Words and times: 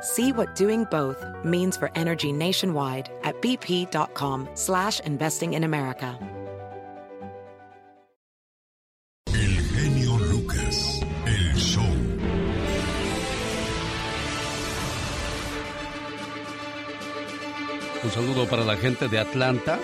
See 0.00 0.32
what 0.32 0.54
doing 0.54 0.84
both 0.90 1.24
means 1.44 1.76
for 1.76 1.90
energy 1.96 2.30
nationwide 2.32 3.10
at 3.24 3.40
bp.com 3.42 4.48
slash 4.54 5.00
investing 5.00 5.54
in 5.54 5.64
America. 5.64 6.16
El 9.26 9.60
genio 9.74 10.18
Lucas, 10.30 11.00
el 11.26 11.54
show. 11.56 11.82
Un 18.04 18.10
saludo 18.10 18.46
para 18.48 18.64
la 18.64 18.76
gente 18.76 19.08
de 19.08 19.18
Atlanta, 19.18 19.80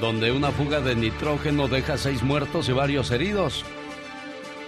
donde 0.00 0.32
una 0.32 0.50
fuga 0.50 0.80
de 0.80 0.94
nitrógeno 0.94 1.66
deja 1.66 1.96
seis 1.96 2.22
muertos 2.22 2.68
y 2.68 2.72
varios 2.72 3.10
heridos. 3.10 3.64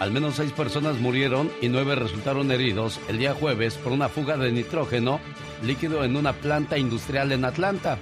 Al 0.03 0.11
menos 0.11 0.35
seis 0.35 0.51
personas 0.51 0.99
murieron 0.99 1.49
y 1.61 1.69
nueve 1.69 1.95
resultaron 1.95 2.51
heridos 2.51 2.99
el 3.07 3.19
día 3.19 3.35
jueves 3.35 3.77
por 3.77 3.93
una 3.93 4.09
fuga 4.09 4.37
de 4.37 4.51
nitrógeno 4.51 5.21
líquido 5.63 6.03
en 6.03 6.17
una 6.17 6.33
planta 6.33 6.77
industrial 6.77 7.31
en 7.31 7.45
Atlanta. 7.45 7.99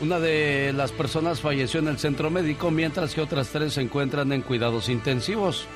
Una 0.00 0.18
de 0.18 0.72
las 0.74 0.90
personas 0.90 1.42
falleció 1.42 1.80
en 1.80 1.88
el 1.88 1.98
centro 1.98 2.30
médico 2.30 2.70
mientras 2.70 3.14
que 3.14 3.20
otras 3.20 3.50
tres 3.50 3.74
se 3.74 3.82
encuentran 3.82 4.32
en 4.32 4.40
cuidados 4.40 4.88
intensivos. 4.88 5.66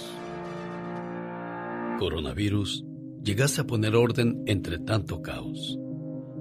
Coronavirus, 1.98 2.84
llegaste 3.22 3.62
a 3.62 3.66
poner 3.66 3.96
orden 3.96 4.42
entre 4.46 4.78
tanto 4.78 5.22
caos. 5.22 5.78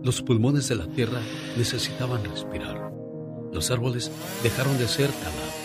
Los 0.03 0.21
pulmones 0.21 0.67
de 0.67 0.75
la 0.75 0.87
tierra 0.87 1.21
necesitaban 1.57 2.23
respirar. 2.23 2.91
Los 3.53 3.69
árboles 3.71 4.11
dejaron 4.43 4.77
de 4.77 4.87
ser 4.87 5.09
talados. 5.09 5.60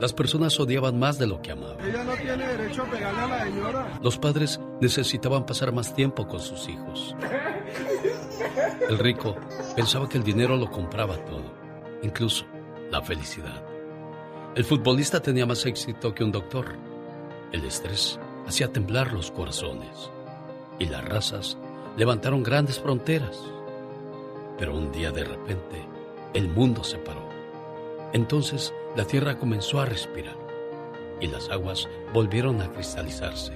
Las 0.00 0.14
personas 0.14 0.58
odiaban 0.58 0.98
más 0.98 1.18
de 1.18 1.26
lo 1.26 1.42
que 1.42 1.52
amaban. 1.52 1.78
Ella 1.86 2.04
no 2.04 2.14
tiene 2.14 2.46
derecho 2.46 2.82
a 2.82 2.90
pegarle 2.90 3.20
a 3.20 3.26
la 3.26 3.44
señora. 3.44 4.00
Los 4.02 4.18
padres 4.18 4.58
necesitaban 4.80 5.44
pasar 5.44 5.72
más 5.72 5.94
tiempo 5.94 6.26
con 6.26 6.40
sus 6.40 6.68
hijos. 6.68 7.14
El 8.88 8.98
rico 8.98 9.36
pensaba 9.76 10.08
que 10.08 10.16
el 10.16 10.24
dinero 10.24 10.56
lo 10.56 10.70
compraba 10.70 11.16
todo, 11.26 11.44
incluso 12.02 12.46
la 12.90 13.02
felicidad. 13.02 13.62
El 14.56 14.64
futbolista 14.64 15.20
tenía 15.20 15.44
más 15.46 15.66
éxito 15.66 16.14
que 16.14 16.24
un 16.24 16.32
doctor. 16.32 16.76
El 17.52 17.64
estrés 17.64 18.18
hacía 18.46 18.72
temblar 18.72 19.12
los 19.12 19.30
corazones. 19.30 20.10
Y 20.78 20.86
las 20.86 21.04
razas 21.04 21.58
levantaron 21.96 22.42
grandes 22.42 22.80
fronteras. 22.80 23.38
Pero 24.58 24.76
un 24.76 24.90
día 24.90 25.12
de 25.12 25.24
repente, 25.24 25.86
el 26.32 26.48
mundo 26.48 26.82
se 26.82 26.96
paró. 26.98 27.29
Entonces 28.12 28.74
la 28.96 29.04
tierra 29.04 29.38
comenzó 29.38 29.80
a 29.80 29.86
respirar 29.86 30.36
y 31.20 31.28
las 31.28 31.48
aguas 31.50 31.88
volvieron 32.12 32.60
a 32.60 32.72
cristalizarse. 32.72 33.52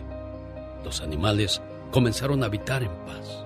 Los 0.84 1.00
animales 1.00 1.60
comenzaron 1.90 2.42
a 2.42 2.46
habitar 2.46 2.82
en 2.82 2.94
paz. 3.06 3.44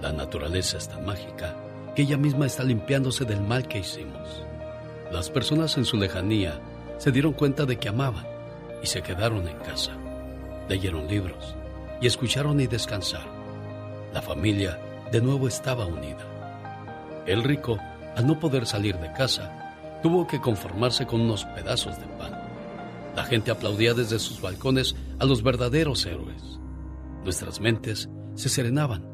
La 0.00 0.12
naturaleza 0.12 0.78
es 0.78 0.88
tan 0.88 1.04
mágica 1.04 1.56
que 1.94 2.02
ella 2.02 2.16
misma 2.16 2.46
está 2.46 2.62
limpiándose 2.62 3.24
del 3.24 3.40
mal 3.40 3.68
que 3.68 3.78
hicimos. 3.80 4.44
Las 5.10 5.28
personas 5.28 5.76
en 5.76 5.84
su 5.84 5.96
lejanía 5.96 6.60
se 6.98 7.10
dieron 7.10 7.32
cuenta 7.32 7.66
de 7.66 7.78
que 7.78 7.88
amaban 7.88 8.26
y 8.82 8.86
se 8.86 9.02
quedaron 9.02 9.46
en 9.48 9.58
casa. 9.58 9.92
Leyeron 10.68 11.08
libros 11.08 11.54
y 12.00 12.06
escucharon 12.06 12.60
y 12.60 12.66
descansaron. 12.66 13.40
La 14.14 14.22
familia 14.22 14.78
de 15.10 15.20
nuevo 15.20 15.48
estaba 15.48 15.84
unida. 15.84 16.24
El 17.26 17.42
rico, 17.42 17.78
al 18.16 18.26
no 18.26 18.38
poder 18.38 18.66
salir 18.66 18.96
de 18.98 19.12
casa, 19.12 19.69
tuvo 20.02 20.26
que 20.26 20.40
conformarse 20.40 21.06
con 21.06 21.20
unos 21.20 21.44
pedazos 21.44 21.98
de 21.98 22.06
pan. 22.18 22.32
La 23.16 23.24
gente 23.24 23.50
aplaudía 23.50 23.94
desde 23.94 24.18
sus 24.18 24.40
balcones 24.40 24.96
a 25.18 25.24
los 25.24 25.42
verdaderos 25.42 26.06
héroes. 26.06 26.60
Nuestras 27.24 27.60
mentes 27.60 28.08
se 28.34 28.48
serenaban 28.48 29.06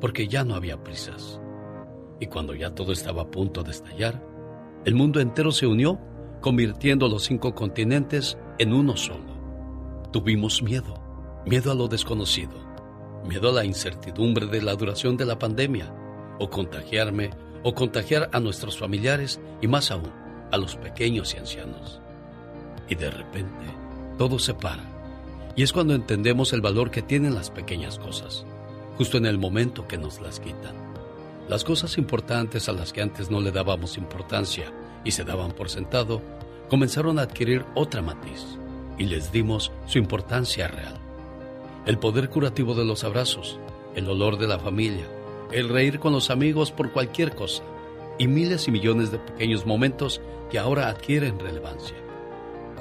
porque 0.00 0.28
ya 0.28 0.44
no 0.44 0.54
había 0.54 0.82
prisas. 0.82 1.40
Y 2.20 2.26
cuando 2.26 2.54
ya 2.54 2.74
todo 2.74 2.92
estaba 2.92 3.22
a 3.22 3.30
punto 3.30 3.62
de 3.62 3.70
estallar, 3.70 4.22
el 4.84 4.94
mundo 4.94 5.20
entero 5.20 5.50
se 5.50 5.66
unió, 5.66 5.98
convirtiendo 6.40 7.08
los 7.08 7.24
cinco 7.24 7.54
continentes 7.54 8.36
en 8.58 8.72
uno 8.72 8.96
solo. 8.96 10.10
Tuvimos 10.12 10.62
miedo, 10.62 10.94
miedo 11.46 11.72
a 11.72 11.74
lo 11.74 11.88
desconocido, 11.88 12.52
miedo 13.26 13.48
a 13.48 13.52
la 13.52 13.64
incertidumbre 13.64 14.46
de 14.46 14.60
la 14.60 14.74
duración 14.74 15.16
de 15.16 15.24
la 15.24 15.38
pandemia, 15.38 15.94
o 16.38 16.50
contagiarme, 16.50 17.30
o 17.62 17.74
contagiar 17.74 18.28
a 18.32 18.40
nuestros 18.40 18.78
familiares 18.78 19.40
y 19.62 19.68
más 19.68 19.90
aún, 19.90 20.12
a 20.54 20.56
los 20.56 20.76
pequeños 20.76 21.34
y 21.34 21.38
ancianos. 21.38 22.00
Y 22.88 22.94
de 22.94 23.10
repente, 23.10 23.66
todo 24.16 24.38
se 24.38 24.54
para. 24.54 24.84
Y 25.56 25.62
es 25.62 25.72
cuando 25.72 25.94
entendemos 25.94 26.52
el 26.52 26.60
valor 26.60 26.90
que 26.90 27.02
tienen 27.02 27.34
las 27.34 27.50
pequeñas 27.50 27.98
cosas, 27.98 28.46
justo 28.96 29.18
en 29.18 29.26
el 29.26 29.36
momento 29.36 29.88
que 29.88 29.98
nos 29.98 30.20
las 30.20 30.38
quitan. 30.38 30.76
Las 31.48 31.64
cosas 31.64 31.98
importantes 31.98 32.68
a 32.68 32.72
las 32.72 32.92
que 32.92 33.02
antes 33.02 33.30
no 33.30 33.40
le 33.40 33.50
dábamos 33.50 33.98
importancia 33.98 34.72
y 35.04 35.10
se 35.10 35.24
daban 35.24 35.52
por 35.52 35.68
sentado, 35.68 36.22
comenzaron 36.70 37.18
a 37.18 37.22
adquirir 37.22 37.64
otra 37.74 38.00
matiz 38.00 38.44
y 38.96 39.04
les 39.04 39.32
dimos 39.32 39.72
su 39.86 39.98
importancia 39.98 40.68
real. 40.68 40.98
El 41.84 41.98
poder 41.98 42.30
curativo 42.30 42.74
de 42.74 42.84
los 42.84 43.02
abrazos, 43.02 43.58
el 43.94 44.08
olor 44.08 44.38
de 44.38 44.46
la 44.46 44.58
familia, 44.58 45.06
el 45.52 45.68
reír 45.68 45.98
con 45.98 46.12
los 46.12 46.30
amigos 46.30 46.70
por 46.70 46.92
cualquier 46.92 47.34
cosa 47.34 47.62
y 48.18 48.28
miles 48.28 48.68
y 48.68 48.70
millones 48.70 49.10
de 49.10 49.18
pequeños 49.18 49.66
momentos 49.66 50.20
que 50.50 50.58
ahora 50.58 50.88
adquieren 50.88 51.38
relevancia. 51.38 51.96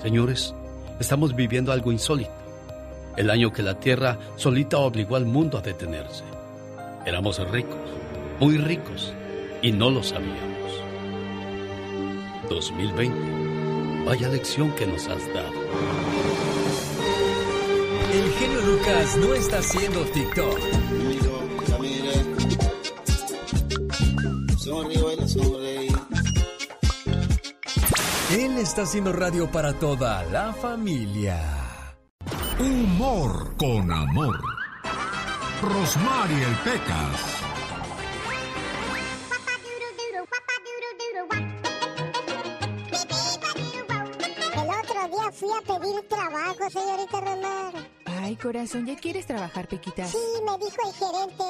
Señores, 0.02 0.54
estamos 1.00 1.36
viviendo 1.36 1.72
algo 1.72 1.92
insólito. 1.92 2.32
El 3.16 3.30
año 3.30 3.54
que 3.54 3.64
la 3.64 3.80
Tierra 3.80 4.18
solita 4.36 4.78
obligó 4.78 5.16
al 5.16 5.26
mundo 5.26 5.58
a 5.58 5.62
detenerse. 5.62 6.24
Éramos 7.06 7.40
ricos, 7.52 7.78
muy 8.40 8.58
ricos, 8.58 9.14
y 9.62 9.72
no 9.72 9.90
lo 9.90 10.04
sabíamos. 10.04 10.54
2020, 12.50 14.06
vaya 14.06 14.30
lección 14.30 14.72
que 14.76 14.86
nos 14.86 15.08
has 15.08 15.26
dado. 15.34 15.54
El 18.14 18.32
genio 18.34 18.62
Lucas 18.62 19.18
no 19.18 19.34
está 19.34 19.60
haciendo 19.60 20.02
TikTok. 20.02 20.60
Está 28.64 28.84
haciendo 28.84 29.12
radio 29.12 29.52
para 29.52 29.74
toda 29.74 30.24
la 30.24 30.54
familia. 30.54 31.38
Humor 32.58 33.58
con 33.58 33.92
amor. 33.92 34.40
Rosmarie 35.62 36.44
el 36.46 36.56
Pecas. 36.64 37.44
El 44.54 44.70
otro 44.70 45.08
día 45.10 45.32
fui 45.34 45.50
a 45.52 45.80
pedir 45.80 46.08
trabajo, 46.08 46.70
señorita 46.70 47.20
Romero. 47.20 47.88
Ay, 48.06 48.38
corazón, 48.38 48.86
¿ya 48.86 48.96
quieres 48.96 49.28
trabajar, 49.28 49.68
Pequita? 49.68 50.08
Sí, 50.08 50.18
me 50.46 50.58
dijo 50.58 50.78
el 50.86 50.94
gerente. 50.94 51.44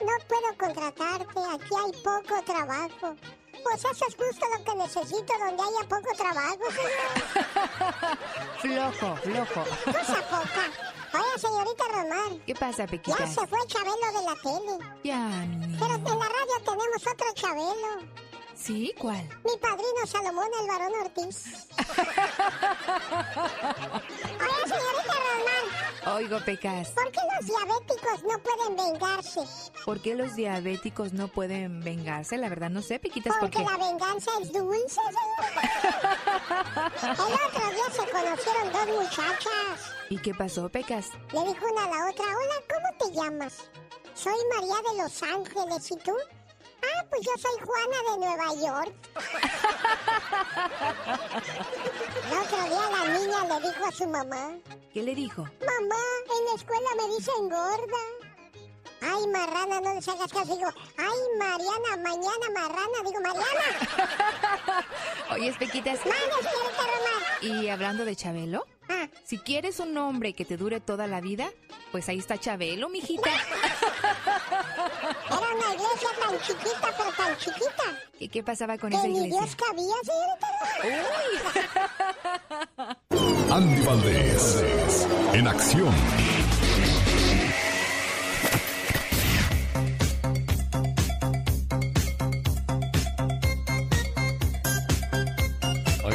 No 0.00 0.12
puedo 0.28 0.56
contratarte, 0.56 1.40
aquí 1.52 1.74
hay 1.84 1.92
poco 2.02 2.42
trabajo. 2.44 3.16
Pues 3.62 3.84
eso 3.84 4.06
es 4.06 4.14
justo 4.16 4.46
lo 4.56 4.64
que 4.64 4.74
necesito 4.74 5.32
donde 5.38 5.62
haya 5.62 5.88
poco 5.88 6.14
trabajo, 6.16 6.64
señor. 6.70 8.18
flojo, 8.92 9.16
flojo. 9.16 9.64
Cosa 9.84 10.20
poca. 10.28 10.88
Oye, 11.14 11.38
señorita 11.38 11.84
Román. 11.90 12.42
¿Qué 12.46 12.54
pasa, 12.54 12.86
Pequita? 12.86 13.18
Ya 13.18 13.26
se 13.26 13.46
fue 13.46 13.58
Chabelo 13.66 13.96
de 13.96 14.24
la 14.24 14.34
tele. 14.42 14.78
Ya, 15.04 15.18
mi 15.46 15.76
Pero 15.78 15.94
en 15.94 16.04
la 16.04 16.26
radio 16.26 16.56
tenemos 16.64 17.06
otro 17.06 17.26
Chabelo. 17.34 18.27
¿Sí? 18.58 18.92
¿Cuál? 18.98 19.22
Mi 19.44 19.56
padrino 19.60 20.06
Salomón, 20.06 20.48
el 20.60 20.66
varón 20.66 20.92
Ortiz. 21.00 21.44
Oye, 24.18 24.64
señorita 24.66 25.14
Román. 25.14 26.16
Oigo, 26.16 26.38
Pecas. 26.44 26.88
¿Por 26.90 27.10
qué 27.12 27.20
los 27.36 27.46
diabéticos 27.46 28.22
no 28.24 28.38
pueden 28.42 28.76
vengarse? 28.76 29.40
¿Por 29.84 30.00
qué 30.02 30.14
los 30.16 30.34
diabéticos 30.34 31.12
no 31.12 31.28
pueden 31.28 31.80
vengarse? 31.80 32.36
La 32.36 32.48
verdad 32.48 32.68
no 32.70 32.82
sé, 32.82 32.98
Pequitas, 32.98 33.34
Porque 33.38 33.58
¿por 33.60 33.66
qué? 33.66 33.78
la 33.78 33.84
venganza 33.86 34.30
es 34.42 34.52
dulce, 34.52 34.88
señor. 34.88 35.52
El 37.02 37.34
otro 37.34 37.70
día 37.70 37.90
se 37.92 38.10
conocieron 38.10 38.72
dos 38.72 38.86
muchachas. 39.02 39.92
¿Y 40.10 40.18
qué 40.18 40.34
pasó, 40.34 40.68
Pecas? 40.68 41.10
Le 41.32 41.40
dijo 41.44 41.66
una 41.72 41.84
a 41.84 41.88
la 41.90 42.10
otra, 42.10 42.24
hola, 42.24 42.64
¿cómo 42.68 42.88
te 42.98 43.12
llamas? 43.14 43.54
Soy 44.14 44.34
María 44.54 44.76
de 44.90 45.02
Los 45.02 45.22
Ángeles, 45.22 45.90
¿y 45.92 45.96
tú? 45.98 46.12
Ah, 46.82 47.04
pues 47.10 47.22
yo 47.22 47.32
soy 47.38 47.66
Juana 47.66 47.98
de 48.10 48.18
Nueva 48.18 48.54
York. 48.54 48.94
El 52.30 52.38
otro 52.38 52.62
día 52.64 52.90
la 52.90 53.18
niña 53.18 53.44
le 53.44 53.68
dijo 53.68 53.84
a 53.86 53.92
su 53.92 54.06
mamá, 54.06 54.50
¿Qué 54.92 55.02
le 55.02 55.14
dijo? 55.14 55.42
mamá, 55.42 56.02
en 56.38 56.44
la 56.46 56.54
escuela 56.56 56.88
me 56.96 57.14
dicen 57.16 57.48
gorda. 57.48 58.02
Ay, 59.00 59.26
marrana, 59.28 59.80
no 59.80 59.94
les 59.94 60.08
hagas 60.08 60.32
caso. 60.32 60.54
Digo, 60.56 60.68
ay, 60.96 61.18
Mariana, 61.38 61.96
mañana 62.02 62.50
marrana. 62.52 62.98
Digo, 63.04 63.20
Mariana. 63.20 64.84
Oye, 65.32 65.52
Pequitas. 65.54 66.00
Señorita 66.00 66.82
Román. 66.82 67.22
Y 67.42 67.68
hablando 67.68 68.04
de 68.04 68.16
Chabelo, 68.16 68.66
si 69.24 69.38
quieres 69.38 69.80
un 69.80 69.96
hombre 69.96 70.32
que 70.32 70.44
te 70.44 70.56
dure 70.56 70.80
toda 70.80 71.06
la 71.06 71.20
vida, 71.20 71.50
pues 71.92 72.08
ahí 72.08 72.18
está 72.18 72.38
Chabelo, 72.38 72.88
mijita. 72.88 73.30
era 75.26 75.54
una 75.54 75.74
iglesia 75.74 76.08
tan 76.20 76.38
chiquita, 76.40 76.94
pero 76.96 77.12
tan 77.12 77.36
chiquita. 77.36 77.84
¿Y 78.18 78.28
qué 78.28 78.42
pasaba 78.42 78.78
con 78.78 78.90
Que 78.90 78.96
esa 78.96 79.06
ni 79.08 79.26
iglesia? 79.26 79.40
Dios 79.40 79.56
cabía, 79.56 79.94
señorita 80.02 80.48
Román. 82.76 82.96
Andy 83.50 83.82
Valdés. 83.82 84.64
En 85.32 85.48
acción. 85.48 85.94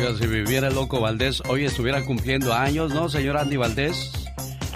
Si 0.03 0.27
viviera 0.27 0.67
el 0.67 0.75
loco 0.75 0.99
Valdés, 0.99 1.41
hoy 1.47 1.63
estuviera 1.63 2.03
cumpliendo 2.03 2.53
años, 2.53 2.93
¿no, 2.93 3.07
señor 3.07 3.37
Andy 3.37 3.55
Valdés? 3.55 4.22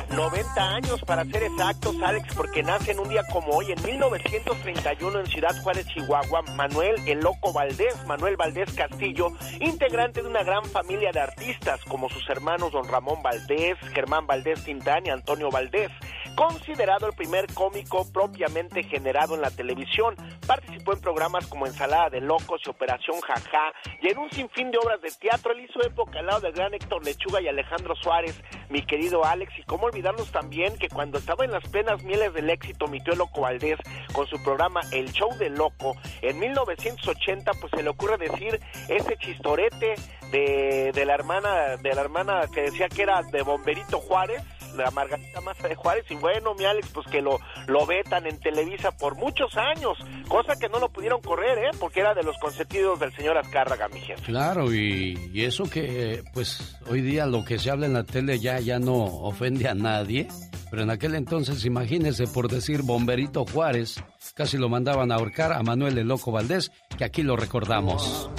90 0.10 0.62
años 0.62 1.02
para 1.06 1.26
ser 1.26 1.44
exactos, 1.44 1.96
Alex, 2.02 2.34
porque 2.36 2.64
nace 2.64 2.92
en 2.92 3.00
un 3.00 3.10
día 3.10 3.24
como 3.32 3.50
hoy, 3.50 3.72
en 3.72 3.84
1931, 3.84 5.20
en 5.20 5.26
Ciudad 5.28 5.62
Juárez, 5.62 5.88
Chihuahua, 5.88 6.42
Manuel 6.56 6.96
el 7.08 7.20
Loco 7.20 7.54
Valdés, 7.54 7.96
Manuel 8.06 8.36
Valdés 8.38 8.74
Castillo, 8.74 9.30
integrante 9.60 10.22
de 10.22 10.28
una 10.28 10.44
gran 10.44 10.64
familia 10.66 11.12
de 11.12 11.20
artistas 11.20 11.84
como 11.86 12.10
sus 12.10 12.30
hermanos 12.30 12.72
Don 12.72 12.88
Ramón 12.88 13.22
Valdés, 13.22 13.78
Germán 13.94 14.28
Valdés 14.28 14.64
Tintán 14.64 15.06
y 15.06 15.10
Antonio 15.10 15.50
Valdés. 15.50 15.92
Considerado 16.36 17.08
el 17.08 17.14
primer 17.14 17.52
cómico 17.54 18.06
propiamente 18.12 18.84
generado 18.84 19.34
en 19.36 19.42
la 19.42 19.50
televisión, 19.50 20.16
participó 20.46 20.94
en 20.94 21.02
programas 21.02 21.48
como 21.48 21.66
Ensalada 21.66 22.12
de 22.12 22.22
Locos 22.22 22.62
y 22.66 22.70
Operación 22.70 23.20
Jajá, 23.22 23.74
y 24.02 24.10
en 24.10 24.20
un 24.20 24.30
sinfín 24.30 24.70
de 24.70 24.78
obras 24.78 25.02
de 25.02 25.12
teatro. 25.12 25.52
Él 25.54 25.62
hizo 25.62 25.82
época 25.82 26.20
al 26.20 26.28
lado 26.28 26.42
del 26.42 26.54
gran 26.54 26.74
Héctor 26.74 27.04
Lechuga 27.04 27.42
y 27.42 27.48
Alejandro 27.48 27.96
Suárez, 27.96 28.40
mi 28.70 28.86
querido 28.86 29.26
Alex, 29.26 29.52
y 29.58 29.64
cómo 29.64 29.90
olvidarnos 29.98 30.32
también 30.32 30.78
que 30.78 30.90
cuando 30.90 31.18
estaba 31.18 31.44
en 31.44 31.52
las 31.52 31.68
plenas 31.70 32.04
mieles 32.04 32.32
del 32.32 32.52
éxito, 32.52 32.88
mi 32.88 33.00
tío 33.02 33.16
Loco 33.16 33.42
Valdés, 33.42 33.80
con 34.14 34.28
su 34.28 34.42
programa 34.44 34.82
El 34.92 35.12
Show 35.12 35.36
del 35.40 35.56
Loco, 35.56 35.96
en 36.22 36.38
1980, 36.38 37.52
pues 37.60 37.72
se 37.76 37.82
le 37.82 37.90
ocurre 37.90 38.18
decir 38.18 38.60
ese 38.90 39.18
chistorete 39.18 39.96
de, 40.32 40.92
de 40.94 41.06
la 41.06 41.16
hermana, 41.16 41.78
de 41.78 41.96
la 41.96 42.02
hermana 42.02 42.42
que 42.54 42.62
decía 42.62 42.90
que 42.90 43.02
era 43.02 43.24
de 43.24 43.42
Bomberito 43.42 44.00
Juárez, 44.00 44.44
la 44.76 44.92
Margarita 44.92 45.42
Maza 45.42 45.68
de 45.68 45.76
Juárez 45.76 46.06
y 46.10 46.16
bueno, 46.16 46.54
mi 46.56 46.66
Alex, 46.66 46.90
pues 46.94 47.08
que 47.08 47.22
lo, 47.22 47.40
lo 47.68 47.86
vetan 47.86 48.26
en 48.26 48.40
Televisa 48.40 48.92
por 48.92 49.16
muchos 49.16 49.56
años, 49.58 49.98
cosa 50.28 50.56
que 50.60 50.70
no 50.70 50.80
lo 50.80 50.90
pudieron 50.90 51.22
correr, 51.22 51.58
¿eh? 51.60 51.72
Porque 51.80 52.00
era 52.02 52.14
de 52.14 52.24
los 52.24 52.38
consentidos 52.38 53.00
del 53.00 53.14
señor 53.14 53.38
Azcárraga, 53.38 53.88
mi 53.88 54.00
jefe. 54.00 54.22
Claro, 54.24 54.74
y, 54.74 55.18
eso 55.36 55.64
que, 55.70 56.24
pues, 56.34 56.78
hoy 56.90 57.02
día 57.02 57.26
lo 57.26 57.46
que 57.46 57.60
se 57.60 57.72
habla 57.72 57.86
en 57.86 57.94
la 57.94 58.04
tele 58.04 58.40
ya, 58.40 58.60
ya 58.60 58.80
no 58.80 58.96
ofende 58.96 59.70
a 59.70 59.74
nadie, 59.74 60.28
pero 60.70 60.84
en 60.84 60.90
aquel 60.90 61.16
entonces, 61.16 61.64
imagínese, 61.66 62.28
por 62.28 62.50
decir 62.50 62.82
Bomberito 62.82 63.46
Juárez, 63.46 64.04
casi 64.34 64.58
lo 64.58 64.70
mandaban 64.70 65.12
a 65.12 65.16
ahorcar 65.16 65.54
a 65.54 65.64
Manuel 65.64 65.98
el 65.98 66.08
Loco 66.08 66.32
Valdés, 66.32 66.72
que 66.98 67.06
aquí 67.06 67.24
lo 67.24 67.38
recordamos. 67.38 68.30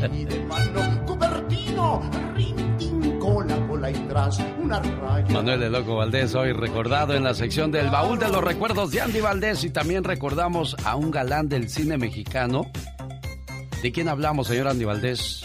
De 0.00 0.44
mano. 0.44 1.06
Cupertino, 1.06 2.02
cola, 3.18 3.56
cola 3.66 3.90
y 3.90 3.94
tras. 3.94 4.38
Una 4.62 4.80
raya. 4.80 5.26
Manuel 5.32 5.62
el 5.62 5.72
Loco 5.72 5.96
Valdés, 5.96 6.34
hoy 6.34 6.52
recordado 6.52 7.14
en 7.14 7.24
la 7.24 7.34
sección 7.34 7.70
del 7.70 7.90
baúl 7.90 8.18
de 8.18 8.28
los 8.28 8.42
recuerdos 8.42 8.90
de 8.90 9.00
Andy 9.00 9.20
Valdés, 9.20 9.64
y 9.64 9.70
también 9.70 10.04
recordamos 10.04 10.76
a 10.84 10.96
un 10.96 11.10
galán 11.10 11.48
del 11.48 11.68
cine 11.68 11.96
mexicano. 11.96 12.70
¿De 13.82 13.92
quién 13.92 14.08
hablamos, 14.08 14.48
señor 14.48 14.68
Andy 14.68 14.84
Valdés? 14.84 15.42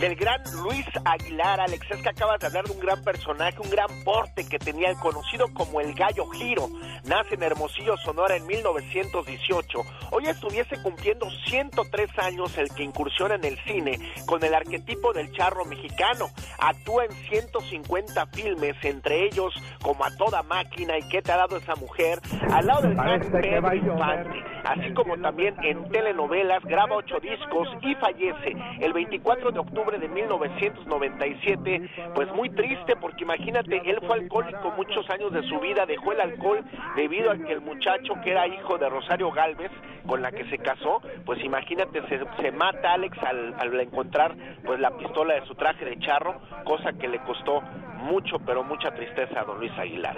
Del 0.00 0.16
gran 0.16 0.40
Luis 0.62 0.86
Aguilar, 1.04 1.60
Alex. 1.60 1.90
Es 1.90 2.02
que 2.02 2.08
acabas 2.08 2.40
de 2.40 2.46
hablar 2.46 2.64
de 2.64 2.72
un 2.72 2.80
gran 2.80 3.02
personaje, 3.02 3.58
un 3.62 3.70
gran 3.70 3.88
porte 4.02 4.48
que 4.48 4.58
tenía 4.58 4.88
el 4.88 4.96
conocido 4.96 5.52
como 5.52 5.80
el 5.80 5.94
Gallo 5.94 6.26
Giro. 6.30 6.68
Nace 7.04 7.34
en 7.34 7.42
Hermosillo, 7.42 7.96
Sonora 7.98 8.36
en 8.36 8.46
1918. 8.46 9.78
Hoy 10.10 10.26
estuviese 10.26 10.80
cumpliendo 10.82 11.28
103 11.46 12.18
años 12.18 12.56
el 12.56 12.70
que 12.74 12.82
incursiona 12.82 13.34
en 13.34 13.44
el 13.44 13.58
cine 13.64 13.98
con 14.26 14.42
el 14.42 14.54
arquetipo 14.54 15.12
del 15.12 15.30
charro 15.32 15.66
mexicano. 15.66 16.30
Actúa 16.58 17.04
en 17.04 17.12
150 17.28 18.26
filmes, 18.28 18.76
entre 18.82 19.26
ellos 19.26 19.52
como 19.82 20.04
A 20.04 20.16
Toda 20.16 20.42
Máquina 20.42 20.96
y 20.98 21.10
¿Qué 21.10 21.20
te 21.20 21.32
ha 21.32 21.36
dado 21.36 21.56
esa 21.56 21.74
mujer? 21.74 22.20
Al 22.52 22.66
lado 22.66 22.82
del 22.82 22.94
gran 22.94 23.20
Pedro 23.20 23.74
Infante, 23.74 24.44
así 24.64 24.92
como 24.94 25.16
también 25.18 25.54
en 25.62 25.88
telenovelas, 25.90 26.62
graba 26.64 26.96
ocho 26.96 27.18
discos 27.20 27.68
y 27.82 27.94
fallece 27.96 28.56
el 28.80 28.92
24 28.92 29.50
de 29.50 29.58
octubre 29.58 29.98
de 29.98 30.08
1997, 30.08 31.90
pues 32.14 32.32
muy 32.32 32.50
triste 32.50 32.96
porque 32.96 33.24
imagínate, 33.24 33.80
él 33.84 33.98
fue 34.06 34.18
alcohólico 34.18 34.72
muchos 34.76 35.08
años 35.10 35.32
de 35.32 35.42
su 35.44 35.58
vida, 35.60 35.86
dejó 35.86 36.12
el 36.12 36.20
alcohol 36.20 36.64
debido 36.96 37.30
a 37.30 37.36
que 37.36 37.52
el 37.52 37.60
muchacho 37.60 38.14
que 38.22 38.30
era 38.30 38.46
hijo 38.46 38.78
de 38.78 38.88
Rosario 38.88 39.30
Galvez, 39.30 39.70
con 40.06 40.22
la 40.22 40.32
que 40.32 40.44
se 40.48 40.58
casó, 40.58 41.00
pues 41.24 41.42
imagínate, 41.44 42.02
se, 42.08 42.20
se 42.40 42.52
mata 42.52 42.94
Alex 42.94 43.16
al, 43.22 43.54
al 43.58 43.80
encontrar 43.80 44.34
pues 44.64 44.80
la 44.80 44.90
pistola 44.96 45.34
de 45.34 45.46
su 45.46 45.54
traje 45.54 45.84
de 45.84 45.98
charro, 45.98 46.40
cosa 46.64 46.92
que 46.94 47.08
le 47.08 47.18
costó 47.20 47.62
mucho, 48.00 48.38
pero 48.44 48.64
mucha 48.64 48.90
tristeza 48.90 49.40
a 49.40 49.44
don 49.44 49.58
Luis 49.58 49.72
Aguilar. 49.78 50.16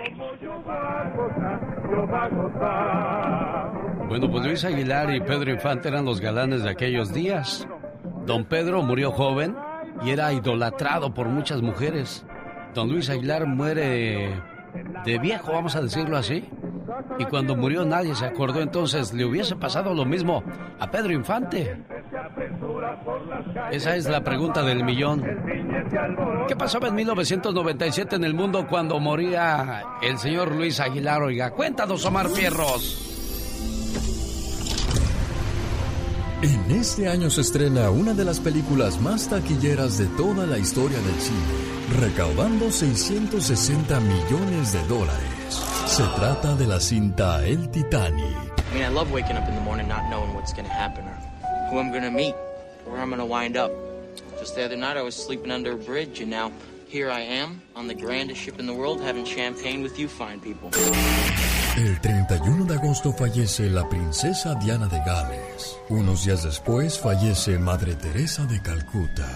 Bueno, 4.12 4.31
pues 4.31 4.45
Luis 4.45 4.62
Aguilar 4.62 5.14
y 5.14 5.21
Pedro 5.21 5.50
Infante 5.50 5.88
eran 5.88 6.04
los 6.04 6.21
galanes 6.21 6.62
de 6.62 6.69
aquellos 6.69 7.14
días. 7.14 7.66
Don 8.26 8.45
Pedro 8.45 8.83
murió 8.83 9.11
joven 9.11 9.57
y 10.04 10.11
era 10.11 10.31
idolatrado 10.35 11.14
por 11.14 11.28
muchas 11.28 11.62
mujeres. 11.62 12.23
Don 12.75 12.90
Luis 12.90 13.09
Aguilar 13.09 13.47
muere 13.47 14.38
de 15.07 15.19
viejo, 15.19 15.52
vamos 15.52 15.76
a 15.76 15.81
decirlo 15.81 16.19
así. 16.19 16.45
Y 17.19 17.25
cuando 17.25 17.57
murió 17.57 17.87
nadie 17.87 18.14
se 18.14 18.26
acordó, 18.26 18.61
entonces 18.61 19.14
le 19.14 19.25
hubiese 19.25 19.57
pasado 19.57 19.95
lo 19.95 20.04
mismo 20.04 20.45
a 20.78 20.90
Pedro 20.90 21.14
Infante. 21.14 21.78
Esa 23.71 23.97
es 23.97 24.11
la 24.11 24.23
pregunta 24.23 24.62
del 24.62 24.85
millón. 24.85 25.25
¿Qué 26.49 26.54
pasaba 26.54 26.88
en 26.88 26.97
1997 26.97 28.16
en 28.16 28.25
el 28.25 28.35
mundo 28.35 28.66
cuando 28.69 29.00
moría 29.00 29.85
el 30.02 30.19
señor 30.19 30.54
Luis 30.54 30.81
Aguilar? 30.81 31.23
Oiga, 31.23 31.52
cuéntanos, 31.52 32.04
Omar 32.04 32.28
Fierros. 32.28 33.12
En 36.42 36.72
este 36.72 37.06
año 37.06 37.30
se 37.30 37.40
estrena 37.40 37.90
una 37.90 38.14
de 38.14 38.25
las 38.25 38.40
películas 38.40 39.00
más 39.00 39.28
taquilleras 39.28 39.96
de 39.96 40.06
toda 40.16 40.44
la 40.44 40.58
historia 40.58 40.99
del 40.99 41.20
cine, 41.20 42.00
recaudando 42.00 42.68
660 42.68 44.00
millones 44.00 44.72
de 44.72 44.82
dólares. 44.88 45.62
Se 45.87 46.02
trata 46.16 46.56
de 46.56 46.66
la 46.66 46.80
cinta 46.80 47.46
El 47.46 47.70
Titanic. 47.70 48.26
I 48.72 48.75
mean, 48.75 48.82
I 48.82 48.88
love 48.88 49.12
waking 49.12 49.37
up 49.37 49.49
in 49.49 49.54
the 49.54 49.61
morning 49.61 49.87
not 49.87 50.02
knowing 50.11 50.34
what's 50.34 50.52
going 50.52 50.66
to 50.66 50.75
happen 50.75 51.04
or 51.04 51.16
who 51.70 51.78
I'm 51.78 51.92
going 51.92 52.02
to 52.02 52.11
meet, 52.11 52.34
where 52.87 53.00
I'm 53.00 53.11
going 53.11 53.20
to 53.20 53.25
wind 53.25 53.56
up. 53.56 53.70
Just 54.40 54.56
the 54.56 54.64
other 54.64 54.76
night 54.76 54.96
I 54.96 55.02
was 55.02 55.14
sleeping 55.14 55.52
under 55.52 55.75
a 55.75 55.76
bridge 55.76 56.20
and 56.20 56.28
now 56.28 56.50
here 56.88 57.08
I 57.08 57.20
am 57.20 57.62
on 57.76 57.87
the 57.87 57.94
grandest 57.94 58.40
ship 58.40 58.58
in 58.58 58.66
the 58.66 58.75
world 58.75 59.00
having 59.00 59.25
champagne 59.25 59.80
with 59.84 59.96
you 59.96 60.08
fine 60.08 60.40
people. 60.40 60.72
El 61.82 62.00
31 62.00 62.64
de 62.66 62.74
agosto 62.76 63.12
fallece 63.12 63.68
la 63.68 63.88
princesa 63.88 64.54
Diana 64.54 64.86
de 64.86 65.00
Gales. 65.00 65.76
Unos 65.88 66.24
días 66.24 66.44
después 66.44 66.96
fallece 66.96 67.58
Madre 67.58 67.96
Teresa 67.96 68.46
de 68.46 68.62
Calcuta. 68.62 69.26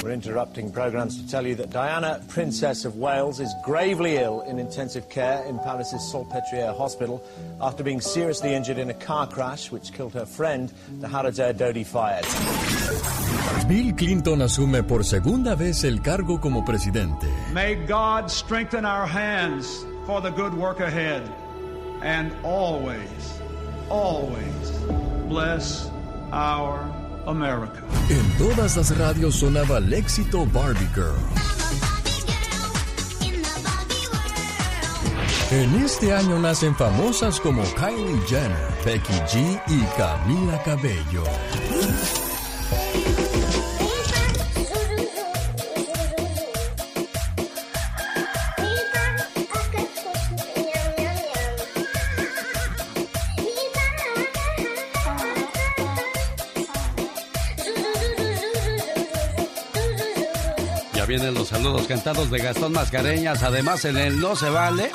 We're 0.00 0.14
interrupting 0.14 0.70
programs 0.70 1.20
to 1.20 1.28
tell 1.28 1.44
you 1.44 1.56
that 1.56 1.70
Diana, 1.70 2.20
Princess 2.28 2.84
of 2.84 2.94
Wales, 2.94 3.40
is 3.40 3.52
gravely 3.64 4.18
ill 4.18 4.42
in 4.42 4.60
intensive 4.60 5.08
care 5.08 5.44
in 5.48 5.58
Paris's 5.58 6.00
Salpêtrière 6.12 6.76
Hospital 6.78 7.20
after 7.60 7.82
being 7.82 8.00
seriously 8.00 8.54
injured 8.54 8.78
in 8.78 8.90
a 8.90 8.94
car 8.94 9.26
crash 9.26 9.72
which 9.72 9.92
killed 9.92 10.14
her 10.14 10.26
friend, 10.26 10.72
the 11.00 11.08
Harrods 11.08 11.40
Dodi 11.40 11.84
fired. 11.84 12.24
Bill 13.66 13.96
Clinton 13.96 14.42
asume 14.42 14.84
por 14.84 15.02
segunda 15.02 15.56
vez 15.56 15.82
el 15.82 15.98
cargo 16.02 16.38
como 16.38 16.64
presidente. 16.64 17.26
May 17.52 17.74
God 17.74 18.30
strengthen 18.30 18.84
our 18.84 19.08
hands 19.08 19.84
for 20.06 20.20
the 20.20 20.30
good 20.30 20.54
work 20.54 20.78
ahead 20.78 21.28
and 22.02 22.32
always, 22.42 23.40
always 23.88 24.70
bless 25.28 25.90
our 26.32 26.80
America. 27.26 27.82
En 28.08 28.38
todas 28.38 28.76
las 28.76 28.96
radios 28.96 29.36
sonaba 29.36 29.78
el 29.78 29.92
éxito 29.92 30.46
Barbie 30.46 30.88
Girl. 30.94 31.16
En 35.52 35.74
este 35.82 36.12
año 36.12 36.38
nacen 36.38 36.76
famosas 36.76 37.40
como 37.40 37.62
Kylie 37.74 38.20
Jenner, 38.28 38.68
Becky 38.84 39.12
G 39.26 39.60
y 39.66 39.84
Camila 39.96 40.62
Cabello. 40.62 41.24
Saludos 61.62 61.88
cantados 61.88 62.30
de 62.30 62.38
Gastón 62.38 62.72
Mascareñas. 62.72 63.42
Además, 63.42 63.84
en 63.84 63.98
el 63.98 64.18
No 64.18 64.34
Se 64.34 64.48
Vale, 64.48 64.90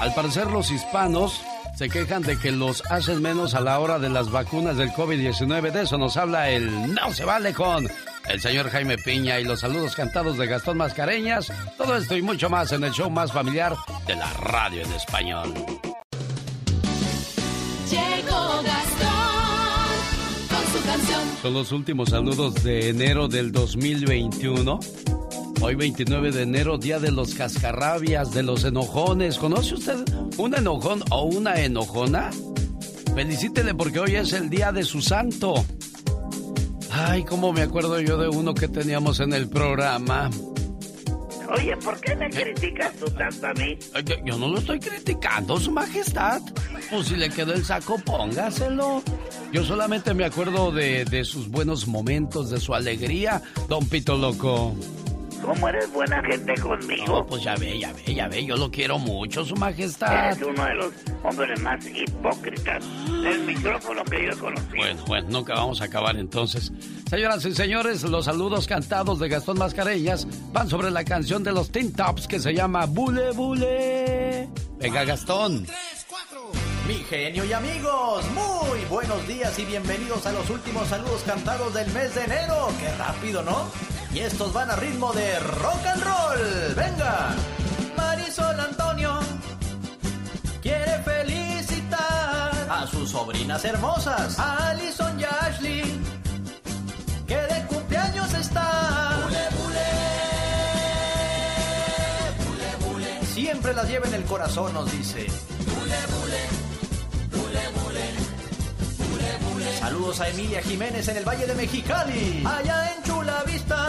al 0.00 0.12
parecer 0.14 0.50
los 0.50 0.72
hispanos 0.72 1.42
se 1.76 1.88
quejan 1.88 2.22
de 2.22 2.36
que 2.40 2.50
los 2.50 2.82
hacen 2.90 3.22
menos 3.22 3.54
a 3.54 3.60
la 3.60 3.78
hora 3.78 4.00
de 4.00 4.08
las 4.08 4.32
vacunas 4.32 4.76
del 4.76 4.90
COVID-19. 4.90 5.70
De 5.70 5.82
eso 5.82 5.96
nos 5.96 6.16
habla 6.16 6.50
el 6.50 6.92
No 6.92 7.12
Se 7.12 7.24
Vale 7.24 7.54
con 7.54 7.88
el 8.28 8.40
señor 8.40 8.68
Jaime 8.70 8.98
Piña 8.98 9.38
y 9.38 9.44
los 9.44 9.60
saludos 9.60 9.94
cantados 9.94 10.36
de 10.38 10.48
Gastón 10.48 10.76
Mascareñas. 10.76 11.52
Todo 11.78 11.96
esto 11.96 12.16
y 12.16 12.22
mucho 12.22 12.50
más 12.50 12.72
en 12.72 12.82
el 12.82 12.90
show 12.90 13.08
más 13.08 13.30
familiar 13.30 13.76
de 14.08 14.16
la 14.16 14.32
radio 14.32 14.82
en 14.82 14.92
español. 14.92 15.54
Llegó 17.88 18.62
Gastón 18.64 19.90
con 20.48 20.66
su 20.72 20.84
canción. 20.84 21.20
Son 21.40 21.54
los 21.54 21.70
últimos 21.70 22.08
saludos 22.08 22.54
de 22.64 22.88
enero 22.88 23.28
del 23.28 23.52
2021. 23.52 24.80
Hoy 25.62 25.74
29 25.74 26.32
de 26.32 26.42
enero, 26.42 26.78
día 26.78 26.98
de 26.98 27.10
los 27.10 27.34
cascarrabias, 27.34 28.32
de 28.32 28.42
los 28.42 28.64
enojones. 28.64 29.36
¿Conoce 29.36 29.74
usted 29.74 29.98
un 30.38 30.54
enojón 30.54 31.02
o 31.10 31.24
una 31.24 31.60
enojona? 31.60 32.30
Felicítele 33.14 33.74
porque 33.74 34.00
hoy 34.00 34.14
es 34.16 34.32
el 34.32 34.48
día 34.48 34.72
de 34.72 34.84
su 34.84 35.02
santo. 35.02 35.54
Ay, 36.90 37.24
cómo 37.24 37.52
me 37.52 37.60
acuerdo 37.60 38.00
yo 38.00 38.16
de 38.16 38.28
uno 38.28 38.54
que 38.54 38.68
teníamos 38.68 39.20
en 39.20 39.34
el 39.34 39.50
programa. 39.50 40.30
Oye, 41.54 41.76
¿por 41.76 42.00
qué 42.00 42.16
me 42.16 42.30
criticas 42.30 42.94
tú 42.94 43.06
tanto 43.10 43.46
a 43.46 43.52
mí? 43.52 43.76
Yo 44.24 44.38
no 44.38 44.48
lo 44.48 44.58
estoy 44.58 44.80
criticando, 44.80 45.60
su 45.60 45.72
majestad. 45.72 46.40
Pues 46.90 47.08
si 47.08 47.16
le 47.16 47.28
quedó 47.28 47.52
el 47.52 47.64
saco, 47.64 47.98
póngaselo. 47.98 49.02
Yo 49.52 49.64
solamente 49.64 50.14
me 50.14 50.24
acuerdo 50.24 50.72
de, 50.72 51.04
de 51.04 51.24
sus 51.24 51.48
buenos 51.48 51.86
momentos, 51.86 52.50
de 52.50 52.60
su 52.60 52.74
alegría, 52.74 53.42
don 53.68 53.86
Pito 53.86 54.16
Loco. 54.16 54.74
¿Cómo 55.42 55.68
eres 55.68 55.90
buena 55.92 56.22
gente 56.22 56.54
conmigo? 56.60 57.06
No, 57.06 57.26
pues 57.26 57.42
ya 57.42 57.56
ve, 57.56 57.78
ya 57.78 57.92
ve, 57.92 58.14
ya 58.14 58.28
ve, 58.28 58.44
yo 58.44 58.56
lo 58.56 58.70
quiero 58.70 58.98
mucho, 58.98 59.44
su 59.44 59.56
majestad. 59.56 60.26
Eres 60.26 60.42
uno 60.42 60.64
de 60.64 60.74
los 60.74 60.92
hombres 61.22 61.60
más 61.60 61.86
hipócritas 61.86 62.84
del 63.22 63.40
micrófono 63.44 64.04
que 64.04 64.26
yo 64.26 64.38
conocí. 64.38 64.76
Bueno, 64.76 65.04
bueno, 65.06 65.28
nunca 65.30 65.54
vamos 65.54 65.80
a 65.80 65.84
acabar 65.84 66.16
entonces. 66.16 66.72
Señoras 67.08 67.44
y 67.44 67.54
señores, 67.54 68.02
los 68.02 68.26
saludos 68.26 68.66
cantados 68.66 69.18
de 69.18 69.28
Gastón 69.28 69.58
Mascareñas 69.58 70.26
van 70.52 70.68
sobre 70.68 70.90
la 70.90 71.04
canción 71.04 71.42
de 71.42 71.52
los 71.52 71.70
Teen 71.70 71.92
Tops 71.92 72.26
que 72.26 72.38
se 72.38 72.52
llama 72.52 72.86
Bule 72.86 73.32
Bule. 73.32 74.48
Venga, 74.78 75.04
Gastón. 75.04 75.66
Mi 76.86 76.94
genio 76.94 77.44
y 77.44 77.52
amigos, 77.52 78.24
muy 78.32 78.80
buenos 78.88 79.26
días 79.28 79.56
y 79.58 79.64
bienvenidos 79.64 80.26
a 80.26 80.32
los 80.32 80.50
últimos 80.50 80.88
saludos 80.88 81.22
cantados 81.24 81.72
del 81.72 81.88
mes 81.92 82.14
de 82.14 82.24
enero. 82.24 82.68
Qué 82.80 82.92
rápido, 82.96 83.42
¿no? 83.42 83.70
Y 84.12 84.18
estos 84.18 84.52
van 84.52 84.70
a 84.70 84.76
ritmo 84.76 85.12
de 85.12 85.38
rock 85.38 85.86
and 85.86 86.02
roll. 86.02 86.74
Venga. 86.74 87.34
Marisol 87.96 88.58
Antonio 88.58 89.20
quiere 90.60 91.02
felicitar 91.04 92.50
a 92.68 92.86
sus 92.90 93.10
sobrinas 93.10 93.64
hermosas, 93.64 94.38
Alison 94.38 95.20
y 95.20 95.24
Ashley, 95.24 96.00
que 97.26 97.36
de 97.36 97.66
cumpleaños 97.66 98.34
está. 98.34 99.18
Bule, 99.22 99.48
bule, 99.58 99.88
bule, 102.44 102.92
bule. 102.92 103.26
Siempre 103.26 103.74
las 103.74 103.88
lleva 103.88 104.06
en 104.08 104.14
el 104.14 104.24
corazón, 104.24 104.74
nos 104.74 104.90
dice. 104.90 105.26
Saludos 109.80 110.20
a 110.20 110.28
Emilia 110.28 110.60
Jiménez 110.60 111.08
en 111.08 111.16
el 111.16 111.24
Valle 111.26 111.46
de 111.46 111.54
Mexicali. 111.54 112.44
Allá 112.46 112.92
en 112.94 113.02
Chula 113.02 113.42
Vista. 113.46 113.88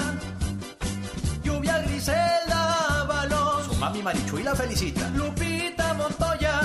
Lluvia 1.43 1.79
Griselda 1.79 3.01
Ábalos. 3.01 3.65
Su 3.65 3.75
mami 3.75 4.01
Marichuy 4.01 4.41
la 4.41 4.55
felicita. 4.55 5.09
Lupita 5.09 5.93
Montoya. 5.93 6.61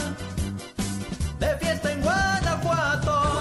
De 1.41 1.57
fiesta 1.59 1.93
en 1.93 2.03
Guanajuato. 2.03 3.41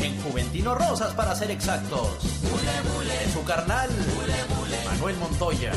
En 0.00 0.22
Juventino 0.22 0.74
Rosas 0.76 1.12
para 1.14 1.34
ser 1.34 1.50
exactos. 1.50 2.18
En 3.24 3.32
su 3.32 3.44
carnal. 3.44 3.90
Manuel 4.86 5.16
Montoya. 5.16 5.72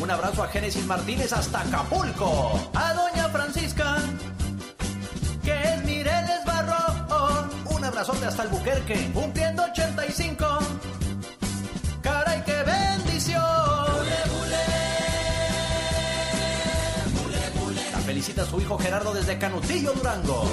Un 0.00 0.10
abrazo 0.10 0.42
a 0.42 0.48
Génesis 0.48 0.86
Martínez 0.86 1.34
hasta 1.34 1.60
Acapulco. 1.60 2.70
A 2.74 2.94
Doña 2.94 3.28
Francisca. 3.28 3.98
Un 7.98 8.04
abrazote 8.04 8.26
hasta. 8.26 8.44
Cumpliendo 9.12 9.64
85. 9.64 10.58
Caray, 12.00 12.44
qué 12.44 12.62
bendición. 12.62 13.42
La 17.92 17.98
felicita 17.98 18.46
su 18.46 18.60
hijo 18.60 18.78
Gerardo 18.78 19.12
desde 19.12 19.36
Canutillo, 19.36 19.92
Durango. 19.94 20.44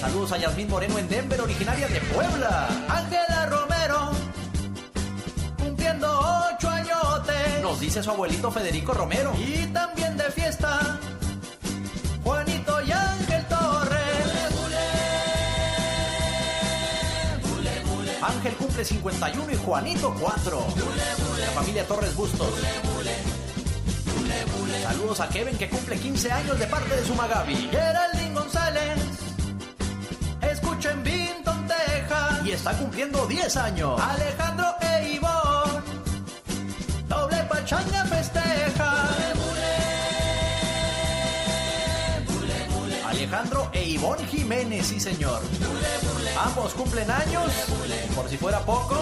Saludos 0.00 0.30
a 0.30 0.38
Yasmín 0.38 0.68
Moreno 0.68 0.98
en 0.98 1.08
Denver, 1.08 1.40
originaria 1.40 1.88
de 1.88 2.00
Puebla. 2.02 2.68
Ángela 2.88 3.46
Romero, 3.46 4.10
cumpliendo 5.58 6.08
ocho 6.54 6.68
añotes. 6.68 7.62
Nos 7.62 7.80
dice 7.80 8.00
su 8.00 8.10
abuelito 8.12 8.52
Federico 8.52 8.94
Romero. 8.94 9.32
Y 9.36 9.66
también 9.72 10.16
de 10.16 10.30
fiesta, 10.30 11.00
Juanito 12.22 12.80
y 12.82 12.92
Ángel 18.22 18.54
cumple 18.54 18.84
51 18.84 19.52
y 19.52 19.56
Juanito 19.56 20.14
4. 20.20 20.66
La 21.38 21.46
familia 21.52 21.86
Torres 21.86 22.14
Bustos. 22.14 22.48
Saludos 24.82 25.20
a 25.20 25.28
Kevin 25.28 25.56
que 25.56 25.68
cumple 25.68 25.98
15 25.98 26.32
años 26.32 26.58
de 26.58 26.66
parte 26.66 26.96
de 26.96 27.04
su 27.04 27.14
Magabi. 27.14 27.54
Geraldine 27.70 28.34
González. 28.34 28.98
Escucha 30.42 30.92
en 30.92 31.02
Vinton, 31.02 31.66
Texas. 31.66 32.44
Y 32.44 32.50
está 32.52 32.76
cumpliendo 32.76 33.26
10 33.26 33.56
años. 33.56 34.00
Alejandro 34.00 34.66
e 34.80 35.12
Ivonne. 35.14 35.80
Doble 37.08 37.42
pachanga 37.44 37.99
Alejandro 43.40 43.70
e 43.72 43.88
Ivonne 43.88 44.26
Jiménez, 44.26 44.88
sí 44.88 45.00
señor. 45.00 45.40
Ambos 46.44 46.74
cumplen 46.74 47.10
años. 47.10 47.50
Por 48.14 48.28
si 48.28 48.36
fuera 48.36 48.60
poco, 48.60 48.98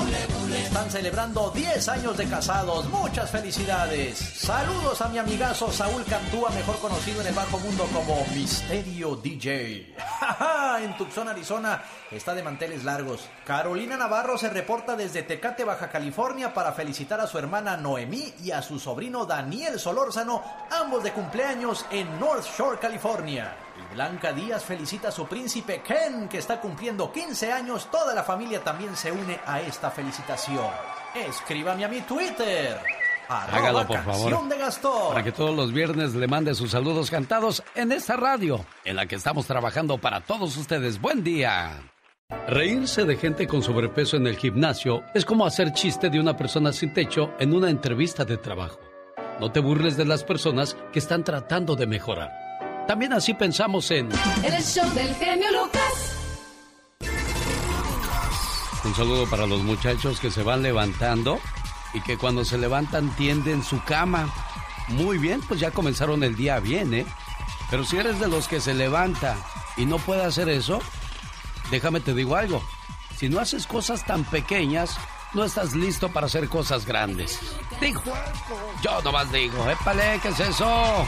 están 0.54 0.88
celebrando 0.92 1.50
10 1.50 1.88
años 1.88 2.16
de 2.16 2.24
casados. 2.28 2.88
Muchas 2.88 3.32
felicidades. 3.32 4.16
Saludos 4.16 5.00
a 5.00 5.08
mi 5.08 5.18
amigazo 5.18 5.72
Saúl 5.72 6.04
Cantúa, 6.04 6.50
mejor 6.50 6.78
conocido 6.78 7.20
en 7.22 7.26
el 7.26 7.34
bajo 7.34 7.58
mundo 7.58 7.88
como 7.92 8.24
Misterio 8.32 9.16
DJ. 9.16 9.96
en 10.84 10.96
Tucson, 10.96 11.28
Arizona, 11.28 11.82
está 12.12 12.32
de 12.32 12.44
manteles 12.44 12.84
largos. 12.84 13.28
Carolina 13.44 13.96
Navarro 13.96 14.38
se 14.38 14.50
reporta 14.50 14.94
desde 14.94 15.24
Tecate, 15.24 15.64
Baja 15.64 15.90
California, 15.90 16.54
para 16.54 16.72
felicitar 16.72 17.20
a 17.20 17.26
su 17.26 17.38
hermana 17.38 17.76
Noemí 17.76 18.34
y 18.44 18.52
a 18.52 18.62
su 18.62 18.78
sobrino 18.78 19.26
Daniel 19.26 19.80
Solórzano, 19.80 20.44
ambos 20.70 21.02
de 21.02 21.12
cumpleaños 21.12 21.84
en 21.90 22.20
North 22.20 22.46
Shore, 22.56 22.78
California. 22.78 23.67
Blanca 23.92 24.32
Díaz 24.32 24.64
felicita 24.64 25.08
a 25.08 25.12
su 25.12 25.26
príncipe 25.26 25.82
Ken, 25.82 26.28
que 26.28 26.38
está 26.38 26.60
cumpliendo 26.60 27.10
15 27.10 27.52
años. 27.52 27.90
Toda 27.90 28.14
la 28.14 28.22
familia 28.22 28.62
también 28.62 28.94
se 28.96 29.10
une 29.10 29.38
a 29.46 29.60
esta 29.60 29.90
felicitación. 29.90 30.66
Escríbame 31.14 31.84
a 31.84 31.88
mi 31.88 32.02
Twitter. 32.02 32.78
Hágalo, 33.28 33.86
por 33.86 34.02
favor. 34.04 34.48
de 34.48 34.58
Gastón. 34.58 35.08
Para 35.08 35.22
que 35.22 35.32
todos 35.32 35.54
los 35.54 35.72
viernes 35.72 36.14
le 36.14 36.26
mande 36.26 36.54
sus 36.54 36.70
saludos 36.70 37.10
cantados 37.10 37.62
en 37.74 37.92
esta 37.92 38.16
radio, 38.16 38.64
en 38.84 38.96
la 38.96 39.06
que 39.06 39.16
estamos 39.16 39.46
trabajando 39.46 39.98
para 39.98 40.20
todos 40.20 40.56
ustedes. 40.56 41.00
Buen 41.00 41.22
día. 41.22 41.82
Reírse 42.46 43.04
de 43.04 43.16
gente 43.16 43.46
con 43.46 43.62
sobrepeso 43.62 44.16
en 44.16 44.26
el 44.26 44.36
gimnasio 44.36 45.02
es 45.14 45.24
como 45.24 45.46
hacer 45.46 45.72
chiste 45.72 46.10
de 46.10 46.20
una 46.20 46.36
persona 46.36 46.72
sin 46.72 46.92
techo 46.92 47.32
en 47.38 47.54
una 47.54 47.70
entrevista 47.70 48.24
de 48.24 48.36
trabajo. 48.36 48.78
No 49.40 49.52
te 49.52 49.60
burles 49.60 49.96
de 49.96 50.04
las 50.04 50.24
personas 50.24 50.76
que 50.92 50.98
están 50.98 51.24
tratando 51.24 51.76
de 51.76 51.86
mejorar. 51.86 52.47
También 52.88 53.12
así 53.12 53.34
pensamos 53.34 53.90
en... 53.90 54.08
El 54.42 54.64
show 54.64 54.88
del 54.94 55.14
genio 55.16 55.46
Lucas. 55.52 56.16
Un 58.82 58.94
saludo 58.94 59.28
para 59.28 59.46
los 59.46 59.62
muchachos 59.62 60.18
que 60.18 60.30
se 60.30 60.42
van 60.42 60.62
levantando 60.62 61.38
y 61.92 62.00
que 62.00 62.16
cuando 62.16 62.46
se 62.46 62.56
levantan 62.56 63.14
tienden 63.14 63.62
su 63.62 63.84
cama. 63.84 64.32
Muy 64.88 65.18
bien, 65.18 65.42
pues 65.46 65.60
ya 65.60 65.70
comenzaron 65.70 66.24
el 66.24 66.34
día 66.34 66.60
bien, 66.60 66.94
¿eh? 66.94 67.04
Pero 67.70 67.84
si 67.84 67.98
eres 67.98 68.20
de 68.20 68.28
los 68.28 68.48
que 68.48 68.58
se 68.58 68.72
levanta 68.72 69.36
y 69.76 69.84
no 69.84 69.98
puede 69.98 70.24
hacer 70.24 70.48
eso, 70.48 70.80
déjame 71.70 72.00
te 72.00 72.14
digo 72.14 72.36
algo. 72.36 72.64
Si 73.18 73.28
no 73.28 73.38
haces 73.38 73.66
cosas 73.66 74.06
tan 74.06 74.24
pequeñas, 74.24 74.96
no 75.34 75.44
estás 75.44 75.74
listo 75.74 76.08
para 76.08 76.24
hacer 76.24 76.48
cosas 76.48 76.86
grandes. 76.86 77.38
Digo, 77.82 78.02
yo 78.82 79.02
nomás 79.02 79.30
digo, 79.30 79.68
épale, 79.68 80.18
¿qué 80.22 80.28
es 80.28 80.40
eso? 80.40 81.06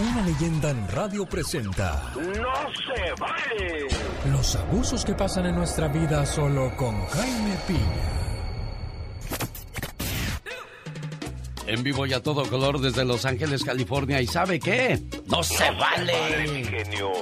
Una 0.00 0.22
leyenda 0.22 0.70
en 0.70 0.88
radio 0.88 1.26
presenta 1.26 2.12
¡No 2.16 2.54
se 2.72 3.12
vale! 3.20 3.86
los 4.32 4.56
abusos 4.56 5.04
que 5.04 5.12
pasan 5.14 5.44
en 5.46 5.56
nuestra 5.56 5.88
vida 5.88 6.24
solo 6.24 6.74
con 6.76 7.06
Jaime 7.06 7.56
Piña. 7.66 8.20
En 11.66 11.82
vivo 11.82 12.06
y 12.06 12.14
a 12.14 12.22
todo 12.22 12.48
color 12.48 12.80
desde 12.80 13.04
Los 13.04 13.24
Ángeles, 13.26 13.62
California. 13.62 14.20
¿Y 14.20 14.26
sabe 14.26 14.58
qué? 14.58 14.98
¡No 15.26 15.42
se 15.42 15.70
vale, 15.72 16.64
genio. 16.64 17.12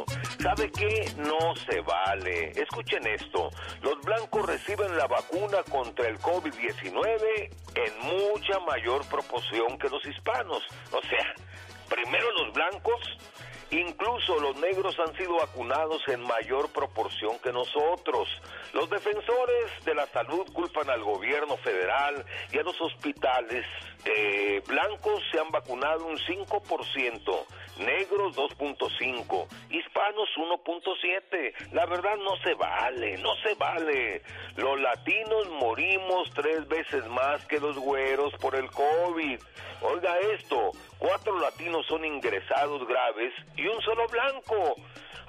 ¿Sabe 0.41 0.71
qué? 0.71 1.13
No 1.19 1.55
se 1.57 1.81
vale. 1.83 2.53
Escuchen 2.53 3.07
esto. 3.09 3.51
Los 3.83 4.01
blancos 4.05 4.47
reciben 4.47 4.97
la 4.97 5.07
vacuna 5.07 5.59
contra 5.71 6.09
el 6.09 6.19
COVID-19 6.21 7.51
en 7.75 7.93
mucha 8.05 8.59
mayor 8.61 9.05
proporción 9.09 9.77
que 9.79 9.89
los 9.91 10.03
hispanos. 10.07 10.63
O 10.93 11.01
sea, 11.07 11.35
primero 11.89 12.31
los 12.33 12.53
blancos, 12.53 13.01
incluso 13.71 14.41
los 14.41 14.57
negros 14.57 14.99
han 14.99 15.15
sido 15.17 15.37
vacunados 15.37 16.03
en 16.09 16.23
mayor 16.23 16.71
proporción 16.73 17.39
que 17.41 17.53
nosotros. 17.53 18.29
Los 18.73 18.89
defensores 18.89 19.85
de 19.85 19.95
la 19.95 20.07
salud 20.09 20.47
culpan 20.53 20.89
al 20.91 21.03
gobierno 21.03 21.57
federal 21.59 22.25
y 22.53 22.59
a 22.59 22.63
los 22.63 22.81
hospitales 22.81 23.65
eh, 24.05 24.63
blancos 24.67 25.23
se 25.31 25.41
han 25.41 25.51
vacunado 25.51 26.07
un 26.07 26.17
5%, 26.19 27.47
negros 27.79 28.37
2.5, 28.37 29.47
hispanos 29.71 30.29
1.7. 30.37 31.73
La 31.73 31.87
verdad 31.87 32.17
no 32.17 32.37
se 32.43 32.55
vale, 32.55 33.19
no 33.19 33.35
se 33.43 33.55
vale. 33.55 34.23
Los 34.57 34.81
latinos 34.81 35.49
morimos 35.51 36.31
tres 36.35 36.67
veces 36.69 37.07
más 37.09 37.45
que 37.47 37.61
los 37.61 37.77
güeros 37.77 38.33
por 38.41 38.55
el 38.55 38.71
COVID. 38.71 39.41
Oiga 39.81 40.19
esto, 40.35 40.73
cuatro 40.99 41.39
latinos 41.39 41.87
son 41.87 42.05
ingresados 42.05 42.87
graves 42.87 43.33
y 43.57 43.67
un 43.67 43.81
solo 43.83 44.07
blanco. 44.09 44.77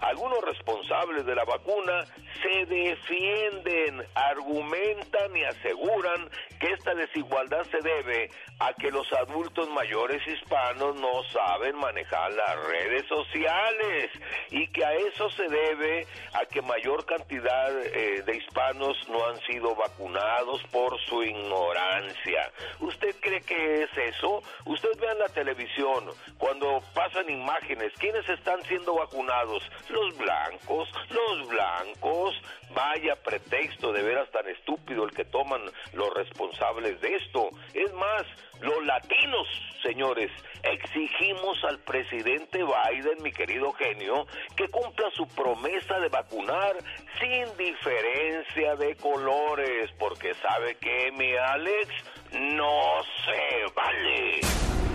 Algunos 0.01 0.41
responsables 0.43 1.25
de 1.25 1.35
la 1.35 1.43
vacuna 1.43 2.05
se 2.41 2.65
defienden, 2.65 4.05
argumentan 4.15 5.35
y 5.35 5.43
aseguran 5.43 6.29
que 6.59 6.71
esta 6.71 6.93
desigualdad 6.93 7.63
se 7.65 7.79
debe 7.81 8.29
a 8.59 8.73
que 8.73 8.91
los 8.91 9.11
adultos 9.13 9.69
mayores 9.69 10.25
hispanos 10.27 10.95
no 10.99 11.23
saben 11.31 11.75
manejar 11.77 12.31
las 12.33 12.67
redes 12.67 13.05
sociales 13.07 14.11
y 14.51 14.67
que 14.67 14.83
a 14.83 14.93
eso 14.93 15.29
se 15.31 15.47
debe 15.47 16.05
a 16.33 16.45
que 16.45 16.61
mayor 16.61 17.05
cantidad 17.05 17.71
eh, 17.85 18.21
de 18.23 18.37
hispanos 18.37 18.97
no 19.09 19.25
han 19.27 19.39
sido 19.41 19.75
vacunados 19.75 20.61
por 20.71 20.99
su 21.01 21.23
ignorancia. 21.23 22.51
¿Usted 22.79 23.15
cree 23.21 23.41
que 23.41 23.83
es 23.83 23.97
eso? 23.97 24.41
Usted 24.65 24.89
vea 24.99 25.11
en 25.11 25.19
la 25.19 25.29
televisión 25.29 26.05
cuando 26.37 26.81
pasan 26.93 27.29
imágenes, 27.29 27.93
¿quiénes 27.99 28.27
están 28.29 28.61
siendo 28.63 28.95
vacunados? 28.95 29.63
Los 29.89 30.17
blancos, 30.17 30.89
los 31.09 31.47
blancos. 31.47 32.41
Vaya 32.71 33.15
pretexto 33.15 33.91
de 33.91 34.03
veras 34.03 34.29
tan 34.31 34.47
estúpido 34.47 35.03
el 35.03 35.11
que 35.11 35.25
toman 35.25 35.61
los 35.93 36.13
responsables 36.13 37.01
de 37.01 37.15
esto. 37.15 37.49
Es 37.73 37.91
más, 37.93 38.23
los 38.61 38.85
latinos, 38.85 39.47
señores, 39.81 40.31
exigimos 40.63 41.63
al 41.63 41.79
presidente 41.79 42.59
Biden, 42.63 43.23
mi 43.23 43.31
querido 43.31 43.71
genio, 43.73 44.27
que 44.55 44.67
cumpla 44.67 45.09
su 45.11 45.27
promesa 45.29 45.99
de 45.99 46.09
vacunar 46.09 46.75
sin 47.19 47.57
diferencia 47.57 48.75
de 48.75 48.95
colores, 48.97 49.89
porque 49.97 50.33
sabe 50.35 50.75
que 50.75 51.11
mi 51.13 51.35
Alex 51.35 51.89
no 52.31 53.01
se 53.25 53.73
vale. 53.73 54.88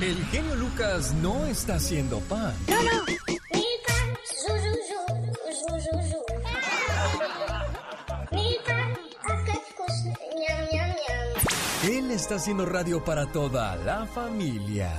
El 0.00 0.24
genio 0.26 0.54
Lucas 0.56 1.12
no 1.14 1.44
está 1.44 1.74
haciendo 1.74 2.20
pan. 2.20 2.54
No, 2.68 2.82
no. 2.82 2.90
Él 11.82 12.10
está 12.10 12.36
haciendo 12.36 12.64
radio 12.64 13.04
para 13.04 13.26
toda 13.26 13.76
la 13.76 14.06
familia. 14.06 14.90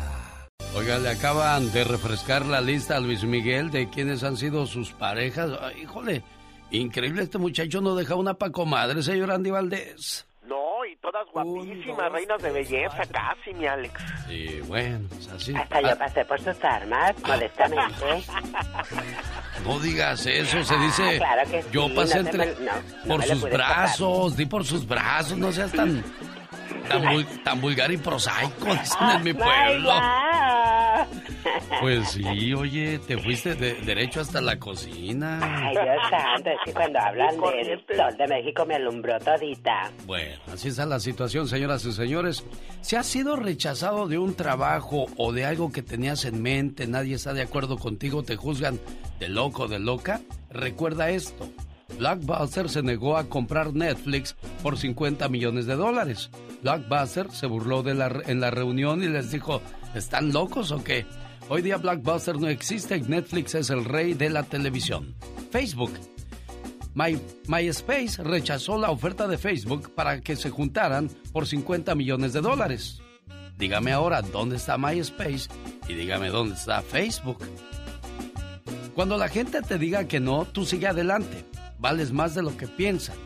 Oiga, 0.76 1.00
le 1.00 1.10
acaban 1.10 1.72
de 1.72 1.84
refrescar 1.84 2.46
la 2.46 2.62
lista 2.62 2.98
a 2.98 3.00
Luis 3.00 3.24
Miguel 3.24 3.72
de 3.72 3.90
quienes 3.90 4.24
han 4.24 4.38
sido 4.38 4.68
sus 4.68 4.92
parejas. 4.92 5.50
Ay, 5.62 5.82
híjole, 5.82 6.24
increíble, 6.70 7.24
este 7.24 7.40
muchacho 7.40 7.82
no 7.82 7.96
deja 7.96 8.14
una 8.14 8.36
pa' 8.36 8.52
comadre, 8.52 9.02
señor 9.02 9.32
Andy 9.32 9.50
Valdés. 9.50 10.28
No, 10.52 10.86
y 10.86 10.96
todas 10.98 11.26
guapísimas, 11.32 12.12
reinas 12.12 12.42
de 12.42 12.52
belleza, 12.52 13.04
casi, 13.10 13.54
mi 13.54 13.66
Alex. 13.68 13.94
Sí, 14.28 14.60
bueno, 14.68 15.08
pues 15.10 15.28
así. 15.30 15.56
Hasta 15.56 15.82
yo 15.82 15.98
pasé 15.98 16.26
por 16.26 16.40
sus 16.42 16.62
armas, 16.64 17.16
modestamente. 17.26 17.96
No 19.66 19.80
digas 19.80 20.26
eso, 20.26 20.64
se 20.64 20.76
dice. 20.80 21.04
Ah, 21.04 21.18
claro 21.36 21.52
que 21.52 21.62
sí, 21.62 21.70
Yo 21.72 21.94
pasé 21.94 22.16
no 22.24 22.30
entre. 22.30 22.46
me- 22.48 22.66
no, 22.66 22.72
no 23.06 23.16
por 23.16 23.24
sus 23.24 23.42
brazos, 23.44 24.36
di 24.36 24.46
por 24.48 24.66
sus 24.66 24.88
brazos, 24.88 25.38
no 25.38 25.52
seas 25.52 25.72
tan. 25.72 26.04
Tan, 26.88 27.04
vul- 27.04 27.44
tan 27.44 27.62
vulgar 27.62 27.92
y 27.92 27.98
prosaico, 27.98 28.66
dicen 28.82 29.10
en 29.18 29.24
mi 29.24 29.34
pueblo. 29.34 29.92
Pues 31.80 32.12
sí, 32.12 32.54
oye, 32.54 33.00
te 33.00 33.18
fuiste 33.18 33.56
de- 33.56 33.74
derecho 33.82 34.22
hasta 34.22 34.42
la 34.42 34.60
cocina. 34.60 35.40
Ay, 35.42 35.72
Dios 35.74 35.98
santo, 36.10 36.50
es 36.50 36.58
que 36.66 36.74
cuando 36.74 37.00
hablan 37.00 37.30
del 37.38 37.86
sol 37.98 38.18
de 38.18 38.28
México 38.28 38.66
me 38.66 38.76
alumbró 38.76 39.18
todita. 39.20 39.92
Bueno, 40.06 40.36
así 40.54 40.68
está 40.68 40.86
la 40.86 41.00
situación, 41.00 41.48
señoras 41.48 41.84
y 41.86 41.94
señores. 41.94 42.44
Si 42.82 42.96
has 42.96 43.08
sido 43.08 43.36
rechazado 43.36 44.08
de 44.08 44.18
un 44.20 44.36
trabajo 44.36 45.08
o 45.18 45.32
de 45.32 45.46
algo 45.46 45.72
que 45.72 45.82
tenías 45.82 46.26
en 46.26 46.42
mente, 46.42 46.86
nadie 46.88 47.16
está 47.16 47.34
de 47.34 47.42
acuerdo 47.42 47.78
contigo, 47.78 48.22
te 48.24 48.36
juzgan 48.36 48.80
de 49.20 49.30
loco, 49.30 49.68
de 49.68 49.80
loca, 49.80 50.22
recuerda 50.52 51.10
esto. 51.10 51.50
Blockbuster 51.98 52.70
se 52.70 52.82
negó 52.82 53.18
a 53.18 53.26
comprar 53.26 53.74
Netflix 53.74 54.36
por 54.64 54.78
50 54.78 55.30
millones 55.30 55.66
de 55.66 55.76
dólares. 55.76 56.30
Blockbuster 56.64 57.32
se 57.32 57.46
burló 57.48 57.84
de 57.84 57.94
la, 57.94 58.12
en 58.26 58.40
la 58.42 58.52
reunión 58.52 59.04
y 59.04 59.08
les 59.08 59.32
dijo, 59.32 59.62
¿están 59.96 60.32
locos 60.34 60.72
o 60.72 60.84
qué? 60.84 61.06
Hoy 61.50 61.62
día 61.62 61.78
Blockbuster 61.78 62.38
no 62.40 62.48
existe 62.48 62.98
y 62.98 63.02
Netflix 63.02 63.56
es 63.56 63.70
el 63.70 63.86
rey 63.86 64.14
de 64.14 64.30
la 64.30 64.44
televisión. 64.44 65.16
Facebook 65.52 65.92
My- 66.94 67.20
MySpace 67.48 68.24
rechazó 68.24 68.78
la 68.78 68.90
oferta 68.92 69.28
de 69.28 69.38
Facebook 69.38 69.94
para 69.96 70.22
que 70.22 70.36
se 70.36 70.50
juntaran 70.50 71.10
por 71.32 71.48
50 71.48 71.94
millones 71.96 72.34
de 72.34 72.42
dólares. 72.42 73.02
Dígame 73.58 73.92
ahora 73.92 74.22
dónde 74.22 74.56
está 74.58 74.78
MySpace 74.78 75.50
y 75.88 75.94
dígame 75.94 76.30
dónde 76.30 76.56
está 76.56 76.82
Facebook. 76.82 77.38
Cuando 78.96 79.18
la 79.18 79.30
gente 79.30 79.62
te 79.62 79.78
diga 79.78 80.06
que 80.08 80.20
no, 80.20 80.46
tú 80.46 80.66
sigue 80.66 80.88
adelante. 80.88 81.46
Vales 81.82 82.12
más 82.12 82.36
de 82.36 82.44
lo 82.44 82.56
que 82.56 82.68
piensan. 82.68 83.18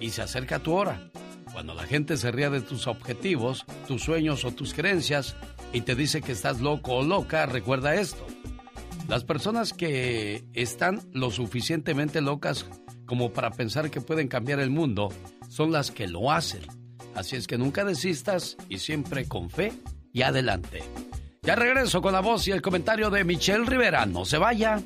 Y 0.00 0.10
se 0.10 0.20
acerca 0.20 0.58
tu 0.58 0.74
hora. 0.74 1.10
Cuando 1.50 1.74
la 1.74 1.84
gente 1.84 2.18
se 2.18 2.30
ría 2.30 2.50
de 2.50 2.60
tus 2.60 2.86
objetivos, 2.86 3.64
tus 3.88 4.02
sueños 4.02 4.44
o 4.44 4.52
tus 4.52 4.74
creencias 4.74 5.34
y 5.72 5.80
te 5.80 5.94
dice 5.94 6.20
que 6.20 6.32
estás 6.32 6.60
loco 6.60 6.96
o 6.96 7.02
loca, 7.02 7.46
recuerda 7.46 7.94
esto. 7.94 8.24
Las 9.08 9.24
personas 9.24 9.72
que 9.72 10.44
están 10.52 11.00
lo 11.12 11.30
suficientemente 11.30 12.20
locas 12.20 12.66
como 13.06 13.32
para 13.32 13.50
pensar 13.50 13.90
que 13.90 14.02
pueden 14.02 14.28
cambiar 14.28 14.60
el 14.60 14.68
mundo 14.68 15.08
son 15.48 15.72
las 15.72 15.90
que 15.90 16.06
lo 16.06 16.30
hacen. 16.30 16.60
Así 17.14 17.34
es 17.34 17.46
que 17.46 17.56
nunca 17.56 17.86
desistas 17.86 18.58
y 18.68 18.78
siempre 18.78 19.26
con 19.26 19.48
fe 19.48 19.72
y 20.12 20.20
adelante. 20.20 20.82
Ya 21.42 21.56
regreso 21.56 22.02
con 22.02 22.12
la 22.12 22.20
voz 22.20 22.46
y 22.46 22.50
el 22.50 22.60
comentario 22.60 23.08
de 23.08 23.24
Michelle 23.24 23.64
Rivera. 23.64 24.04
No 24.04 24.26
se 24.26 24.36
vaya. 24.36 24.82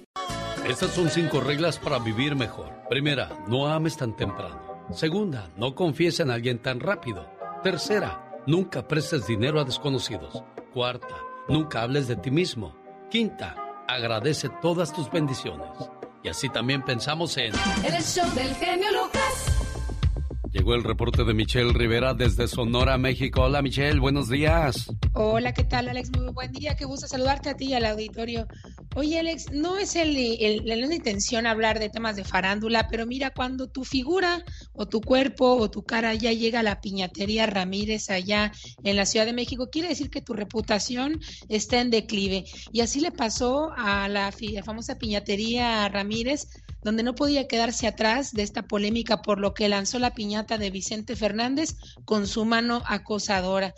Estas 0.68 0.92
son 0.92 1.10
cinco 1.10 1.40
reglas 1.40 1.78
para 1.78 1.98
vivir 1.98 2.36
mejor. 2.36 2.72
Primera, 2.88 3.28
no 3.48 3.66
ames 3.66 3.96
tan 3.96 4.14
temprano. 4.14 4.60
Segunda, 4.92 5.50
no 5.56 5.74
confíes 5.74 6.20
en 6.20 6.30
alguien 6.30 6.60
tan 6.60 6.78
rápido. 6.78 7.28
Tercera, 7.62 8.40
nunca 8.46 8.86
prestes 8.86 9.26
dinero 9.26 9.60
a 9.60 9.64
desconocidos. 9.64 10.44
Cuarta, 10.72 11.16
nunca 11.48 11.82
hables 11.82 12.06
de 12.06 12.16
ti 12.16 12.30
mismo. 12.30 12.76
Quinta, 13.10 13.56
agradece 13.88 14.48
todas 14.60 14.92
tus 14.92 15.10
bendiciones. 15.10 15.68
Y 16.22 16.28
así 16.28 16.48
también 16.48 16.84
pensamos 16.84 17.36
en... 17.36 17.52
El 17.84 18.02
show 18.02 18.28
del 18.34 18.54
genio 18.54 18.92
Lucas. 18.92 19.51
Llegó 20.52 20.74
el 20.74 20.84
reporte 20.84 21.24
de 21.24 21.32
Michelle 21.32 21.72
Rivera 21.72 22.12
desde 22.12 22.46
Sonora, 22.46 22.98
México. 22.98 23.40
Hola 23.44 23.62
Michelle, 23.62 23.98
buenos 23.98 24.28
días. 24.28 24.92
Hola, 25.14 25.54
¿qué 25.54 25.64
tal, 25.64 25.88
Alex? 25.88 26.10
Muy 26.10 26.30
buen 26.30 26.52
día. 26.52 26.76
Qué 26.76 26.84
gusto 26.84 27.06
saludarte 27.06 27.48
a 27.48 27.56
ti 27.56 27.68
y 27.68 27.74
al 27.74 27.86
auditorio. 27.86 28.46
Oye, 28.94 29.18
Alex, 29.18 29.50
no 29.50 29.78
es 29.78 29.96
el, 29.96 30.12
la 30.66 30.94
intención 30.94 31.46
hablar 31.46 31.78
de 31.78 31.88
temas 31.88 32.16
de 32.16 32.24
farándula, 32.24 32.86
pero 32.90 33.06
mira, 33.06 33.30
cuando 33.30 33.70
tu 33.70 33.84
figura 33.84 34.44
o 34.74 34.86
tu 34.86 35.00
cuerpo 35.00 35.54
o 35.56 35.70
tu 35.70 35.84
cara 35.84 36.12
ya 36.12 36.32
llega 36.32 36.60
a 36.60 36.62
la 36.62 36.82
piñatería 36.82 37.46
Ramírez 37.46 38.10
allá 38.10 38.52
en 38.84 38.96
la 38.96 39.06
Ciudad 39.06 39.24
de 39.24 39.32
México, 39.32 39.70
quiere 39.70 39.88
decir 39.88 40.10
que 40.10 40.20
tu 40.20 40.34
reputación 40.34 41.18
está 41.48 41.80
en 41.80 41.88
declive. 41.88 42.44
Y 42.72 42.82
así 42.82 43.00
le 43.00 43.10
pasó 43.10 43.72
a 43.74 44.06
la 44.10 44.30
famosa 44.62 44.98
piñatería 44.98 45.88
Ramírez 45.88 46.48
donde 46.82 47.02
no 47.02 47.14
podía 47.14 47.48
quedarse 47.48 47.86
atrás 47.86 48.32
de 48.32 48.42
esta 48.42 48.62
polémica 48.62 49.22
por 49.22 49.38
lo 49.38 49.54
que 49.54 49.68
lanzó 49.68 49.98
la 49.98 50.14
piñata 50.14 50.58
de 50.58 50.70
Vicente 50.70 51.16
Fernández 51.16 51.76
con 52.04 52.26
su 52.26 52.44
mano 52.44 52.82
acosadora. 52.86 53.74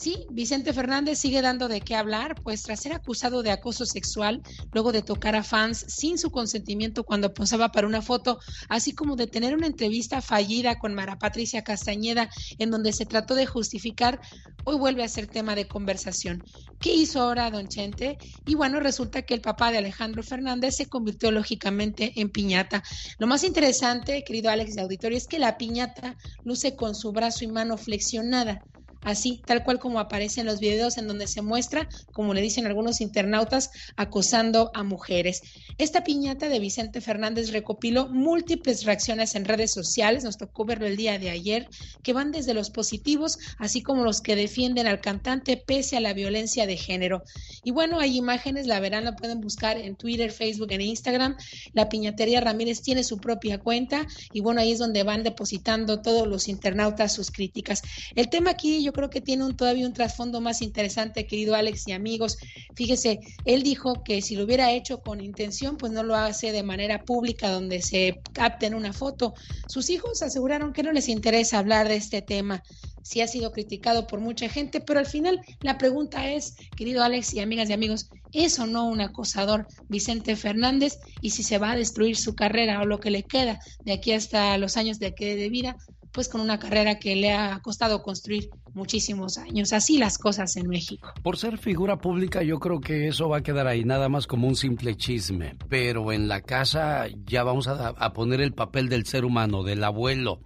Sí, 0.00 0.26
Vicente 0.30 0.72
Fernández 0.72 1.18
sigue 1.18 1.42
dando 1.42 1.68
de 1.68 1.82
qué 1.82 1.94
hablar, 1.94 2.34
pues 2.42 2.62
tras 2.62 2.80
ser 2.80 2.94
acusado 2.94 3.42
de 3.42 3.50
acoso 3.50 3.84
sexual, 3.84 4.40
luego 4.72 4.92
de 4.92 5.02
tocar 5.02 5.36
a 5.36 5.42
fans 5.42 5.84
sin 5.88 6.16
su 6.16 6.30
consentimiento 6.30 7.04
cuando 7.04 7.34
posaba 7.34 7.70
para 7.70 7.86
una 7.86 8.00
foto, 8.00 8.38
así 8.70 8.94
como 8.94 9.14
de 9.14 9.26
tener 9.26 9.54
una 9.54 9.66
entrevista 9.66 10.22
fallida 10.22 10.78
con 10.78 10.94
Mara 10.94 11.18
Patricia 11.18 11.64
Castañeda, 11.64 12.30
en 12.58 12.70
donde 12.70 12.94
se 12.94 13.04
trató 13.04 13.34
de 13.34 13.44
justificar, 13.44 14.22
hoy 14.64 14.78
vuelve 14.78 15.04
a 15.04 15.08
ser 15.08 15.26
tema 15.26 15.54
de 15.54 15.68
conversación. 15.68 16.42
¿Qué 16.80 16.94
hizo 16.94 17.20
ahora 17.20 17.50
Don 17.50 17.68
Chente? 17.68 18.16
Y 18.46 18.54
bueno, 18.54 18.80
resulta 18.80 19.20
que 19.20 19.34
el 19.34 19.42
papá 19.42 19.70
de 19.70 19.76
Alejandro 19.76 20.22
Fernández 20.22 20.76
se 20.76 20.86
convirtió 20.86 21.30
lógicamente 21.30 22.14
en 22.16 22.30
piñata. 22.30 22.82
Lo 23.18 23.26
más 23.26 23.44
interesante, 23.44 24.24
querido 24.24 24.50
Alex 24.50 24.76
de 24.76 24.80
Auditorio, 24.80 25.18
es 25.18 25.26
que 25.26 25.38
la 25.38 25.58
piñata 25.58 26.16
luce 26.42 26.74
con 26.74 26.94
su 26.94 27.12
brazo 27.12 27.44
y 27.44 27.48
mano 27.48 27.76
flexionada 27.76 28.64
así, 29.02 29.42
tal 29.46 29.64
cual 29.64 29.78
como 29.78 30.00
aparece 30.00 30.40
en 30.40 30.46
los 30.46 30.60
videos 30.60 30.98
en 30.98 31.08
donde 31.08 31.26
se 31.26 31.42
muestra, 31.42 31.88
como 32.12 32.34
le 32.34 32.40
dicen 32.40 32.66
algunos 32.66 33.00
internautas, 33.00 33.70
acosando 33.96 34.70
a 34.74 34.82
mujeres. 34.82 35.42
Esta 35.78 36.04
piñata 36.04 36.48
de 36.48 36.58
Vicente 36.58 37.00
Fernández 37.00 37.50
recopiló 37.50 38.08
múltiples 38.08 38.84
reacciones 38.84 39.34
en 39.34 39.44
redes 39.44 39.72
sociales, 39.72 40.24
nos 40.24 40.38
tocó 40.38 40.64
verlo 40.64 40.86
el 40.86 40.96
día 40.96 41.18
de 41.18 41.30
ayer, 41.30 41.68
que 42.02 42.12
van 42.12 42.32
desde 42.32 42.54
los 42.54 42.70
positivos, 42.70 43.38
así 43.58 43.82
como 43.82 44.04
los 44.04 44.20
que 44.20 44.36
defienden 44.36 44.86
al 44.86 45.00
cantante 45.00 45.56
pese 45.56 45.96
a 45.96 46.00
la 46.00 46.12
violencia 46.12 46.66
de 46.66 46.76
género. 46.76 47.22
Y 47.64 47.70
bueno, 47.70 48.00
hay 48.00 48.16
imágenes, 48.16 48.66
la 48.66 48.80
verán, 48.80 49.04
la 49.04 49.16
pueden 49.16 49.40
buscar 49.40 49.76
en 49.76 49.96
Twitter, 49.96 50.30
Facebook, 50.32 50.72
en 50.72 50.80
Instagram. 50.80 51.36
La 51.72 51.88
piñatería 51.88 52.40
Ramírez 52.40 52.82
tiene 52.82 53.04
su 53.04 53.18
propia 53.18 53.58
cuenta 53.58 54.06
y 54.32 54.40
bueno, 54.40 54.60
ahí 54.60 54.72
es 54.72 54.78
donde 54.78 55.02
van 55.02 55.22
depositando 55.22 56.00
todos 56.02 56.26
los 56.26 56.48
internautas 56.48 57.14
sus 57.14 57.30
críticas. 57.30 57.82
El 58.14 58.28
tema 58.28 58.50
aquí 58.50 58.82
yo 58.82 58.89
creo 58.92 59.10
que 59.10 59.20
tiene 59.20 59.44
un, 59.44 59.56
todavía 59.56 59.86
un 59.86 59.92
trasfondo 59.92 60.40
más 60.40 60.62
interesante, 60.62 61.26
querido 61.26 61.54
Alex 61.54 61.88
y 61.88 61.92
amigos. 61.92 62.38
Fíjese, 62.74 63.20
él 63.44 63.62
dijo 63.62 64.02
que 64.04 64.22
si 64.22 64.36
lo 64.36 64.44
hubiera 64.44 64.72
hecho 64.72 65.00
con 65.00 65.20
intención, 65.20 65.76
pues 65.76 65.92
no 65.92 66.02
lo 66.02 66.14
hace 66.16 66.52
de 66.52 66.62
manera 66.62 67.04
pública 67.04 67.50
donde 67.50 67.82
se 67.82 68.20
capte 68.32 68.66
en 68.66 68.74
una 68.74 68.92
foto. 68.92 69.34
Sus 69.68 69.90
hijos 69.90 70.22
aseguraron 70.22 70.72
que 70.72 70.82
no 70.82 70.92
les 70.92 71.08
interesa 71.08 71.58
hablar 71.58 71.88
de 71.88 71.96
este 71.96 72.22
tema. 72.22 72.62
Sí 73.02 73.20
ha 73.20 73.26
sido 73.26 73.50
criticado 73.52 74.06
por 74.06 74.20
mucha 74.20 74.48
gente, 74.48 74.80
pero 74.80 75.00
al 75.00 75.06
final 75.06 75.40
la 75.60 75.78
pregunta 75.78 76.30
es, 76.30 76.54
querido 76.76 77.02
Alex 77.02 77.34
y 77.34 77.40
amigas 77.40 77.70
y 77.70 77.72
amigos, 77.72 78.10
¿es 78.32 78.58
o 78.58 78.66
no 78.66 78.86
un 78.86 79.00
acosador 79.00 79.66
Vicente 79.88 80.36
Fernández? 80.36 80.98
Y 81.20 81.30
si 81.30 81.42
se 81.42 81.58
va 81.58 81.72
a 81.72 81.76
destruir 81.76 82.16
su 82.16 82.34
carrera 82.34 82.80
o 82.80 82.84
lo 82.84 83.00
que 83.00 83.10
le 83.10 83.22
queda 83.22 83.58
de 83.84 83.92
aquí 83.92 84.12
hasta 84.12 84.56
los 84.58 84.76
años 84.76 84.98
de 84.98 85.14
que 85.14 85.34
de 85.36 85.48
vida, 85.48 85.76
pues 86.12 86.28
con 86.28 86.40
una 86.40 86.58
carrera 86.58 86.98
que 86.98 87.14
le 87.16 87.32
ha 87.32 87.60
costado 87.62 88.02
construir 88.02 88.50
muchísimos 88.74 89.38
años. 89.38 89.72
Así 89.72 89.98
las 89.98 90.18
cosas 90.18 90.56
en 90.56 90.68
México. 90.68 91.12
Por 91.22 91.36
ser 91.36 91.58
figura 91.58 91.98
pública 91.98 92.42
yo 92.42 92.58
creo 92.58 92.80
que 92.80 93.08
eso 93.08 93.28
va 93.28 93.38
a 93.38 93.42
quedar 93.42 93.66
ahí 93.66 93.84
nada 93.84 94.08
más 94.08 94.26
como 94.26 94.48
un 94.48 94.56
simple 94.56 94.96
chisme, 94.96 95.56
pero 95.68 96.12
en 96.12 96.28
la 96.28 96.40
casa 96.40 97.06
ya 97.26 97.42
vamos 97.44 97.68
a, 97.68 97.88
a 97.88 98.12
poner 98.12 98.40
el 98.40 98.52
papel 98.52 98.88
del 98.88 99.06
ser 99.06 99.24
humano, 99.24 99.62
del 99.62 99.84
abuelo. 99.84 100.40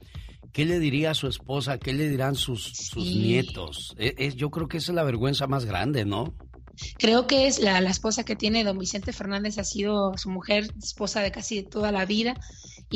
¿Qué 0.52 0.64
le 0.64 0.78
diría 0.78 1.10
a 1.10 1.14
su 1.14 1.26
esposa? 1.26 1.78
¿Qué 1.78 1.92
le 1.92 2.08
dirán 2.08 2.36
sus, 2.36 2.92
nietos? 2.96 3.94
E- 3.98 4.14
es- 4.18 4.36
yo 4.36 4.50
creo 4.50 4.68
que 4.68 4.76
esa 4.78 4.92
es 4.92 4.96
la 4.96 5.02
vergüenza 5.02 5.46
más 5.46 5.64
grande, 5.64 6.04
¿no? 6.04 6.34
Creo 6.98 7.26
que 7.26 7.46
es 7.46 7.60
la, 7.60 7.80
la 7.80 7.90
esposa 7.90 8.24
que 8.24 8.34
tiene 8.36 8.64
don 8.64 8.78
Vicente 8.78 9.12
Fernández, 9.12 9.58
ha 9.58 9.64
sido 9.64 10.16
su 10.16 10.28
mujer, 10.30 10.66
esposa 10.82 11.20
de 11.20 11.30
casi 11.30 11.62
toda 11.62 11.92
la 11.92 12.04
vida. 12.04 12.34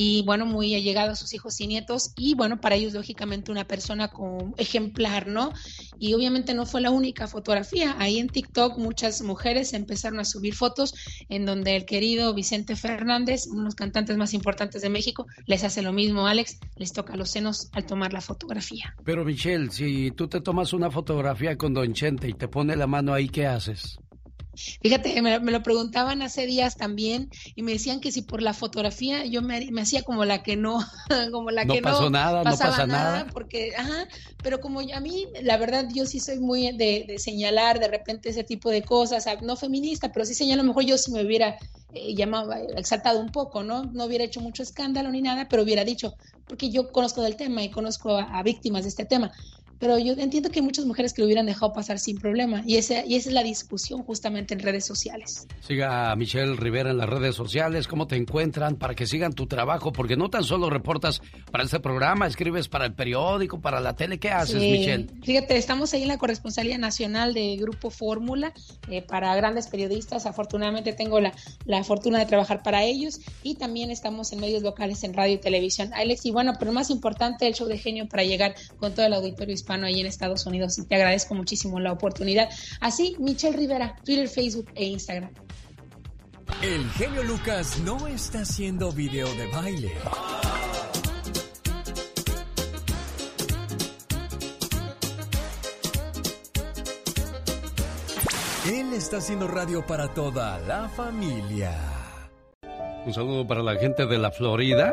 Y 0.01 0.23
bueno, 0.23 0.47
muy 0.47 0.77
allegado 0.77 1.11
a 1.11 1.17
sus 1.17 1.35
hijos 1.35 1.61
y 1.61 1.67
nietos 1.67 2.13
y 2.17 2.37
bueno, 2.37 2.61
para 2.61 2.77
ellos 2.77 2.93
lógicamente 2.93 3.51
una 3.51 3.67
persona 3.67 4.07
con 4.07 4.55
ejemplar, 4.57 5.27
¿no? 5.27 5.53
Y 5.99 6.15
obviamente 6.15 6.55
no 6.55 6.67
fue 6.67 6.81
la 6.81 6.93
única 6.93 7.27
fotografía. 7.27 7.97
Ahí 7.99 8.21
en 8.21 8.29
TikTok 8.29 8.79
muchas 8.79 9.23
mujeres 9.23 9.73
empezaron 9.73 10.21
a 10.21 10.25
subir 10.25 10.55
fotos 10.55 10.95
en 11.29 11.47
donde 11.47 11.75
el 11.75 11.85
querido 11.85 12.33
Vicente 12.33 12.77
Fernández, 12.77 13.49
uno 13.49 13.63
de 13.63 13.65
los 13.65 13.75
cantantes 13.75 14.17
más 14.17 14.35
importantes 14.35 14.83
de 14.83 14.89
México, 14.89 15.27
les 15.47 15.65
hace 15.65 15.83
lo 15.83 15.93
mismo, 15.93 16.29
Alex, 16.29 16.61
les 16.77 16.93
toca 16.93 17.17
los 17.17 17.31
senos 17.31 17.69
al 17.73 17.85
tomar 17.85 18.13
la 18.13 18.21
fotografía. 18.21 18.95
Pero 19.03 19.25
Michelle, 19.25 19.73
si 19.73 20.13
tú 20.13 20.29
te 20.29 20.41
tomas 20.41 20.73
una 20.73 20.93
fotografía 20.93 21.59
con 21.59 21.75
Don 21.75 21.93
Chente 21.93 22.29
y 22.29 22.35
te 22.35 22.47
pone 22.47 22.77
la 22.77 22.87
mano 22.87 23.15
ahí, 23.15 23.29
¿qué 23.29 23.49
haces? 23.49 23.99
Fíjate, 24.83 25.21
me, 25.23 25.39
me, 25.41 25.53
lo 25.53 25.63
preguntaban 25.63 26.23
hace 26.23 26.47
días 26.47 26.77
también 26.77 27.31
y 27.55 27.63
me 27.63 27.73
decían 27.73 28.01
que 28.01 28.13
si 28.13 28.23
por 28.23 28.43
la 28.43 28.55
fotografía 28.55 29.25
yo 29.25 29.43
me, 29.43 29.71
me 29.71 29.83
hacía 29.83 30.03
como 30.03 30.25
la 30.25 30.43
que 30.43 30.57
no, 30.57 30.79
como 31.33 31.51
la 31.51 31.65
no 31.65 31.75
que 31.75 31.83
pasó 31.83 32.03
no 32.03 32.11
nada, 32.11 32.45
no 32.45 32.57
pasa 32.57 32.87
nada, 32.87 33.27
porque, 33.33 33.73
ajá, 33.77 34.07
pero 34.43 34.61
como 34.61 34.81
a 34.81 35.01
mí, 35.01 35.27
la 35.43 35.57
verdad, 35.57 35.87
yo 35.93 36.07
sí 36.07 36.21
soy 36.21 36.39
muy 36.39 36.73
de, 36.77 37.05
de, 37.07 37.19
señalar 37.19 37.79
de 37.79 37.89
repente 37.89 38.31
ese 38.31 38.45
tipo 38.45 38.71
de 38.71 38.83
cosas, 38.83 39.27
no 39.43 39.57
feminista, 39.57 40.13
pero 40.13 40.25
sí 40.25 40.35
señalo, 40.35 40.63
a 40.63 40.65
lo 40.65 40.69
mejor 40.69 40.85
yo 40.85 40.99
si 40.99 41.13
me 41.13 41.25
hubiera 41.25 41.57
eh, 41.93 42.15
llamado, 42.15 42.53
exaltado 42.77 43.21
un 43.21 43.31
poco, 43.31 43.63
¿no? 43.63 43.85
No 43.93 44.05
hubiera 44.05 44.25
hecho 44.25 44.41
mucho 44.41 44.63
escándalo 44.63 45.11
ni 45.11 45.23
nada, 45.23 45.49
pero 45.49 45.63
hubiera 45.63 45.85
dicho, 45.85 46.15
porque 46.47 46.71
yo 46.71 46.91
conozco 46.91 47.23
del 47.23 47.37
tema 47.37 47.63
y 47.63 47.71
conozco 47.71 48.17
a, 48.17 48.39
a 48.39 48.43
víctimas 48.43 48.83
de 48.83 48.91
este 48.91 49.05
tema 49.05 49.33
pero 49.79 49.99
yo 49.99 50.15
entiendo 50.15 50.51
que 50.51 50.59
hay 50.61 50.65
muchas 50.65 50.85
mujeres 50.85 51.13
que 51.13 51.23
lo 51.23 51.27
hubieran 51.27 51.47
dejado 51.47 51.73
pasar 51.73 51.99
sin 51.99 52.19
problema 52.19 52.63
y 52.67 52.77
esa, 52.77 53.05
y 53.05 53.15
esa 53.15 53.29
es 53.31 53.35
la 53.35 53.43
discusión 53.43 54.03
justamente 54.03 54.55
en 54.55 54.61
redes 54.61 54.85
sociales. 54.85 55.47
Siga 55.61 56.11
a 56.11 56.17
Michelle 56.17 56.57
Rivera 56.57 56.91
en 56.91 56.99
las 56.99 57.09
redes 57.09 57.35
sociales, 57.35 57.87
cómo 57.87 58.07
te 58.07 58.17
encuentran 58.17 58.77
para 58.77 58.95
que 58.95 59.07
sigan 59.07 59.33
tu 59.33 59.47
trabajo, 59.47 59.93
porque 59.93 60.17
no 60.17 60.31
tan 60.31 60.45
solo 60.45 60.71
reportas 60.71 61.23
para 61.51 61.65
este 61.65 61.81
programa, 61.81 62.27
escribes 62.27 62.69
para 62.69 62.87
el 62.87 62.95
periódico, 62.95 63.61
para 63.61 63.81
la 63.81 63.95
tele, 63.95 64.19
¿qué 64.19 64.31
haces 64.31 64.61
sí. 64.61 64.71
Michelle? 64.71 65.07
Fíjate, 65.23 65.57
estamos 65.57 65.93
ahí 65.95 66.03
en 66.03 66.09
la 66.09 66.19
corresponsalía 66.19 66.79
nacional 66.79 67.35
de 67.35 67.57
Grupo 67.57 67.91
Fórmula 67.91 68.53
eh, 68.89 69.03
para 69.03 69.35
grandes 69.37 69.69
periodistas, 69.69 70.27
afortunadamente 70.27 70.93
tengo 70.93 71.21
la, 71.21 71.33
la 71.65 71.85
fortuna 71.85 72.19
de 72.19 72.27
trabajar 72.27 72.63
para 72.63 72.85
ellos 72.85 73.21
y 73.43 73.55
también 73.55 73.91
estamos 73.91 74.33
en 74.33 74.41
medios 74.41 74.63
locales 74.63 75.05
en 75.05 75.15
radio 75.15 75.35
y 75.35 75.39
televisión. 75.39 75.93
Alex, 75.95 76.27
y 76.27 76.31
bueno, 76.31 76.55
pero 76.59 76.73
más 76.73 76.91
importante 76.91 77.47
el 77.47 77.55
show 77.55 77.69
de 77.69 77.79
genio 77.79 78.09
para 78.09 78.25
llegar 78.25 78.55
con 78.79 78.95
todo 78.95 79.07
el 79.07 79.13
auditorio 79.13 79.55
hispano 79.55 79.68
ahí 79.71 80.01
en 80.01 80.07
Estados 80.07 80.47
Unidos 80.47 80.79
y 80.79 80.87
te 80.87 80.95
agradezco 80.95 81.35
muchísimo 81.35 81.79
la 81.81 81.93
oportunidad. 81.93 82.49
Así, 82.81 83.17
Michelle 83.19 83.57
Rivera, 83.57 83.97
Twitter, 84.05 84.29
Facebook 84.29 84.71
e 84.75 84.87
Instagram. 84.87 85.31
El 86.63 86.91
genio 86.93 87.23
Lucas 87.23 87.79
no 87.81 88.07
está 88.07 88.41
haciendo 88.41 88.91
video 88.91 89.29
de 89.35 89.47
baile. 89.49 89.93
Él 98.67 98.93
está 98.93 99.19
haciendo 99.19 99.47
radio 99.47 99.87
para 99.87 100.13
toda 100.13 100.59
la 100.61 100.89
familia. 100.89 101.73
Un 103.07 103.15
saludo 103.15 103.47
para 103.47 103.63
la 103.63 103.77
gente 103.77 104.05
de 104.05 104.19
la 104.19 104.31
Florida. 104.31 104.93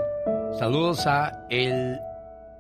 Saludos 0.58 1.06
a 1.08 1.46
el 1.50 2.00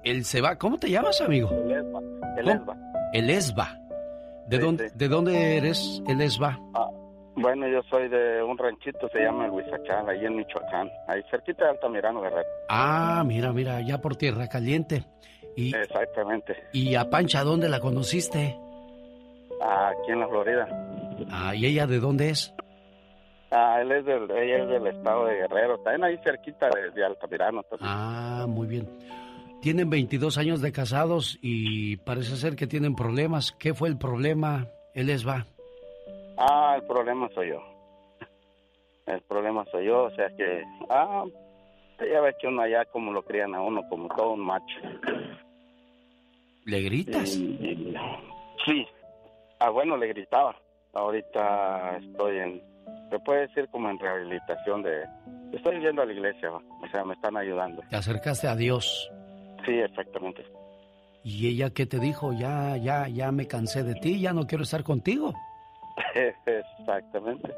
el 0.05 0.23
Seba. 0.25 0.55
¿Cómo 0.57 0.77
te 0.77 0.89
llamas, 0.89 1.19
amigo? 1.21 1.49
El 1.51 1.71
Esba. 1.71 1.99
El 2.37 2.49
Esba. 2.49 2.77
El 3.13 3.29
Esba. 3.29 3.79
¿De, 4.47 4.57
Sí, 4.57 4.61
dónde, 4.63 4.89
sí. 4.89 4.97
¿De 4.97 5.07
dónde 5.07 5.57
eres, 5.57 6.01
el 6.07 6.21
Esba? 6.21 6.59
Ah, 6.75 6.89
bueno, 7.35 7.67
yo 7.67 7.81
soy 7.89 8.07
de 8.07 8.41
un 8.43 8.57
ranchito, 8.57 9.09
se 9.09 9.19
llama 9.19 9.45
el 9.45 9.51
Huizacal, 9.51 10.07
ahí 10.07 10.23
en 10.25 10.35
Michoacán, 10.37 10.89
ahí 11.07 11.21
cerquita 11.29 11.65
de 11.65 11.71
Altamirano, 11.71 12.21
Guerrero. 12.21 12.47
Ah, 12.69 13.23
mira, 13.25 13.51
mira, 13.51 13.81
ya 13.81 13.99
por 13.99 14.15
Tierra 14.15 14.47
Caliente. 14.47 15.03
Y, 15.57 15.75
Exactamente, 15.75 16.55
¿Y 16.73 16.95
a 16.95 17.09
Pancha 17.09 17.43
dónde 17.43 17.69
la 17.69 17.79
conociste? 17.79 18.57
aquí 19.61 20.11
en 20.11 20.19
la 20.19 20.27
Florida. 20.27 20.67
Ah, 21.31 21.55
¿y 21.55 21.65
ella 21.65 21.87
de 21.87 21.99
dónde 21.99 22.29
es? 22.29 22.53
Ah, 23.51 23.79
él 23.81 23.91
es 23.91 24.05
del, 24.05 24.29
ella 24.31 24.63
es 24.63 24.67
del 24.69 24.87
estado 24.87 25.25
de 25.25 25.35
Guerrero, 25.35 25.77
también 25.79 26.03
ahí 26.03 26.17
cerquita 26.23 26.69
de, 26.69 26.91
de 26.91 27.05
Altamirano. 27.05 27.61
entonces. 27.61 27.87
Ah, 27.89 28.45
muy 28.47 28.67
bien. 28.67 28.87
Tienen 29.65 29.89
22 29.89 30.38
años 30.38 30.62
de 30.62 30.71
casados 30.71 31.39
y 31.41 31.97
parece 31.97 32.36
ser 32.36 32.56
que 32.56 32.67
tienen 32.67 32.95
problemas. 32.95 33.51
¿Qué 33.54 33.73
fue 33.73 33.89
el 33.89 33.97
problema, 33.97 34.67
el 34.93 35.10
Esba? 35.10 35.47
Ah, 36.38 36.75
el 36.80 36.86
problema 36.86 37.28
soy 37.34 37.49
yo. 37.49 37.63
El 39.08 39.21
problema 39.21 39.65
soy 39.71 39.88
yo, 39.88 40.04
o 40.04 40.12
sea 40.12 40.28
que, 40.38 40.63
ah, 40.88 41.23
ya 41.99 42.21
ves 42.21 42.36
que 42.39 42.45
uno 42.45 42.62
allá 42.62 42.86
como 42.86 43.12
lo 43.12 43.23
crían 43.23 43.56
a 43.56 43.62
uno, 43.63 43.82
como 43.89 44.08
todo 44.10 44.34
un 44.34 44.45
macho. 44.45 44.75
¿Le 46.65 46.82
gritas? 46.84 47.30
Sí. 47.32 48.88
Ah, 49.58 49.71
bueno, 49.71 49.97
le 49.97 50.10
gritaba. 50.10 50.56
Ahorita 50.93 51.97
estoy 51.97 52.38
en, 52.38 52.62
se 53.10 53.17
puede 53.17 53.47
decir 53.47 53.67
como 53.71 53.89
en 53.89 53.97
rehabilitación 53.97 54.84
de, 54.84 55.06
estoy 55.54 55.80
yendo 55.80 56.04
a 56.04 56.06
la 56.06 56.13
iglesia, 56.13 56.51
va. 56.51 56.58
o 56.84 56.88
sea, 56.91 57.04
me 57.04 57.15
están 57.15 57.36
ayudando. 57.36 57.82
Te 57.89 57.95
acercaste 57.95 58.47
a 58.47 58.56
Dios. 58.56 59.10
Sí, 59.65 59.71
exactamente. 59.80 60.45
¿Y 61.23 61.47
ella 61.47 61.71
qué 61.71 61.86
te 61.86 61.99
dijo? 61.99 62.34
Ya, 62.34 62.78
ya, 62.78 63.08
ya 63.08 63.32
me 63.32 63.47
cansé 63.47 63.84
de 63.84 63.95
ti, 63.95 64.19
ya 64.19 64.34
no 64.34 64.45
quiero 64.45 64.63
estar 64.63 64.84
contigo. 64.84 65.34
exactamente. 66.45 67.51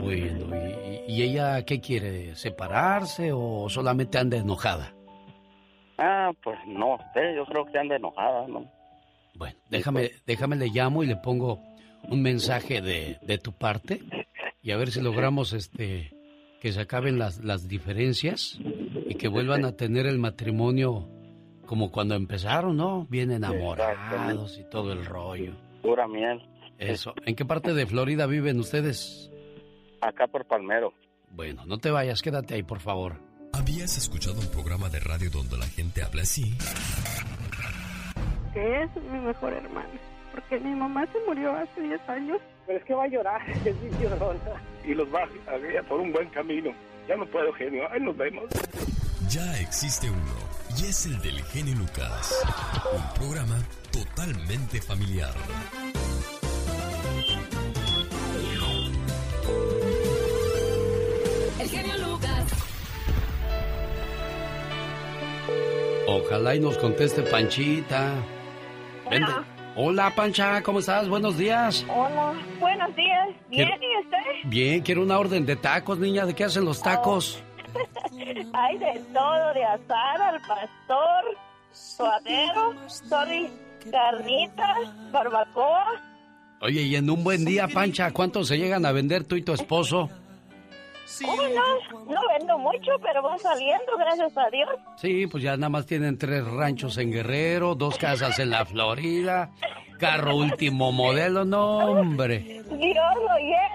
Bueno, 0.00 0.56
¿y, 0.56 1.12
y 1.12 1.22
ella 1.22 1.64
qué 1.64 1.80
quiere? 1.80 2.34
¿Separarse 2.34 3.30
o 3.32 3.68
solamente 3.68 4.18
anda 4.18 4.36
enojada? 4.36 4.92
Ah, 5.98 6.32
pues 6.42 6.58
no 6.66 6.98
sé, 7.14 7.34
yo 7.36 7.44
creo 7.46 7.64
que 7.66 7.78
anda 7.78 7.96
enojada, 7.96 8.46
¿no? 8.48 8.68
Bueno, 9.34 9.56
déjame, 9.70 10.10
déjame 10.26 10.56
le 10.56 10.68
llamo 10.68 11.02
y 11.02 11.06
le 11.06 11.16
pongo 11.16 11.60
un 12.08 12.22
mensaje 12.22 12.80
de, 12.80 13.18
de 13.22 13.38
tu 13.38 13.52
parte 13.52 14.00
y 14.60 14.72
a 14.72 14.76
ver 14.76 14.90
si 14.90 15.00
logramos 15.00 15.52
este 15.52 16.10
que 16.62 16.70
se 16.70 16.80
acaben 16.80 17.18
las, 17.18 17.42
las 17.42 17.66
diferencias 17.66 18.56
y 19.08 19.16
que 19.16 19.26
vuelvan 19.26 19.64
a 19.64 19.72
tener 19.72 20.06
el 20.06 20.20
matrimonio 20.20 21.08
como 21.66 21.90
cuando 21.90 22.14
empezaron, 22.14 22.76
¿no? 22.76 23.04
Bien 23.10 23.32
enamorados 23.32 24.56
y 24.60 24.70
todo 24.70 24.92
el 24.92 25.04
rollo. 25.04 25.56
Pura 25.82 26.06
miel. 26.06 26.40
Eso. 26.78 27.14
¿En 27.26 27.34
qué 27.34 27.44
parte 27.44 27.74
de 27.74 27.84
Florida 27.84 28.26
viven 28.26 28.60
ustedes? 28.60 29.28
Acá 30.00 30.28
por 30.28 30.44
Palmero. 30.44 30.94
Bueno, 31.32 31.64
no 31.66 31.78
te 31.78 31.90
vayas, 31.90 32.22
quédate 32.22 32.54
ahí, 32.54 32.62
por 32.62 32.78
favor. 32.78 33.16
¿Habías 33.52 33.98
escuchado 33.98 34.38
un 34.40 34.46
programa 34.52 34.88
de 34.88 35.00
radio 35.00 35.30
donde 35.30 35.58
la 35.58 35.66
gente 35.66 36.04
habla 36.04 36.22
así? 36.22 36.54
que 38.54 38.82
es 38.84 38.90
mi 39.10 39.18
mejor 39.18 39.52
hermana. 39.52 39.88
Porque 40.32 40.58
mi 40.58 40.74
mamá 40.74 41.06
se 41.12 41.18
murió 41.26 41.52
hace 41.52 41.80
10 41.80 42.08
años. 42.08 42.38
Pero 42.66 42.78
es 42.78 42.84
que 42.84 42.94
va 42.94 43.04
a 43.04 43.08
llorar, 43.08 43.40
es 43.64 43.76
mi 43.76 43.90
llorona. 44.02 44.40
Y 44.84 44.94
los 44.94 45.12
va 45.14 45.22
a 45.22 45.58
guiar 45.58 45.84
por 45.84 46.00
un 46.00 46.12
buen 46.12 46.28
camino. 46.30 46.72
Ya 47.08 47.16
no 47.16 47.26
puedo, 47.26 47.52
genio. 47.52 47.88
Ahí 47.90 48.00
nos 48.00 48.16
vemos. 48.16 48.44
Ya 49.28 49.58
existe 49.60 50.10
uno, 50.10 50.34
y 50.76 50.86
es 50.86 51.06
el 51.06 51.18
del 51.20 51.42
genio 51.44 51.74
Lucas. 51.76 52.44
Un 52.92 53.14
programa 53.14 53.58
totalmente 53.90 54.80
familiar. 54.80 55.32
El 61.60 61.68
genio 61.68 61.98
Lucas. 62.08 62.44
Ojalá 66.08 66.54
y 66.54 66.60
nos 66.60 66.76
conteste 66.78 67.22
Panchita. 67.22 68.14
Vente. 69.08 69.30
Hola, 69.30 69.44
Pancha, 70.16 70.62
¿cómo 70.62 70.80
estás? 70.80 71.08
Buenos 71.08 71.38
días. 71.38 71.84
Hola, 71.88 72.34
buenos 72.60 72.94
días. 72.94 73.28
¿Bien 73.48 73.68
Quiero- 73.68 73.82
y 73.82 74.04
usted? 74.04 74.48
Bien, 74.48 74.82
quiero 74.82 75.02
una 75.02 75.18
orden 75.18 75.46
de 75.46 75.56
tacos, 75.56 75.98
niña. 75.98 76.26
¿De 76.26 76.34
qué 76.34 76.44
hacen 76.44 76.64
los 76.64 76.82
tacos? 76.82 77.42
Hay 78.52 78.78
de 78.78 79.00
todo, 79.14 79.54
de 79.54 79.64
asar 79.64 80.20
al 80.22 80.40
pastor, 80.42 81.36
suadero, 81.72 82.74
sorry, 82.86 83.50
carnitas, 83.90 84.78
barbacoa. 85.10 85.86
Oye, 86.60 86.82
y 86.82 86.96
en 86.96 87.08
un 87.08 87.24
buen 87.24 87.44
día, 87.44 87.66
Pancha, 87.72 88.10
¿cuántos 88.12 88.48
se 88.48 88.58
llegan 88.58 88.84
a 88.84 88.92
vender 88.92 89.24
tú 89.24 89.36
y 89.36 89.42
tu 89.42 89.52
esposo? 89.54 90.10
Oh, 91.26 91.36
no, 91.36 92.04
no 92.14 92.20
vendo 92.38 92.58
mucho, 92.58 92.92
pero 93.02 93.22
va 93.22 93.36
saliendo, 93.38 93.96
gracias 93.98 94.36
a 94.36 94.48
Dios. 94.50 94.70
Sí, 94.96 95.26
pues 95.26 95.42
ya 95.42 95.56
nada 95.56 95.68
más 95.68 95.86
tienen 95.86 96.16
tres 96.16 96.44
ranchos 96.44 96.96
en 96.98 97.10
Guerrero, 97.10 97.74
dos 97.74 97.98
casas 97.98 98.38
en 98.38 98.50
la 98.50 98.64
Florida, 98.64 99.50
carro 99.98 100.36
último 100.36 100.90
modelo, 100.92 101.44
no, 101.44 101.78
hombre. 101.78 102.38
Dios 102.38 102.70
lo 102.70 103.34
oyera. 103.34 103.68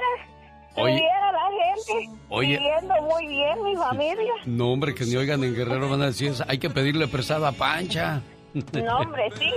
Oye. 0.76 1.04
La 1.04 1.76
gente 1.76 2.18
Oye. 2.30 2.58
viviendo 2.58 2.94
muy 3.04 3.28
bien 3.28 3.64
mi 3.64 3.76
familia. 3.76 4.34
No, 4.46 4.72
hombre, 4.72 4.94
que 4.94 5.06
ni 5.06 5.16
oigan 5.16 5.44
en 5.44 5.56
Guerrero 5.56 5.90
van 5.90 6.02
a 6.02 6.08
decir, 6.08 6.34
hay 6.48 6.58
que 6.58 6.70
pedirle 6.70 7.08
prestado 7.08 7.46
a 7.48 7.52
Pancha. 7.52 8.22
No, 8.84 8.98
hombre, 9.00 9.30
sí. 9.38 9.52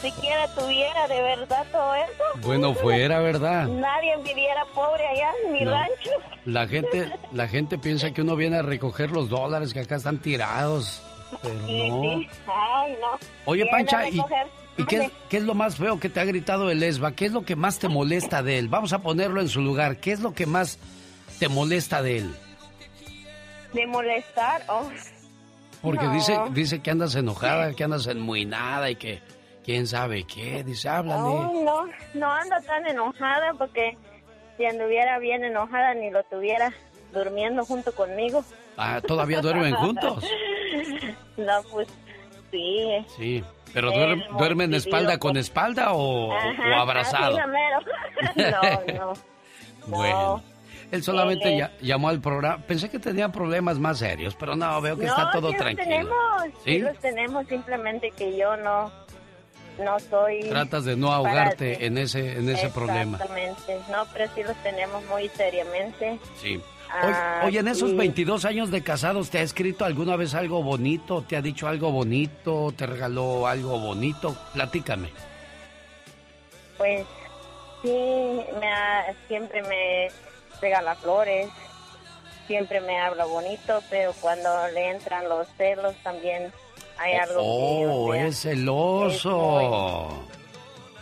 Siquiera 0.00 0.48
tuviera 0.54 1.06
de 1.08 1.22
verdad 1.22 1.64
todo 1.70 1.94
eso. 1.94 2.22
Bueno, 2.42 2.74
fuera, 2.74 3.20
¿verdad? 3.20 3.66
Nadie 3.68 4.16
viviera 4.18 4.64
pobre 4.74 5.06
allá 5.06 5.30
en 5.46 5.52
mi 5.52 5.60
No. 5.60 5.70
rancho. 5.72 6.10
La 6.44 6.66
gente, 6.66 7.12
la 7.32 7.46
gente 7.48 7.78
piensa 7.78 8.12
que 8.12 8.22
uno 8.22 8.34
viene 8.36 8.56
a 8.58 8.62
recoger 8.62 9.10
los 9.10 9.28
dólares 9.28 9.72
que 9.72 9.80
acá 9.80 9.96
están 9.96 10.18
tirados. 10.18 11.00
Pero 11.42 11.54
Sí, 11.66 11.88
no. 11.88 12.02
sí. 12.02 12.28
Ay, 12.46 12.96
no. 13.00 13.08
Oye, 13.46 13.62
Viene 13.62 13.70
Pancha, 13.70 14.08
¿y, 14.08 14.84
qué, 14.86 15.10
qué 15.28 15.36
es 15.36 15.42
lo 15.44 15.54
más 15.54 15.76
feo 15.76 15.98
que 16.00 16.08
te 16.08 16.18
ha 16.20 16.24
gritado 16.24 16.70
el 16.70 16.82
Esba? 16.82 17.12
¿Qué 17.12 17.26
es 17.26 17.32
lo 17.32 17.44
que 17.44 17.56
más 17.56 17.78
te 17.78 17.88
molesta 17.88 18.42
de 18.42 18.58
él? 18.58 18.68
Vamos 18.68 18.92
a 18.92 18.98
ponerlo 19.00 19.40
en 19.40 19.48
su 19.48 19.60
lugar. 19.60 19.96
¿Qué 19.98 20.12
es 20.12 20.20
lo 20.20 20.34
que 20.34 20.46
más 20.46 20.78
te 21.38 21.48
molesta 21.48 22.02
de 22.02 22.18
él? 22.18 22.34
De 23.72 23.86
molestar, 23.86 24.62
oh. 24.68 24.90
Porque 25.82 26.04
No. 26.06 26.12
dice, 26.12 26.38
dice 26.52 26.80
que 26.80 26.90
andas 26.90 27.14
enojada, 27.16 27.74
que 27.74 27.84
andas 27.84 28.06
enmuinada 28.06 28.88
y 28.90 28.96
que 28.96 29.20
quién 29.64 29.86
sabe 29.86 30.24
qué. 30.24 30.62
Dice, 30.64 30.88
háblale. 30.88 31.22
No, 31.22 31.52
no, 31.64 31.84
no 32.14 32.32
ando 32.32 32.56
tan 32.66 32.86
enojada 32.86 33.52
porque 33.58 33.96
si 34.56 34.64
anduviera 34.64 35.18
bien 35.18 35.42
enojada 35.44 35.94
ni 35.94 36.10
lo 36.10 36.22
tuviera 36.24 36.72
durmiendo 37.12 37.64
junto 37.64 37.92
conmigo. 37.94 38.44
Ah, 38.76 39.00
¿todavía 39.06 39.40
duermen 39.40 39.74
juntos? 39.74 40.24
No, 41.36 41.62
pues 41.70 41.88
sí. 42.50 42.86
Sí. 43.16 43.44
¿Pero 43.74 43.90
duermen, 43.90 44.24
duermen 44.36 44.74
espalda 44.74 45.18
con 45.18 45.36
espalda 45.36 45.92
o, 45.92 46.28
o 46.28 46.32
Ajá, 46.32 46.80
abrazado? 46.80 47.38
así 47.38 47.48
mero. 47.50 48.90
no, 48.96 49.06
no. 49.06 49.12
Bueno. 49.86 50.42
Él 50.92 51.02
solamente 51.02 51.56
ya- 51.56 51.72
llamó 51.80 52.08
al 52.10 52.20
programa. 52.20 52.62
Pensé 52.66 52.88
que 52.88 52.98
tenían 53.00 53.32
problemas 53.32 53.78
más 53.78 53.98
serios, 53.98 54.36
pero 54.38 54.54
no, 54.54 54.80
veo 54.80 54.96
que 54.96 55.06
no, 55.06 55.10
está 55.10 55.30
todo 55.32 55.48
sí 55.48 55.54
los 55.54 55.62
tranquilo. 55.62 55.88
tenemos, 55.88 56.42
sí 56.64 56.72
¿Sí? 56.74 56.78
los 56.78 56.98
tenemos, 56.98 57.46
simplemente 57.48 58.10
que 58.10 58.36
yo 58.36 58.56
no, 58.58 58.92
no 59.82 59.98
soy... 59.98 60.40
Tratas 60.50 60.84
de 60.84 60.94
no 60.96 61.06
para- 61.08 61.16
ahogarte 61.16 61.86
en 61.86 61.98
ese, 61.98 62.38
en 62.38 62.48
ese 62.48 62.68
problema. 62.68 63.16
Exactamente, 63.16 63.78
no, 63.90 64.04
pero 64.12 64.30
sí 64.34 64.42
los 64.44 64.56
tenemos 64.62 65.02
muy 65.06 65.28
seriamente. 65.30 66.18
Sí. 66.40 66.60
Ah, 66.94 67.38
Oye, 67.40 67.46
oye, 67.46 67.58
en 67.60 67.68
esos 67.68 67.88
sí. 67.88 67.96
22 67.96 68.44
años 68.44 68.70
de 68.70 68.82
casados, 68.82 69.30
¿te 69.30 69.38
ha 69.38 69.42
escrito 69.42 69.86
alguna 69.86 70.14
vez 70.16 70.34
algo 70.34 70.62
bonito? 70.62 71.22
¿Te 71.26 71.38
ha 71.38 71.40
dicho 71.40 71.66
algo 71.66 71.90
bonito? 71.90 72.70
¿Te 72.76 72.84
regaló 72.86 73.46
algo 73.46 73.78
bonito? 73.78 74.36
Platícame. 74.52 75.08
Pues 76.76 77.06
sí, 77.82 77.88
me 78.60 78.66
ha- 78.70 79.14
siempre 79.26 79.62
me 79.62 80.08
regala 80.62 80.94
flores, 80.94 81.48
siempre 82.46 82.80
me 82.80 82.98
habla 82.98 83.24
bonito, 83.26 83.82
pero 83.90 84.12
cuando 84.20 84.68
le 84.68 84.90
entran 84.90 85.28
los 85.28 85.46
celos 85.58 85.94
también 86.02 86.50
hay 86.98 87.14
algo 87.14 87.34
que, 87.34 87.40
Oh, 87.86 88.06
o 88.08 88.12
sea, 88.14 88.26
es 88.26 88.38
celoso. 88.40 90.24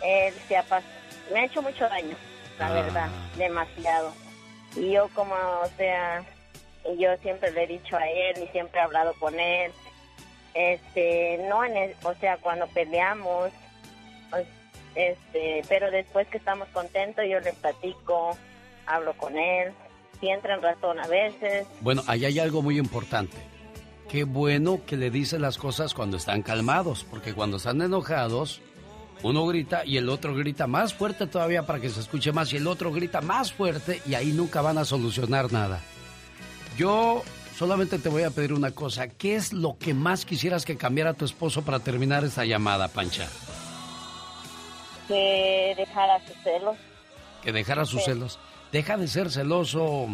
él 0.03 0.33
se 0.47 0.57
ha 0.57 0.65
me 1.31 1.39
ha 1.41 1.45
hecho 1.45 1.61
mucho 1.61 1.87
daño, 1.87 2.15
la 2.59 2.67
Ah. 2.67 2.71
verdad, 2.73 3.07
demasiado. 3.37 4.11
Y 4.75 4.91
yo 4.91 5.07
como, 5.15 5.33
o 5.35 5.67
sea, 5.77 6.23
yo 6.97 7.15
siempre 7.21 7.51
le 7.51 7.63
he 7.63 7.67
dicho 7.67 7.95
a 7.95 8.07
él 8.09 8.43
y 8.43 8.47
siempre 8.47 8.79
he 8.79 8.83
hablado 8.83 9.13
con 9.19 9.39
él, 9.39 9.71
este, 10.53 11.37
no 11.49 11.63
en 11.63 11.77
el- 11.77 11.95
o 12.03 12.13
sea, 12.15 12.37
cuando 12.37 12.67
peleamos, 12.67 13.51
pues, 14.29 14.45
este, 14.95 15.61
pero 15.69 15.89
después 15.91 16.27
que 16.27 16.37
estamos 16.37 16.67
contentos 16.69 17.23
yo 17.29 17.39
le 17.39 17.53
platico, 17.53 18.35
hablo 18.85 19.13
con 19.17 19.37
él, 19.37 19.73
si 20.19 20.29
entra 20.29 20.55
en 20.55 20.61
razón 20.61 20.99
a 20.99 21.07
veces, 21.07 21.67
Bueno, 21.81 22.03
ahí 22.07 22.25
hay 22.25 22.39
algo 22.39 22.61
muy 22.61 22.77
importante. 22.77 23.37
Qué 24.09 24.23
bueno 24.25 24.81
que 24.85 24.97
le 24.97 25.09
dice 25.09 25.39
las 25.39 25.57
cosas 25.57 25.93
cuando 25.93 26.17
están 26.17 26.41
calmados, 26.41 27.05
porque 27.09 27.33
cuando 27.33 27.57
están 27.57 27.81
enojados, 27.81 28.61
uno 29.23 29.45
grita 29.47 29.85
y 29.85 29.97
el 29.97 30.09
otro 30.09 30.35
grita 30.35 30.67
más 30.67 30.93
fuerte 30.93 31.27
todavía 31.27 31.65
para 31.65 31.79
que 31.79 31.89
se 31.89 32.01
escuche 32.01 32.31
más 32.33 32.51
y 32.53 32.57
el 32.57 32.67
otro 32.67 32.91
grita 32.91 33.21
más 33.21 33.53
fuerte 33.53 34.01
y 34.05 34.15
ahí 34.15 34.31
nunca 34.33 34.61
van 34.61 34.77
a 34.77 34.85
solucionar 34.85 35.51
nada. 35.53 35.79
Yo 36.77 37.23
solamente 37.55 37.99
te 37.99 38.09
voy 38.09 38.23
a 38.23 38.31
pedir 38.31 38.51
una 38.53 38.71
cosa. 38.71 39.07
¿Qué 39.07 39.35
es 39.35 39.53
lo 39.53 39.77
que 39.77 39.93
más 39.93 40.25
quisieras 40.25 40.65
que 40.65 40.75
cambiara 40.75 41.13
tu 41.13 41.23
esposo 41.25 41.61
para 41.61 41.79
terminar 41.79 42.23
esta 42.25 42.43
llamada, 42.45 42.87
Pancha? 42.89 43.27
que 45.07 45.73
dejara 45.77 46.19
sus 46.25 46.37
celos. 46.43 46.77
Que 47.43 47.51
dejara 47.51 47.85
sus 47.85 47.99
Sí. 48.03 48.11
celos. 48.11 48.39
Deja 48.71 48.97
de 48.97 49.07
ser 49.07 49.29
celoso. 49.29 50.07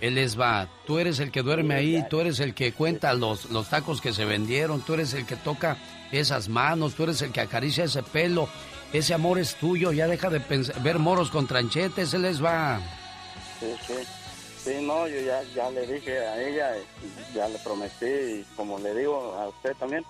Él 0.00 0.16
les 0.16 0.38
va. 0.38 0.68
Tú 0.86 0.98
eres 0.98 1.20
el 1.20 1.30
que 1.30 1.42
duerme 1.42 1.74
ahí, 1.74 2.04
tú 2.10 2.20
eres 2.20 2.40
el 2.40 2.54
que 2.54 2.72
cuenta 2.72 3.14
los, 3.14 3.50
los 3.50 3.68
tacos 3.68 4.00
que 4.00 4.12
se 4.12 4.24
vendieron, 4.24 4.80
tú 4.80 4.94
eres 4.94 5.14
el 5.14 5.26
que 5.26 5.36
toca 5.36 5.76
esas 6.10 6.48
manos, 6.48 6.94
tú 6.94 7.04
eres 7.04 7.22
el 7.22 7.30
que 7.30 7.40
acaricia 7.40 7.84
ese 7.84 8.02
pelo. 8.02 8.48
Ese 8.92 9.14
amor 9.14 9.38
es 9.38 9.54
tuyo, 9.54 9.92
ya 9.92 10.06
deja 10.06 10.28
de 10.28 10.40
ver 10.82 10.98
moros 10.98 11.30
con 11.30 11.46
tranchetes, 11.46 12.12
él 12.14 12.22
les 12.22 12.44
va. 12.44 12.80
Sí, 13.60 13.74
sí. 13.86 13.94
Sí, 14.58 14.74
no, 14.80 15.08
yo 15.08 15.20
ya, 15.20 15.42
ya 15.54 15.70
le 15.70 15.86
dije 15.86 16.18
a 16.20 16.40
ella, 16.40 16.74
ya 17.34 17.48
le 17.48 17.58
prometí, 17.58 18.06
y 18.06 18.46
como 18.54 18.78
le 18.78 18.94
digo 18.94 19.34
a 19.34 19.48
usted 19.48 19.74
también, 19.74 20.04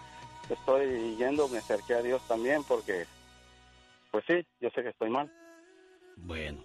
estoy 0.50 1.16
yendo, 1.16 1.48
me 1.48 1.58
acerqué 1.58 1.94
a 1.94 2.02
Dios 2.02 2.20
también, 2.28 2.62
porque, 2.64 3.06
pues 4.10 4.24
sí, 4.26 4.46
yo 4.60 4.68
sé 4.70 4.82
que 4.82 4.90
estoy 4.90 5.08
mal. 5.08 5.30
Bueno. 6.16 6.62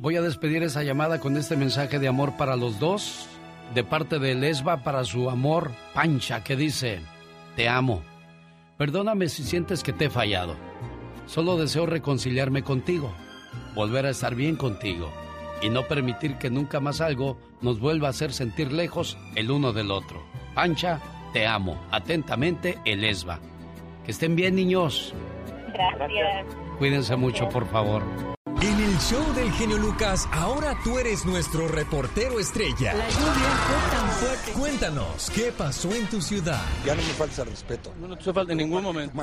Voy 0.00 0.14
a 0.14 0.22
despedir 0.22 0.62
esa 0.62 0.84
llamada 0.84 1.18
con 1.18 1.36
este 1.36 1.56
mensaje 1.56 1.98
de 1.98 2.06
amor 2.06 2.36
para 2.36 2.54
los 2.54 2.78
dos, 2.78 3.26
de 3.74 3.82
parte 3.82 4.20
de 4.20 4.36
Lesba 4.36 4.84
para 4.84 5.02
su 5.02 5.28
amor 5.28 5.72
Pancha, 5.92 6.44
que 6.44 6.54
dice, 6.54 7.00
te 7.56 7.68
amo. 7.68 8.02
Perdóname 8.76 9.28
si 9.28 9.42
sientes 9.42 9.82
que 9.82 9.92
te 9.92 10.04
he 10.04 10.10
fallado. 10.10 10.54
Solo 11.26 11.56
deseo 11.56 11.84
reconciliarme 11.84 12.62
contigo, 12.62 13.12
volver 13.74 14.06
a 14.06 14.10
estar 14.10 14.36
bien 14.36 14.54
contigo 14.54 15.10
y 15.62 15.68
no 15.68 15.88
permitir 15.88 16.36
que 16.36 16.48
nunca 16.48 16.78
más 16.78 17.00
algo 17.00 17.36
nos 17.60 17.80
vuelva 17.80 18.06
a 18.06 18.10
hacer 18.10 18.32
sentir 18.32 18.72
lejos 18.72 19.18
el 19.34 19.50
uno 19.50 19.72
del 19.72 19.90
otro. 19.90 20.22
Pancha, 20.54 21.00
te 21.32 21.44
amo. 21.44 21.76
Atentamente, 21.90 22.78
el 22.84 23.02
Esba. 23.02 23.40
Que 24.04 24.12
estén 24.12 24.36
bien, 24.36 24.54
niños. 24.54 25.12
Gracias. 25.72 26.46
Cuídense 26.78 27.16
mucho, 27.16 27.48
por 27.48 27.66
favor. 27.66 28.37
El 28.98 29.04
show 29.04 29.32
del 29.32 29.52
genio 29.52 29.78
Lucas, 29.78 30.28
ahora 30.32 30.76
tú 30.82 30.98
eres 30.98 31.24
nuestro 31.24 31.68
reportero 31.68 32.40
estrella. 32.40 32.94
La 32.94 33.08
lluvia 33.08 33.50
fue 33.68 33.96
tan 33.96 34.08
fuerte. 34.08 34.52
Cuéntanos, 34.58 35.30
¿qué 35.32 35.52
pasó 35.56 35.94
en 35.94 36.08
tu 36.08 36.20
ciudad? 36.20 36.60
Ya 36.84 36.96
no 36.96 37.02
me 37.02 37.08
falta 37.10 37.44
respeto. 37.44 37.92
No, 38.00 38.08
no 38.08 38.16
te 38.16 38.22
hace 38.22 38.32
falta 38.32 38.50
en 38.50 38.58
ningún 38.58 38.82
momento. 38.82 39.20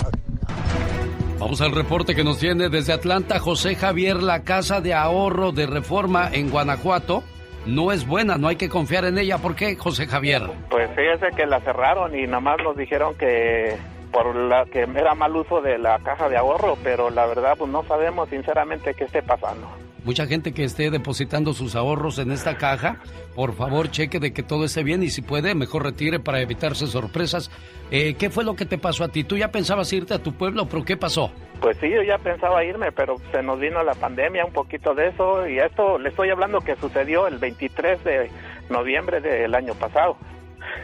Vamos 1.37 1.59
al 1.59 1.73
reporte 1.73 2.15
que 2.15 2.23
nos 2.23 2.39
tiene 2.39 2.69
desde 2.69 2.93
Atlanta 2.93 3.37
José 3.39 3.75
Javier, 3.75 4.23
la 4.23 4.43
casa 4.43 4.79
de 4.79 4.93
ahorro 4.93 5.51
de 5.51 5.65
reforma 5.65 6.29
en 6.31 6.51
Guanajuato. 6.51 7.25
No 7.65 7.91
es 7.91 8.07
buena, 8.07 8.37
no 8.37 8.47
hay 8.47 8.55
que 8.55 8.69
confiar 8.69 9.03
en 9.03 9.17
ella. 9.17 9.39
¿Por 9.39 9.57
qué, 9.57 9.75
José 9.75 10.07
Javier? 10.07 10.43
Pues 10.69 10.89
fíjese 10.91 11.35
que 11.35 11.45
la 11.45 11.59
cerraron 11.59 12.17
y 12.17 12.25
nada 12.27 12.39
más 12.39 12.55
nos 12.63 12.77
dijeron 12.77 13.13
que 13.17 13.77
por 14.15 14.33
la 14.33 14.63
que 14.63 14.79
era 14.79 15.13
mal 15.13 15.35
uso 15.35 15.61
de 15.61 15.77
la 15.77 15.99
caja 15.99 16.29
de 16.29 16.37
ahorro, 16.37 16.77
pero 16.81 17.09
la 17.09 17.25
verdad 17.25 17.55
pues 17.57 17.69
no 17.69 17.83
sabemos 17.83 18.29
sinceramente 18.29 18.93
qué 18.93 19.03
esté 19.03 19.21
pasando. 19.21 19.67
Mucha 20.05 20.25
gente 20.25 20.53
que 20.53 20.63
esté 20.63 20.89
depositando 20.89 21.51
sus 21.51 21.75
ahorros 21.75 22.17
en 22.19 22.31
esta 22.31 22.57
caja, 22.57 23.01
por 23.35 23.55
favor 23.55 23.91
cheque 23.91 24.19
de 24.21 24.31
que 24.31 24.41
todo 24.41 24.63
esté 24.63 24.83
bien 24.83 25.03
y 25.03 25.09
si 25.09 25.21
puede, 25.21 25.53
mejor 25.53 25.83
retire 25.83 26.21
para 26.21 26.39
evitarse 26.39 26.87
sorpresas. 26.87 27.51
Eh, 27.91 28.13
¿Qué 28.13 28.29
fue 28.29 28.45
lo 28.45 28.55
que 28.55 28.65
te 28.65 28.77
pasó 28.77 29.03
a 29.03 29.09
ti? 29.09 29.25
¿Tú 29.25 29.35
ya 29.35 29.49
pensabas 29.51 29.91
irte 29.91 30.13
a 30.13 30.23
tu 30.23 30.31
pueblo, 30.31 30.65
pero 30.69 30.85
qué 30.85 30.95
pasó? 30.95 31.33
Pues 31.59 31.75
sí, 31.81 31.89
yo 31.89 32.01
ya 32.01 32.17
pensaba 32.17 32.63
irme, 32.63 32.93
pero 32.93 33.17
se 33.33 33.43
nos 33.43 33.59
vino 33.59 33.83
la 33.83 33.95
pandemia, 33.95 34.45
un 34.45 34.53
poquito 34.53 34.95
de 34.95 35.07
eso, 35.07 35.45
y 35.45 35.59
esto 35.59 35.99
le 35.99 36.07
estoy 36.07 36.29
hablando 36.29 36.61
que 36.61 36.77
sucedió 36.77 37.27
el 37.27 37.37
23 37.37 38.01
de 38.05 38.31
noviembre 38.69 39.19
del 39.19 39.53
año 39.53 39.73
pasado. 39.73 40.15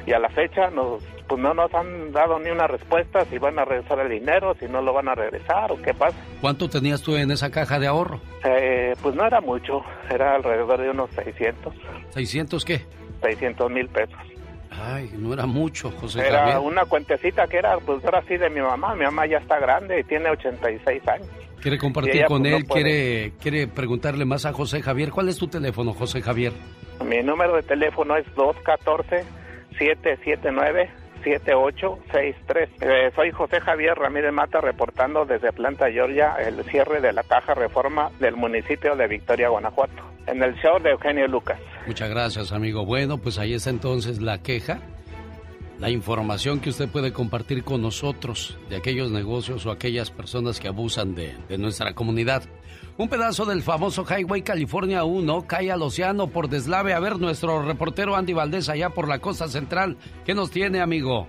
Y 0.06 0.14
a 0.14 0.20
la 0.20 0.30
fecha 0.30 0.70
nos, 0.70 1.04
pues 1.32 1.42
no 1.42 1.54
nos 1.54 1.74
han 1.74 2.12
dado 2.12 2.40
ni 2.40 2.50
una 2.50 2.68
respuesta 2.68 3.24
si 3.24 3.38
van 3.38 3.58
a 3.58 3.64
regresar 3.64 4.00
el 4.00 4.10
dinero, 4.10 4.54
si 4.60 4.66
no 4.66 4.82
lo 4.82 4.92
van 4.92 5.08
a 5.08 5.16
regresar 5.16 5.72
o 5.72 5.82
qué 5.82 5.94
pasa. 5.94 6.18
¿Cuánto 6.42 6.68
tenías 6.68 7.02
tú 7.02 7.16
en 7.16 7.32
esa 7.32 7.50
caja 7.50 7.80
de 7.80 7.88
ahorro? 7.88 8.20
Eh, 8.44 8.94
pues 9.02 9.16
no 9.16 9.26
era 9.26 9.40
mucho, 9.40 9.82
era 10.14 10.36
alrededor 10.36 10.82
de 10.82 10.90
unos 10.90 11.10
600, 11.12 11.74
¿600 12.14 12.64
qué? 12.66 12.82
600 13.22 13.72
mil 13.72 13.88
pesos. 13.88 14.20
Ay, 14.72 15.10
no 15.18 15.34
era 15.34 15.46
mucho, 15.46 15.90
José 15.92 16.28
Era 16.28 16.40
Javier. 16.40 16.58
una 16.60 16.84
cuentecita 16.84 17.48
que 17.48 17.60
era, 17.60 17.78
pues 17.78 18.04
ahora 18.04 18.24
sí 18.28 18.36
de 18.36 18.50
mi 18.50 18.60
mamá. 18.60 18.94
Mi 18.96 19.06
mamá 19.06 19.26
ya 19.26 19.38
está 19.38 19.58
grande 19.58 20.02
y 20.02 20.04
tiene 20.04 20.32
86 20.32 21.08
años. 21.08 21.30
Quiere 21.62 21.78
compartir 21.78 22.18
ella, 22.18 22.26
con 22.26 22.42
pues, 22.42 22.56
él, 22.56 22.66
quiere, 22.66 23.32
quiere 23.40 23.68
preguntarle 23.68 24.26
más 24.26 24.46
a 24.46 24.52
José 24.52 24.82
Javier. 24.82 25.12
¿Cuál 25.12 25.30
es 25.30 25.38
tu 25.38 25.48
teléfono, 25.48 25.94
José 25.94 26.22
Javier? 26.22 26.52
Mi 27.06 27.24
número 27.24 27.56
de 27.56 27.64
teléfono 27.64 28.18
es 28.18 28.26
214-779-7863. 31.22 32.70
Eh, 32.82 33.12
soy 33.16 33.32
José 33.32 33.60
Javier 33.62 33.96
Ramírez 33.98 34.32
Mata 34.32 34.62
reportando 34.62 35.26
desde 35.26 35.50
Atlanta, 35.50 35.90
Georgia, 35.92 36.36
el 36.36 36.64
cierre 36.66 37.02
de 37.02 37.14
la 37.14 37.24
caja 37.24 37.54
reforma 37.54 38.12
del 38.20 38.36
municipio 38.36 38.96
de 38.96 39.08
Victoria, 39.08 39.50
Guanajuato, 39.50 40.04
en 40.28 40.44
el 40.44 40.56
show 40.56 40.80
de 40.82 40.92
Eugenio 40.92 41.28
Lucas. 41.28 41.60
Muchas 41.88 42.10
gracias, 42.10 42.52
amigo. 42.52 42.86
Bueno, 42.86 43.18
pues 43.18 43.38
ahí 43.40 43.54
está 43.54 43.70
entonces 43.70 44.22
la 44.22 44.42
queja. 44.42 44.80
la 45.80 45.90
información 45.90 46.60
que 46.60 46.70
usted 46.70 46.88
puede 46.90 47.12
compartir 47.12 47.64
con 47.64 47.82
nosotros 47.82 48.58
de 48.70 48.76
aquellos 48.76 49.10
negocios 49.10 49.66
o 49.66 49.72
aquellas 49.72 50.12
personas 50.12 50.60
que 50.60 50.68
abusan 50.68 51.16
de 51.16 51.58
nuestra 51.58 51.94
comunidad. 51.94 52.44
Un 52.98 53.08
pedazo 53.08 53.46
del 53.46 53.64
famoso 53.64 54.06
Highway 54.06 54.42
California 54.42 55.04
1 55.04 55.48
cae 55.48 55.72
al 55.72 55.82
océano 55.82 56.28
por 56.28 56.50
deslave. 56.50 56.94
A 56.94 57.00
ver, 57.00 57.20
nuestro 57.20 57.64
reportero 57.64 58.16
Andy 58.16 58.34
Valdés 58.34 58.70
allá 58.70 58.90
por 58.90 59.08
la 59.08 59.20
costa 59.20 59.48
central. 59.48 59.98
¿Qué 60.26 60.36
nos 60.36 60.52
tiene, 60.52 60.82
amigo? 60.82 61.28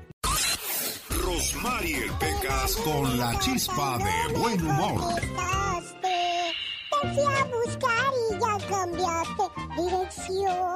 Rosmarie 1.23 2.07
Pecas 2.19 2.77
con 2.85 3.19
la 3.19 3.39
chispa 3.39 3.99
de 3.99 4.33
buen 4.39 4.59
humor. 4.63 5.01
Fui 7.01 7.25
a 7.25 7.45
buscar 7.45 8.13
y 8.31 8.33
ya 8.39 8.55
cambiaste 8.69 9.45
dirección. 9.77 10.71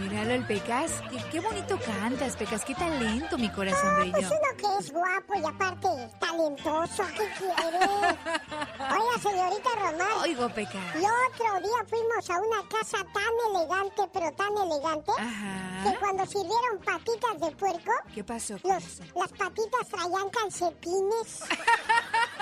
Míralo 0.00 0.32
el 0.34 0.44
Pecas. 0.46 0.90
Qué, 1.10 1.18
qué 1.30 1.40
bonito 1.40 1.78
cantas, 1.78 2.36
Pecas. 2.36 2.64
Qué 2.64 2.74
talento, 2.74 3.38
mi 3.38 3.48
corazón 3.50 3.90
Ah, 3.94 3.98
bello. 4.00 4.12
pues 4.12 4.26
uno 4.26 4.56
que 4.58 4.66
es 4.80 4.90
guapo 4.92 5.34
y 5.36 5.44
aparte 5.44 5.88
talentoso, 6.18 7.04
¿qué 7.16 7.28
quiere? 7.38 7.78
Oiga, 8.84 9.16
señorita 9.22 9.70
Román. 9.76 10.18
Oigo, 10.22 10.48
Pecas. 10.50 10.94
El 10.96 11.04
otro 11.04 11.60
día 11.60 11.84
fuimos 11.88 12.28
a 12.30 12.38
una 12.40 12.68
casa 12.68 12.98
tan 13.12 13.32
elegante, 13.54 14.02
pero 14.12 14.32
tan 14.32 14.52
elegante, 14.56 15.12
que 15.84 15.94
cuando 15.98 16.26
sirvieron 16.26 16.78
patitas 16.84 17.40
de 17.40 17.50
puerco, 17.56 17.92
¿Qué 18.14 18.24
pasó? 18.24 18.54
los- 18.64 19.00
las 19.14 19.32
patitas 19.38 19.88
traían 19.90 20.28
calcetines. 20.30 21.40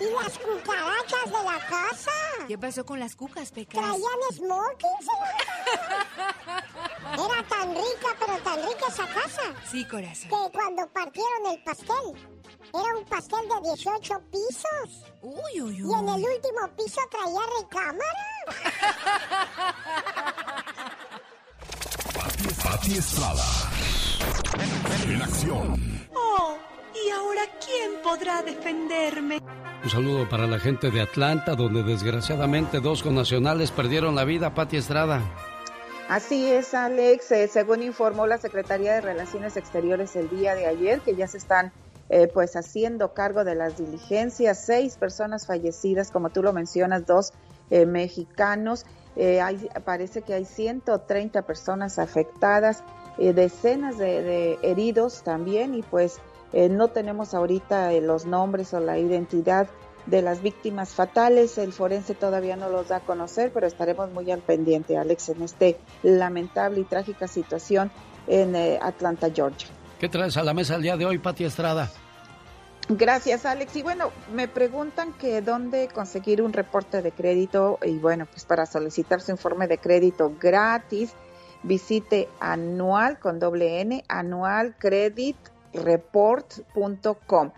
y 0.00 0.04
las 0.04 0.38
cucarachas 0.38 1.24
de 1.26 1.44
la 1.44 1.58
casa 1.68 2.10
¿Qué 2.48 2.58
pasó 2.58 2.84
con 2.84 3.00
las 3.00 3.16
cucas, 3.16 3.50
Pecas? 3.52 3.80
traían 3.80 4.20
smoking, 4.32 4.98
señorita. 5.00 6.64
Era 7.12 7.48
tan 7.48 7.70
rica, 7.74 8.16
pero 8.18 8.38
tan 8.38 8.56
rica 8.68 8.86
esa 8.88 9.06
casa. 9.06 9.42
Sí, 9.70 9.86
corazón. 9.86 10.28
Que 10.28 10.52
cuando 10.52 10.86
partieron 10.92 11.46
el 11.52 11.62
pastel, 11.62 12.30
era 12.74 12.98
un 12.98 13.04
pastel 13.06 13.48
de 13.48 13.60
18 13.62 14.22
pisos. 14.30 15.04
Uy, 15.22 15.60
uy, 15.62 15.76
Y 15.78 15.92
en 15.94 16.08
el 16.08 16.24
último 16.24 16.68
piso 16.76 17.00
traía 17.10 17.40
recámara. 17.60 19.24
Pati 22.62 22.98
Estrada. 22.98 23.44
En 25.08 25.22
acción. 25.22 26.08
Oh, 26.14 26.56
¿y 26.94 27.10
ahora 27.10 27.42
quién 27.64 28.02
podrá 28.02 28.42
defenderme? 28.42 29.40
Un 29.82 29.90
saludo 29.90 30.28
para 30.28 30.46
la 30.46 30.58
gente 30.58 30.90
de 30.90 31.02
Atlanta, 31.02 31.54
donde 31.54 31.82
desgraciadamente 31.82 32.80
dos 32.80 33.02
connacionales 33.02 33.70
perdieron 33.70 34.14
la 34.14 34.24
vida, 34.24 34.54
Pati 34.54 34.76
Estrada. 34.76 35.20
Así 36.08 36.50
es, 36.50 36.74
Alex. 36.74 37.32
Eh, 37.32 37.48
según 37.48 37.82
informó 37.82 38.26
la 38.26 38.38
Secretaría 38.38 38.94
de 38.94 39.00
Relaciones 39.00 39.56
Exteriores 39.56 40.16
el 40.16 40.30
día 40.30 40.54
de 40.54 40.66
ayer, 40.66 41.00
que 41.00 41.14
ya 41.14 41.26
se 41.26 41.38
están 41.38 41.72
eh, 42.10 42.28
pues 42.32 42.56
haciendo 42.56 43.14
cargo 43.14 43.44
de 43.44 43.54
las 43.54 43.78
diligencias, 43.78 44.64
seis 44.64 44.96
personas 44.96 45.46
fallecidas, 45.46 46.10
como 46.10 46.30
tú 46.30 46.42
lo 46.42 46.52
mencionas, 46.52 47.06
dos 47.06 47.32
eh, 47.70 47.86
mexicanos. 47.86 48.84
Eh, 49.16 49.40
hay, 49.40 49.68
parece 49.84 50.22
que 50.22 50.34
hay 50.34 50.44
130 50.44 51.42
personas 51.42 51.98
afectadas, 51.98 52.82
eh, 53.18 53.32
decenas 53.32 53.96
de, 53.96 54.22
de 54.22 54.58
heridos 54.62 55.22
también, 55.22 55.74
y 55.74 55.82
pues 55.82 56.20
eh, 56.54 56.68
no 56.68 56.88
tenemos 56.88 57.34
ahorita 57.34 57.92
eh, 57.92 58.00
los 58.00 58.26
nombres 58.26 58.72
o 58.74 58.80
la 58.80 58.96
identidad 58.96 59.68
de 60.06 60.22
las 60.22 60.40
víctimas 60.40 60.90
fatales. 60.90 61.58
El 61.58 61.72
forense 61.72 62.14
todavía 62.14 62.54
no 62.54 62.68
los 62.68 62.88
da 62.88 62.98
a 62.98 63.00
conocer, 63.00 63.50
pero 63.52 63.66
estaremos 63.66 64.12
muy 64.12 64.30
al 64.30 64.38
pendiente, 64.38 64.96
Alex, 64.96 65.30
en 65.30 65.42
este 65.42 65.78
lamentable 66.04 66.80
y 66.80 66.84
trágica 66.84 67.26
situación 67.26 67.90
en 68.28 68.54
eh, 68.54 68.78
Atlanta, 68.80 69.30
Georgia. 69.34 69.68
¿Qué 69.98 70.08
traes 70.08 70.36
a 70.36 70.44
la 70.44 70.54
mesa 70.54 70.76
el 70.76 70.82
día 70.82 70.96
de 70.96 71.04
hoy, 71.06 71.18
Pati 71.18 71.44
Estrada? 71.44 71.90
Gracias, 72.88 73.46
Alex. 73.46 73.74
Y 73.74 73.82
bueno, 73.82 74.12
me 74.32 74.46
preguntan 74.46 75.12
que 75.14 75.42
dónde 75.42 75.88
conseguir 75.88 76.40
un 76.40 76.52
reporte 76.52 77.02
de 77.02 77.10
crédito 77.10 77.80
y 77.82 77.96
bueno, 77.98 78.26
pues 78.26 78.44
para 78.44 78.66
solicitar 78.66 79.20
su 79.20 79.32
informe 79.32 79.66
de 79.66 79.78
crédito 79.78 80.32
gratis, 80.38 81.14
visite 81.64 82.28
anual 82.38 83.18
con 83.18 83.40
doble 83.40 83.80
N, 83.80 84.04
anualcreditreport.com. 85.74 87.50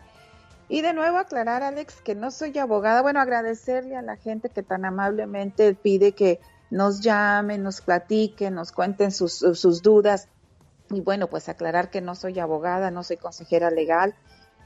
Y 0.68 0.82
de 0.82 0.92
nuevo 0.92 1.18
aclarar, 1.18 1.62
Alex, 1.62 2.00
que 2.00 2.14
no 2.14 2.30
soy 2.30 2.58
abogada. 2.58 3.02
Bueno, 3.02 3.20
agradecerle 3.20 3.96
a 3.96 4.02
la 4.02 4.16
gente 4.16 4.48
que 4.48 4.62
tan 4.62 4.84
amablemente 4.84 5.74
pide 5.74 6.12
que 6.12 6.40
nos 6.70 7.00
llamen, 7.00 7.62
nos 7.62 7.80
platiquen, 7.80 8.54
nos 8.54 8.72
cuenten 8.72 9.12
sus, 9.12 9.38
sus 9.38 9.82
dudas. 9.82 10.28
Y 10.90 11.00
bueno, 11.00 11.28
pues 11.28 11.48
aclarar 11.48 11.90
que 11.90 12.00
no 12.00 12.14
soy 12.14 12.40
abogada, 12.40 12.90
no 12.90 13.04
soy 13.04 13.16
consejera 13.16 13.70
legal, 13.70 14.14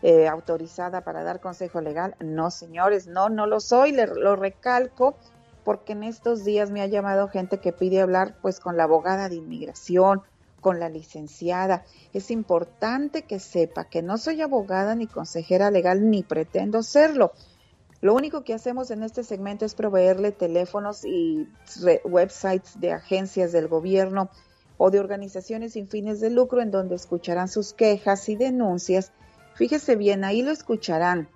eh, 0.03 0.27
autorizada 0.29 1.03
para 1.03 1.23
dar 1.23 1.41
consejo 1.41 1.83
legal. 1.83 2.15
No, 2.21 2.51
señores, 2.51 3.07
no, 3.07 3.29
no 3.29 3.47
lo 3.47 3.61
soy, 3.61 3.93
le, 3.93 4.07
lo 4.07 4.37
recalco, 4.37 5.17
porque 5.65 5.93
en 5.93 6.05
estos 6.05 6.45
días 6.45 6.71
me 6.71 6.81
ha 6.81 6.87
llamado 6.87 7.29
gente 7.29 7.59
que 7.59 7.73
pide 7.73 8.01
hablar 8.01 8.37
pues 8.41 8.61
con 8.61 8.79
la 8.79 8.85
abogada 8.85 9.29
de 9.29 9.37
inmigración, 9.37 10.23
con 10.61 10.79
la 10.79 10.89
licenciada. 10.89 11.85
Es 12.13 12.31
importante 12.31 13.23
que 13.23 13.41
sepa 13.41 13.85
que 13.85 14.03
no 14.03 14.19
soy 14.19 14.41
abogada 14.41 14.95
ni 14.95 15.07
consejera 15.07 15.71
legal, 15.71 16.11
ni 16.11 16.23
pretendo 16.23 16.83
serlo. 16.83 17.33
Lo 18.01 18.15
único 18.15 18.45
que 18.45 18.55
hacemos 18.55 18.91
en 18.91 19.03
este 19.03 19.25
segmento 19.25 19.65
es 19.65 19.75
proveerle 19.75 20.33
teléfonos 20.33 21.05
y 21.05 21.49
websites 22.05 22.81
de 22.81 22.93
agencias 22.93 23.53
del 23.53 23.69
gobierno 23.69 24.31
o 24.79 24.91
de 24.91 25.01
organizaciones 25.01 25.75
sin 25.75 25.89
fines 25.89 26.21
de 26.21 26.31
lucro 26.31 26.63
en 26.63 26.71
donde 26.71 26.95
escucharán 26.95 27.49
sus 27.49 27.75
quejas 27.75 28.27
y 28.31 28.37
denuncias. 28.37 29.13
Fíjese 29.55 29.97
bien, 29.97 30.25
ahí 30.25 30.41
lo 30.41 30.51
escucharán, 30.51 31.29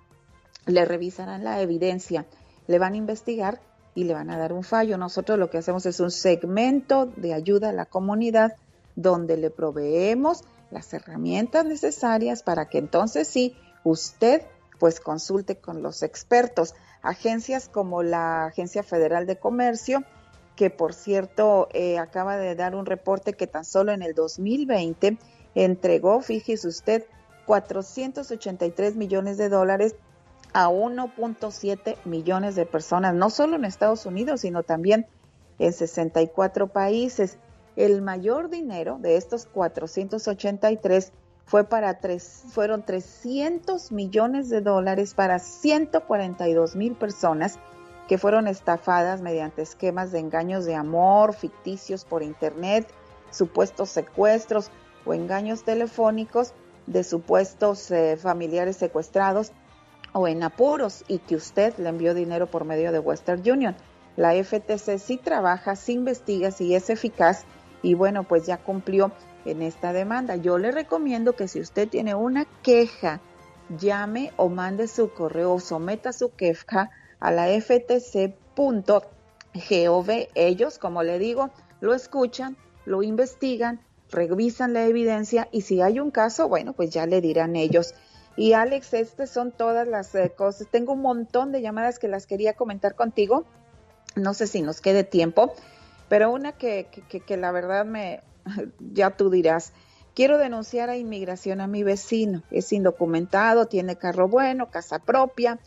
le 0.65 0.85
revisarán 0.85 1.43
la 1.43 1.61
evidencia, 1.61 2.25
le 2.65 2.79
van 2.79 2.93
a 2.93 2.97
investigar 2.97 3.61
y 3.93 4.05
le 4.05 4.15
van 4.15 4.31
a 4.31 4.37
dar 4.39 4.51
un 4.51 4.63
fallo. 4.63 4.97
Nosotros 4.97 5.37
lo 5.37 5.51
que 5.51 5.59
hacemos 5.59 5.85
es 5.85 5.99
un 5.99 6.09
segmento 6.09 7.05
de 7.15 7.35
ayuda 7.35 7.69
a 7.69 7.73
la 7.73 7.85
comunidad 7.85 8.53
donde 8.95 9.37
le 9.37 9.49
proveemos 9.49 10.43
las 10.71 10.93
herramientas 10.93 11.65
necesarias 11.65 12.43
para 12.43 12.67
que 12.67 12.77
entonces 12.77 13.27
sí 13.27 13.55
usted 13.83 14.41
pues 14.79 14.99
consulte 14.99 15.57
con 15.57 15.81
los 15.81 16.03
expertos. 16.03 16.75
Agencias 17.01 17.69
como 17.69 18.03
la 18.03 18.45
Agencia 18.45 18.83
Federal 18.83 19.25
de 19.25 19.37
Comercio, 19.37 20.03
que 20.55 20.69
por 20.69 20.93
cierto 20.93 21.67
eh, 21.71 21.99
acaba 21.99 22.37
de 22.37 22.55
dar 22.55 22.75
un 22.75 22.85
reporte 22.85 23.33
que 23.33 23.47
tan 23.47 23.65
solo 23.65 23.91
en 23.91 24.01
el 24.01 24.15
2020 24.15 25.17
entregó, 25.53 26.21
fíjese 26.21 26.67
usted, 26.67 27.05
483 27.45 28.95
millones 28.95 29.37
de 29.37 29.49
dólares 29.49 29.95
a 30.53 30.69
1.7 30.69 31.97
millones 32.05 32.55
de 32.55 32.65
personas, 32.65 33.13
no 33.13 33.29
solo 33.29 33.55
en 33.55 33.65
Estados 33.65 34.05
Unidos, 34.05 34.41
sino 34.41 34.63
también 34.63 35.05
en 35.59 35.73
64 35.73 36.67
países. 36.67 37.37
El 37.75 38.01
mayor 38.01 38.49
dinero 38.49 38.97
de 39.01 39.17
estos 39.17 39.45
483 39.47 41.11
fue 41.45 41.65
para 41.65 41.99
tres, 41.99 42.43
fueron 42.47 42.83
300 42.83 43.91
millones 43.91 44.49
de 44.49 44.61
dólares 44.61 45.13
para 45.13 45.39
142 45.39 46.75
mil 46.77 46.95
personas 46.95 47.59
que 48.07 48.17
fueron 48.17 48.47
estafadas 48.47 49.21
mediante 49.21 49.61
esquemas 49.61 50.13
de 50.13 50.19
engaños 50.19 50.65
de 50.65 50.75
amor, 50.75 51.33
ficticios 51.33 52.05
por 52.05 52.23
internet, 52.23 52.87
supuestos 53.29 53.89
secuestros 53.89 54.71
o 55.05 55.13
engaños 55.13 55.63
telefónicos 55.63 56.53
de 56.87 57.03
supuestos 57.03 57.91
eh, 57.91 58.15
familiares 58.15 58.77
secuestrados 58.77 59.51
o 60.13 60.29
en 60.29 60.43
apuros 60.43 61.03
y 61.09 61.17
que 61.17 61.35
usted 61.35 61.75
le 61.77 61.89
envió 61.89 62.13
dinero 62.13 62.47
por 62.47 62.63
medio 62.63 62.93
de 62.93 62.99
Western 62.99 63.41
Union. 63.41 63.75
La 64.15 64.31
FTC 64.31 64.97
sí 64.97 65.17
trabaja, 65.17 65.75
sí 65.75 65.93
investiga, 65.93 66.51
sí 66.51 66.73
es 66.73 66.89
eficaz 66.89 67.43
y 67.85 67.93
bueno, 67.93 68.23
pues 68.23 68.47
ya 68.47 68.57
cumplió 68.57 69.11
en 69.45 69.61
esta 69.61 69.93
demanda. 69.93 70.35
Yo 70.37 70.57
le 70.57 70.71
recomiendo 70.71 71.35
que 71.35 71.47
si 71.47 71.59
usted 71.59 71.87
tiene 71.87 72.15
una 72.15 72.45
queja, 72.63 73.21
llame 73.77 74.33
o 74.37 74.49
mande 74.49 74.87
su 74.87 75.11
correo 75.13 75.53
o 75.53 75.59
someta 75.59 76.11
su 76.11 76.33
queja 76.33 76.89
a 77.19 77.31
la 77.31 77.45
ftc.gov. 77.45 79.03
Ellos, 80.33 80.79
como 80.79 81.03
le 81.03 81.19
digo, 81.19 81.51
lo 81.79 81.93
escuchan, 81.93 82.57
lo 82.85 83.03
investigan, 83.03 83.79
revisan 84.09 84.73
la 84.73 84.85
evidencia 84.85 85.47
y 85.51 85.61
si 85.61 85.79
hay 85.81 85.99
un 85.99 86.09
caso, 86.09 86.49
bueno, 86.49 86.73
pues 86.73 86.89
ya 86.89 87.05
le 87.05 87.21
dirán 87.21 87.55
ellos. 87.55 87.93
Y 88.35 88.53
Alex, 88.53 88.95
estas 88.95 89.29
son 89.29 89.51
todas 89.51 89.87
las 89.87 90.15
eh, 90.15 90.33
cosas. 90.35 90.67
Tengo 90.71 90.93
un 90.93 91.03
montón 91.03 91.51
de 91.51 91.61
llamadas 91.61 91.99
que 91.99 92.07
las 92.07 92.25
quería 92.25 92.53
comentar 92.53 92.95
contigo. 92.95 93.45
No 94.15 94.33
sé 94.33 94.47
si 94.47 94.63
nos 94.63 94.81
quede 94.81 95.03
tiempo, 95.03 95.53
pero 96.09 96.31
una 96.31 96.53
que, 96.53 96.87
que, 97.09 97.19
que 97.19 97.37
la 97.37 97.51
verdad 97.51 97.85
me, 97.85 98.21
ya 98.93 99.11
tú 99.11 99.29
dirás, 99.29 99.73
quiero 100.13 100.37
denunciar 100.37 100.89
a 100.89 100.97
inmigración 100.97 101.61
a 101.61 101.67
mi 101.67 101.83
vecino. 101.83 102.43
Es 102.51 102.71
indocumentado, 102.73 103.67
tiene 103.67 103.97
carro 103.97 104.27
bueno, 104.27 104.69
casa 104.69 104.99
propia. 104.99 105.59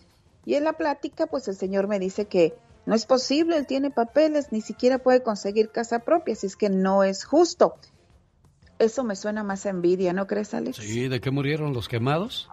Y 0.45 0.55
en 0.55 0.65
la 0.65 0.73
plática, 0.73 1.27
pues 1.27 1.47
el 1.49 1.57
señor 1.57 1.89
me 1.89 1.99
dice 1.99 2.25
que 2.27 2.55
no 2.87 2.95
es 2.95 3.05
posible, 3.05 3.59
él 3.59 3.67
tiene 3.67 3.91
papeles, 3.91 4.51
ni 4.51 4.63
siquiera 4.63 4.99
puede 4.99 5.23
conseguir 5.23 5.71
casa 5.71 5.99
propia, 5.99 6.33
así 6.33 6.47
es 6.47 6.57
que 6.57 6.71
no 6.71 7.05
es 7.05 7.23
justo. 7.23 7.75
Eso 8.79 9.05
me 9.05 9.15
suena 9.15 9.45
más 9.45 9.67
envidia, 9.67 10.15
¿no 10.15 10.27
crees, 10.27 10.55
Alex? 10.55 10.79
Sí, 10.79 11.09
¿de 11.09 11.21
qué 11.21 11.31
murieron 11.31 11.75
los 11.75 11.87
quemados? 11.87 12.49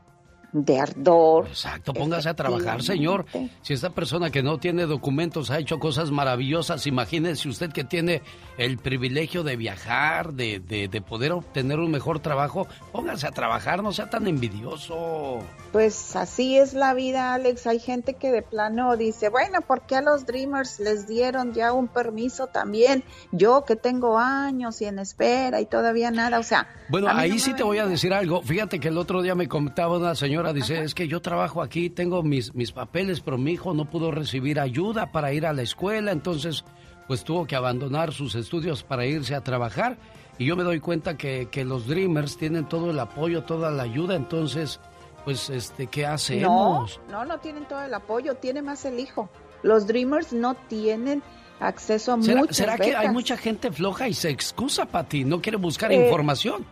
De 0.55 0.79
ardor. 0.79 1.47
Exacto, 1.47 1.93
póngase 1.93 2.29
a 2.29 2.33
trabajar, 2.33 2.81
señor. 2.81 3.25
Si 3.61 3.73
esta 3.73 3.89
persona 3.89 4.29
que 4.29 4.41
no 4.41 4.57
tiene 4.57 4.85
documentos 4.85 5.51
ha 5.51 5.59
hecho 5.59 5.79
cosas 5.79 6.11
maravillosas, 6.11 6.87
imagínese 6.87 7.49
usted 7.49 7.73
que 7.73 7.83
tiene 7.83 8.21
el 8.57 8.77
privilegio 8.77 9.43
de 9.43 9.57
viajar, 9.57 10.33
de, 10.33 10.61
de, 10.61 10.87
de, 10.87 11.01
poder 11.01 11.33
obtener 11.33 11.79
un 11.79 11.91
mejor 11.91 12.19
trabajo, 12.19 12.67
póngase 12.93 13.27
a 13.27 13.31
trabajar, 13.31 13.83
no 13.83 13.91
sea 13.91 14.09
tan 14.09 14.27
envidioso. 14.27 15.39
Pues 15.73 16.15
así 16.15 16.57
es 16.57 16.73
la 16.73 16.93
vida, 16.93 17.33
Alex. 17.33 17.67
Hay 17.67 17.79
gente 17.79 18.13
que 18.13 18.31
de 18.31 18.41
plano 18.41 18.95
dice, 18.95 19.27
bueno, 19.27 19.59
¿por 19.59 19.81
qué 19.81 19.97
a 19.97 20.01
los 20.01 20.25
Dreamers 20.25 20.79
les 20.79 21.05
dieron 21.05 21.53
ya 21.53 21.73
un 21.73 21.89
permiso 21.89 22.47
también? 22.47 23.03
Yo 23.33 23.65
que 23.65 23.75
tengo 23.75 24.17
años 24.17 24.81
y 24.81 24.85
en 24.85 24.99
espera 24.99 25.59
y 25.59 25.65
todavía 25.65 26.11
nada, 26.11 26.39
o 26.39 26.43
sea... 26.43 26.69
Bueno, 26.87 27.09
ahí 27.09 27.39
sí 27.39 27.53
te 27.53 27.63
voy 27.63 27.79
a 27.79 27.87
decir 27.87 28.13
algo. 28.13 28.41
Fíjate 28.41 28.79
que 28.79 28.87
el 28.87 28.97
otro 28.97 29.21
día 29.21 29.35
me 29.35 29.49
comentaba 29.49 29.97
una 29.97 30.15
señora 30.15 30.44
dice, 30.53 30.83
es 30.83 30.93
que 30.95 31.07
yo 31.07 31.21
trabajo 31.21 31.61
aquí, 31.61 31.89
tengo 31.89 32.23
mis, 32.23 32.53
mis 32.55 32.71
papeles, 32.71 33.21
pero 33.21 33.37
mi 33.37 33.51
hijo 33.51 33.73
no 33.73 33.85
pudo 33.85 34.11
recibir 34.11 34.59
ayuda 34.59 35.11
para 35.11 35.33
ir 35.33 35.45
a 35.45 35.53
la 35.53 35.61
escuela, 35.61 36.11
entonces 36.11 36.63
pues 37.07 37.23
tuvo 37.23 37.45
que 37.45 37.55
abandonar 37.55 38.13
sus 38.13 38.35
estudios 38.35 38.83
para 38.83 39.05
irse 39.05 39.35
a 39.35 39.41
trabajar. 39.41 39.97
Y 40.37 40.45
yo 40.45 40.55
me 40.55 40.63
doy 40.63 40.79
cuenta 40.79 41.17
que, 41.17 41.47
que 41.51 41.63
los 41.63 41.87
Dreamers 41.87 42.37
tienen 42.37 42.67
todo 42.67 42.91
el 42.91 42.99
apoyo, 42.99 43.43
toda 43.43 43.71
la 43.71 43.83
ayuda, 43.83 44.15
entonces, 44.15 44.79
pues, 45.23 45.49
este, 45.49 45.87
¿qué 45.87 46.05
hacemos? 46.05 46.99
No, 47.09 47.19
no, 47.19 47.25
no 47.25 47.39
tienen 47.39 47.65
todo 47.65 47.83
el 47.83 47.93
apoyo, 47.93 48.35
tiene 48.35 48.61
más 48.61 48.83
el 48.85 48.99
hijo. 48.99 49.29
Los 49.63 49.87
Dreamers 49.87 50.33
no 50.33 50.55
tienen 50.67 51.23
acceso 51.59 52.13
a 52.13 52.21
¿Será, 52.21 52.41
muchas 52.41 52.57
¿será 52.57 52.77
que 52.77 52.95
hay 52.95 53.09
mucha 53.09 53.37
gente 53.37 53.71
floja 53.71 54.09
y 54.09 54.13
se 54.13 54.29
excusa, 54.29 54.85
Pati? 54.85 55.23
No 55.23 55.41
quiere 55.41 55.57
buscar 55.57 55.91
Eh, 55.91 56.05
información. 56.05 56.65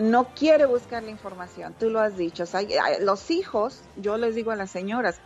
No 0.00 0.24
quiere 0.34 0.66
buscar 0.66 1.02
la 1.02 1.10
información, 1.10 1.74
tú 1.78 1.90
lo 1.90 2.00
has 2.00 2.16
dicho. 2.16 2.44
O 2.44 2.46
sea, 2.46 2.62
los 3.00 3.30
hijos, 3.30 3.82
yo 3.96 4.16
les 4.16 4.34
digo 4.34 4.50
a 4.50 4.56
las 4.56 4.70
señoras, 4.70 5.20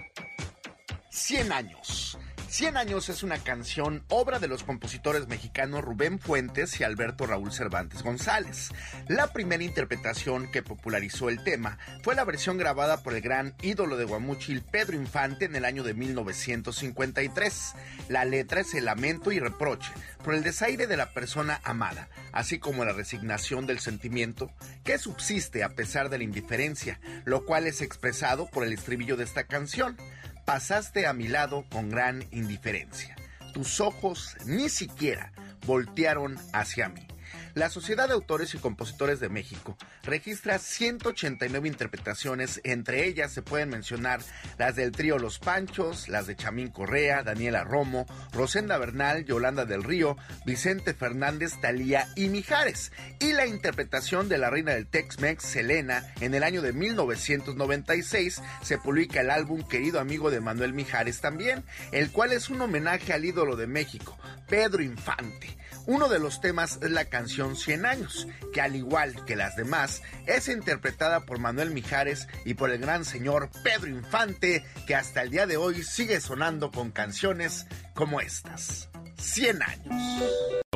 100 1.11 1.53
años. 1.53 2.19
100 2.53 2.77
años 2.77 3.09
es 3.09 3.23
una 3.23 3.39
canción 3.39 4.05
obra 4.11 4.39
de 4.39 4.47
los 4.47 4.63
compositores 4.63 5.27
mexicanos 5.27 5.83
Rubén 5.83 6.19
Fuentes 6.19 6.79
y 6.79 6.85
Alberto 6.85 7.27
Raúl 7.27 7.51
Cervantes 7.51 8.03
González. 8.03 8.69
La 9.09 9.33
primera 9.33 9.65
interpretación 9.65 10.53
que 10.53 10.63
popularizó 10.63 11.31
el 11.31 11.43
tema 11.43 11.79
fue 12.03 12.15
la 12.15 12.27
versión 12.27 12.59
grabada 12.59 13.03
por 13.03 13.15
el 13.15 13.23
gran 13.23 13.55
ídolo 13.63 13.97
de 13.97 14.05
Guamúchil 14.05 14.61
Pedro 14.61 14.99
Infante 14.99 15.47
en 15.47 15.57
el 15.57 15.65
año 15.65 15.83
de 15.83 15.95
1953. 15.95 17.73
La 18.11 18.27
letra 18.27 18.61
es 18.61 18.75
el 18.75 18.85
lamento 18.85 19.33
y 19.33 19.39
reproche 19.39 19.91
por 20.23 20.35
el 20.35 20.43
desaire 20.43 20.87
de 20.87 20.99
la 20.99 21.15
persona 21.15 21.59
amada, 21.65 22.11
así 22.33 22.59
como 22.59 22.85
la 22.85 22.93
resignación 22.93 23.67
del 23.67 23.79
sentimiento 23.79 24.53
que 24.85 24.99
subsiste 24.99 25.65
a 25.65 25.71
pesar 25.71 26.11
de 26.11 26.19
la 26.19 26.25
indiferencia, 26.25 27.01
lo 27.25 27.47
cual 27.47 27.67
es 27.67 27.81
expresado 27.81 28.47
por 28.51 28.63
el 28.63 28.75
estribillo 28.75 29.17
de 29.17 29.25
esta 29.25 29.45
canción. 29.45 29.97
Pasaste 30.45 31.07
a 31.07 31.13
mi 31.13 31.29
lado 31.29 31.65
con 31.71 31.89
gran 31.89 32.25
indiferencia. 32.33 33.15
Tus 33.53 33.81
ojos 33.81 34.37
ni 34.45 34.69
siquiera 34.69 35.33
voltearon 35.67 36.37
hacia 36.53 36.89
mí. 36.89 37.07
La 37.55 37.69
Sociedad 37.69 38.09
de 38.09 38.15
Autores 38.15 38.55
y 38.55 38.59
Compositores 38.59 39.21
de 39.21 39.29
México 39.29 39.77
registra 40.05 40.59
189 40.59 41.69
interpretaciones, 41.69 42.63
entre 42.65 43.05
ellas 43.07 43.31
se 43.31 43.43
pueden 43.43 43.69
mencionar 43.69 44.21
las 44.57 44.75
del 44.75 44.91
trío 44.91 45.19
Los 45.19 45.39
Panchos, 45.39 46.09
las 46.09 46.27
de 46.27 46.35
Chamín 46.35 46.71
Correa, 46.71 47.23
Daniela 47.23 47.63
Romo, 47.63 48.07
Rosenda 48.33 48.79
Bernal, 48.79 49.27
Yolanda 49.27 49.67
del 49.67 49.85
Río, 49.85 50.17
Vicente 50.47 50.95
Fernández, 50.95 51.61
Talía 51.61 52.09
y 52.17 52.31
Mijares, 52.31 52.91
y 53.21 53.35
la 53.35 53.47
interpretación 53.47 54.31
de 54.31 54.39
la 54.39 54.49
reina 54.49 54.73
del 54.73 54.87
Tex-Mex, 54.87 55.45
Selena, 55.45 56.11
en 56.21 56.33
el 56.33 56.45
año 56.45 56.63
de 56.63 56.73
1996 56.73 58.41
se 58.63 58.79
publica 58.79 59.21
el 59.21 59.31
álbum 59.31 59.63
Querido 59.63 60.01
Amigo 60.01 60.31
de 60.31 60.41
Manuel 60.41 60.73
Mijares 60.73 61.21
también, 61.21 61.65
el 61.91 62.13
cual 62.13 62.33
es 62.33 62.49
un 62.49 62.63
homenaje 62.63 63.13
al 63.13 63.27
ídolo 63.27 63.57
de 63.57 63.67
México, 63.67 64.19
Pedro 64.49 64.83
Infante. 64.83 65.59
Uno 65.85 66.09
de 66.09 66.21
los 66.21 66.41
temas 66.41 66.79
es 66.81 66.93
la 66.93 67.07
canción 67.07 67.42
100 67.51 67.87
años, 67.87 68.27
que 68.53 68.61
al 68.61 68.77
igual 68.77 69.25
que 69.25 69.37
las 69.37 69.57
demás, 69.57 70.03
es 70.27 70.49
interpretada 70.49 71.21
por 71.21 71.39
Manuel 71.39 71.71
Mijares 71.71 72.29
y 72.45 72.55
por 72.55 72.71
el 72.71 72.79
gran 72.79 73.05
señor 73.05 73.51
Pedro 73.63 73.89
Infante, 73.89 74.65
que 74.87 74.95
hasta 74.95 75.23
el 75.23 75.31
día 75.31 75.47
de 75.47 75.57
hoy 75.57 75.83
sigue 75.83 76.21
sonando 76.21 76.71
con 76.71 76.91
canciones 76.91 77.67
como 77.95 78.21
estas. 78.21 78.89
100 79.17 79.63
años. 79.63 80.23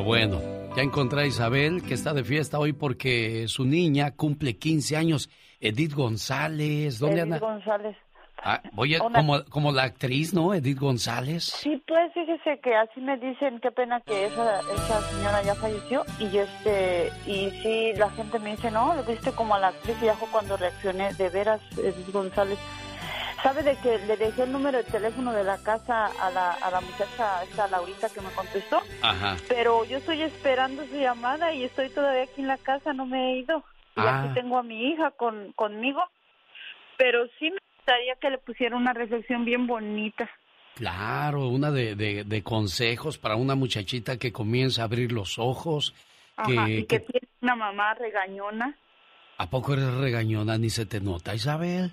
Bueno, 0.03 0.41
ya 0.75 0.83
encontré 0.83 1.21
a 1.21 1.25
Isabel, 1.25 1.81
que 1.83 1.93
está 1.93 2.13
de 2.13 2.23
fiesta 2.23 2.59
hoy 2.59 2.73
porque 2.73 3.47
su 3.47 3.65
niña 3.65 4.11
cumple 4.11 4.57
15 4.57 4.95
años. 4.95 5.29
Edith 5.59 5.93
González, 5.93 6.99
¿dónde 6.99 7.21
Edith 7.21 7.33
anda? 7.33 7.39
González. 7.39 7.97
Ah, 8.43 8.61
oye, 8.75 8.99
Una- 9.01 9.19
como, 9.19 9.43
como 9.45 9.71
la 9.71 9.83
actriz, 9.83 10.33
¿no? 10.33 10.53
Edith 10.53 10.79
González. 10.79 11.43
Sí, 11.43 11.81
pues 11.87 12.13
fíjese 12.13 12.59
que 12.61 12.75
así 12.75 13.01
me 13.01 13.17
dicen, 13.17 13.59
qué 13.59 13.71
pena 13.71 13.99
que 14.01 14.25
esa, 14.27 14.59
esa 14.59 15.01
señora 15.01 15.41
ya 15.43 15.55
falleció 15.55 16.03
y 16.19 16.37
este 16.37 17.11
y 17.25 17.49
sí 17.61 17.93
la 17.97 18.09
gente 18.11 18.39
me 18.39 18.51
dice, 18.51 18.69
"No, 18.71 18.93
lo 18.93 19.03
viste 19.03 19.31
como 19.31 19.55
a 19.55 19.59
la 19.59 19.69
actriz 19.69 19.95
y 20.01 20.25
cuando 20.31 20.55
reaccioné, 20.55 21.13
de 21.15 21.29
veras 21.29 21.61
Edith 21.77 22.11
González." 22.11 22.59
¿Sabe 23.43 23.61
de 23.63 23.75
que 23.77 23.99
le 23.99 24.17
dejé 24.17 24.43
el 24.43 24.51
número 24.51 24.77
de 24.79 24.83
teléfono 24.83 25.31
de 25.31 25.43
la 25.43 25.57
casa 25.63 26.07
a 26.21 26.29
la, 26.31 26.53
a 26.53 26.71
la 26.71 26.81
muchacha, 26.81 27.43
esta 27.43 27.67
Laurita 27.67 28.09
que 28.09 28.19
me 28.21 28.29
contestó? 28.31 28.81
Ajá. 29.03 29.37
Pero 29.47 29.85
yo 29.85 29.97
estoy 29.97 30.23
esperando 30.23 30.83
su 30.87 30.95
llamada 30.95 31.53
y 31.53 31.63
estoy 31.63 31.89
todavía 31.89 32.23
aquí 32.23 32.41
en 32.41 32.47
la 32.47 32.57
casa, 32.57 32.93
no 32.93 33.05
me 33.05 33.33
he 33.33 33.37
ido. 33.39 33.63
Y 33.95 34.01
Ah. 34.01 34.23
aquí 34.23 34.33
tengo 34.33 34.57
a 34.57 34.63
mi 34.63 34.89
hija 34.89 35.11
con, 35.11 35.51
conmigo. 35.53 36.01
Pero 36.97 37.27
sí 37.37 37.51
me 37.51 37.59
gustaría 37.87 38.15
que 38.15 38.29
le 38.29 38.37
pusiera 38.39 38.75
una 38.75 38.93
reflexión 38.93 39.45
bien 39.45 39.65
bonita. 39.65 40.29
Claro, 40.75 41.47
una 41.47 41.71
de, 41.71 41.95
de- 41.95 42.23
de 42.25 42.43
consejos 42.43 43.17
para 43.17 43.35
una 43.35 43.55
muchachita 43.55 44.17
que 44.19 44.31
comienza 44.31 44.81
a 44.81 44.85
abrir 44.85 45.11
los 45.11 45.39
ojos. 45.39 45.95
Que, 46.45 46.53
y 46.53 46.85
que 46.85 46.87
que- 46.87 46.99
tiene 46.99 47.27
una 47.41 47.55
mamá 47.55 47.93
regañona. 47.95 48.77
¿A 49.37 49.49
poco 49.49 49.73
eres 49.73 49.93
regañona 49.93 50.57
ni 50.57 50.69
se 50.69 50.85
te 50.85 50.99
nota, 50.99 51.33
Isabel? 51.33 51.91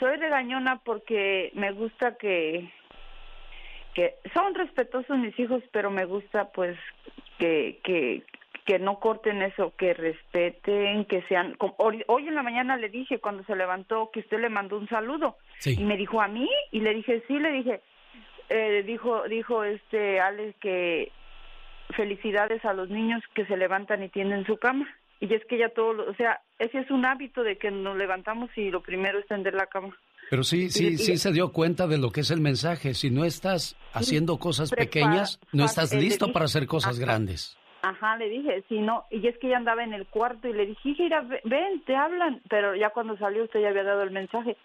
Soy 0.00 0.16
regañona 0.16 0.80
porque 0.84 1.50
me 1.54 1.72
gusta 1.72 2.16
que 2.16 2.72
que 3.94 4.14
son 4.32 4.54
respetuosos 4.54 5.18
mis 5.18 5.38
hijos, 5.38 5.62
pero 5.72 5.90
me 5.90 6.04
gusta 6.04 6.50
pues 6.52 6.76
que 7.38 7.80
que 7.84 8.22
que 8.64 8.78
no 8.78 8.98
corten 8.98 9.42
eso, 9.42 9.74
que 9.76 9.92
respeten, 9.94 11.04
que 11.04 11.22
sean... 11.28 11.54
Hoy, 11.76 12.02
en 12.28 12.34
la 12.34 12.42
mañana 12.42 12.76
le 12.76 12.88
dije 12.88 13.18
cuando 13.18 13.44
se 13.44 13.54
levantó 13.56 14.10
que 14.12 14.20
usted 14.20 14.40
le 14.40 14.48
mandó 14.48 14.78
un 14.78 14.88
saludo 14.88 15.36
Sí. 15.58 15.76
y 15.78 15.84
me 15.84 15.96
dijo 15.96 16.20
a 16.22 16.28
mí 16.28 16.48
y 16.72 16.80
le 16.80 16.94
dije 16.94 17.22
sí, 17.28 17.38
le 17.38 17.52
dije 17.52 17.80
eh, 18.48 18.82
dijo 18.86 19.22
dijo 19.28 19.64
este 19.64 20.20
Alex 20.20 20.54
que 20.60 21.12
felicidades 21.96 22.64
a 22.64 22.72
los 22.72 22.88
niños 22.90 23.22
que 23.34 23.44
se 23.46 23.56
levantan 23.56 24.02
y 24.02 24.08
tienen 24.08 24.44
su 24.46 24.56
cama 24.56 24.86
y 25.20 25.32
es 25.32 25.44
que 25.46 25.58
ya 25.58 25.68
todo, 25.70 25.92
lo- 25.92 26.10
o 26.10 26.14
sea, 26.14 26.40
ese 26.58 26.78
es 26.80 26.90
un 26.90 27.04
hábito 27.06 27.42
de 27.42 27.56
que 27.56 27.70
nos 27.70 27.96
levantamos 27.96 28.50
y 28.56 28.70
lo 28.70 28.82
primero 28.82 29.18
es 29.18 29.26
tender 29.26 29.54
la 29.54 29.66
cama. 29.66 29.96
Pero 30.28 30.42
sí, 30.42 30.70
sí, 30.70 30.88
Y- 30.88 30.98
sí 30.98 31.16
se 31.18 31.32
dio 31.32 31.52
cuenta 31.52 31.86
de 31.86 31.98
lo 31.98 32.10
que 32.10 32.20
es 32.20 32.30
el 32.30 32.40
mensaje. 32.40 32.94
Si 32.94 33.10
no 33.10 33.24
estás 33.24 33.76
haciendo 33.92 34.38
cosas 34.38 34.70
prepara- 34.70 34.76
pequeñas, 34.84 35.40
no 35.52 35.64
estás 35.64 35.92
eh, 35.92 36.00
listo 36.00 36.32
para 36.32 36.46
hacer 36.46 36.66
cosas 36.66 36.96
Ajá. 36.96 37.06
grandes. 37.06 37.56
Ajá, 37.84 38.16
le 38.16 38.30
dije, 38.30 38.64
si 38.70 38.78
no, 38.78 39.04
y 39.10 39.26
es 39.28 39.36
que 39.36 39.48
ella 39.48 39.58
andaba 39.58 39.84
en 39.84 39.92
el 39.92 40.06
cuarto 40.06 40.48
y 40.48 40.54
le 40.54 40.64
dije, 40.64 40.96
ven, 41.44 41.82
te 41.84 41.94
hablan, 41.94 42.40
pero 42.48 42.74
ya 42.74 42.88
cuando 42.88 43.14
salió 43.18 43.44
usted 43.44 43.60
ya 43.60 43.68
había 43.68 43.82
dado 43.82 44.02
el 44.02 44.10
mensaje. 44.10 44.56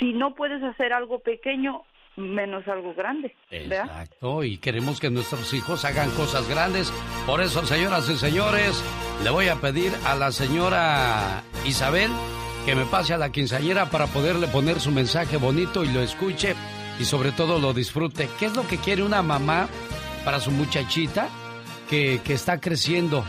Si 0.00 0.12
no 0.12 0.34
puedes 0.34 0.60
hacer 0.64 0.92
algo 0.92 1.20
pequeño, 1.20 1.84
menos 2.16 2.66
algo 2.66 2.94
grande, 2.94 3.36
¿verdad? 3.48 3.84
Exacto, 3.84 4.42
y 4.42 4.58
queremos 4.58 4.98
que 4.98 5.08
nuestros 5.08 5.54
hijos 5.54 5.84
hagan 5.84 6.10
cosas 6.16 6.48
grandes. 6.48 6.92
Por 7.26 7.40
eso, 7.42 7.64
señoras 7.64 8.10
y 8.10 8.16
señores, 8.16 8.84
le 9.22 9.30
voy 9.30 9.46
a 9.46 9.54
pedir 9.54 9.92
a 10.04 10.16
la 10.16 10.32
señora 10.32 11.44
Isabel 11.64 12.10
que 12.66 12.74
me 12.74 12.86
pase 12.86 13.14
a 13.14 13.18
la 13.18 13.30
quinceañera 13.30 13.86
para 13.86 14.08
poderle 14.08 14.48
poner 14.48 14.80
su 14.80 14.90
mensaje 14.90 15.36
bonito 15.36 15.84
y 15.84 15.92
lo 15.92 16.00
escuche 16.00 16.56
y 16.98 17.04
sobre 17.04 17.30
todo 17.30 17.60
lo 17.60 17.72
disfrute. 17.72 18.28
¿Qué 18.36 18.46
es 18.46 18.56
lo 18.56 18.66
que 18.66 18.78
quiere 18.78 19.04
una 19.04 19.22
mamá 19.22 19.68
para 20.24 20.40
su 20.40 20.50
muchachita 20.50 21.28
que, 21.88 22.20
está 22.28 22.60
creciendo? 22.60 23.24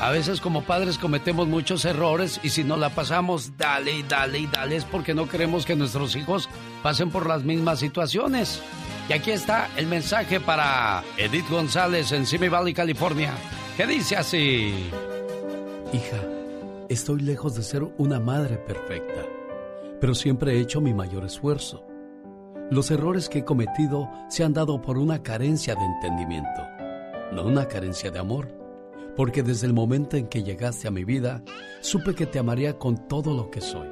A 0.00 0.10
veces 0.10 0.40
como 0.40 0.62
padres 0.62 0.98
cometemos 0.98 1.46
muchos 1.46 1.84
errores 1.84 2.40
y 2.42 2.48
si 2.48 2.64
no 2.64 2.76
la 2.76 2.90
pasamos, 2.90 3.56
dale 3.56 3.92
y 3.92 4.02
dale 4.02 4.40
y 4.40 4.46
dale, 4.46 4.76
es 4.76 4.84
porque 4.84 5.14
no 5.14 5.28
queremos 5.28 5.64
que 5.64 5.76
nuestros 5.76 6.16
hijos 6.16 6.48
pasen 6.82 7.10
por 7.10 7.26
las 7.26 7.44
mismas 7.44 7.78
situaciones. 7.78 8.60
Y 9.08 9.12
aquí 9.12 9.30
está 9.30 9.68
el 9.76 9.86
mensaje 9.86 10.40
para 10.40 11.04
Edith 11.16 11.48
González 11.48 12.10
en 12.12 12.26
Simi 12.26 12.48
Valley, 12.48 12.74
California, 12.74 13.32
que 13.76 13.86
dice 13.86 14.16
así. 14.16 14.90
Hija, 15.92 16.18
estoy 16.88 17.20
lejos 17.20 17.54
de 17.54 17.62
ser 17.62 17.82
una 17.98 18.18
madre 18.18 18.56
perfecta, 18.56 19.22
pero 20.00 20.14
siempre 20.14 20.54
he 20.54 20.60
hecho 20.60 20.80
mi 20.80 20.94
mayor 20.94 21.24
esfuerzo. 21.24 21.86
Los 22.70 22.90
errores 22.90 23.28
que 23.28 23.40
he 23.40 23.44
cometido 23.44 24.08
se 24.28 24.44
han 24.44 24.54
dado 24.54 24.80
por 24.80 24.96
una 24.96 25.22
carencia 25.22 25.74
de 25.74 25.84
entendimiento, 25.84 26.62
no 27.32 27.44
una 27.44 27.66
carencia 27.66 28.10
de 28.10 28.18
amor 28.18 28.62
porque 29.16 29.42
desde 29.42 29.66
el 29.66 29.72
momento 29.72 30.16
en 30.16 30.28
que 30.28 30.42
llegaste 30.42 30.88
a 30.88 30.90
mi 30.90 31.04
vida, 31.04 31.42
supe 31.80 32.14
que 32.14 32.26
te 32.26 32.38
amaría 32.38 32.78
con 32.78 33.08
todo 33.08 33.34
lo 33.34 33.50
que 33.50 33.60
soy. 33.60 33.88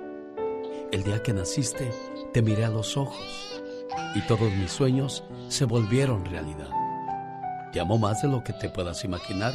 El 0.93 1.03
día 1.03 1.22
que 1.22 1.32
naciste, 1.32 1.91
te 2.32 2.43
miré 2.43 2.64
a 2.64 2.70
los 2.70 2.97
ojos 2.97 3.62
y 4.14 4.26
todos 4.26 4.51
mis 4.53 4.70
sueños 4.70 5.24
se 5.49 5.64
volvieron 5.64 6.24
realidad. 6.24 6.70
Te 7.72 7.80
amo 7.80 7.99
más 7.99 8.22
de 8.22 8.28
lo 8.28 8.43
que 8.43 8.53
te 8.53 8.68
puedas 8.68 9.05
imaginar, 9.05 9.53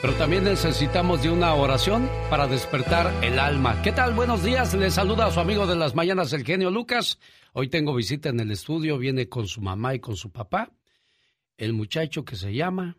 Pero 0.00 0.12
también 0.14 0.44
necesitamos 0.44 1.22
de 1.22 1.30
una 1.30 1.54
oración 1.54 2.08
para 2.28 2.46
despertar 2.46 3.12
el 3.24 3.38
alma. 3.38 3.80
¿Qué 3.82 3.92
tal? 3.92 4.14
Buenos 4.14 4.44
días. 4.44 4.74
Les 4.74 4.94
saluda 4.94 5.26
a 5.26 5.30
su 5.30 5.40
amigo 5.40 5.66
de 5.66 5.74
las 5.74 5.94
mañanas, 5.94 6.32
el 6.34 6.44
genio 6.44 6.70
Lucas. 6.70 7.18
Hoy 7.52 7.68
tengo 7.68 7.94
visita 7.94 8.28
en 8.28 8.38
el 8.40 8.50
estudio. 8.50 8.98
Viene 8.98 9.28
con 9.28 9.48
su 9.48 9.62
mamá 9.62 9.94
y 9.94 10.00
con 10.00 10.16
su 10.16 10.30
papá. 10.30 10.70
El 11.56 11.72
muchacho 11.72 12.24
que 12.24 12.36
se 12.36 12.52
llama. 12.52 12.98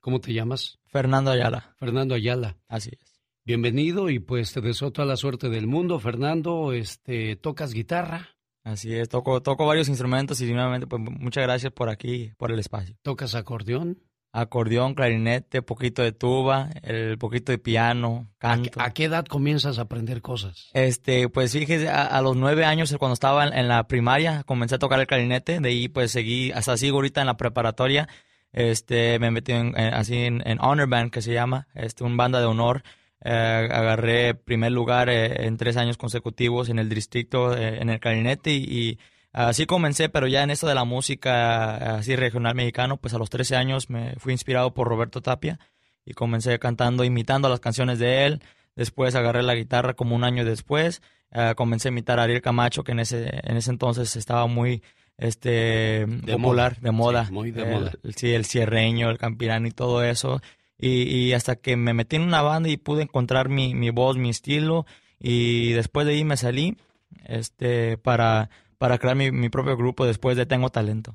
¿Cómo 0.00 0.20
te 0.20 0.34
llamas? 0.34 0.78
Fernando 0.84 1.30
Ayala. 1.30 1.74
Fernando 1.78 2.14
Ayala. 2.14 2.58
Así 2.68 2.90
es. 2.92 3.22
Bienvenido 3.44 4.10
y 4.10 4.18
pues 4.18 4.52
te 4.52 4.60
deseo 4.60 4.92
toda 4.92 5.06
la 5.06 5.16
suerte 5.16 5.48
del 5.48 5.66
mundo. 5.66 5.98
Fernando, 5.98 6.72
este, 6.72 7.34
¿tocas 7.36 7.72
guitarra? 7.72 8.36
Así 8.62 8.94
es, 8.94 9.08
toco, 9.08 9.42
toco 9.42 9.66
varios 9.66 9.88
instrumentos 9.88 10.40
y 10.40 10.52
nuevamente 10.52 10.86
pues 10.86 11.02
muchas 11.02 11.42
gracias 11.42 11.72
por 11.72 11.88
aquí, 11.88 12.32
por 12.36 12.52
el 12.52 12.60
espacio. 12.60 12.94
¿Tocas 13.02 13.34
acordeón? 13.34 13.98
Acordeón, 14.32 14.94
clarinete, 14.94 15.60
poquito 15.60 16.02
de 16.02 16.12
tuba, 16.12 16.70
el 16.82 17.18
poquito 17.18 17.52
de 17.52 17.58
piano, 17.58 18.28
canto. 18.38 18.80
¿A 18.80 18.90
qué 18.92 19.04
edad 19.04 19.26
comienzas 19.26 19.78
a 19.78 19.82
aprender 19.82 20.22
cosas? 20.22 20.70
Este, 20.72 21.28
pues 21.28 21.52
fíjese, 21.52 21.88
a, 21.90 22.06
a 22.06 22.22
los 22.22 22.34
nueve 22.36 22.64
años 22.64 22.94
cuando 22.98 23.12
estaba 23.12 23.46
en, 23.46 23.52
en 23.52 23.68
la 23.68 23.86
primaria 23.86 24.42
comencé 24.44 24.76
a 24.76 24.78
tocar 24.78 24.98
el 25.00 25.06
clarinete, 25.06 25.60
de 25.60 25.68
ahí 25.68 25.88
pues 25.88 26.12
seguí, 26.12 26.50
hasta 26.52 26.76
sigo 26.78 26.96
ahorita 26.96 27.20
en 27.20 27.26
la 27.26 27.36
preparatoria, 27.36 28.08
este, 28.52 29.18
me 29.18 29.30
metí 29.30 29.52
en, 29.52 29.78
en- 29.78 29.94
así 29.94 30.16
en, 30.16 30.42
Honor 30.60 30.88
Band 30.88 31.10
que 31.10 31.20
se 31.22 31.32
llama, 31.34 31.68
este, 31.74 32.02
un 32.04 32.16
banda 32.16 32.40
de 32.40 32.46
honor, 32.46 32.82
Eh, 33.24 33.68
agarré 33.70 34.34
primer 34.34 34.72
lugar 34.72 35.08
eh, 35.08 35.46
en 35.46 35.56
tres 35.56 35.76
años 35.76 35.96
consecutivos 35.96 36.68
en 36.70 36.80
el 36.80 36.88
distrito 36.88 37.56
eh, 37.56 37.78
en 37.80 37.88
el 37.88 38.00
clarinete 38.00 38.50
y, 38.50 38.64
y 38.64 38.98
así 39.32 39.66
comencé, 39.66 40.08
pero 40.08 40.26
ya 40.28 40.42
en 40.42 40.50
esto 40.50 40.66
de 40.66 40.74
la 40.74 40.84
música 40.84 41.96
así 41.96 42.16
regional 42.16 42.54
mexicano, 42.54 42.96
pues 42.96 43.14
a 43.14 43.18
los 43.18 43.30
13 43.30 43.56
años 43.56 43.90
me 43.90 44.14
fui 44.16 44.32
inspirado 44.32 44.74
por 44.74 44.88
Roberto 44.88 45.20
Tapia 45.20 45.58
y 46.04 46.12
comencé 46.14 46.58
cantando, 46.58 47.04
imitando 47.04 47.48
las 47.48 47.60
canciones 47.60 47.98
de 47.98 48.26
él. 48.26 48.42
Después 48.76 49.14
agarré 49.14 49.42
la 49.42 49.54
guitarra 49.54 49.94
como 49.94 50.16
un 50.16 50.24
año 50.24 50.44
después. 50.44 51.02
eh, 51.34 51.54
comencé 51.56 51.88
a 51.88 51.92
imitar 51.92 52.18
a 52.20 52.24
Ariel 52.24 52.42
Camacho, 52.42 52.84
que 52.84 52.92
en 52.92 53.00
ese, 53.00 53.30
en 53.48 53.56
ese 53.56 53.70
entonces 53.70 54.16
estaba 54.16 54.46
muy 54.46 54.82
este 55.16 56.06
popular, 56.30 56.72
moda. 56.72 56.80
de 56.82 56.90
moda. 56.90 57.24
Sí, 57.26 57.32
muy 57.32 57.50
de 57.52 57.62
El- 57.62 57.70
moda. 57.70 57.92
Sí, 58.16 58.32
el 58.34 58.44
cierreño, 58.44 59.08
el 59.10 59.18
campirano 59.18 59.66
y 59.66 59.70
todo 59.70 60.02
eso. 60.02 60.40
Y, 60.78 61.02
y 61.04 61.32
hasta 61.32 61.56
que 61.56 61.76
me 61.76 61.94
metí 61.94 62.16
en 62.16 62.22
una 62.22 62.42
banda 62.42 62.68
y 62.68 62.76
pude 62.76 63.02
encontrar 63.04 63.48
mi, 63.48 63.74
mi 63.74 63.90
voz, 63.90 64.16
mi 64.16 64.30
estilo. 64.30 64.84
Y 65.18 65.72
después 65.72 66.06
de 66.06 66.12
ahí 66.14 66.24
me 66.24 66.36
salí 66.36 66.76
este 67.24 67.96
para, 67.98 68.50
para 68.82 68.98
crear 68.98 69.14
mi, 69.14 69.30
mi 69.30 69.48
propio 69.48 69.76
grupo 69.76 70.04
después 70.04 70.36
de 70.36 70.44
Tengo 70.44 70.68
Talento. 70.68 71.14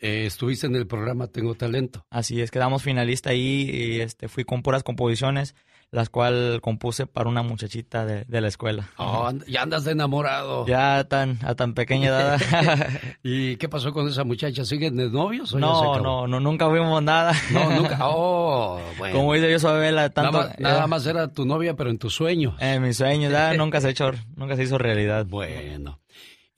Eh, 0.00 0.26
estuviste 0.26 0.66
en 0.66 0.74
el 0.74 0.88
programa 0.88 1.28
Tengo 1.28 1.54
Talento. 1.54 2.04
Así 2.10 2.40
es, 2.40 2.50
quedamos 2.50 2.82
finalista 2.82 3.30
ahí 3.30 3.70
y 3.72 4.00
este, 4.00 4.26
fui 4.26 4.42
con 4.42 4.64
puras 4.64 4.82
composiciones, 4.82 5.54
las 5.92 6.10
cuales 6.10 6.60
compuse 6.60 7.06
para 7.06 7.28
una 7.28 7.44
muchachita 7.44 8.04
de, 8.04 8.24
de 8.24 8.40
la 8.40 8.48
escuela. 8.48 8.90
Oh, 8.98 9.30
ya 9.46 9.62
andas 9.62 9.84
de 9.84 9.92
enamorado. 9.92 10.66
Ya 10.66 11.04
tan, 11.04 11.38
a 11.44 11.54
tan 11.54 11.74
pequeña 11.74 12.08
edad. 12.08 12.40
¿Y 13.22 13.54
qué 13.54 13.68
pasó 13.68 13.92
con 13.92 14.08
esa 14.08 14.24
muchacha? 14.24 14.64
¿Siguen 14.64 14.96
de 14.96 15.10
novios 15.10 15.52
o 15.54 15.58
ya 15.58 15.60
no, 15.60 15.92
acabó? 15.92 16.02
no, 16.02 16.26
no, 16.26 16.40
nunca 16.40 16.68
fuimos 16.68 17.00
nada. 17.04 17.34
No, 17.52 17.70
nunca. 17.76 17.98
Oh, 18.00 18.80
bueno. 18.98 19.16
Como 19.16 19.34
dice 19.34 19.48
yo, 19.48 19.58
Isabela, 19.58 20.10
tanto... 20.10 20.44
nada, 20.58 20.84
eh, 20.84 20.88
más 20.88 21.06
era 21.06 21.28
tu 21.28 21.46
novia, 21.46 21.76
pero 21.76 21.88
en 21.90 21.98
tus 21.98 22.14
sueños. 22.14 22.54
En 22.58 22.82
mis 22.82 22.96
sueños, 22.96 23.30
ya 23.30 23.54
nunca 23.54 23.80
se, 23.80 23.90
hecho, 23.90 24.10
nunca 24.34 24.56
se 24.56 24.64
hizo 24.64 24.76
realidad. 24.76 25.24
Bueno. 25.26 26.00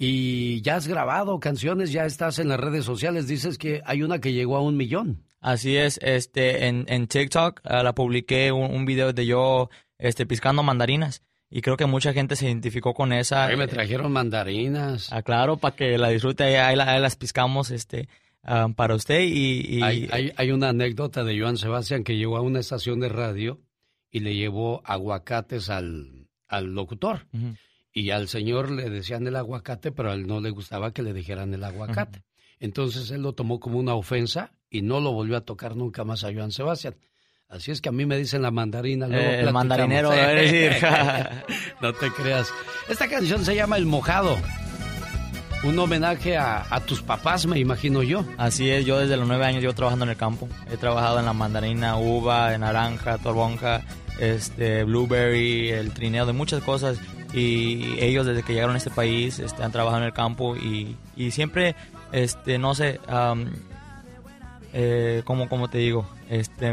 Y 0.05 0.61
ya 0.62 0.74
has 0.76 0.88
grabado 0.88 1.38
canciones, 1.38 1.92
ya 1.92 2.05
estás 2.07 2.38
en 2.40 2.48
las 2.48 2.59
redes 2.59 2.84
sociales. 2.84 3.28
Dices 3.28 3.57
que 3.57 3.82
hay 3.84 4.03
una 4.03 4.20
que 4.20 4.32
llegó 4.32 4.57
a 4.57 4.61
un 4.61 4.76
millón. 4.76 5.22
Así 5.40 5.76
es, 5.76 5.98
este, 6.03 6.66
en, 6.66 6.84
en 6.88 7.07
TikTok 7.07 7.61
ah, 7.64 7.82
la 7.84 7.94
publiqué 7.94 8.50
un, 8.50 8.74
un 8.74 8.84
video 8.84 9.12
de 9.12 9.26
yo 9.26 9.70
este, 9.98 10.26
piscando 10.26 10.62
mandarinas 10.64 11.22
y 11.50 11.61
creo 11.62 11.76
que 11.76 11.86
mucha 11.86 12.12
gente 12.12 12.34
se 12.34 12.46
identificó 12.46 12.94
con 12.94 13.12
esa. 13.12 13.46
Ahí 13.46 13.57
me 13.57 13.68
trajeron 13.68 14.11
mandarinas. 14.12 15.12
Ah, 15.12 15.22
claro, 15.22 15.57
para 15.57 15.76
que 15.76 15.98
la 15.98 16.09
disfrute, 16.09 16.42
ahí, 16.44 16.55
ahí 16.55 16.76
la- 16.76 16.92
ahí 16.94 17.00
las 17.00 17.14
piscamos 17.16 17.70
este, 17.70 18.09
ah, 18.42 18.68
para 18.74 18.94
usted 18.96 19.20
y... 19.20 19.78
y- 19.78 19.82
Hay, 19.82 20.09
hay, 20.11 20.32
hay 20.36 20.50
una 20.50 20.70
anécdota 20.70 21.22
de 21.24 21.38
Joan 21.40 21.57
Sebastián 21.59 22.03
que 22.05 22.16
llegó 22.16 22.36
a 22.36 22.40
una 22.40 22.59
estación 22.61 22.98
de 23.00 23.09
radio 23.09 23.61
y 24.11 24.20
le 24.20 24.34
llevó 24.34 24.82
aguacates 24.84 25.70
al, 25.70 26.26
al 26.48 26.74
locutor. 26.74 27.26
Y 27.93 28.11
al 28.11 28.28
señor 28.28 28.70
le 28.70 28.88
decían 28.88 29.26
el 29.26 29.36
aguacate, 29.36 29.93
pero 29.93 30.11
a 30.11 30.14
él 30.14 30.26
no 30.26 30.40
le 30.40 30.51
gustaba 30.51 30.93
que 30.93 31.03
le 31.03 31.12
dijeran 31.12 31.53
el 31.53 31.62
aguacate. 31.64 32.22
Entonces 32.59 33.11
él 33.11 33.22
lo 33.22 33.34
tomó 33.34 33.61
como 33.61 33.78
una 33.78 33.95
ofensa 33.95 34.53
y 34.70 34.82
no 34.82 35.01
lo 35.01 35.12
volvió 35.12 35.36
a 35.36 35.40
tocar 35.43 35.76
nunca 35.76 36.05
más 36.05 36.24
a 36.24 36.32
Joan 36.32 36.53
Sebastián. 36.53 36.95
Así 37.49 37.70
es 37.70 37.82
que 37.82 37.90
a 37.90 37.93
mí 37.93 38.07
me 38.07 38.16
dicen 38.16 38.40
la 38.40 38.51
mandarina. 38.51 39.07
Luego 39.09 39.22
Eh, 39.30 39.40
el 39.40 39.53
mandarinero, 39.53 40.11
decir. 40.11 40.72
no 41.82 41.93
te 41.93 42.11
creas. 42.12 42.51
Esta 42.88 43.09
canción 43.09 43.45
se 43.45 43.55
llama 43.55 43.76
El 43.76 43.84
Mojado. 43.84 44.38
Un 45.64 45.78
homenaje 45.78 46.36
a, 46.36 46.64
a 46.74 46.80
tus 46.80 47.03
papás, 47.03 47.47
me 47.47 47.59
imagino 47.59 48.03
yo. 48.03 48.24
Así 48.36 48.68
es, 48.70 48.84
yo 48.84 48.99
desde 48.99 49.16
los 49.16 49.28
nueve 49.28 49.45
años 49.45 49.61
llevo 49.61 49.74
trabajando 49.74 50.05
en 50.07 50.11
el 50.12 50.16
campo. 50.16 50.49
He 50.72 50.76
trabajado 50.76 51.20
en 51.20 51.26
la 51.26 51.34
mandarina, 51.34 51.97
uva, 51.99 52.53
en 52.55 52.62
naranja, 52.62 53.18
toronja, 53.18 53.82
este, 54.18 54.82
blueberry, 54.82 55.68
el 55.70 55.93
trineo, 55.93 56.26
de 56.26 56.32
muchas 56.32 56.62
cosas. 56.64 56.99
Y 57.33 57.95
ellos 57.99 58.26
desde 58.26 58.43
que 58.43 58.53
llegaron 58.53 58.74
a 58.74 58.78
este 58.78 58.91
país 58.91 59.39
este, 59.39 59.62
han 59.62 59.72
trabajado 59.72 60.03
en 60.03 60.07
el 60.09 60.12
campo 60.12 60.57
y, 60.57 60.97
y 61.16 61.30
siempre, 61.30 61.74
este, 62.12 62.59
no 62.59 62.74
sé, 62.74 63.01
am, 63.09 63.47
eh, 64.72 65.22
como, 65.24 65.49
como 65.49 65.68
te 65.68 65.78
digo, 65.78 66.07
este, 66.30 66.72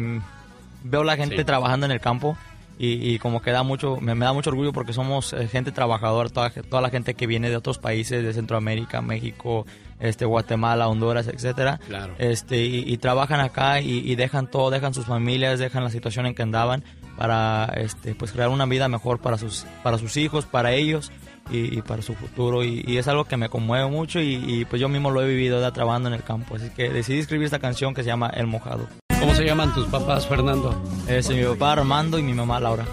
veo 0.83 1.03
la 1.03 1.15
gente 1.17 1.37
Sí. 1.37 1.43
trabajando 1.43 1.85
en 1.85 1.91
el 1.91 1.99
campo 1.99 2.37
y, 2.77 3.13
y 3.13 3.19
como 3.19 3.41
que 3.41 3.51
da 3.51 3.63
mucho, 3.63 3.97
me, 3.99 4.15
me 4.15 4.23
da 4.25 4.31
mucho 4.31 4.49
orgullo 4.51 4.71
porque 4.71 4.93
somos 4.93 5.33
eh, 5.33 5.47
gente 5.49 5.71
trabajadora, 5.73 6.29
toda, 6.29 6.49
toda 6.49 6.81
la 6.81 6.89
gente 6.89 7.13
que 7.13 7.27
viene 7.27 7.49
de 7.49 7.57
otros 7.57 7.77
países, 7.77 8.23
de 8.23 8.33
Centroamérica, 8.33 9.01
México, 9.01 9.65
este, 9.99 10.23
Guatemala, 10.23 10.87
Honduras, 10.87 11.27
etcétera, 11.27 11.79
Claro. 11.87 12.13
este, 12.19 12.63
y, 12.63 12.83
y 12.89 12.97
trabajan 12.97 13.41
acá 13.41 13.81
y, 13.81 13.99
y 14.09 14.15
dejan 14.15 14.47
todo, 14.49 14.69
dejan 14.69 14.93
sus 14.93 15.05
familias, 15.05 15.59
dejan 15.59 15.83
la 15.83 15.89
situación 15.89 16.25
en 16.25 16.35
que 16.35 16.41
andaban 16.43 16.85
para, 17.19 17.65
este, 17.75 18.15
pues 18.15 18.31
crear 18.31 18.47
una 18.47 18.65
vida 18.65 18.87
mejor 18.87 19.19
para 19.19 19.37
sus, 19.37 19.65
para 19.83 19.97
sus 19.97 20.15
hijos, 20.15 20.45
para 20.45 20.71
ellos 20.71 21.11
y, 21.51 21.77
y 21.77 21.81
para 21.81 22.01
su 22.01 22.15
futuro 22.15 22.63
y, 22.63 22.81
y 22.87 22.95
es 22.95 23.09
algo 23.09 23.25
que 23.25 23.35
me 23.35 23.49
conmueve 23.49 23.89
mucho 23.89 24.21
y, 24.21 24.35
y, 24.35 24.63
pues 24.63 24.79
yo 24.81 24.87
mismo 24.87 25.11
lo 25.11 25.21
he 25.21 25.27
vivido 25.27 25.59
ya 25.59 25.71
trabajando 25.71 26.07
en 26.07 26.15
el 26.15 26.23
campo, 26.23 26.55
así 26.55 26.69
que 26.69 26.89
decidí 26.89 27.19
escribir 27.19 27.43
esta 27.43 27.59
canción 27.59 27.93
que 27.93 28.03
se 28.03 28.07
llama 28.07 28.31
El 28.33 28.47
Mojado. 28.47 28.87
¿Cómo 29.19 29.35
se 29.35 29.43
llaman 29.43 29.73
tus 29.73 29.85
papás, 29.87 30.27
Fernando? 30.27 30.81
Es 31.09 31.29
mi 31.29 31.43
papá 31.43 31.73
Armando 31.73 32.17
y 32.17 32.23
mi 32.23 32.33
mamá 32.33 32.57
Laura. 32.61 32.85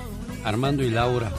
Armando 0.42 0.82
y 0.82 0.90
Laura. 0.90 1.30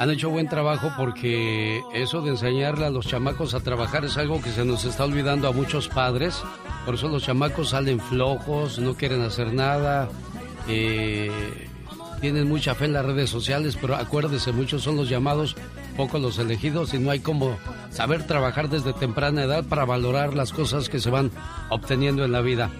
Han 0.00 0.10
hecho 0.10 0.28
buen 0.28 0.48
trabajo 0.48 0.90
porque 0.96 1.82
eso 1.94 2.20
de 2.20 2.30
enseñarle 2.30 2.86
a 2.86 2.90
los 2.90 3.06
chamacos 3.06 3.54
a 3.54 3.60
trabajar 3.60 4.04
es 4.04 4.16
algo 4.16 4.42
que 4.42 4.50
se 4.50 4.64
nos 4.64 4.84
está 4.84 5.04
olvidando 5.04 5.46
a 5.46 5.52
muchos 5.52 5.88
padres. 5.88 6.42
Por 6.84 6.96
eso 6.96 7.06
los 7.06 7.22
chamacos 7.22 7.70
salen 7.70 8.00
flojos, 8.00 8.80
no 8.80 8.94
quieren 8.94 9.22
hacer 9.22 9.54
nada, 9.54 10.08
eh, 10.66 11.68
tienen 12.24 12.48
mucha 12.48 12.74
fe 12.74 12.86
en 12.86 12.94
las 12.94 13.04
redes 13.04 13.28
sociales, 13.28 13.76
pero 13.78 13.96
acuérdese, 13.96 14.50
muchos 14.50 14.82
son 14.82 14.96
los 14.96 15.10
llamados, 15.10 15.54
pocos 15.94 16.22
los 16.22 16.38
elegidos 16.38 16.94
y 16.94 16.98
no 16.98 17.10
hay 17.10 17.20
como 17.20 17.54
saber 17.90 18.26
trabajar 18.26 18.70
desde 18.70 18.94
temprana 18.94 19.42
edad 19.42 19.62
para 19.64 19.84
valorar 19.84 20.32
las 20.32 20.50
cosas 20.50 20.88
que 20.88 21.00
se 21.00 21.10
van 21.10 21.30
obteniendo 21.68 22.24
en 22.24 22.32
la 22.32 22.40
vida. 22.40 22.70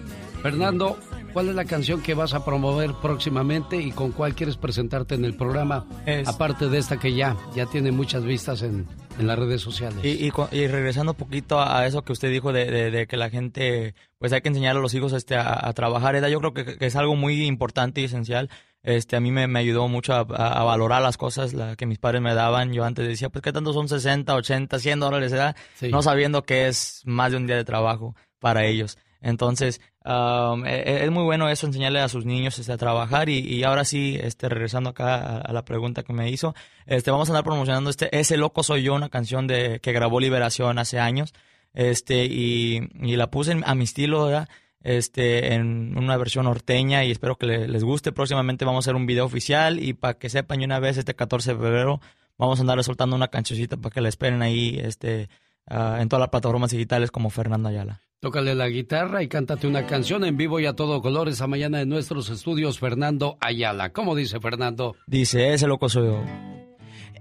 Fernando, 0.41 0.97
¿cuál 1.31 1.49
es 1.49 1.55
la 1.55 1.65
canción 1.65 2.01
que 2.01 2.15
vas 2.15 2.33
a 2.33 2.43
promover 2.43 2.93
próximamente 3.03 3.77
y 3.77 3.91
con 3.91 4.11
cuál 4.13 4.33
quieres 4.33 4.57
presentarte 4.57 5.13
en 5.13 5.25
el 5.25 5.35
programa? 5.35 5.85
Es- 6.07 6.27
Aparte 6.27 6.67
de 6.67 6.79
esta 6.79 6.97
que 6.97 7.13
ya, 7.13 7.37
ya 7.55 7.67
tiene 7.67 7.91
muchas 7.91 8.23
vistas 8.23 8.63
en, 8.63 8.87
en 9.19 9.27
las 9.27 9.37
redes 9.37 9.61
sociales. 9.61 10.03
Y, 10.03 10.25
y, 10.27 10.31
y 10.51 10.67
regresando 10.67 11.11
un 11.11 11.17
poquito 11.19 11.61
a, 11.61 11.85
eso 11.85 12.03
que 12.03 12.13
usted 12.13 12.31
dijo 12.31 12.51
de, 12.51 12.65
de- 12.71 12.89
de 12.89 13.05
que 13.05 13.15
la 13.15 13.29
gente, 13.29 13.93
pues 14.17 14.33
hay 14.33 14.41
que 14.41 14.49
enseñar 14.49 14.75
a 14.75 14.79
los 14.79 14.95
hijos 14.95 15.13
este, 15.13 15.35
a, 15.35 15.67
a 15.67 15.73
trabajar, 15.73 16.13
¿verdad? 16.13 16.29
yo 16.29 16.39
creo 16.39 16.53
que, 16.55 16.77
que 16.77 16.85
es 16.87 16.95
algo 16.95 17.15
muy 17.15 17.43
importante 17.45 18.01
y 18.01 18.05
esencial. 18.05 18.49
Este, 18.87 19.15
a 19.15 19.19
mí 19.19 19.31
me, 19.31 19.47
me 19.47 19.59
ayudó 19.59 19.87
mucho 19.87 20.13
a, 20.13 20.19
a- 20.19 20.61
a 20.61 20.63
valorar 20.63 21.01
las 21.01 21.17
cosas 21.17 21.53
la, 21.53 21.75
que 21.75 21.85
mis 21.87 21.97
padres 21.97 22.21
me 22.21 22.33
daban. 22.33 22.71
Yo 22.71 22.85
antes 22.85 23.07
decía, 23.07 23.29
pues 23.29 23.41
qué 23.41 23.51
tanto 23.51 23.73
son 23.73 23.89
60, 23.89 24.33
80, 24.35 24.77
100 24.79 24.99
dólares. 24.99 25.33
Sí. 25.75 25.89
No 25.89 26.01
sabiendo 26.01 26.43
que 26.43 26.67
es 26.67 27.01
más 27.05 27.31
de 27.31 27.37
un 27.37 27.47
día 27.47 27.55
de 27.57 27.65
trabajo 27.65 28.15
para 28.39 28.65
ellos. 28.65 28.97
Entonces, 29.21 29.81
um, 30.05 30.65
es 30.67 31.09
muy 31.09 31.23
bueno 31.23 31.49
eso, 31.49 31.65
enseñarle 31.65 31.99
a 31.99 32.07
sus 32.09 32.25
niños 32.25 32.59
este, 32.59 32.71
a 32.73 32.77
trabajar. 32.77 33.27
Y, 33.27 33.39
y 33.39 33.63
ahora 33.63 33.83
sí, 33.85 34.19
este, 34.21 34.49
regresando 34.49 34.91
acá 34.91 35.15
a, 35.15 35.37
a 35.39 35.51
la 35.51 35.65
pregunta 35.65 36.03
que 36.03 36.13
me 36.13 36.29
hizo, 36.29 36.53
este, 36.85 37.09
vamos 37.09 37.27
a 37.27 37.31
andar 37.31 37.43
promocionando 37.43 37.89
este 37.89 38.15
Ese 38.15 38.37
Loco 38.37 38.61
Soy 38.61 38.83
Yo, 38.83 38.93
una 38.93 39.09
canción 39.09 39.47
de, 39.47 39.79
que 39.81 39.93
grabó 39.93 40.19
Liberación 40.19 40.77
hace 40.77 40.99
años. 40.99 41.33
Este, 41.73 42.25
y, 42.25 42.87
y 43.01 43.15
la 43.15 43.31
puse 43.31 43.53
en- 43.53 43.63
a 43.65 43.73
mi 43.75 43.85
estilo, 43.85 44.25
¿verdad? 44.25 44.47
Este, 44.87 45.55
en 45.55 45.97
una 45.97 46.15
versión 46.15 46.45
norteña 46.45 47.03
y 47.03 47.09
espero 47.11 47.37
que 47.37 47.47
le- 47.47 47.67
les 47.67 47.83
guste. 47.83 48.11
Próximamente 48.11 48.65
vamos 48.65 48.85
a 48.85 48.89
hacer 48.89 48.95
un 48.95 49.07
video 49.07 49.25
oficial 49.25 49.79
y 49.83 49.93
para 49.93 50.13
que 50.13 50.29
sepan 50.29 50.61
y 50.61 50.65
una 50.65 50.79
vez 50.79 50.97
este 50.97 51.15
14 51.15 51.53
de 51.55 51.59
febrero 51.59 51.99
vamos 52.37 52.59
a 52.59 52.61
andar 52.61 52.83
soltando 52.83 53.15
una 53.15 53.29
cancioncita 53.29 53.77
para 53.77 53.91
que 53.91 53.99
la 54.01 54.09
esperen 54.09 54.43
ahí, 54.43 54.77
este, 54.79 55.27
ah, 55.67 55.97
en 55.99 56.07
todas 56.07 56.21
las 56.21 56.29
plataformas 56.29 56.69
digitales 56.69 57.09
como 57.09 57.31
Fernando 57.31 57.67
Ayala. 57.69 57.99
Tócale 58.19 58.53
la 58.53 58.67
guitarra 58.69 59.23
y 59.23 59.27
cántate 59.27 59.65
una 59.67 59.87
canción 59.87 60.23
en 60.23 60.37
vivo 60.37 60.59
y 60.59 60.65
a 60.67 60.73
todo 60.73 61.01
color 61.01 61.29
esta 61.29 61.47
mañana 61.47 61.81
en 61.81 61.89
nuestros 61.89 62.29
estudios 62.29 62.77
Fernando 62.79 63.37
Ayala. 63.41 63.91
¿Cómo 63.91 64.15
dice 64.15 64.39
Fernando? 64.39 64.95
Dice, 65.07 65.53
ese 65.53 65.65
loco 65.67 65.89
soy 65.89 66.05
yo. 66.07 66.23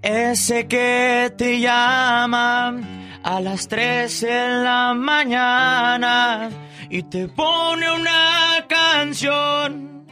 Ese 0.03 0.67
que 0.69 1.33
te 1.37 1.61
llama 1.61 2.79
a 3.23 3.41
las 3.41 3.69
3 3.69 4.21
de 4.21 4.49
la 4.63 4.93
mañana 4.95 6.51
y 6.95 7.03
te 7.03 7.27
pone 7.27 7.91
una 7.91 8.65
canción 8.69 10.07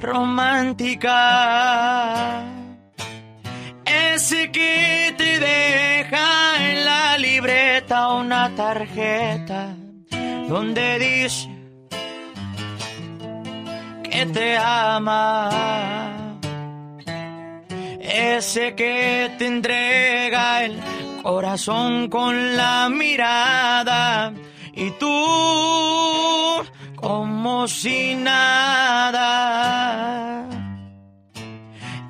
romántica. 0.00 1.14
Ese 3.84 4.50
que 4.50 5.14
te 5.16 5.38
deja 5.38 6.70
en 6.70 6.84
la 6.84 7.16
libreta 7.18 8.14
una 8.14 8.52
tarjeta 8.56 9.76
donde 10.48 10.98
dice 10.98 11.48
que 14.02 14.26
te 14.26 14.56
ama. 14.58 16.40
Ese 18.00 18.74
que 18.74 19.30
te 19.38 19.46
entrega 19.46 20.64
el 20.64 20.80
corazón 21.22 22.08
con 22.08 22.56
la 22.56 22.88
mirada 22.88 24.32
y 24.76 24.90
tú 24.92 26.64
como 26.96 27.68
si 27.68 28.14
nada. 28.14 29.20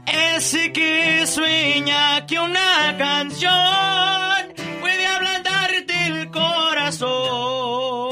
Ese 0.07 0.73
que 0.73 1.27
sueña 1.27 2.27
que 2.27 2.39
una 2.39 2.97
canción 2.99 4.55
puede 4.81 5.07
ablandarte 5.07 6.07
el 6.07 6.31
corazón. 6.31 8.11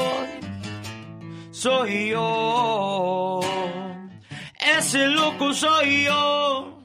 Soy 1.51 2.09
yo. 2.09 3.39
Ese 4.77 5.07
loco 5.07 5.53
soy 5.53 6.03
yo. 6.05 6.79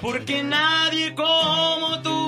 porque 0.00 0.42
nadie 0.42 1.14
como 1.14 2.00
tú 2.02 2.19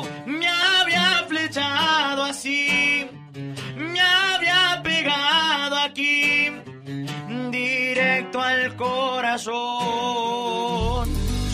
directo 8.33 8.41
al 8.41 8.77
corazón. 8.77 9.53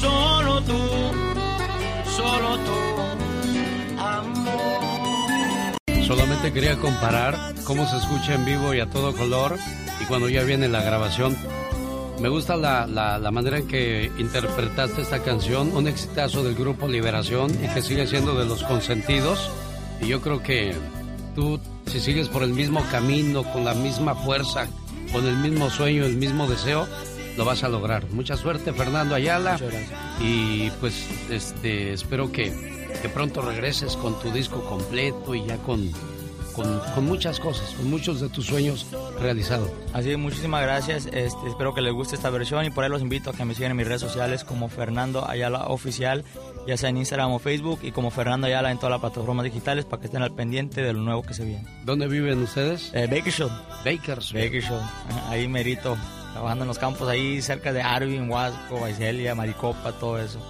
Solo 0.01 0.63
tú, 0.63 0.79
solo 2.17 2.59
tú, 2.59 2.73
amor. 4.01 5.77
Solamente 6.07 6.53
quería 6.53 6.77
comparar 6.77 7.55
cómo 7.65 7.87
se 7.87 7.97
escucha 7.97 8.35
en 8.35 8.45
vivo 8.45 8.75
y 8.75 8.81
a 8.81 8.89
todo 8.89 9.15
color 9.15 9.57
y 10.01 10.05
cuando 10.05 10.29
ya 10.29 10.45
viene 10.45 10.69
la 10.69 10.83
grabación. 10.83 11.37
Me 12.21 12.29
gusta 12.29 12.57
la, 12.57 12.87
la, 12.87 13.19
la 13.19 13.31
manera 13.31 13.59
en 13.59 13.69
que 13.69 14.11
interpretaste 14.19 15.03
esta 15.03 15.23
canción, 15.23 15.77
un 15.77 15.87
exitazo 15.87 16.43
del 16.43 16.57
grupo 16.57 16.89
Liberación 16.89 17.51
y 17.63 17.69
que 17.69 17.81
sigue 17.81 18.09
siendo 18.09 18.37
de 18.37 18.45
los 18.45 18.65
consentidos. 18.65 19.51
Y 20.01 20.09
yo 20.09 20.21
creo 20.21 20.43
que 20.43 20.75
tú, 21.37 21.61
si 21.87 22.01
sigues 22.01 22.29
por 22.29 22.43
el 22.43 22.55
mismo 22.55 22.85
camino, 22.91 23.45
con 23.53 23.65
la 23.65 23.75
misma 23.75 24.17
fuerza, 24.17 24.67
con 25.13 25.27
el 25.27 25.37
mismo 25.37 25.71
sueño, 25.71 26.05
el 26.05 26.17
mismo 26.17 26.47
deseo, 26.47 26.87
lo 27.37 27.45
vas 27.45 27.63
a 27.65 27.69
lograr. 27.69 28.05
Mucha 28.11 28.37
suerte, 28.37 28.73
Fernando 28.73 29.15
Ayala. 29.15 29.59
Y 30.21 30.71
pues 30.81 31.07
este 31.31 31.93
espero 31.93 32.33
que, 32.33 32.53
que 33.01 33.09
pronto 33.09 33.43
regreses 33.43 33.97
con 33.97 34.19
tu 34.21 34.31
disco 34.31 34.65
completo 34.65 35.35
y 35.35 35.47
ya 35.47 35.57
con, 35.59 35.91
con, 36.59 36.81
con 36.95 37.05
muchas 37.05 37.39
cosas, 37.39 37.71
con 37.75 37.89
muchos 37.89 38.21
de 38.21 38.29
tus 38.29 38.47
sueños 38.47 38.87
realizados. 39.21 39.71
Así 39.93 40.09
que 40.09 40.17
muchísimas 40.17 40.63
gracias. 40.63 41.07
Este, 41.07 41.49
espero 41.49 41.73
que 41.73 41.81
les 41.81 41.93
guste 41.93 42.17
esta 42.17 42.31
versión 42.31 42.65
y 42.65 42.71
por 42.71 42.83
ahí 42.83 42.91
los 42.91 43.01
invito 43.01 43.31
a 43.31 43.33
que 43.33 43.45
me 43.45 43.55
sigan 43.55 43.71
en 43.71 43.77
mis 43.77 43.87
redes 43.87 44.01
sociales 44.01 44.43
como 44.43 44.69
Fernando 44.69 45.29
Ayala 45.29 45.67
Oficial, 45.69 46.25
ya 46.67 46.77
sea 46.77 46.91
en 46.91 46.97
Instagram 46.97 47.31
o 47.31 47.39
Facebook, 47.39 47.81
y 47.83 47.93
como 47.93 48.11
Fernando 48.11 48.49
Ayala 48.49 48.73
en 48.73 48.79
todas 48.79 48.91
las 48.91 49.01
plataformas 49.01 49.45
digitales 49.45 49.85
para 49.85 50.01
que 50.01 50.07
estén 50.07 50.23
al 50.23 50.35
pendiente 50.35 50.83
de 50.83 50.93
lo 50.93 51.01
nuevo 51.01 51.23
que 51.23 51.35
se 51.35 51.45
viene. 51.45 51.65
¿Dónde 51.85 52.09
viven 52.09 52.43
ustedes? 52.43 52.91
Eh, 52.93 53.07
Bakersfield. 53.07 53.53
Bakersfield. 53.85 54.83
Ahí 55.29 55.47
merito, 55.47 55.97
trabajando 56.33 56.65
en 56.65 56.69
los 56.69 56.79
campos 56.79 57.09
ahí 57.09 57.41
cerca 57.41 57.73
de 57.73 57.83
Arvin, 57.83 58.29
Huasco, 58.29 58.81
Vaiselia, 58.81 59.35
Maricopa, 59.35 59.93
todo 59.93 60.19
eso. 60.19 60.41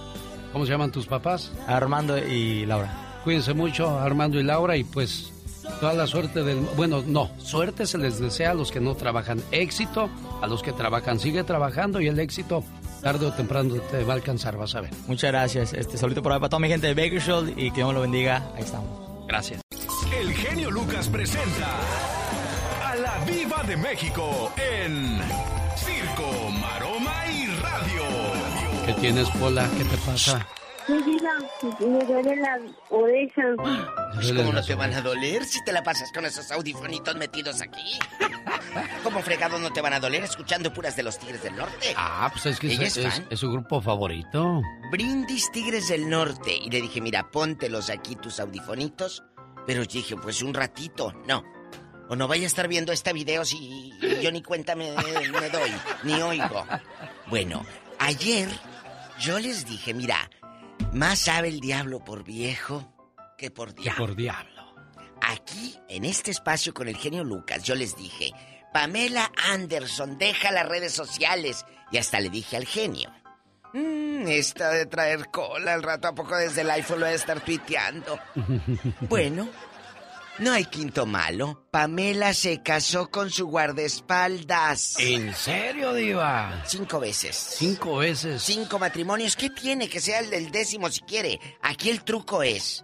¿Cómo 0.51 0.65
se 0.65 0.71
llaman 0.71 0.91
tus 0.91 1.05
papás? 1.05 1.51
Armando 1.67 2.17
y 2.17 2.65
Laura. 2.65 3.21
Cuídense 3.23 3.53
mucho, 3.53 3.99
Armando 3.99 4.39
y 4.39 4.43
Laura, 4.43 4.75
y 4.75 4.83
pues 4.83 5.31
toda 5.79 5.93
la 5.93 6.07
suerte 6.07 6.43
del... 6.43 6.59
Bueno, 6.75 7.03
no, 7.05 7.29
suerte 7.37 7.85
se 7.85 7.97
les 7.97 8.19
desea 8.19 8.51
a 8.51 8.53
los 8.53 8.71
que 8.71 8.79
no 8.79 8.95
trabajan. 8.95 9.41
Éxito 9.51 10.09
a 10.41 10.47
los 10.47 10.63
que 10.63 10.71
trabajan. 10.71 11.19
Sigue 11.19 11.43
trabajando 11.43 12.01
y 12.01 12.07
el 12.07 12.19
éxito 12.19 12.63
tarde 13.01 13.25
o 13.25 13.33
temprano 13.33 13.75
te 13.91 14.03
va 14.03 14.13
a 14.13 14.15
alcanzar, 14.15 14.57
vas 14.57 14.75
a 14.75 14.81
ver. 14.81 14.91
Muchas 15.07 15.31
gracias. 15.31 15.73
Este 15.73 15.97
saludito 15.97 16.21
por 16.21 16.33
ahí 16.33 16.39
para 16.39 16.49
toda 16.49 16.59
mi 16.59 16.67
gente 16.67 16.87
de 16.87 16.93
Bakersfield 16.93 17.57
y 17.57 17.71
que 17.71 17.77
Dios 17.77 17.87
me 17.87 17.93
lo 17.93 18.01
bendiga. 18.01 18.51
Ahí 18.55 18.63
estamos. 18.63 18.89
Gracias. 19.27 19.61
El 20.19 20.33
genio 20.33 20.71
Lucas 20.71 21.07
presenta 21.07 21.79
a 22.83 22.95
la 22.95 23.23
Viva 23.25 23.63
de 23.63 23.77
México 23.77 24.51
en 24.57 25.19
Circo, 25.75 26.49
Maroma 26.59 27.25
y 27.27 27.45
Radio. 27.61 28.03
¿Qué 28.85 28.93
tienes, 28.93 29.29
Pola? 29.29 29.69
¿Qué 29.77 29.85
te 29.85 29.97
pasa? 29.97 30.45
Mi 30.89 31.01
vida, 31.03 31.31
me 31.79 32.03
duele 32.05 32.35
la 32.37 32.59
oreja. 32.89 33.41
Pues, 34.11 34.33
¿Cómo 34.33 34.51
no 34.51 34.61
te 34.63 34.73
van 34.75 34.91
a 34.93 35.01
doler 35.01 35.45
si 35.45 35.63
te 35.63 35.71
la 35.71 35.81
pasas 35.83 36.11
con 36.11 36.25
esos 36.25 36.51
audifonitos 36.51 37.15
metidos 37.15 37.61
aquí? 37.61 37.97
¿Cómo 39.03 39.21
fregados 39.21 39.61
no 39.61 39.71
te 39.71 39.79
van 39.81 39.93
a 39.93 39.99
doler 39.99 40.23
escuchando 40.23 40.73
puras 40.73 40.95
de 40.97 41.03
los 41.03 41.17
Tigres 41.19 41.41
del 41.43 41.55
Norte? 41.55 41.93
Ah, 41.95 42.27
pues 42.33 42.47
es 42.47 42.59
que 42.59 42.73
es, 42.73 42.79
es 42.81 42.97
es- 42.97 43.13
fan. 43.13 43.27
es 43.29 43.39
su 43.39 43.49
grupo 43.51 43.81
favorito. 43.81 44.61
Brindis 44.91 45.49
Tigres 45.51 45.87
del 45.87 46.09
Norte. 46.09 46.53
Y 46.53 46.69
le 46.69 46.81
dije, 46.81 46.99
mira, 46.99 47.29
póntelos 47.31 47.89
aquí 47.89 48.15
tus 48.17 48.39
audifonitos. 48.41 49.23
Pero 49.65 49.85
dije, 49.85 50.15
pues 50.17 50.41
un 50.41 50.53
ratito, 50.53 51.13
no. 51.27 51.43
O 52.09 52.15
no 52.15 52.27
vaya 52.27 52.43
a 52.43 52.47
estar 52.47 52.67
viendo 52.67 52.91
este 52.91 53.13
video 53.13 53.45
si 53.45 53.93
yo 54.21 54.31
ni 54.31 54.41
cuenta 54.41 54.75
me, 54.75 54.91
me 54.91 55.49
doy, 55.49 55.71
ni 56.03 56.13
oigo. 56.21 56.65
Bueno, 57.27 57.63
ayer 57.99 58.49
yo 59.19 59.39
les 59.39 59.65
dije, 59.67 59.93
mira, 59.93 60.29
más 60.93 61.19
sabe 61.19 61.47
el 61.49 61.59
diablo 61.59 62.03
por 62.03 62.23
viejo 62.23 62.93
que 63.37 63.51
por 63.51 63.73
Que 63.75 63.83
diablo. 63.83 64.05
por 64.07 64.15
diablo. 64.15 64.73
Aquí, 65.21 65.77
en 65.87 66.05
este 66.05 66.31
espacio 66.31 66.73
con 66.73 66.87
el 66.87 66.97
genio 66.97 67.23
Lucas, 67.23 67.63
yo 67.63 67.75
les 67.75 67.95
dije, 67.95 68.31
Pamela 68.73 69.31
Anderson, 69.49 70.17
deja 70.17 70.51
las 70.51 70.67
redes 70.67 70.93
sociales. 70.93 71.65
Y 71.91 71.97
hasta 71.97 72.19
le 72.19 72.29
dije 72.29 72.55
al 72.57 72.65
genio, 72.65 73.11
"Mm, 73.73 74.27
esta 74.27 74.69
de 74.71 74.85
traer 74.85 75.29
cola 75.31 75.73
al 75.73 75.83
rato, 75.83 76.07
¿a 76.07 76.15
poco 76.15 76.35
desde 76.37 76.61
el 76.61 76.69
iPhone 76.71 76.99
lo 76.99 77.05
voy 77.05 77.13
a 77.13 77.15
estar 77.17 77.39
tuiteando? 77.41 78.19
Bueno, 79.09 79.49
no 80.39 80.51
hay 80.53 80.65
quinto 80.65 81.05
malo. 81.05 81.67
Pamela 81.71 82.33
se 82.33 82.61
casó 82.63 83.09
con 83.09 83.29
su 83.29 83.47
guardaespaldas. 83.47 84.95
¿En 84.99 85.33
serio, 85.33 85.93
Diva? 85.93 86.63
Cinco 86.65 86.99
veces. 86.99 87.35
Cinco 87.35 87.97
veces. 87.97 88.41
Cinco 88.41 88.79
matrimonios. 88.79 89.35
¿Qué 89.35 89.49
tiene 89.49 89.89
que 89.89 89.99
sea 89.99 90.19
el 90.19 90.29
del 90.29 90.51
décimo 90.51 90.89
si 90.89 91.01
quiere? 91.01 91.39
Aquí 91.61 91.89
el 91.89 92.03
truco 92.03 92.43
es. 92.43 92.83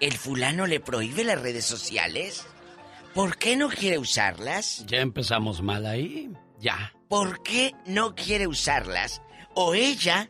¿El 0.00 0.12
fulano 0.16 0.66
le 0.66 0.80
prohíbe 0.80 1.24
las 1.24 1.40
redes 1.40 1.64
sociales? 1.64 2.46
¿Por 3.14 3.36
qué 3.38 3.56
no 3.56 3.68
quiere 3.68 3.98
usarlas? 3.98 4.84
Ya 4.86 4.98
empezamos 4.98 5.62
mal 5.62 5.86
ahí. 5.86 6.30
Ya. 6.58 6.92
¿Por 7.08 7.42
qué 7.42 7.72
no 7.86 8.14
quiere 8.14 8.46
usarlas? 8.46 9.22
O 9.54 9.74
ella 9.74 10.28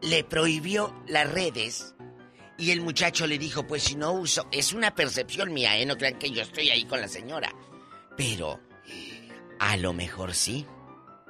le 0.00 0.24
prohibió 0.24 0.94
las 1.06 1.30
redes 1.30 1.94
y 2.58 2.70
el 2.72 2.80
muchacho 2.80 3.26
le 3.26 3.38
dijo, 3.38 3.66
pues 3.66 3.84
si 3.84 3.94
no 3.94 4.12
uso, 4.12 4.46
es 4.50 4.72
una 4.72 4.94
percepción 4.94 5.52
mía, 5.54 5.78
¿eh? 5.78 5.86
No 5.86 5.96
crean 5.96 6.18
que 6.18 6.30
yo 6.30 6.42
estoy 6.42 6.70
ahí 6.70 6.84
con 6.84 7.00
la 7.00 7.08
señora. 7.08 7.50
Pero 8.16 8.60
a 9.60 9.76
lo 9.76 9.92
mejor 9.92 10.34
sí. 10.34 10.66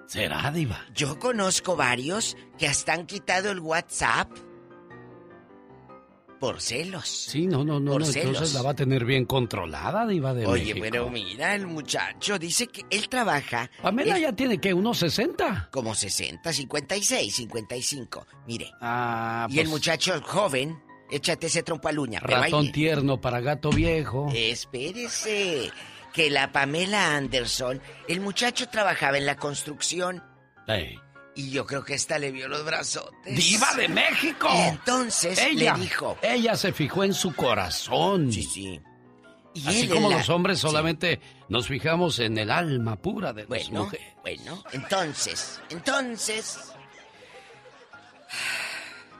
¿Será, 0.07 0.51
Diva? 0.51 0.87
Yo 0.95 1.18
conozco 1.18 1.76
varios 1.76 2.35
que 2.59 2.66
hasta 2.66 2.95
han 2.95 3.05
quitado 3.07 3.51
el 3.51 3.61
WhatsApp 3.61 4.31
por 6.41 6.61
celos. 6.61 7.09
Sí, 7.09 7.47
no, 7.49 7.64
no, 7.64 7.81
no. 7.81 7.93
Por 7.93 8.01
no, 8.03 8.07
entonces 8.07 8.22
celos. 8.37 8.55
la 8.55 8.62
va 8.62 8.70
a 8.70 8.74
tener 8.74 9.05
bien 9.05 9.24
controlada, 9.24 10.07
Diva 10.07 10.33
de 10.35 10.47
Oye, 10.47 10.66
México. 10.72 10.79
pero 10.83 11.11
mira, 11.11 11.55
el 11.55 11.66
muchacho 11.66 12.39
dice 12.39 12.68
que 12.68 12.85
él 12.91 13.09
trabaja. 13.09 13.68
Pamela 13.83 14.16
él- 14.16 14.22
ya 14.22 14.33
tiene 14.33 14.59
que 14.61 14.72
unos 14.72 14.99
60. 14.99 15.68
Como 15.72 15.95
60, 15.97 16.53
56, 16.53 17.35
55. 17.35 18.26
Mire. 18.47 18.70
Ah, 18.81 19.47
y 19.51 19.59
el 19.59 19.64
pues, 19.64 19.68
muchacho 19.68 20.22
joven, 20.24 20.81
échate 21.11 21.46
ese 21.48 21.62
trompo 21.62 21.88
ahí 22.42 22.50
Ratón 22.50 22.72
tierno 22.72 23.20
para 23.20 23.40
gato 23.40 23.70
viejo. 23.70 24.30
Espérese. 24.34 25.70
Que 26.12 26.30
la 26.30 26.50
Pamela 26.52 27.16
Anderson, 27.16 27.80
el 28.09 28.20
muchacho 28.20 28.68
trabajaba 28.68 29.18
en 29.18 29.26
la 29.26 29.36
construcción. 29.36 30.22
Y 31.34 31.50
yo 31.50 31.64
creo 31.66 31.84
que 31.84 31.94
esta 31.94 32.18
le 32.18 32.32
vio 32.32 32.48
los 32.48 32.64
brazotes. 32.64 33.36
¡Diva 33.36 33.72
de 33.74 33.88
México! 33.88 34.48
Y 34.52 34.59
entonces 34.68 35.38
ella, 35.38 35.74
le 35.76 35.82
dijo. 35.84 36.18
Ella 36.22 36.56
se 36.56 36.72
fijó 36.72 37.04
en 37.04 37.14
su 37.14 37.32
corazón. 37.34 38.32
Sí, 38.32 38.42
sí. 38.42 38.80
Y 39.54 39.66
Así 39.68 39.88
como 39.88 40.11
la- 40.11 40.16
los 40.18 40.28
hombres 40.30 40.59
Sí. 40.59 40.62
solamente 40.66 41.20
nos 41.48 41.68
fijamos 41.68 42.18
en 42.18 42.36
el 42.38 42.50
alma 42.50 42.96
pura 42.96 43.32
de 43.32 43.42
las 43.42 43.48
Bueno, 43.48 43.84
mujeres. 43.84 44.06
bueno, 44.22 44.64
entonces, 44.72 45.61
entonces, 45.70 46.59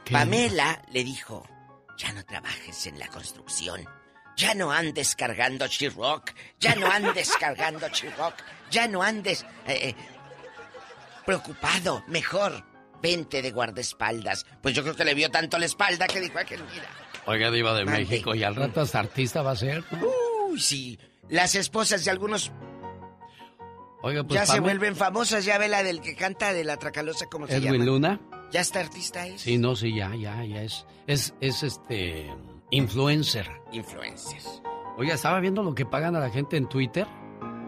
¿Qué? 0.05 0.12
Pamela 0.12 0.82
le 0.93 1.05
dijo, 1.05 1.47
ya 1.99 2.13
no 2.13 2.25
trabajes 2.25 2.87
en 2.87 2.99
la 2.99 3.09
construcción, 3.09 3.85
ya 4.37 4.55
no 4.55 4.71
andes 4.71 5.15
cargando 5.17 5.67
Rock, 5.97 6.31
ya 6.59 6.75
no 6.77 6.91
andes 6.91 7.31
cargando 7.39 7.87
Rock, 8.17 8.35
ya 8.71 8.87
no 8.89 9.03
andes 9.03 9.45
eh, 9.67 9.89
eh, 9.91 9.95
preocupado, 11.27 12.05
mejor, 12.07 12.65
vente 13.03 13.43
de 13.43 13.51
guardaespaldas. 13.51 14.47
Pues 14.63 14.75
yo 14.75 14.83
creo 14.83 14.95
que 14.97 15.05
le 15.05 15.15
vio 15.15 15.31
tanto 15.31 15.59
la 15.59 15.67
espalda 15.67 16.07
que 16.07 16.21
dijo, 16.21 16.39
"Ay, 16.39 16.47
que 16.47 16.57
mira. 16.57 16.89
Oiga, 17.27 17.51
Diva 17.51 17.75
de. 17.75 17.85
México, 17.85 18.35
y 18.35 18.43
al 18.45 18.57
rato 18.57 18.81
hasta 18.81 19.01
artista 19.01 19.43
va 19.43 19.51
a 19.51 19.57
ser. 19.57 19.85
Uy, 20.49 20.59
sí, 20.61 20.99
las 21.29 21.55
esposas 21.57 22.05
de 22.05 22.11
algunos 22.11 22.53
Oiga, 24.03 24.23
pues 24.25 24.39
ya 24.41 24.47
se 24.47 24.61
vuelven 24.61 24.95
famosas, 24.95 25.45
ya 25.45 25.59
ve 25.59 25.69
la 25.69 25.83
del 25.83 26.01
que 26.01 26.15
canta 26.15 26.53
de 26.53 26.63
la 26.65 26.77
Tracalosa, 26.77 27.27
¿cómo 27.27 27.47
se 27.47 27.57
Edwin 27.57 27.73
llama? 27.73 27.85
Luna. 27.85 28.21
Ya 28.53 28.61
está 28.61 28.81
artista 28.81 29.27
es. 29.27 29.43
Sí, 29.43 29.59
no, 29.59 29.75
sí, 29.77 29.95
ya, 29.95 30.15
ya, 30.15 30.45
ya 30.45 30.63
es. 30.63 30.87
Es, 31.07 31.35
es 31.41 31.63
este. 31.63 32.31
Influencer. 32.71 33.51
Influencers. 33.73 34.63
Oiga, 34.97 35.15
estaba 35.15 35.41
viendo 35.41 35.63
lo 35.63 35.75
que 35.75 35.85
pagan 35.85 36.15
a 36.17 36.21
la 36.21 36.31
gente 36.31 36.57
en 36.57 36.69
Twitter. 36.69 37.07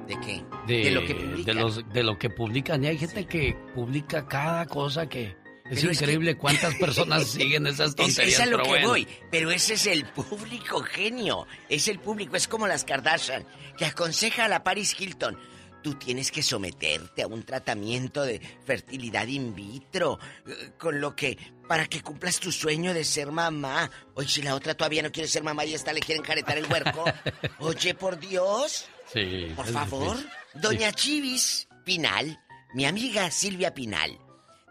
¿De 0.07 0.19
qué? 0.21 0.45
De, 0.67 0.91
lo 0.91 1.03
que 1.03 1.15
de, 1.15 1.21
publican. 1.21 1.57
los, 1.57 1.89
de 1.93 2.03
lo 2.03 2.19
que 2.19 2.31
publican. 2.31 2.85
Y 2.85 2.89
hay 2.89 2.99
gente 2.99 3.27
que 3.27 3.57
publica 3.75 4.27
cada 4.27 4.67
cosa 4.67 5.09
que. 5.09 5.37
Es 5.71 5.79
Pero 5.81 5.93
es 5.93 6.01
increíble 6.03 6.37
cuántas 6.37 6.75
personas 6.77 7.27
siguen 7.29 7.67
esas 7.67 7.91
Es, 7.91 7.97
tonterías. 7.97 8.35
es 8.35 8.41
a 8.41 8.47
lo 8.47 8.57
pero 8.57 8.63
que 8.65 8.69
bueno. 8.71 8.89
voy, 8.89 9.09
pero 9.31 9.51
ese 9.53 9.75
es 9.75 9.87
el 9.87 10.05
público 10.05 10.81
genio, 10.83 11.47
es 11.69 11.87
el 11.87 12.01
público, 12.01 12.35
es 12.35 12.49
como 12.49 12.67
las 12.67 12.85
Kardashian, 12.85 13.45
que 13.79 13.85
aconseja 13.85 14.47
a 14.47 14.49
la 14.49 14.65
Paris 14.65 14.97
Hilton, 14.99 15.39
tú 15.83 15.95
tienes 15.95 16.31
que 16.31 16.43
someterte 16.43 17.23
a 17.23 17.27
un 17.27 17.43
tratamiento 17.43 18.23
de 18.23 18.41
fertilidad 18.65 19.27
in 19.27 19.55
vitro, 19.55 20.19
eh, 20.47 20.73
con 20.79 21.01
lo 21.01 21.15
que, 21.15 21.37
para 21.69 21.87
que 21.87 22.03
cumplas 22.03 22.39
tu 22.41 22.53
sueño 22.53 22.95
de 22.95 23.05
ser 23.05 23.31
mamá. 23.31 23.91
Oye, 24.15 24.29
si 24.29 24.43
la 24.43 24.55
otra 24.55 24.75
todavía 24.75 25.03
no 25.03 25.13
quiere 25.13 25.29
ser 25.29 25.43
mamá 25.43 25.65
y 25.65 25.75
esta 25.75 25.93
le 25.93 26.01
quieren 26.01 26.23
caretar 26.23 26.59
el 26.59 26.71
huerco. 26.71 27.05
Oye, 27.59 27.95
por 27.95 28.19
Dios. 28.19 28.87
Sí. 29.13 29.53
Por 29.57 29.67
favor. 29.67 30.17
Doña 30.55 30.93
Chivis 30.93 31.69
Pinal, 31.85 32.41
mi 32.75 32.87
amiga 32.87 33.31
Silvia 33.31 33.73
Pinal, 33.75 34.19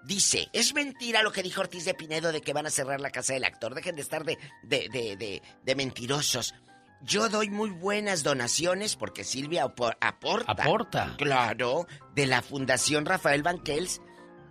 dice, 0.05 0.49
es 0.53 0.73
mentira 0.73 1.23
lo 1.23 1.31
que 1.31 1.43
dijo 1.43 1.61
Ortiz 1.61 1.85
de 1.85 1.93
Pinedo 1.93 2.31
de 2.31 2.41
que 2.41 2.53
van 2.53 2.65
a 2.65 2.69
cerrar 2.69 2.99
la 2.99 3.11
casa 3.11 3.33
del 3.33 3.45
actor. 3.45 3.75
Dejen 3.75 3.95
de 3.95 4.01
estar 4.01 4.25
de, 4.25 4.37
de, 4.63 4.89
de, 4.89 5.15
de, 5.15 5.41
de 5.63 5.75
mentirosos. 5.75 6.53
Yo 7.01 7.29
doy 7.29 7.49
muy 7.49 7.69
buenas 7.69 8.23
donaciones 8.23 8.95
porque 8.95 9.23
Silvia 9.23 9.65
apor- 9.65 9.97
aporta. 10.01 10.51
Aporta. 10.51 11.15
Claro, 11.17 11.87
de 12.13 12.27
la 12.27 12.41
Fundación 12.41 13.05
Rafael 13.05 13.41
Banquels. 13.43 14.01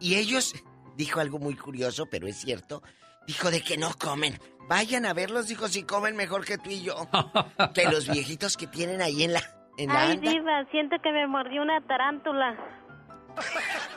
Y 0.00 0.14
ellos, 0.16 0.54
dijo 0.96 1.20
algo 1.20 1.38
muy 1.38 1.54
curioso, 1.56 2.06
pero 2.06 2.26
es 2.26 2.36
cierto, 2.40 2.82
dijo 3.26 3.50
de 3.50 3.60
que 3.62 3.76
no 3.76 3.92
comen. 3.98 4.38
Vayan 4.68 5.06
a 5.06 5.12
verlos, 5.14 5.48
dijo, 5.48 5.68
si 5.68 5.82
comen 5.82 6.16
mejor 6.16 6.44
que 6.44 6.58
tú 6.58 6.70
y 6.70 6.82
yo. 6.82 7.08
que 7.74 7.84
los 7.86 8.08
viejitos 8.08 8.56
que 8.56 8.66
tienen 8.66 9.02
ahí 9.02 9.24
en 9.24 9.32
la... 9.34 9.42
En 9.76 9.88
la 9.90 10.02
Ay, 10.02 10.12
anda. 10.12 10.30
diva, 10.32 10.64
siento 10.72 10.96
que 11.02 11.12
me 11.12 11.26
mordió 11.28 11.62
una 11.62 11.80
tarántula. 11.86 12.56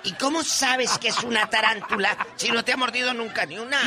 ¿Y 0.03 0.11
cómo 0.13 0.43
sabes 0.43 0.97
que 0.99 1.07
es 1.07 1.23
una 1.23 1.49
tarántula 1.49 2.15
si 2.35 2.51
no 2.51 2.63
te 2.63 2.73
ha 2.73 2.77
mordido 2.77 3.13
nunca 3.15 3.45
ni 3.47 3.57
una? 3.57 3.79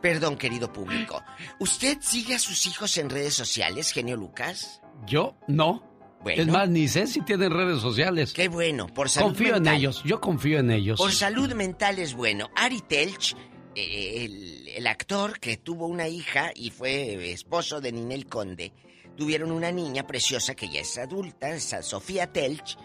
Perdón, 0.00 0.36
querido 0.36 0.72
público. 0.72 1.22
¿Usted 1.58 1.98
sigue 2.00 2.34
a 2.34 2.38
sus 2.38 2.66
hijos 2.66 2.96
en 2.98 3.10
redes 3.10 3.34
sociales, 3.34 3.90
genio 3.92 4.16
Lucas? 4.16 4.80
Yo 5.06 5.36
no. 5.48 5.82
Bueno. 6.22 6.42
Es 6.42 6.48
más, 6.48 6.68
ni 6.68 6.88
sé 6.88 7.06
si 7.06 7.20
tienen 7.20 7.52
redes 7.52 7.80
sociales. 7.80 8.32
Qué 8.32 8.48
bueno, 8.48 8.86
por 8.88 9.08
salud 9.08 9.28
Confío 9.28 9.52
mental. 9.54 9.74
en 9.74 9.80
ellos, 9.80 10.02
yo 10.04 10.20
confío 10.20 10.58
en 10.58 10.70
ellos. 10.70 10.98
Por 10.98 11.12
salud 11.12 11.52
mental 11.54 11.98
es 11.98 12.14
bueno. 12.14 12.50
Ari 12.56 12.80
Telch, 12.80 13.36
eh, 13.76 14.24
el, 14.24 14.68
el 14.68 14.86
actor 14.86 15.38
que 15.38 15.56
tuvo 15.56 15.86
una 15.86 16.08
hija 16.08 16.50
y 16.54 16.70
fue 16.70 17.30
esposo 17.30 17.80
de 17.80 17.92
Ninel 17.92 18.26
Conde, 18.26 18.72
tuvieron 19.16 19.52
una 19.52 19.70
niña 19.70 20.06
preciosa 20.06 20.54
que 20.54 20.68
ya 20.68 20.80
es 20.80 20.98
adulta, 20.98 21.58
Sofía 21.60 22.32
Telch. 22.32 22.76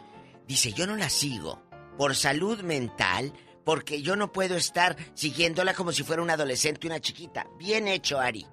Dice, 0.48 0.74
yo 0.74 0.86
no 0.86 0.96
la 0.96 1.10
sigo 1.10 1.64
por 1.98 2.16
salud 2.16 2.62
mental 2.62 3.34
porque 3.64 4.02
yo 4.02 4.16
no 4.16 4.32
puedo 4.32 4.56
estar 4.56 4.96
siguiéndola 5.14 5.74
como 5.74 5.92
si 5.92 6.04
fuera 6.04 6.22
una 6.22 6.34
adolescente, 6.34 6.88
una 6.88 7.00
chiquita. 7.00 7.48
Bien 7.58 7.88
hecho, 7.88 8.20
Ari. 8.20 8.46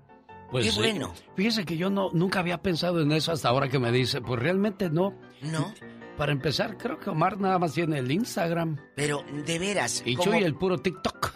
Pues 0.51 0.65
Qué 0.67 0.73
sí. 0.73 0.79
bueno. 0.79 1.13
Fíjese 1.37 1.65
que 1.65 1.77
yo 1.77 1.91
no 1.91 2.11
nunca 2.13 2.41
había 2.41 2.63
pensado 2.63 3.01
en 3.03 3.13
eso 3.13 3.33
hasta 3.33 3.49
ahora 3.49 3.69
que 3.69 3.79
me 3.79 3.93
dice, 3.93 4.21
pues 4.21 4.41
realmente 4.41 4.89
no. 4.91 5.15
No. 5.43 5.75
Para 6.17 6.33
empezar, 6.33 6.77
creo 6.79 6.99
que 6.99 7.11
Omar 7.11 7.39
nada 7.39 7.59
más 7.59 7.75
tiene 7.75 7.99
el 7.99 8.11
Instagram. 8.11 8.77
Pero, 8.97 9.25
de 9.47 9.59
veras. 9.59 10.03
Y 10.05 10.17
¿cómo- 10.17 10.33
Chuy 10.33 10.43
el 10.43 10.55
puro 10.55 10.79
TikTok. 10.79 11.33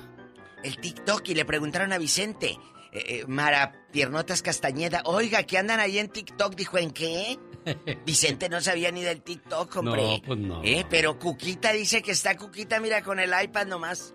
el 0.64 0.76
TikTok 0.78 1.28
y 1.28 1.34
le 1.34 1.44
preguntaron 1.44 1.92
a 1.92 1.98
Vicente, 1.98 2.58
eh, 2.92 3.04
eh, 3.20 3.24
Mara 3.28 3.86
Piernotas 3.92 4.42
Castañeda, 4.42 5.02
oiga, 5.04 5.42
¿qué 5.44 5.58
andan 5.58 5.78
ahí 5.80 5.98
en 5.98 6.08
TikTok? 6.08 6.54
Dijo, 6.56 6.78
¿en 6.78 6.90
qué? 6.90 7.38
Vicente 8.06 8.48
no 8.48 8.60
sabía 8.60 8.90
ni 8.90 9.02
del 9.02 9.22
TikTok, 9.22 9.76
hombre. 9.76 10.02
No, 10.02 10.22
pues 10.26 10.38
no. 10.38 10.60
Eh, 10.64 10.84
pero 10.88 11.18
Cuquita 11.18 11.72
dice 11.72 12.02
que 12.02 12.12
está 12.12 12.36
Cuquita, 12.36 12.80
mira, 12.80 13.02
con 13.02 13.18
el 13.18 13.30
iPad 13.42 13.66
nomás. 13.66 14.14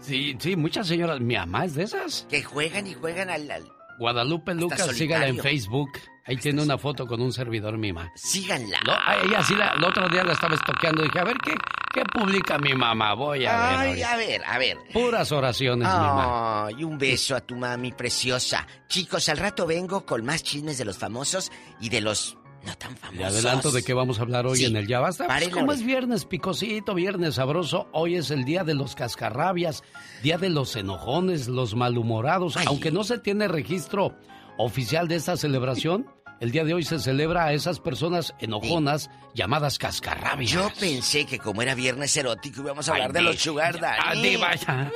Sí, 0.00 0.36
sí, 0.38 0.54
muchas 0.56 0.86
señoras, 0.86 1.20
mi 1.20 1.34
mamá 1.36 1.64
es 1.64 1.74
de 1.74 1.82
esas. 1.84 2.26
Que 2.28 2.42
juegan 2.42 2.86
y 2.86 2.94
juegan 2.94 3.30
al... 3.30 3.50
al- 3.50 3.72
Guadalupe 3.98 4.54
Lucas, 4.54 4.94
sígala 4.94 5.26
en 5.26 5.38
Facebook. 5.40 5.90
Ahí 6.24 6.36
tiene 6.36 6.62
una 6.62 6.78
foto 6.78 7.04
con 7.04 7.20
un 7.20 7.32
servidor 7.32 7.76
mi 7.78 7.92
mamá. 7.92 8.12
Síganla. 8.14 8.78
No, 8.86 8.92
a 8.92 9.16
ella 9.24 9.42
sí, 9.42 9.56
la, 9.56 9.70
el 9.76 9.82
otro 9.82 10.08
día 10.08 10.22
la 10.22 10.34
estaba 10.34 10.54
estoqueando. 10.54 11.02
Dije, 11.02 11.18
a 11.18 11.24
ver, 11.24 11.36
¿qué, 11.44 11.54
qué 11.92 12.04
publica 12.04 12.58
mi 12.58 12.74
mamá? 12.74 13.14
Voy 13.14 13.44
a 13.44 13.50
ver. 13.56 13.76
Ay, 13.76 13.88
ahorita. 14.02 14.12
a 14.12 14.16
ver, 14.16 14.42
a 14.46 14.58
ver. 14.58 14.76
Puras 14.92 15.32
oraciones, 15.32 15.88
mi 15.88 15.94
mamá. 15.94 16.66
Ay, 16.66 16.84
un 16.84 16.96
beso 16.96 17.34
a 17.34 17.40
tu 17.40 17.56
mami 17.56 17.90
preciosa. 17.90 18.64
Chicos, 18.86 19.28
al 19.30 19.38
rato 19.38 19.66
vengo 19.66 20.06
con 20.06 20.24
más 20.24 20.44
chismes 20.44 20.78
de 20.78 20.84
los 20.84 20.96
famosos 20.96 21.50
y 21.80 21.88
de 21.88 22.00
los 22.00 22.38
no 22.64 22.74
tan 22.76 22.92
Le 22.92 22.98
famosos. 22.98 23.24
adelanto 23.34 23.70
de 23.70 23.82
qué 23.82 23.94
vamos 23.94 24.18
a 24.18 24.22
hablar 24.22 24.46
hoy 24.46 24.58
Sí. 24.58 24.64
en 24.66 24.76
el 24.76 24.86
Ya 24.86 25.00
Basta. 25.00 25.26
Pues, 25.26 25.48
como 25.48 25.72
es 25.72 25.82
viernes 25.82 26.24
picosito, 26.24 26.94
viernes 26.94 27.36
sabroso, 27.36 27.88
hoy 27.92 28.16
es 28.16 28.30
el 28.30 28.44
día 28.44 28.64
de 28.64 28.74
los 28.74 28.94
cascarrabias, 28.94 29.82
día 30.22 30.38
de 30.38 30.50
los 30.50 30.74
enojones, 30.76 31.48
los 31.48 31.74
malhumorados. 31.74 32.56
Aunque 32.66 32.90
no 32.90 33.04
se 33.04 33.18
tiene 33.18 33.48
registro 33.48 34.16
oficial 34.58 35.06
de 35.08 35.16
esta 35.16 35.36
celebración, 35.36 36.06
el 36.40 36.52
día 36.52 36.64
de 36.64 36.72
hoy 36.74 36.84
se 36.84 36.98
celebra 37.00 37.46
a 37.46 37.52
esas 37.52 37.80
personas 37.80 38.32
enojonas 38.38 39.10
llamadas 39.34 39.76
cascarrabias. 39.78 40.50
Yo 40.52 40.70
pensé 40.78 41.26
que 41.26 41.38
como 41.40 41.62
era 41.62 41.74
viernes 41.74 42.16
erótico 42.16 42.60
íbamos 42.62 42.88
a 42.88 42.92
hablar 42.92 43.08
Ay, 43.08 43.14
de 43.14 43.22
los 43.22 43.38
sugar 43.40 43.80
daddy. 43.80 44.36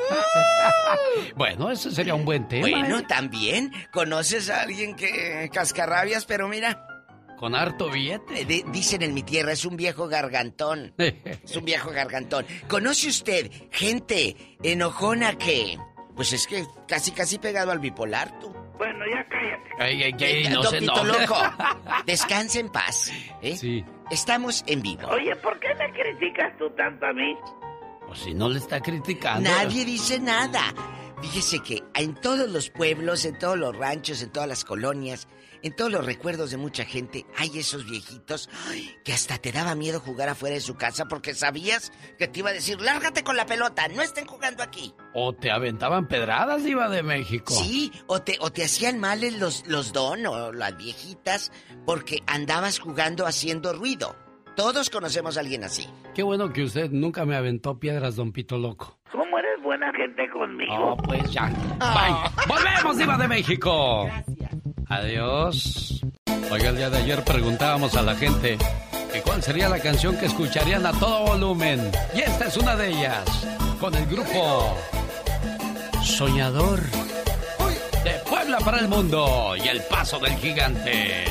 Bueno, 1.37 1.71
ese 1.71 1.91
sería 1.91 2.15
un 2.15 2.25
buen 2.25 2.47
tema. 2.49 2.69
Bueno, 2.69 2.99
¿eh? 2.99 3.05
también 3.09 3.73
conoces 3.93 4.51
a 4.51 4.63
alguien 4.63 4.95
que 4.97 5.51
cascarrabias, 5.53 6.25
pero 6.27 6.49
mira, 6.49 6.87
Con 7.43 7.57
harto 7.57 7.91
billete. 7.91 8.45
di- 8.45 8.63
dicen 8.69 9.03
en 9.03 9.15
mi 9.15 9.25
tierra 9.25 9.51
es 9.51 9.65
un 9.65 9.77
viejo 9.77 10.07
gargantón. 10.07 10.95
Es 11.45 11.57
un 11.57 11.65
viejo 11.65 11.91
gargantón. 11.91 12.47
¿Conoce 12.69 13.09
usted 13.09 13.51
gente 13.73 14.37
enojona 14.63 15.37
que 15.37 15.77
pues 16.15 16.33
es 16.33 16.47
que 16.47 16.65
casi 16.87 17.11
casi 17.11 17.39
pegado 17.41 17.73
al 17.73 17.81
bipolar 17.81 18.39
tú? 18.39 18.53
Bueno, 18.79 19.05
ya 19.13 19.27
cállate. 19.29 19.71
Ay, 19.81 20.03
ay, 20.05 20.15
ay, 20.21 20.49
no 20.53 20.63
se 20.63 20.81
loco. 20.83 21.37
Descansa 22.07 22.61
en 22.61 22.69
paz. 22.69 23.11
¿eh? 23.43 23.57
Sí. 23.57 23.85
Estamos 24.13 24.63
en 24.69 24.81
vivo. 24.81 25.09
Oye, 25.09 25.35
¿por 25.35 25.59
qué 25.59 25.75
me 25.75 25.93
criticas 25.93 26.57
tú 26.59 26.71
tanto 26.77 27.07
a 27.07 27.13
mí? 27.13 27.37
Pues 28.07 28.21
si 28.21 28.35
no 28.35 28.49
le 28.51 28.61
está 28.61 28.81
criticando. 28.81 29.51
Nadie 29.51 29.85
dice 29.85 30.21
nada. 30.21 30.63
Fíjese 31.21 31.59
que 31.59 31.83
en 31.95 32.15
todos 32.15 32.49
los 32.49 32.71
pueblos, 32.71 33.25
en 33.25 33.37
todos 33.37 33.59
los 33.59 33.77
ranchos, 33.77 34.23
en 34.23 34.31
todas 34.31 34.49
las 34.49 34.65
colonias, 34.65 35.27
en 35.63 35.75
todos 35.75 35.91
los 35.91 36.05
recuerdos 36.05 36.51
de 36.51 36.57
mucha 36.57 36.85
gente, 36.85 37.27
hay 37.37 37.59
esos 37.59 37.89
viejitos 37.89 38.49
ay, 38.69 38.95
que 39.05 39.13
hasta 39.13 39.39
te 39.39 39.53
daba 39.53 39.75
miedo 39.75 40.01
jugar 40.01 40.29
afuera 40.29 40.55
de 40.55 40.61
su 40.61 40.75
casa 40.75 41.07
porque 41.07 41.35
sabías 41.35 41.93
que 42.19 42.29
te 42.29 42.41
iba 42.41 42.51
a 42.51 42.53
decir, 42.55 42.81
lárgate 42.81 43.23
con 43.23 43.37
la 43.37 43.47
pelota, 43.47 43.89
no 43.89 44.03
estén 44.03 44.27
jugando 44.27 44.63
aquí. 44.63 44.95
O 45.15 45.33
te 45.33 45.51
aventaban 45.51 46.09
pedradas, 46.09 46.65
Diva 46.65 46.89
de 46.89 47.03
México. 47.03 47.55
Sí, 47.55 47.93
o 48.07 48.23
te, 48.23 48.37
o 48.41 48.51
te 48.51 48.65
hacían 48.65 48.99
males 48.99 49.39
los, 49.39 49.67
los 49.67 49.93
don 49.93 50.27
o 50.27 50.53
las 50.53 50.77
viejitas 50.77 51.53
porque 51.87 52.23
andabas 52.27 52.79
jugando 52.79 53.27
haciendo 53.27 53.73
ruido. 53.73 54.17
Todos 54.57 54.91
conocemos 54.91 55.37
a 55.37 55.41
alguien 55.41 55.65
así. 55.65 55.89
Qué 56.15 56.23
bueno 56.23 56.53
que 56.53 56.63
usted 56.63 56.91
nunca 56.91 57.25
me 57.25 57.37
aventó 57.37 57.79
piedras, 57.79 58.17
don 58.17 58.33
Pito 58.33 58.59
Loco. 58.59 58.99
¿Cómo 59.11 59.39
eres 59.39 59.63
buena 59.63 59.91
gente 59.95 60.29
conmigo? 60.31 60.93
Oh, 60.93 60.97
pues 60.97 61.31
ya. 61.31 61.47
Bye. 61.79 62.47
Volvemos, 62.47 62.99
Diva 62.99 63.17
de 63.17 63.29
México. 63.29 64.09
Adiós. 64.93 66.03
Oiga, 66.51 66.69
el 66.69 66.77
día 66.77 66.91
de 66.91 66.99
ayer 66.99 67.25
preguntábamos 67.25 67.97
a 67.97 68.03
la 68.03 68.15
gente 68.15 68.59
que 69.11 69.23
cuál 69.23 69.43
sería 69.43 69.71
la 69.71 69.79
canción 69.79 70.19
que 70.19 70.27
escucharían 70.27 70.85
a 70.85 70.93
todo 70.93 71.29
volumen. 71.29 71.91
Y 72.15 72.21
esta 72.21 72.49
es 72.49 72.59
una 72.59 72.77
de 72.77 72.91
ellas. 72.91 73.25
Con 73.81 73.95
el 73.95 74.05
grupo 74.05 74.77
Soñador 76.05 76.83
de 78.05 78.11
Puebla 78.29 78.59
para 78.59 78.81
el 78.81 78.89
Mundo 78.89 79.55
y 79.57 79.67
El 79.67 79.81
Paso 79.85 80.19
del 80.19 80.37
Gigante. 80.37 81.25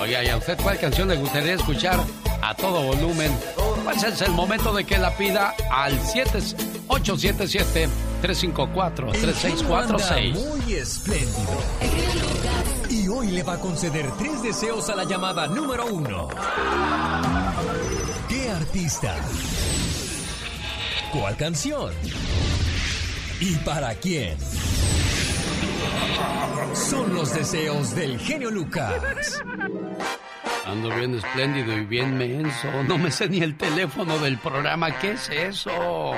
Oiga, 0.00 0.22
¿y 0.22 0.28
a 0.28 0.36
usted 0.36 0.56
cuál 0.62 0.78
canción 0.78 1.08
le 1.08 1.16
gustaría 1.16 1.54
escuchar 1.54 1.98
a 2.40 2.54
todo 2.54 2.82
volumen? 2.82 3.36
Pues 3.84 4.02
es 4.04 4.22
el 4.22 4.30
momento 4.30 4.72
de 4.72 4.84
que 4.84 4.96
la 4.96 5.16
pida 5.16 5.54
al 5.70 5.98
7877-354-3646. 8.22 10.34
Muy 10.34 10.74
espléndido. 10.74 11.58
Y 12.88 13.08
hoy 13.08 13.32
le 13.32 13.42
va 13.42 13.54
a 13.54 13.58
conceder 13.58 14.08
tres 14.18 14.40
deseos 14.42 14.88
a 14.88 14.94
la 14.94 15.02
llamada 15.04 15.48
número 15.48 15.86
uno. 15.86 16.28
¿Qué 18.28 18.48
artista? 18.50 19.16
¿Cuál 21.12 21.36
canción? 21.36 21.92
¿Y 23.40 23.56
para 23.56 23.94
quién? 23.96 24.36
Son 26.74 27.14
los 27.14 27.34
deseos 27.34 27.94
del 27.94 28.18
genio 28.18 28.50
Lucas. 28.50 29.42
Ando 30.66 30.94
bien 30.94 31.14
espléndido 31.14 31.76
y 31.76 31.84
bien 31.84 32.16
menso. 32.16 32.68
No 32.86 32.98
me 32.98 33.10
sé 33.10 33.28
ni 33.28 33.40
el 33.40 33.56
teléfono 33.56 34.18
del 34.18 34.38
programa. 34.38 34.98
¿Qué 34.98 35.12
es 35.12 35.28
eso? 35.30 36.12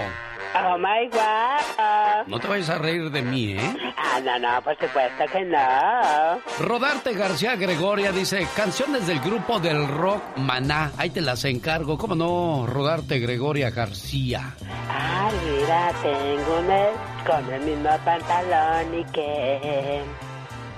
Oh 0.53 0.77
my 0.77 1.09
god. 1.09 2.27
No 2.27 2.39
te 2.41 2.49
vayas 2.49 2.69
a 2.71 2.79
reír 2.79 3.11
de 3.11 3.23
mí, 3.23 3.53
¿eh? 3.53 3.93
Ah, 3.97 4.19
no, 4.21 4.39
no, 4.39 4.61
por 4.63 4.77
supuesto 4.79 5.25
que 5.33 5.45
no. 5.45 6.41
Rodarte 6.59 7.13
García 7.15 7.55
Gregoria 7.55 8.11
dice, 8.11 8.47
canciones 8.57 9.07
del 9.07 9.21
grupo 9.21 9.61
del 9.61 9.87
rock 9.87 10.23
Maná. 10.37 10.91
Ahí 10.99 11.11
te 11.11 11.21
las 11.21 11.45
encargo. 11.45 11.97
¿Cómo 11.97 12.17
no? 12.17 12.67
Rodarte 12.67 13.21
Gregoria 13.21 13.71
García. 13.71 14.55
Ah, 14.89 15.31
mira, 15.45 15.93
tengo 16.03 16.59
una 16.59 16.87
con 17.25 17.53
el 17.53 17.61
mismo 17.63 17.91
pantalón 18.05 18.99
y 18.99 19.05
que... 19.13 20.03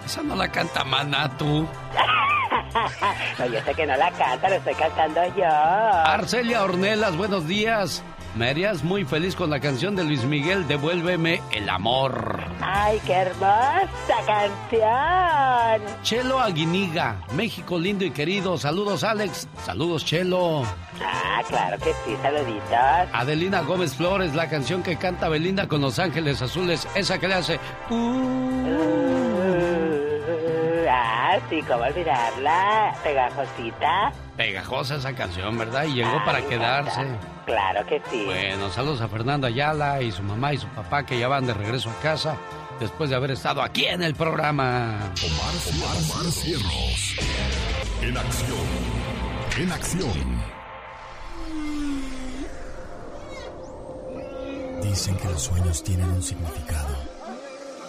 Esa 0.04 0.22
no 0.22 0.36
la 0.36 0.50
canta 0.50 0.84
Maná, 0.84 1.34
tú. 1.38 1.66
Oye, 3.42 3.62
sé 3.62 3.74
que 3.74 3.86
no 3.86 3.96
la 3.96 4.10
canta, 4.12 4.48
lo 4.50 4.56
estoy 4.56 4.74
cantando 4.74 5.22
yo. 5.36 5.46
Arcelia 5.46 6.62
Ornelas, 6.62 7.16
buenos 7.16 7.46
días. 7.46 8.02
Me 8.34 8.48
harías 8.48 8.82
muy 8.82 9.04
feliz 9.04 9.36
con 9.36 9.50
la 9.50 9.60
canción 9.60 9.94
de 9.94 10.04
Luis 10.04 10.24
Miguel, 10.24 10.66
Devuélveme 10.66 11.42
el 11.52 11.68
amor. 11.68 12.42
¡Ay, 12.62 12.98
qué 13.06 13.12
hermosa 13.12 14.16
canción! 14.26 15.82
Chelo 16.02 16.38
Aguiniga, 16.40 17.20
México 17.34 17.78
lindo 17.78 18.06
y 18.06 18.10
querido. 18.10 18.56
Saludos, 18.56 19.04
Alex. 19.04 19.48
Saludos, 19.62 20.06
Chelo. 20.06 20.62
Ah, 21.04 21.42
claro 21.46 21.76
que 21.78 21.92
sí, 22.04 22.16
saluditos. 22.22 22.72
Adelina 23.12 23.60
Gómez 23.60 23.94
Flores, 23.94 24.34
la 24.34 24.48
canción 24.48 24.82
que 24.82 24.96
canta 24.96 25.28
Belinda 25.28 25.68
con 25.68 25.82
Los 25.82 25.98
Ángeles 25.98 26.40
Azules, 26.40 26.88
esa 26.94 27.18
que 27.18 27.28
le 27.28 27.34
hace. 27.34 27.60
Uh, 27.90 29.71
ah, 31.02 31.38
sí, 31.48 31.62
¿cómo 31.62 31.84
olvidarla? 31.84 32.94
Pegajosita. 33.02 34.12
Pegajosa 34.36 34.96
esa 34.96 35.14
canción, 35.14 35.58
¿verdad? 35.58 35.84
Y 35.84 35.94
llegó 35.94 36.24
para 36.24 36.40
quedarse. 36.42 37.04
Claro 37.46 37.84
que 37.86 38.00
sí. 38.10 38.24
Bueno, 38.24 38.70
saludos 38.70 39.00
a 39.00 39.08
Fernando 39.08 39.46
Ayala 39.46 40.00
y 40.00 40.12
su 40.12 40.22
mamá 40.22 40.52
y 40.52 40.58
su 40.58 40.68
papá 40.68 41.04
que 41.04 41.18
ya 41.18 41.28
van 41.28 41.46
de 41.46 41.54
regreso 41.54 41.90
a 41.90 42.02
casa 42.02 42.36
después 42.78 43.10
de 43.10 43.16
haber 43.16 43.32
estado 43.32 43.62
aquí 43.62 43.84
en 43.86 44.02
el 44.02 44.14
programa. 44.14 44.96
Omar, 45.22 45.54
Omar, 45.70 45.96
Omar 45.96 46.32
Cierros. 46.32 47.16
En 48.00 48.16
acción. 48.16 48.66
En 49.58 49.72
acción. 49.72 50.42
Dicen 54.82 55.16
que 55.16 55.28
los 55.28 55.42
sueños 55.42 55.82
tienen 55.84 56.10
un 56.10 56.22
significado. 56.22 56.96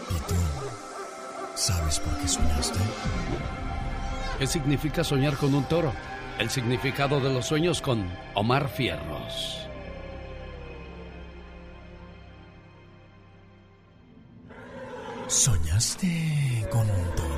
¿Y 0.09 0.19
tú 0.27 0.35
sabes 1.63 1.99
por 1.99 2.17
qué 2.17 2.27
soñaste? 2.27 2.79
¿Qué 4.37 4.47
significa 4.47 5.03
soñar 5.03 5.37
con 5.37 5.53
un 5.53 5.63
toro? 5.63 5.93
El 6.37 6.49
significado 6.49 7.21
de 7.21 7.33
los 7.33 7.45
sueños 7.45 7.81
con 7.81 8.05
Omar 8.33 8.67
Fierros. 8.67 9.59
¿Soñaste 15.27 16.67
con 16.69 16.81
un 16.81 17.15
toro? 17.15 17.33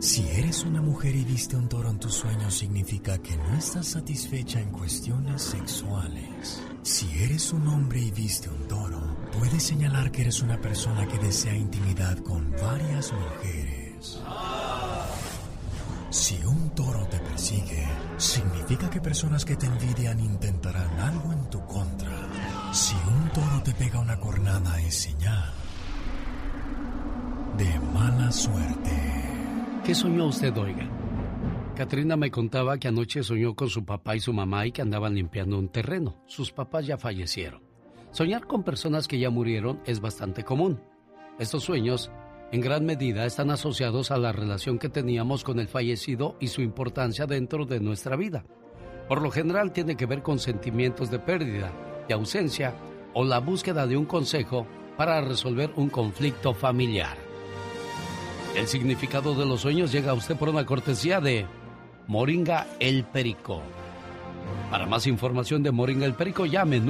Si 0.00 0.28
eres 0.30 0.64
una 0.64 0.82
mujer 0.82 1.14
y 1.14 1.24
viste 1.24 1.54
un 1.54 1.68
toro 1.68 1.90
en 1.90 2.00
tus 2.00 2.14
sueños, 2.14 2.54
significa 2.54 3.18
que 3.18 3.36
no 3.36 3.56
estás 3.56 3.86
satisfecha 3.86 4.60
en 4.60 4.70
cuestiones 4.72 5.40
sexuales. 5.40 6.62
Si 6.82 7.22
eres 7.22 7.52
un 7.52 7.68
hombre 7.68 8.00
y 8.00 8.10
viste 8.10 8.48
un 8.48 8.66
toro, 8.66 9.07
puede 9.38 9.60
señalar 9.60 10.10
que 10.10 10.22
eres 10.22 10.42
una 10.42 10.60
persona 10.60 11.06
que 11.06 11.18
desea 11.18 11.54
intimidad 11.54 12.18
con 12.18 12.50
varias 12.52 13.12
mujeres. 13.12 14.20
Si 16.10 16.42
un 16.44 16.70
toro 16.74 17.06
te 17.06 17.18
persigue, 17.18 17.86
significa 18.16 18.90
que 18.90 19.00
personas 19.00 19.44
que 19.44 19.56
te 19.56 19.66
envidian 19.66 20.18
intentarán 20.20 20.98
algo 20.98 21.32
en 21.32 21.48
tu 21.50 21.64
contra. 21.66 22.28
Si 22.72 22.96
un 22.96 23.28
toro 23.30 23.62
te 23.62 23.72
pega 23.74 24.00
una 24.00 24.18
cornada 24.18 24.80
es 24.80 24.94
señal 24.94 25.52
de 27.56 27.80
mala 27.92 28.30
suerte. 28.30 28.90
¿Qué 29.84 29.94
soñó 29.94 30.26
usted, 30.26 30.56
oiga? 30.56 30.88
Katrina 31.76 32.16
me 32.16 32.30
contaba 32.30 32.78
que 32.78 32.88
anoche 32.88 33.22
soñó 33.22 33.54
con 33.54 33.68
su 33.68 33.84
papá 33.84 34.16
y 34.16 34.20
su 34.20 34.32
mamá 34.32 34.66
y 34.66 34.72
que 34.72 34.82
andaban 34.82 35.14
limpiando 35.14 35.58
un 35.58 35.68
terreno. 35.68 36.22
Sus 36.26 36.52
papás 36.52 36.86
ya 36.86 36.98
fallecieron. 36.98 37.67
Soñar 38.18 38.48
con 38.48 38.64
personas 38.64 39.06
que 39.06 39.20
ya 39.20 39.30
murieron 39.30 39.80
es 39.86 40.00
bastante 40.00 40.42
común. 40.42 40.80
Estos 41.38 41.62
sueños 41.62 42.10
en 42.50 42.60
gran 42.60 42.84
medida 42.84 43.24
están 43.24 43.48
asociados 43.52 44.10
a 44.10 44.18
la 44.18 44.32
relación 44.32 44.80
que 44.80 44.88
teníamos 44.88 45.44
con 45.44 45.60
el 45.60 45.68
fallecido 45.68 46.34
y 46.40 46.48
su 46.48 46.60
importancia 46.60 47.26
dentro 47.26 47.64
de 47.64 47.78
nuestra 47.78 48.16
vida. 48.16 48.44
Por 49.06 49.22
lo 49.22 49.30
general 49.30 49.70
tiene 49.70 49.96
que 49.96 50.06
ver 50.06 50.22
con 50.22 50.40
sentimientos 50.40 51.12
de 51.12 51.20
pérdida, 51.20 51.70
de 52.08 52.14
ausencia 52.14 52.74
o 53.14 53.22
la 53.22 53.38
búsqueda 53.38 53.86
de 53.86 53.96
un 53.96 54.04
consejo 54.04 54.66
para 54.96 55.20
resolver 55.20 55.70
un 55.76 55.88
conflicto 55.88 56.54
familiar. 56.54 57.16
El 58.56 58.66
significado 58.66 59.36
de 59.36 59.46
los 59.46 59.60
sueños 59.60 59.92
llega 59.92 60.10
a 60.10 60.14
usted 60.14 60.34
por 60.34 60.48
una 60.48 60.66
cortesía 60.66 61.20
de 61.20 61.46
Moringa 62.08 62.66
el 62.80 63.04
Perico. 63.04 63.62
Para 64.72 64.86
más 64.86 65.06
información 65.06 65.62
de 65.62 65.70
Moringa 65.70 66.04
el 66.04 66.14
Perico, 66.14 66.46
llame 66.46 66.80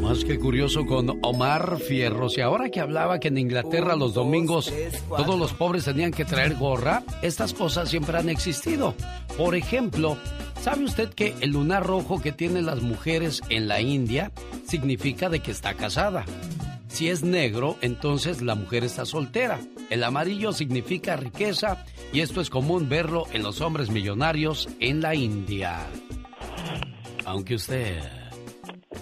Más 0.00 0.24
que 0.24 0.38
curioso 0.38 0.84
con 0.86 1.18
Omar 1.22 1.78
Fierros. 1.78 2.36
Y 2.36 2.40
ahora 2.40 2.70
que 2.70 2.80
hablaba 2.80 3.20
que 3.20 3.28
en 3.28 3.38
Inglaterra 3.38 3.94
los 3.94 4.14
domingos 4.14 4.72
todos 5.08 5.38
los 5.38 5.52
pobres 5.52 5.84
tenían 5.84 6.10
que 6.10 6.24
traer 6.24 6.56
gorra, 6.56 7.02
estas 7.22 7.54
cosas 7.54 7.88
siempre 7.88 8.18
han 8.18 8.28
existido. 8.28 8.94
Por 9.36 9.54
ejemplo, 9.54 10.16
¿sabe 10.60 10.84
usted 10.84 11.10
que 11.10 11.34
el 11.40 11.50
lunar 11.50 11.86
rojo 11.86 12.20
que 12.20 12.32
tienen 12.32 12.66
las 12.66 12.82
mujeres 12.82 13.42
en 13.50 13.68
la 13.68 13.80
India 13.80 14.32
significa 14.66 15.28
de 15.28 15.40
que 15.40 15.52
está 15.52 15.74
casada? 15.74 16.24
Si 16.88 17.08
es 17.10 17.22
negro, 17.22 17.76
entonces 17.82 18.40
la 18.42 18.54
mujer 18.54 18.84
está 18.84 19.04
soltera. 19.04 19.58
El 19.90 20.02
amarillo 20.04 20.52
significa 20.52 21.16
riqueza 21.16 21.84
y 22.12 22.20
esto 22.20 22.40
es 22.40 22.48
común 22.50 22.88
verlo 22.88 23.24
en 23.32 23.42
los 23.42 23.60
hombres 23.60 23.90
millonarios 23.90 24.68
en 24.80 25.00
la 25.02 25.14
India. 25.14 25.80
Aunque 27.24 27.56
usted... 27.56 28.00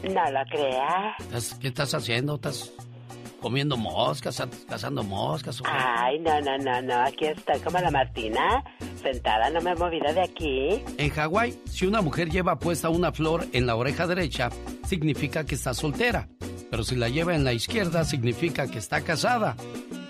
No 0.02 0.30
lo 0.30 0.44
crea. 0.50 1.14
¿estás- 1.20 1.54
¿Qué 1.58 1.68
estás 1.68 1.94
haciendo? 1.94 2.34
¿Estás 2.34 2.72
comiendo 3.44 3.76
moscas? 3.76 4.40
¿Estás 4.40 4.64
cazando 4.66 5.04
moscas? 5.04 5.60
o? 5.60 5.64
Ay, 5.66 6.18
no, 6.18 6.40
no, 6.40 6.56
no, 6.56 6.80
no. 6.80 6.94
Aquí 7.02 7.26
estoy 7.26 7.60
como 7.60 7.78
la 7.78 7.90
Martina, 7.90 8.64
sentada, 9.02 9.50
no 9.50 9.60
me 9.60 9.72
he 9.72 9.74
movido 9.74 10.10
de 10.14 10.22
aquí. 10.22 10.82
En 10.96 11.10
Hawái, 11.10 11.54
si 11.66 11.86
una 11.86 12.00
mujer 12.00 12.30
lleva 12.30 12.58
puesta 12.58 12.88
una 12.88 13.12
flor 13.12 13.46
en 13.52 13.66
la 13.66 13.76
oreja 13.76 14.06
derecha, 14.06 14.48
significa 14.86 15.44
que 15.44 15.56
está 15.56 15.74
soltera. 15.74 16.26
Pero 16.70 16.84
si 16.84 16.96
la 16.96 17.10
lleva 17.10 17.34
en 17.34 17.44
la 17.44 17.52
izquierda, 17.52 18.06
significa 18.06 18.66
que 18.66 18.78
está 18.78 19.02
casada. 19.02 19.56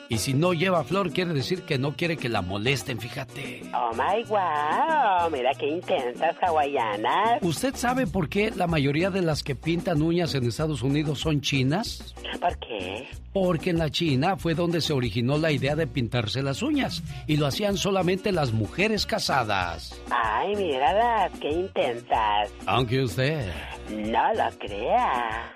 Y 0.09 0.18
si 0.18 0.34
no 0.34 0.52
lleva 0.52 0.84
flor, 0.84 1.12
quiere 1.12 1.32
decir 1.32 1.62
que 1.62 1.78
no 1.78 1.94
quiere 1.96 2.16
que 2.16 2.28
la 2.28 2.42
molesten, 2.42 3.00
fíjate. 3.00 3.62
Oh 3.74 3.90
my 3.94 4.22
wow, 4.24 5.30
mira 5.30 5.50
qué 5.59 5.68
intensas 5.68 6.36
hawaianas. 6.42 7.42
¿Usted 7.42 7.74
sabe 7.74 8.07
por 8.07 8.28
qué 8.28 8.50
la 8.55 8.66
mayoría 8.66 9.11
de 9.11 9.22
las 9.22 9.42
que 9.42 9.55
pintan 9.55 10.02
uñas 10.02 10.34
en 10.34 10.46
Estados 10.46 10.82
Unidos 10.82 11.20
son 11.20 11.40
chinas? 11.40 12.14
¿Por 12.40 12.59
qué? 12.59 13.09
Porque 13.32 13.70
en 13.70 13.78
la 13.78 13.90
China 13.90 14.36
fue 14.36 14.55
donde 14.55 14.80
se 14.80 14.92
originó 14.92 15.38
la 15.38 15.50
idea 15.50 15.74
de 15.74 15.86
pintarse 15.86 16.42
las 16.42 16.62
uñas 16.62 17.02
y 17.26 17.36
lo 17.36 17.46
hacían 17.46 17.76
solamente 17.76 18.30
las 18.30 18.52
mujeres 18.52 19.07
casadas. 19.07 20.00
Ay, 20.11 20.55
míralas, 20.55 21.32
qué 21.40 21.48
intensas. 21.50 22.50
Aunque 22.66 23.02
usted... 23.02 23.50
No 23.90 24.32
lo 24.34 24.59
crea. 24.59 25.54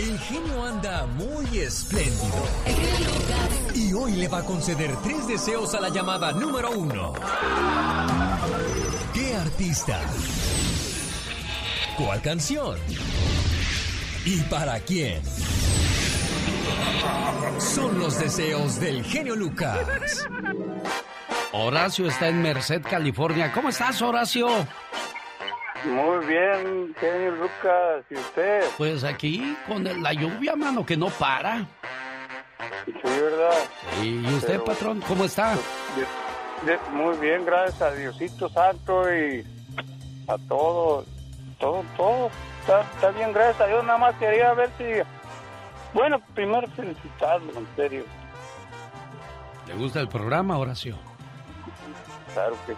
El 0.00 0.18
genio 0.18 0.64
anda 0.64 1.04
muy 1.04 1.58
espléndido. 1.58 2.46
Y 3.74 3.92
hoy 3.92 4.12
le 4.12 4.28
va 4.28 4.38
a 4.38 4.44
conceder 4.44 4.96
tres 5.02 5.28
deseos 5.28 5.74
a 5.74 5.80
la 5.80 5.90
llamada 5.90 6.32
número 6.32 6.70
uno. 6.70 7.12
¿Qué 9.12 9.34
artista? 9.34 10.00
¿Cuál 11.98 12.22
canción? 12.22 12.78
¿Y 14.24 14.40
para 14.44 14.80
quién? 14.80 15.20
Son 17.58 17.98
los 17.98 18.18
deseos 18.18 18.80
del 18.80 19.04
genio 19.04 19.36
Lucas. 19.36 20.26
Horacio 21.52 22.08
está 22.08 22.28
en 22.28 22.40
Merced, 22.40 22.80
California. 22.88 23.52
¿Cómo 23.52 23.68
estás, 23.68 24.00
Horacio? 24.00 24.48
Muy 25.84 26.26
bien, 26.26 26.94
genio 27.00 27.30
Lucas. 27.32 28.04
¿Y 28.10 28.14
usted? 28.14 28.64
Pues 28.76 29.02
aquí 29.04 29.56
con 29.66 29.84
la 30.02 30.12
lluvia, 30.12 30.54
mano, 30.56 30.84
que 30.84 30.96
no 30.96 31.08
para. 31.08 31.66
Sí, 32.84 32.92
¿verdad? 33.02 33.54
¿Y 34.02 34.26
usted, 34.34 34.48
Pero- 34.48 34.64
patrón, 34.64 35.02
cómo 35.08 35.24
está? 35.24 35.54
Bien, 36.64 36.78
muy 36.92 37.16
bien, 37.16 37.46
gracias 37.46 37.80
a 37.80 37.90
Diosito 37.92 38.48
Santo 38.50 39.10
y 39.14 39.42
a 40.28 40.36
todo, 40.46 41.06
todo, 41.58 41.82
todo. 41.96 42.30
Está, 42.60 42.82
está 42.82 43.10
bien, 43.12 43.32
gracias 43.32 43.60
a 43.62 43.66
Dios. 43.66 43.82
Nada 43.84 43.98
más 43.98 44.14
quería 44.16 44.52
ver 44.52 44.70
si... 44.76 44.84
Bueno, 45.94 46.20
primero 46.34 46.68
felicitarlo, 46.76 47.50
en 47.58 47.66
serio. 47.76 48.04
¿Le 49.66 49.74
gusta 49.74 50.00
el 50.00 50.08
programa, 50.08 50.58
Horacio? 50.58 50.96
Claro 52.34 52.54
que 52.66 52.74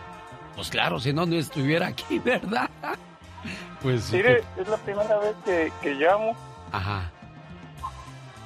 Pues 0.55 0.71
claro, 0.71 1.01
si 1.01 1.13
no, 1.13 1.27
no 1.27 1.37
estuviera 1.37 1.89
aquí, 1.89 2.19
¿verdad? 2.25 2.71
Pues... 3.83 4.13
Mire, 4.13 4.43
es 4.57 4.69
la 4.69 4.77
primera 4.77 5.19
vez 5.19 5.35
que, 5.45 5.73
que 5.83 5.95
llamo. 5.95 6.37
Ajá. 6.71 7.11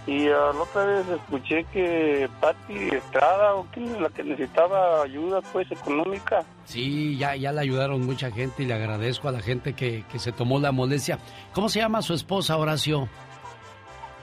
Y 0.06 0.28
ah, 0.28 0.52
la 0.54 0.62
otra 0.62 0.84
vez 0.84 1.08
escuché 1.08 1.64
que 1.72 2.28
Patti 2.40 2.74
Estrada, 2.94 3.54
o 3.54 3.68
que 3.72 3.80
la 3.80 4.08
que 4.08 4.22
necesitaba 4.22 5.02
ayuda 5.02 5.40
pues 5.52 5.70
económica. 5.72 6.44
Sí, 6.64 7.16
ya, 7.18 7.34
ya 7.34 7.50
le 7.50 7.60
ayudaron 7.60 8.06
mucha 8.06 8.30
gente 8.30 8.62
y 8.62 8.66
le 8.66 8.74
agradezco 8.74 9.28
a 9.28 9.32
la 9.32 9.40
gente 9.40 9.72
que, 9.72 10.04
que 10.10 10.20
se 10.20 10.30
tomó 10.30 10.60
la 10.60 10.70
molestia. 10.70 11.18
¿Cómo 11.52 11.68
se 11.68 11.80
llama 11.80 12.02
su 12.02 12.14
esposa, 12.14 12.56
Horacio? 12.56 13.08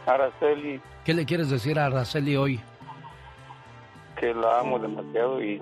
Araceli, 0.05 0.81
¿Qué 1.05 1.14
le 1.14 1.26
quieres 1.26 1.49
decir 1.49 1.77
a 1.80 1.85
Araceli 1.85 2.38
hoy? 2.38 2.61
que 4.19 4.34
la 4.34 4.60
amo 4.60 4.80
demasiado 4.80 5.43
y 5.43 5.61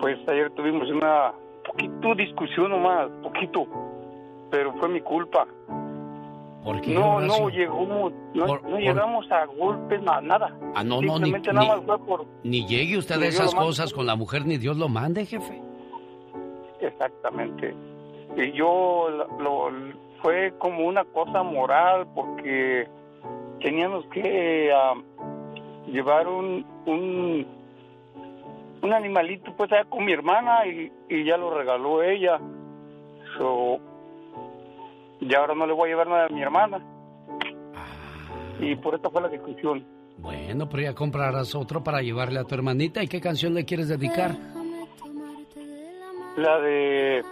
pues 0.00 0.18
ayer 0.28 0.50
tuvimos 0.52 0.88
una 0.90 1.32
poquito 1.66 2.14
discusión 2.14 2.70
nomás, 2.70 3.08
poquito, 3.22 3.66
pero 4.50 4.72
fue 4.74 4.88
mi 4.88 5.00
culpa. 5.00 5.46
¿Por 6.64 6.80
qué, 6.80 6.94
No, 6.94 7.16
Horacio? 7.16 7.42
no 7.44 7.48
llegamos, 7.50 8.12
no, 8.34 8.46
Por- 8.46 8.62
no 8.62 8.70
por- 8.70 8.80
llegamos 8.80 9.30
a 9.30 9.44
golpes, 9.46 10.02
na- 10.02 10.20
nada. 10.22 10.56
Ah, 10.74 10.82
no, 10.82 11.02
no, 11.02 11.18
ni, 11.18 11.30
ni- 11.30 11.38
nada 11.40 11.76
más 11.76 11.84
fue 11.84 11.98
por... 11.98 12.24
ni 12.42 12.66
llegue 12.66 12.96
usted 12.96 13.20
a 13.22 13.26
esas 13.26 13.54
cosas 13.54 13.92
con 13.92 14.06
la 14.06 14.16
mujer, 14.16 14.46
ni 14.46 14.56
Dios 14.56 14.76
lo 14.78 14.88
mande, 14.88 15.26
jefe. 15.26 15.60
Exactamente. 16.80 17.74
Y 18.36 18.52
yo 18.52 19.08
lo, 19.10 19.38
lo- 19.40 19.70
fue 20.22 20.54
como 20.58 20.86
una 20.86 21.04
cosa 21.04 21.42
moral 21.42 22.06
porque 22.14 22.88
teníamos 23.60 24.06
que 24.06 24.72
ah, 24.72 24.94
llevar 25.86 26.26
un, 26.28 26.64
un 26.86 27.46
un 28.84 28.92
animalito 28.92 29.54
pues 29.56 29.72
allá 29.72 29.84
con 29.88 30.04
mi 30.04 30.12
hermana 30.12 30.66
y, 30.66 30.92
y 31.08 31.24
ya 31.24 31.36
lo 31.38 31.56
regaló 31.56 32.02
ella. 32.02 32.38
So, 33.38 33.78
y 35.20 35.34
ahora 35.34 35.54
no 35.54 35.66
le 35.66 35.72
voy 35.72 35.88
a 35.88 35.92
llevar 35.92 36.08
nada 36.08 36.26
a 36.26 36.28
mi 36.28 36.42
hermana. 36.42 36.84
Y 38.60 38.76
por 38.76 38.94
eso 38.94 39.10
fue 39.10 39.22
la 39.22 39.28
discusión. 39.28 39.84
Bueno, 40.18 40.68
pero 40.68 40.82
ya 40.82 40.94
comprarás 40.94 41.54
otro 41.54 41.82
para 41.82 42.02
llevarle 42.02 42.38
a 42.38 42.44
tu 42.44 42.54
hermanita. 42.54 43.02
¿Y 43.02 43.08
qué 43.08 43.20
canción 43.20 43.54
le 43.54 43.64
quieres 43.64 43.88
dedicar? 43.88 44.36
La 46.36 46.60
de, 46.60 47.22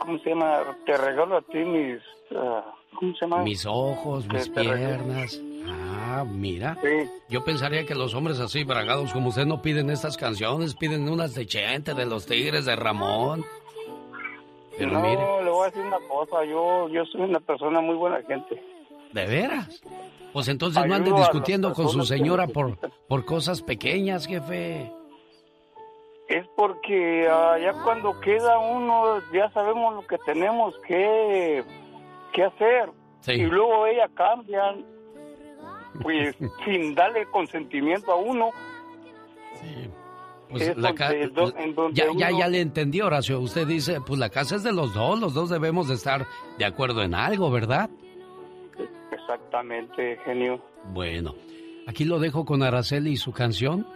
¿cómo 0.00 0.18
se 0.18 0.30
llama? 0.30 0.76
Te 0.86 0.96
regalo 0.96 1.36
a 1.36 1.42
ti 1.42 1.58
mis, 1.58 1.98
ah, 2.34 2.64
¿cómo 2.94 3.14
se 3.14 3.26
llama? 3.26 3.42
Mis 3.42 3.66
ojos, 3.66 4.26
mis 4.28 4.48
piernas. 4.48 5.40
Ah, 5.66 6.24
mira. 6.28 6.78
Yo 7.28 7.44
pensaría 7.44 7.86
que 7.86 7.94
los 7.94 8.14
hombres 8.14 8.40
así 8.40 8.64
bragados 8.64 9.12
como 9.12 9.28
usted 9.28 9.46
no 9.46 9.62
piden 9.62 9.90
estas 9.90 10.16
canciones, 10.16 10.74
piden 10.74 11.08
unas 11.08 11.34
de 11.34 11.46
Chente, 11.46 11.94
de 11.94 12.06
los 12.06 12.26
Tigres, 12.26 12.64
de 12.64 12.76
Ramón. 12.76 13.44
Pero 14.78 14.92
no, 14.92 15.00
mire, 15.00 15.44
le 15.44 15.50
voy 15.50 15.62
a 15.62 15.70
decir 15.70 15.82
una 15.82 15.98
cosa, 16.08 16.44
yo, 16.44 16.88
yo 16.88 17.04
soy 17.06 17.22
una 17.22 17.40
persona 17.40 17.80
muy 17.80 17.96
buena 17.96 18.22
gente. 18.22 18.60
¿de 19.12 19.26
veras? 19.26 19.82
Pues 20.32 20.48
entonces 20.48 20.84
no 20.86 20.94
ande 20.94 21.12
discutiendo 21.12 21.72
con 21.72 21.88
su 21.88 22.04
señora 22.04 22.46
por, 22.46 22.78
por 23.08 23.24
cosas 23.24 23.62
pequeñas, 23.62 24.26
jefe. 24.26 24.92
Es 26.28 26.46
porque 26.54 27.24
ya 27.24 27.72
cuando 27.82 28.20
queda 28.20 28.58
uno, 28.58 29.18
ya 29.32 29.50
sabemos 29.50 29.94
lo 29.94 30.06
que 30.06 30.18
tenemos 30.18 30.74
que, 30.86 31.64
que 32.32 32.44
hacer. 32.44 32.90
Sí. 33.22 33.32
Y 33.32 33.46
luego 33.46 33.86
ella 33.86 34.08
cambia, 34.14 34.76
pues 36.02 36.34
sin 36.64 36.94
darle 36.94 37.26
consentimiento 37.26 38.12
a 38.12 38.16
uno. 38.16 38.50
Pues 40.50 40.62
Es 40.68 40.76
la 40.76 40.92
ca- 40.94 41.10
donde- 41.10 41.28
do- 41.28 41.56
en 41.56 41.74
donde 41.74 41.94
ya, 42.00 42.06
ya, 42.16 42.30
ya 42.36 42.48
le 42.48 42.60
entendí, 42.60 43.00
Horacio. 43.00 43.38
Usted 43.40 43.66
dice, 43.68 44.00
pues 44.04 44.18
la 44.18 44.30
casa 44.30 44.56
es 44.56 44.64
de 44.64 44.72
los 44.72 44.92
dos, 44.94 45.20
los 45.20 45.32
dos 45.32 45.48
debemos 45.48 45.86
de 45.88 45.94
estar 45.94 46.26
de 46.58 46.64
acuerdo 46.64 47.02
en 47.02 47.14
algo, 47.14 47.50
¿verdad? 47.52 47.88
Exactamente, 49.12 50.18
genio. 50.24 50.60
Bueno, 50.92 51.34
aquí 51.86 52.04
lo 52.04 52.18
dejo 52.18 52.44
con 52.44 52.62
Araceli 52.64 53.12
y 53.12 53.16
su 53.16 53.32
canción. 53.32 53.86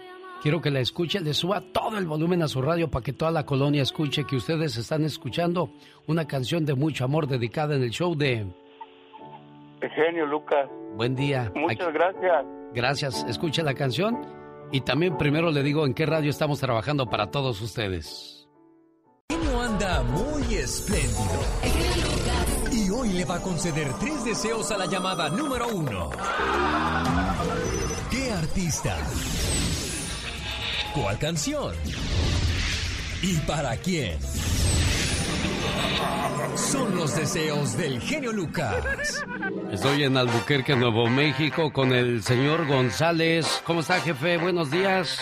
Quiero 0.43 0.61
que 0.61 0.71
la 0.71 0.81
escuche, 0.81 1.21
le 1.21 1.33
suba 1.35 1.61
todo 1.73 1.97
el 1.99 2.07
volumen 2.07 2.43
a 2.43 2.49
su 2.49 2.61
radio 2.63 2.89
para 2.91 3.03
que 3.03 3.13
toda 3.15 3.31
la 3.31 3.47
colonia 3.47 3.83
escuche 3.83 4.25
que 4.25 4.37
ustedes 4.37 4.77
están 4.77 5.03
escuchando 5.05 5.71
una 6.07 6.27
canción 6.27 6.67
de 6.67 6.75
mucho 6.75 7.05
amor 7.05 7.27
dedicada 7.27 7.75
en 7.75 7.83
el 7.83 7.91
show 7.91 8.15
de 8.15 8.47
Genio, 9.97 10.27
Lucas. 10.27 10.69
Buen 10.97 11.15
Día. 11.15 11.53
Muchas 11.55 11.89
Aquí- 11.89 11.93
gracias. 11.99 12.45
Gracias, 12.75 13.25
escuche 13.29 13.63
la 13.63 13.75
canción 13.75 14.27
y 14.73 14.81
también 14.81 15.17
primero 15.17 15.51
le 15.51 15.63
digo 15.63 15.87
en 15.87 15.95
qué 15.95 16.07
radio 16.07 16.31
estamos 16.31 16.59
trabajando 16.61 17.07
para 17.07 17.31
todos 17.31 17.61
ustedes. 17.61 18.49
genio 19.29 19.61
anda 19.61 20.03
muy 20.03 20.55
espléndido. 20.55 21.41
Y 22.73 22.91
hoy 22.91 23.11
le 23.11 23.25
va 23.25 23.37
a 23.37 23.41
conceder 23.41 23.89
tres 24.01 24.25
deseos 24.25 24.71
a 24.73 24.79
la 24.79 24.87
llamada 24.87 25.29
número 25.31 25.69
uno. 25.69 26.11
¿Qué 28.11 28.31
artista? 28.33 28.97
¿Cuál 30.95 31.19
canción? 31.19 31.75
¿Y 33.23 33.37
para 33.47 33.77
quién? 33.77 34.19
Son 36.57 36.97
los 36.97 37.17
deseos 37.17 37.77
del 37.77 38.01
genio 38.01 38.33
Lucas. 38.33 39.25
Estoy 39.73 40.05
en 40.05 40.17
Albuquerque, 40.17 40.77
Nuevo 40.77 41.09
México, 41.09 41.73
con 41.73 41.93
el 41.93 42.23
señor 42.23 42.67
González. 42.67 43.63
¿Cómo 43.65 43.81
está, 43.81 44.01
jefe? 44.01 44.37
Buenos 44.39 44.71
días. 44.71 45.21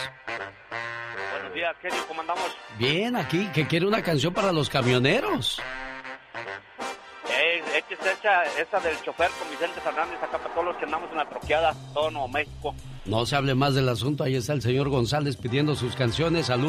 Buenos 1.32 1.54
días, 1.54 1.74
genio, 1.80 2.04
¿cómo 2.06 2.20
andamos? 2.20 2.56
Bien, 2.78 3.16
aquí, 3.16 3.48
que 3.54 3.66
quiere 3.66 3.86
una 3.86 4.02
canción 4.02 4.34
para 4.34 4.52
los 4.52 4.68
camioneros. 4.68 5.60
Eh, 7.30 7.62
es 7.76 7.84
que 7.84 7.94
hecha 7.94 8.44
esa 8.60 8.80
del 8.80 9.00
chofer 9.02 9.30
con 9.38 9.50
Vicente 9.50 9.80
Fernández 9.80 10.22
acá 10.22 10.38
para 10.38 10.54
todos 10.54 10.66
los 10.66 10.76
que 10.76 10.84
andamos 10.84 11.10
en 11.10 11.16
la 11.16 11.28
troqueada, 11.28 11.74
todo 11.94 12.10
Nuevo 12.10 12.28
México. 12.28 12.74
No 13.04 13.26
se 13.26 13.34
hable 13.34 13.56
más 13.56 13.74
del 13.74 13.88
asunto, 13.88 14.22
ahí 14.22 14.36
está 14.36 14.52
el 14.52 14.62
señor 14.62 14.88
González 14.88 15.36
pidiendo 15.36 15.74
sus 15.74 15.96
canciones 15.96 16.50
al 16.50 16.62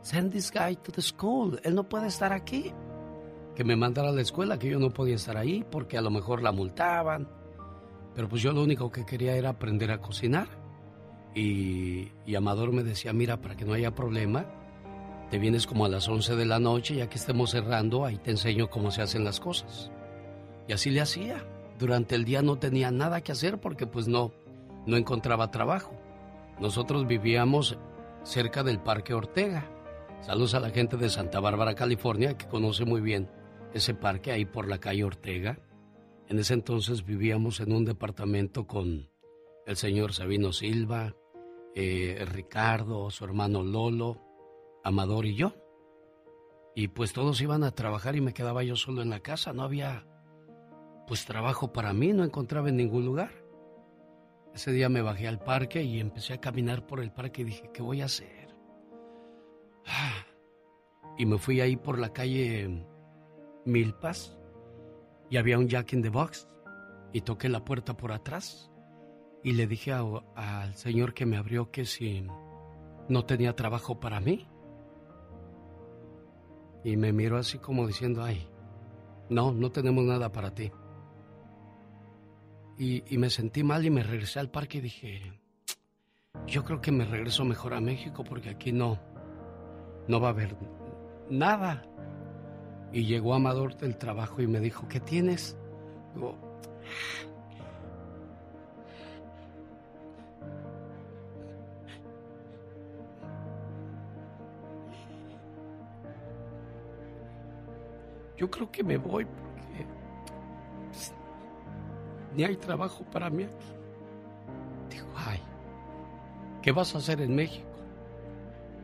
send 0.01 0.33
this 0.33 0.51
guy 0.53 0.77
to 0.77 0.93
the 0.93 1.03
school, 1.03 1.61
él 1.65 1.75
no 1.75 1.89
puede 1.89 2.07
estar 2.07 2.33
aquí. 2.33 2.73
Que 3.55 3.65
me 3.65 3.77
mandara 3.77 4.11
a 4.11 4.13
la 4.13 4.21
escuela, 4.21 4.59
que 4.59 4.69
yo 4.69 4.79
no 4.79 4.91
podía 4.91 5.17
estar 5.17 5.37
ahí 5.37 5.65
porque 5.71 5.99
a 5.99 6.03
lo 6.03 6.11
mejor 6.11 6.43
la 6.43 6.53
multaban. 6.53 7.29
Pero 8.17 8.29
pues 8.29 8.43
yo 8.43 8.53
lo 8.53 8.63
único 8.63 8.91
que 8.91 9.05
quería 9.05 9.37
era 9.37 9.51
aprender 9.51 9.93
a 9.93 9.99
cocinar. 10.01 10.49
Y, 11.35 12.09
y 12.25 12.35
Amador 12.35 12.73
me 12.73 12.83
decía, 12.83 13.13
mira, 13.13 13.41
para 13.43 13.57
que 13.57 13.67
no 13.67 13.75
haya 13.75 13.95
problema, 13.95 14.47
te 15.31 15.39
vienes 15.39 15.67
como 15.67 15.85
a 15.85 15.89
las 15.89 16.09
11 16.09 16.35
de 16.35 16.47
la 16.47 16.59
noche, 16.59 16.97
ya 16.97 17.09
que 17.09 17.19
estemos 17.19 17.51
cerrando, 17.51 18.07
ahí 18.07 18.17
te 18.17 18.31
enseño 18.31 18.71
cómo 18.71 18.91
se 18.91 19.03
hacen 19.03 19.23
las 19.23 19.39
cosas. 19.39 19.91
Y 20.67 20.73
así 20.73 20.91
le 20.91 21.03
hacía. 21.03 21.45
Durante 21.79 22.15
el 22.15 22.25
día 22.25 22.41
no 22.41 22.57
tenía 22.57 22.91
nada 22.91 23.21
que 23.21 23.33
hacer 23.33 23.61
porque 23.61 23.87
pues 23.87 24.09
no, 24.09 24.33
no 24.87 24.97
encontraba 24.97 25.51
trabajo. 25.51 25.93
Nosotros 26.59 27.07
vivíamos 27.07 27.77
cerca 28.23 28.63
del 28.63 28.79
Parque 28.79 29.13
Ortega. 29.13 29.69
Saludos 30.23 30.55
a 30.55 30.61
la 30.61 30.71
gente 30.71 30.97
de 30.97 31.11
Santa 31.11 31.39
Bárbara, 31.39 31.75
California, 31.75 32.39
que 32.39 32.47
conoce 32.47 32.87
muy 32.87 33.03
bien 33.03 33.29
ese 33.75 33.93
parque 33.93 34.33
ahí 34.33 34.47
por 34.47 34.67
la 34.69 34.79
calle 34.79 35.05
Ortega. 35.05 35.59
En 36.29 36.41
ese 36.41 36.55
entonces 36.55 37.05
vivíamos 37.05 37.61
en 37.61 37.73
un 37.73 37.85
departamento 37.85 38.67
con 38.67 39.09
el 39.65 39.77
señor 39.77 40.13
Sabino 40.13 40.53
Silva, 40.53 41.15
eh, 41.75 42.25
Ricardo, 42.29 43.11
su 43.11 43.25
hermano 43.25 43.63
Lolo, 43.63 44.21
Amador 44.83 45.27
y 45.27 45.37
yo. 45.37 45.55
Y 46.75 46.89
pues 46.89 47.13
todos 47.13 47.41
iban 47.41 47.63
a 47.63 47.71
trabajar 47.71 48.17
y 48.17 48.21
me 48.21 48.35
quedaba 48.35 48.65
yo 48.65 48.75
solo 48.75 49.03
en 49.03 49.11
la 49.11 49.21
casa. 49.21 49.53
No 49.53 49.63
había 49.63 50.05
pues 51.07 51.25
trabajo 51.25 51.73
para 51.73 51.93
mí, 51.93 52.13
no 52.13 52.25
encontraba 52.25 52.69
en 52.69 52.77
ningún 52.77 53.07
lugar. 53.07 53.31
Ese 54.53 54.73
día 54.73 54.89
me 54.89 55.03
bajé 55.03 55.29
al 55.29 55.39
parque 55.39 55.83
y 55.83 56.01
empecé 56.01 56.35
a 56.35 56.41
caminar 56.41 56.87
por 56.87 57.01
el 57.01 57.13
parque 57.13 57.43
y 57.43 57.45
dije, 57.45 57.71
¿qué 57.73 57.83
voy 57.83 58.01
a 58.01 58.07
hacer? 58.07 58.55
Y 61.19 61.25
me 61.25 61.39
fui 61.39 61.63
ahí 61.63 61.77
por 61.77 61.99
la 61.99 62.13
calle 62.13 62.85
Milpas 63.65 64.37
y 65.31 65.37
había 65.37 65.59
un 65.59 65.69
Jack 65.69 65.93
in 65.93 66.03
the 66.03 66.09
Box 66.09 66.49
y 67.13 67.23
toqué 67.23 67.49
la 67.49 67.65
puerta 67.65 67.97
por 67.97 68.13
atrás 68.13 68.71
y 69.43 69.53
le 69.53 69.67
dije 69.67 69.93
al 69.93 70.75
señor 70.75 71.15
que 71.15 71.27
me 71.27 71.37
abrió 71.37 71.71
que 71.71 71.85
si 71.85 72.27
no 73.09 73.25
tenía 73.25 73.55
trabajo 73.55 74.01
para 74.01 74.21
mí. 74.21 74.49
Y 76.85 76.97
me 76.97 77.13
miró 77.13 77.39
así 77.39 77.59
como 77.59 77.87
diciendo, 77.87 78.23
ay, 78.23 78.49
no, 79.29 79.53
no 79.53 79.71
tenemos 79.71 80.05
nada 80.05 80.33
para 80.33 80.55
ti. 80.55 80.71
Y, 82.79 83.03
y, 83.13 83.19
me 83.19 83.31
sentí 83.31 83.63
mal 83.63 83.85
y 83.85 83.91
me 83.91 84.03
regresé 84.03 84.39
al 84.39 84.51
parque 84.51 84.79
y 84.79 84.83
dije, 84.83 85.41
yo 86.47 86.65
creo 86.65 86.81
que 86.81 86.93
me 86.93 87.05
regreso 87.05 87.45
mejor 87.45 87.73
a 87.73 87.81
México 87.81 88.23
porque 88.23 88.51
aquí 88.51 88.71
no, 88.71 88.99
no 90.09 90.21
va 90.21 90.29
a 90.29 90.33
haber 90.33 90.57
nada. 91.31 91.85
Y 92.93 93.05
llegó 93.05 93.35
Amador 93.35 93.77
del 93.77 93.97
trabajo 93.97 94.41
y 94.41 94.47
me 94.47 94.61
dijo, 94.61 94.89
¿qué 94.89 95.01
tienes? 95.01 95.57
Digo, 96.15 96.37
yo 108.37 108.51
creo 108.51 108.71
que 108.71 108.85
me 108.85 108.97
voy 108.97 109.25
porque 109.25 109.87
pues, 110.89 111.13
ni 112.35 112.45
hay 112.45 112.57
trabajo 112.57 113.05
para 113.05 113.31
mí 113.31 113.45
aquí. 113.45 113.67
Digo, 114.91 115.07
ay, 115.17 115.41
¿qué 116.63 116.73
vas 116.73 116.95
a 116.95 116.99
hacer 116.99 117.21
en 117.21 117.35
México? 117.35 117.67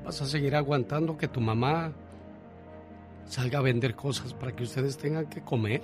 ¿Vas 0.05 0.21
a 0.21 0.27
seguir 0.27 0.57
aguantando 0.57 1.17
que 1.17 1.29
tu 1.29 1.41
mamá 1.41 1.93
salga 3.27 3.59
a 3.59 3.63
vender 3.63 3.95
cosas 3.95 4.35
para 4.35 4.53
que 4.55 4.65
ustedes 4.65 4.97
tengan 4.97 5.27
que 5.27 5.43
comer? 5.43 5.83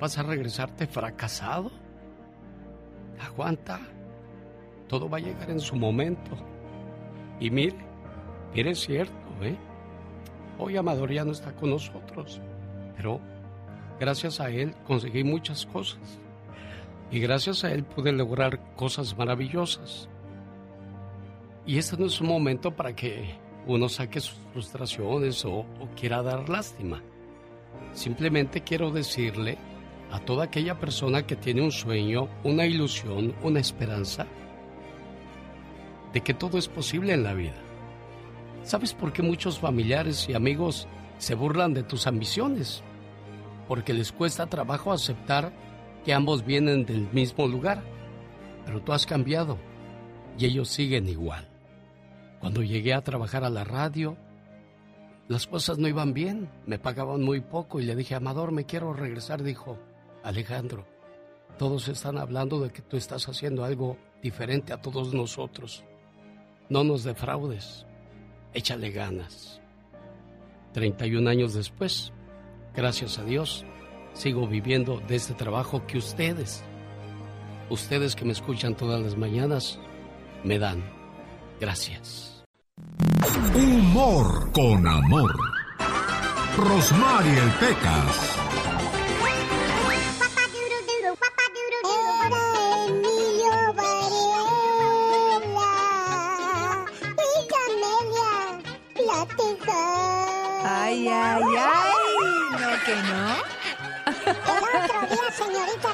¿Vas 0.00 0.18
a 0.18 0.22
regresarte 0.22 0.86
fracasado? 0.86 1.70
Aguanta. 3.20 3.80
Todo 4.88 5.08
va 5.08 5.18
a 5.18 5.20
llegar 5.20 5.50
en 5.50 5.60
su 5.60 5.76
momento. 5.76 6.36
Y 7.40 7.50
mire, 7.50 7.76
mire, 8.54 8.72
es 8.72 8.80
cierto, 8.80 9.14
¿eh? 9.42 9.56
Hoy 10.58 10.76
Amador 10.76 11.12
ya 11.12 11.24
no 11.24 11.32
está 11.32 11.52
con 11.52 11.70
nosotros, 11.70 12.40
pero 12.96 13.20
gracias 13.98 14.40
a 14.40 14.50
él 14.50 14.74
conseguí 14.86 15.24
muchas 15.24 15.66
cosas. 15.66 16.20
Y 17.10 17.20
gracias 17.20 17.64
a 17.64 17.72
él 17.72 17.84
pude 17.84 18.12
lograr 18.12 18.60
cosas 18.76 19.16
maravillosas. 19.16 20.08
Y 21.66 21.78
este 21.78 21.96
no 21.96 22.06
es 22.06 22.20
un 22.20 22.28
momento 22.28 22.74
para 22.74 22.94
que 22.94 23.36
uno 23.66 23.88
saque 23.88 24.20
sus 24.20 24.38
frustraciones 24.52 25.44
o, 25.44 25.64
quiera 25.98 26.22
dar 26.22 26.48
lástima. 26.48 27.02
Simplemente 27.92 28.62
quiero 28.62 28.90
decirle 28.90 29.56
a 30.10 30.20
toda 30.20 30.44
aquella 30.44 30.78
persona 30.78 31.26
que 31.26 31.36
tiene 31.36 31.62
un 31.62 31.72
sueño, 31.72 32.28
una 32.44 32.66
ilusión, 32.66 33.34
una 33.42 33.60
esperanza, 33.60 34.26
de 36.12 36.20
que 36.20 36.34
todo 36.34 36.58
es 36.58 36.68
posible 36.68 37.14
en 37.14 37.24
la 37.24 37.34
vida. 37.34 37.56
¿Sabes 38.62 38.94
por 38.94 39.12
qué 39.12 39.22
muchos 39.22 39.58
familiares 39.58 40.28
y 40.28 40.34
amigos 40.34 40.86
se 41.18 41.34
burlan 41.34 41.74
de 41.74 41.82
tus 41.82 42.06
ambiciones? 42.06 42.82
Porque 43.66 43.92
les 43.92 44.12
cuesta 44.12 44.46
trabajo 44.46 44.92
aceptar 44.92 45.52
que 46.04 46.12
ambos 46.14 46.44
vienen 46.44 46.84
del 46.84 47.08
mismo 47.12 47.48
lugar. 47.48 47.82
Pero 48.64 48.80
tú 48.80 48.92
has 48.92 49.06
cambiado 49.06 49.58
y 50.38 50.46
ellos 50.46 50.68
siguen 50.68 51.08
igual. 51.08 51.53
Cuando 52.44 52.62
llegué 52.62 52.92
a 52.92 53.00
trabajar 53.00 53.42
a 53.42 53.48
la 53.48 53.64
radio, 53.64 54.18
las 55.28 55.46
cosas 55.46 55.78
no 55.78 55.88
iban 55.88 56.12
bien, 56.12 56.50
me 56.66 56.78
pagaban 56.78 57.22
muy 57.22 57.40
poco 57.40 57.80
y 57.80 57.86
le 57.86 57.96
dije, 57.96 58.14
Amador, 58.14 58.52
me 58.52 58.66
quiero 58.66 58.92
regresar. 58.92 59.42
Dijo, 59.42 59.78
Alejandro, 60.22 60.86
todos 61.56 61.88
están 61.88 62.18
hablando 62.18 62.60
de 62.60 62.68
que 62.68 62.82
tú 62.82 62.98
estás 62.98 63.26
haciendo 63.30 63.64
algo 63.64 63.96
diferente 64.22 64.74
a 64.74 64.82
todos 64.82 65.14
nosotros. 65.14 65.84
No 66.68 66.84
nos 66.84 67.02
defraudes 67.02 67.86
échale 68.52 68.90
ganas. 68.90 69.62
31 70.74 71.30
años 71.30 71.54
después, 71.54 72.12
gracias 72.76 73.18
a 73.18 73.24
Dios, 73.24 73.64
sigo 74.12 74.46
viviendo 74.46 75.00
de 75.08 75.16
este 75.16 75.32
trabajo 75.32 75.86
que 75.86 75.96
ustedes, 75.96 76.62
ustedes 77.70 78.14
que 78.14 78.26
me 78.26 78.32
escuchan 78.32 78.76
todas 78.76 79.00
las 79.00 79.16
mañanas, 79.16 79.78
me 80.44 80.58
dan. 80.58 80.84
Gracias. 81.58 82.33
Humor 83.54 84.50
con 84.52 84.84
amor. 84.84 85.32
Rosmarie 86.56 87.40
Pecas. 87.60 88.34
Ay, 100.64 101.08
ay, 101.08 101.42
ay. 101.56 101.94
No, 102.50 102.70
que 102.84 102.96
no. 102.96 103.22
El 104.16 104.82
otro 104.82 105.00
día, 105.10 105.26
señorita 105.30 105.88
Rosmar. 105.88 105.93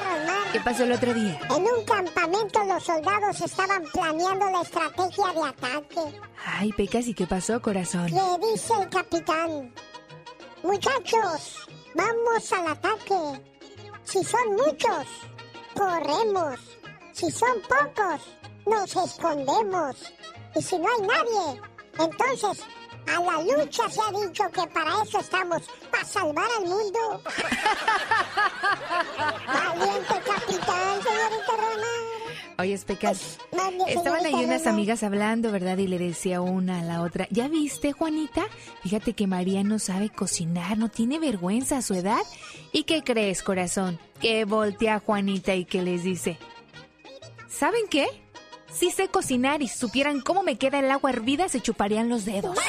pasó 0.61 0.83
el 0.83 0.91
otro 0.91 1.13
día? 1.13 1.39
En 1.49 1.63
un 1.63 1.85
campamento 1.85 2.63
los 2.65 2.83
soldados 2.83 3.41
estaban 3.41 3.83
planeando 3.93 4.49
la 4.49 4.61
estrategia 4.61 5.33
de 5.33 5.43
ataque. 5.49 6.21
Ay, 6.45 6.71
Pecas, 6.73 7.07
¿y 7.07 7.13
qué 7.13 7.27
pasó, 7.27 7.61
corazón? 7.61 8.05
Le 8.05 8.51
dice 8.51 8.73
el 8.79 8.89
capitán. 8.89 9.73
Muchachos, 10.63 11.67
vamos 11.95 12.53
al 12.53 12.67
ataque. 12.67 13.41
Si 14.03 14.23
son 14.23 14.55
muchos, 14.55 15.07
corremos. 15.75 16.59
Si 17.13 17.29
son 17.31 17.61
pocos, 17.61 18.21
nos 18.65 18.95
escondemos. 18.95 20.13
Y 20.55 20.61
si 20.61 20.77
no 20.77 20.87
hay 20.89 21.07
nadie, 21.07 21.61
entonces 21.99 22.63
a 23.15 23.19
la 23.19 23.41
lucha 23.41 23.89
se 23.89 23.99
ha 24.01 24.11
dicho 24.11 24.43
que 24.51 24.67
para 24.67 25.03
eso 25.03 25.19
estamos, 25.19 25.61
para 25.89 26.05
salvar 26.05 26.47
al 26.57 26.65
mundo. 26.65 27.21
Valiente 29.47 30.13
capitán, 30.25 31.01
señorita 31.03 31.51
Román. 31.57 32.11
Oye, 32.59 32.77
Pecas, 32.77 33.39
estaban 33.87 34.25
ahí 34.25 34.45
unas 34.45 34.67
amigas 34.67 35.01
hablando, 35.01 35.51
¿verdad? 35.51 35.79
Y 35.79 35.87
le 35.87 35.97
decía 35.97 36.41
una 36.41 36.81
a 36.81 36.83
la 36.83 37.01
otra, 37.01 37.27
¿ya 37.31 37.47
viste, 37.47 37.91
Juanita? 37.91 38.43
Fíjate 38.83 39.13
que 39.13 39.25
María 39.25 39.63
no 39.63 39.79
sabe 39.79 40.09
cocinar, 40.09 40.77
no 40.77 40.89
tiene 40.89 41.17
vergüenza 41.17 41.77
a 41.77 41.81
su 41.81 41.95
edad. 41.95 42.21
¿Y 42.71 42.83
qué 42.83 43.03
crees, 43.03 43.41
corazón? 43.41 43.99
Que 44.19 44.45
voltea 44.45 44.95
a 44.95 44.99
Juanita 44.99 45.55
y 45.55 45.65
que 45.65 45.81
les 45.81 46.03
dice, 46.03 46.37
¿saben 47.49 47.87
qué? 47.89 48.07
Sí 48.73 48.91
sé 48.91 49.09
cocinar 49.09 49.61
y 49.61 49.67
si 49.67 49.77
supieran 49.77 50.21
cómo 50.21 50.43
me 50.43 50.57
queda 50.57 50.79
el 50.79 50.89
agua 50.89 51.09
hervida, 51.11 51.49
se 51.49 51.61
chuparían 51.61 52.09
los 52.09 52.25
dedos. 52.25 52.57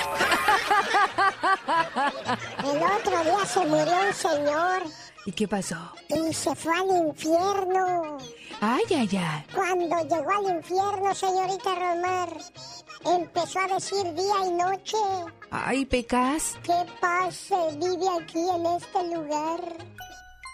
El 2.58 2.82
otro 2.82 3.24
día 3.24 3.44
se 3.46 3.60
murió 3.60 3.94
un 4.06 4.14
señor. 4.14 4.82
¿Y 5.24 5.32
qué 5.32 5.46
pasó? 5.46 5.76
Y 6.08 6.32
se 6.34 6.54
fue 6.54 6.74
al 6.74 7.06
infierno. 7.06 8.18
Ay, 8.60 8.82
ay, 8.90 9.08
ay. 9.12 9.44
Cuando 9.54 9.96
llegó 10.02 10.30
al 10.30 10.56
infierno, 10.56 11.14
señorita 11.14 11.74
Romar, 11.74 12.36
empezó 13.04 13.60
a 13.60 13.68
decir 13.68 14.14
día 14.14 14.46
y 14.46 14.50
noche. 14.50 14.96
Ay, 15.50 15.84
Pecas. 15.84 16.56
¿Qué 16.64 16.84
paz 17.00 17.34
se 17.36 17.76
vive 17.76 18.08
aquí 18.20 18.40
en 18.40 18.66
este 18.66 19.14
lugar? 19.14 19.60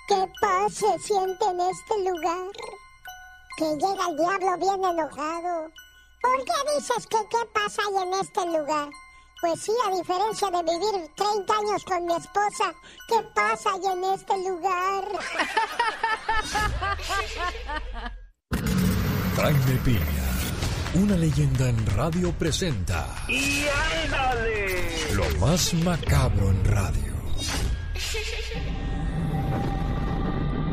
¿Qué 0.08 0.26
paz 0.40 0.74
se 0.74 0.98
siente 0.98 1.44
en 1.46 1.60
este 1.60 2.10
lugar? 2.10 2.52
Que 3.58 3.64
llega 3.64 4.08
el 4.08 4.16
diablo 4.16 4.56
bien 4.58 4.84
enojado. 4.84 5.72
¿Por 6.22 6.44
qué 6.44 6.52
dices 6.76 7.04
que 7.08 7.16
qué 7.28 7.38
pasa 7.52 7.82
ahí 7.88 7.96
en 8.06 8.14
este 8.14 8.46
lugar? 8.46 8.88
Pues 9.40 9.60
sí, 9.62 9.72
a 9.84 9.96
diferencia 9.96 10.48
de 10.48 10.62
vivir 10.62 11.10
30 11.16 11.52
años 11.52 11.84
con 11.84 12.06
mi 12.06 12.14
esposa, 12.14 12.72
¿qué 13.08 13.16
pasa 13.34 13.70
ahí 13.70 13.86
en 13.92 14.04
este 14.14 14.38
lugar? 14.48 15.04
Jaime 19.36 19.80
Piña, 19.84 20.28
una 20.94 21.16
leyenda 21.16 21.68
en 21.68 21.84
radio 21.96 22.32
presenta. 22.32 23.24
¡Y 23.26 23.66
ándale! 24.04 25.14
Lo 25.14 25.28
más 25.40 25.74
macabro 25.74 26.50
en 26.50 26.64
radio. 26.64 27.08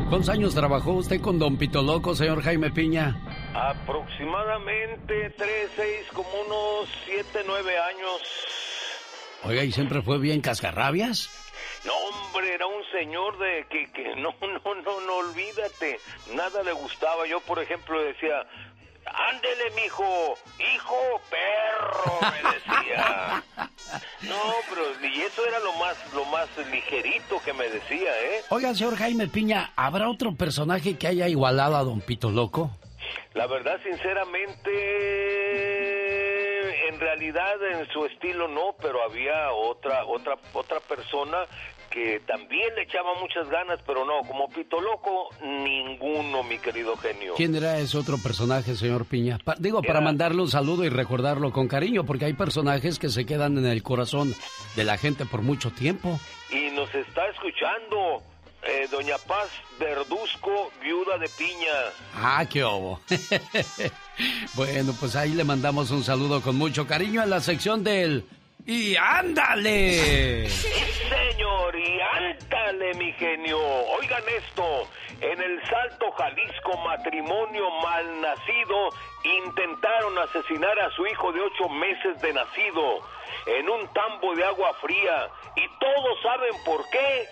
¿Cuántos 0.08 0.28
años 0.28 0.54
trabajó 0.54 0.92
usted 0.92 1.20
con 1.20 1.40
Don 1.40 1.56
Pito 1.56 1.82
Loco, 1.82 2.14
señor 2.14 2.40
Jaime 2.40 2.70
Piña? 2.70 3.16
Aproximadamente 3.54 5.30
3, 5.36 5.70
6, 5.74 6.06
como 6.12 6.28
unos 6.46 6.88
7, 7.06 7.40
9 7.44 7.78
años. 7.78 8.22
Oiga, 9.42 9.64
¿y 9.64 9.72
siempre 9.72 10.02
fue 10.02 10.18
bien 10.18 10.40
cascarrabias? 10.40 11.28
No, 11.84 11.92
hombre, 11.94 12.54
era 12.54 12.66
un 12.66 12.84
señor 12.92 13.36
de 13.38 13.66
que, 13.68 13.90
que 13.92 14.14
no, 14.14 14.32
no, 14.40 14.74
no, 14.74 15.00
no, 15.00 15.14
olvídate. 15.16 15.98
Nada 16.34 16.62
le 16.62 16.72
gustaba. 16.72 17.26
Yo, 17.26 17.40
por 17.40 17.58
ejemplo, 17.60 18.00
decía, 18.00 18.46
ándele, 19.12 19.70
mijo, 19.74 20.38
hijo 20.58 21.20
perro, 21.30 22.20
me 22.20 22.50
decía. 22.50 23.42
No, 24.22 24.52
pero 24.68 24.82
y 25.08 25.20
eso 25.20 25.46
era 25.46 25.60
lo 25.60 25.72
más, 25.74 25.96
lo 26.12 26.24
más 26.24 26.48
ligerito 26.70 27.40
que 27.44 27.52
me 27.52 27.68
decía, 27.68 28.10
¿eh? 28.20 28.42
Oiga, 28.48 28.74
señor 28.74 28.96
Jaime 28.96 29.28
Piña, 29.28 29.70
¿habrá 29.76 30.08
otro 30.08 30.34
personaje 30.34 30.98
que 30.98 31.06
haya 31.06 31.28
igualado 31.28 31.76
a 31.76 31.84
Don 31.84 32.00
Pito 32.00 32.30
Loco? 32.30 32.70
La 33.34 33.46
verdad, 33.46 33.78
sinceramente, 33.84 34.70
en 36.88 36.98
realidad 36.98 37.54
en 37.70 37.86
su 37.92 38.06
estilo 38.06 38.48
no, 38.48 38.74
pero 38.80 39.02
había 39.02 39.52
otra, 39.52 40.04
otra, 40.06 40.36
otra 40.52 40.80
persona 40.80 41.46
que 41.90 42.20
también 42.26 42.74
le 42.74 42.82
echaba 42.82 43.14
muchas 43.20 43.48
ganas, 43.48 43.78
pero 43.86 44.04
no, 44.04 44.26
como 44.26 44.48
Pito 44.48 44.80
Loco, 44.80 45.30
ninguno, 45.42 46.42
mi 46.42 46.58
querido 46.58 46.96
genio. 46.96 47.34
¿Quién 47.36 47.54
era 47.54 47.78
ese 47.78 47.96
otro 47.98 48.18
personaje, 48.18 48.74
señor 48.76 49.06
Piña? 49.06 49.38
Pa- 49.44 49.56
digo, 49.58 49.82
para 49.82 50.00
mandarle 50.00 50.42
un 50.42 50.50
saludo 50.50 50.84
y 50.84 50.88
recordarlo 50.88 51.52
con 51.52 51.68
cariño, 51.68 52.04
porque 52.04 52.24
hay 52.26 52.32
personajes 52.34 52.98
que 52.98 53.08
se 53.08 53.24
quedan 53.26 53.56
en 53.58 53.66
el 53.66 53.82
corazón 53.82 54.34
de 54.76 54.84
la 54.84 54.98
gente 54.98 55.24
por 55.26 55.42
mucho 55.42 55.70
tiempo. 55.70 56.18
Y 56.50 56.70
nos 56.70 56.94
está 56.94 57.26
escuchando 57.28 58.22
eh, 58.62 58.86
Doña 58.90 59.16
Paz 59.26 59.48
Verduzco, 59.78 60.70
viuda 60.82 61.18
de 61.18 61.28
Piña. 61.38 61.72
Ah, 62.14 62.44
qué 62.50 62.62
obo. 62.64 63.00
bueno, 64.54 64.94
pues 64.98 65.16
ahí 65.16 65.32
le 65.32 65.44
mandamos 65.44 65.90
un 65.90 66.02
saludo 66.04 66.40
con 66.40 66.56
mucho 66.56 66.86
cariño 66.86 67.22
en 67.22 67.30
la 67.30 67.40
sección 67.40 67.84
del... 67.84 68.24
¡Y 68.68 68.96
ándale! 68.96 70.48
Señor, 70.48 71.76
y 71.76 72.00
ándale, 72.00 72.94
mi 72.94 73.12
genio. 73.12 73.60
Oigan 73.60 74.24
esto, 74.36 74.88
en 75.20 75.40
el 75.40 75.62
Salto 75.68 76.10
Jalisco, 76.10 76.76
matrimonio 76.78 77.70
malnacido, 77.80 78.88
intentaron 79.22 80.18
asesinar 80.18 80.76
a 80.80 80.90
su 80.96 81.06
hijo 81.06 81.30
de 81.30 81.42
ocho 81.42 81.68
meses 81.68 82.20
de 82.20 82.32
nacido 82.32 83.06
en 83.46 83.70
un 83.70 83.86
tambo 83.92 84.34
de 84.34 84.44
agua 84.44 84.74
fría. 84.80 85.28
Y 85.54 85.68
todos 85.78 86.20
saben 86.22 86.54
por 86.64 86.90
qué. 86.90 87.28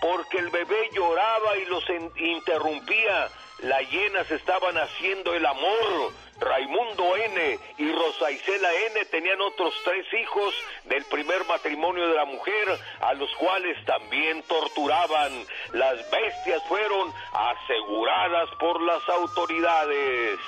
Porque 0.00 0.38
el 0.38 0.48
bebé 0.48 0.88
lloraba 0.94 1.58
y 1.58 1.66
los 1.66 1.84
interrumpía. 2.16 3.28
Las 3.62 3.90
llenas 3.90 4.30
estaban 4.30 4.76
haciendo 4.78 5.34
el 5.34 5.44
amor. 5.44 6.12
Raimundo 6.40 7.16
N. 7.16 7.58
y 7.78 7.92
Rosa 7.92 8.30
Isela 8.30 8.68
N. 8.92 9.04
tenían 9.06 9.40
otros 9.40 9.74
tres 9.84 10.06
hijos 10.14 10.54
del 10.84 11.04
primer 11.06 11.44
matrimonio 11.46 12.06
de 12.08 12.14
la 12.14 12.24
mujer, 12.24 12.78
a 13.00 13.14
los 13.14 13.28
cuales 13.34 13.76
también 13.84 14.44
torturaban. 14.44 15.32
Las 15.72 15.96
bestias 16.08 16.62
fueron 16.68 17.12
aseguradas 17.32 18.48
por 18.60 18.80
las 18.82 19.08
autoridades. 19.08 20.38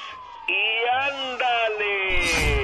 ¡Y 0.47 0.87
ándale! 0.93 2.61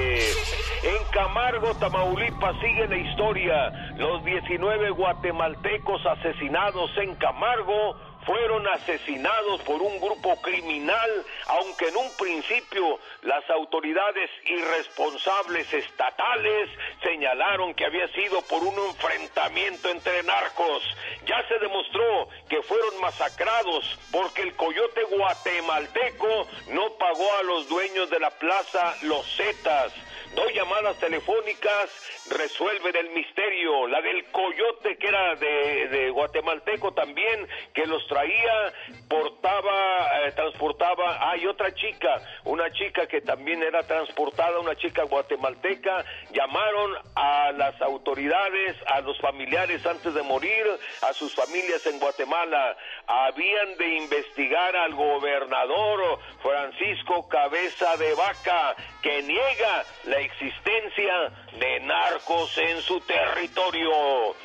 En 0.83 1.03
Camargo, 1.11 1.75
Tamaulipas 1.75 2.55
sigue 2.61 2.87
la 2.87 2.97
historia. 2.97 3.69
Los 3.97 4.23
19 4.23 4.91
guatemaltecos 4.91 6.05
asesinados 6.05 6.91
en 6.97 7.15
Camargo 7.15 7.97
fueron 8.27 8.67
asesinados 8.67 9.61
por 9.61 9.81
un 9.81 10.01
grupo 10.01 10.35
criminal, 10.41 11.25
aunque 11.45 11.87
en 11.87 11.95
un 11.95 12.11
principio 12.17 12.99
las 13.21 13.49
autoridades 13.49 14.29
irresponsables 14.45 15.73
estatales 15.73 16.69
señalaron 17.01 17.73
que 17.73 17.85
había 17.85 18.05
sido 18.09 18.41
por 18.41 18.61
un 18.63 18.77
enfrentamiento 18.89 19.89
entre 19.89 20.23
narcos. 20.23 20.83
Ya 21.25 21.41
se 21.47 21.57
demostró 21.59 22.27
que 22.49 22.61
fueron 22.63 22.99
masacrados 22.99 23.97
porque 24.11 24.41
el 24.41 24.53
coyote 24.57 25.03
guatemalteco 25.05 26.47
no 26.71 26.89
pagó 26.99 27.33
a 27.39 27.43
los 27.43 27.69
dueños 27.69 28.09
de 28.09 28.19
la 28.19 28.31
plaza 28.31 28.93
Los 29.03 29.25
Zetas. 29.37 29.93
Dos 30.35 30.53
llamadas 30.53 30.97
telefónicas 30.99 31.89
resuelven 32.29 32.95
el 32.95 33.09
misterio. 33.11 33.87
La 33.87 34.01
del 34.01 34.25
coyote, 34.25 34.97
que 34.97 35.07
era 35.07 35.35
de, 35.35 36.09
guatemalteco 36.11 36.93
también, 36.93 37.47
que 37.73 37.85
los 37.85 38.05
traía, 38.07 38.73
portaba, 39.07 40.27
eh, 40.27 40.31
transportaba. 40.33 41.31
Hay 41.31 41.45
otra 41.47 41.73
chica, 41.73 42.21
una 42.43 42.71
chica 42.71 43.07
que 43.07 43.21
también 43.21 43.63
era 43.63 43.83
transportada, 43.83 44.59
una 44.59 44.75
chica 44.75 45.03
guatemalteca. 45.03 46.05
Llamaron 46.31 46.95
a 47.15 47.51
las 47.53 47.81
autoridades, 47.81 48.75
a 48.87 49.01
los 49.01 49.19
familiares 49.19 49.85
antes 49.85 50.13
de 50.13 50.21
morir, 50.23 50.65
a 51.01 51.13
sus 51.13 51.33
familias 51.33 51.85
en 51.85 51.99
Guatemala. 51.99 52.77
Habían 53.07 53.77
de 53.77 53.95
investigar 53.95 54.75
al 54.75 54.93
gobernador 54.93 56.19
Francisco 56.41 57.27
Cabeza 57.27 57.97
de 57.97 58.13
Vaca, 58.13 58.75
que 59.01 59.21
niega 59.23 59.85
la 60.05 60.16
existencia 60.19 61.31
de 61.59 61.79
narcos 61.81 62.57
en 62.57 62.81
su 62.81 62.99
territorio. 63.01 64.35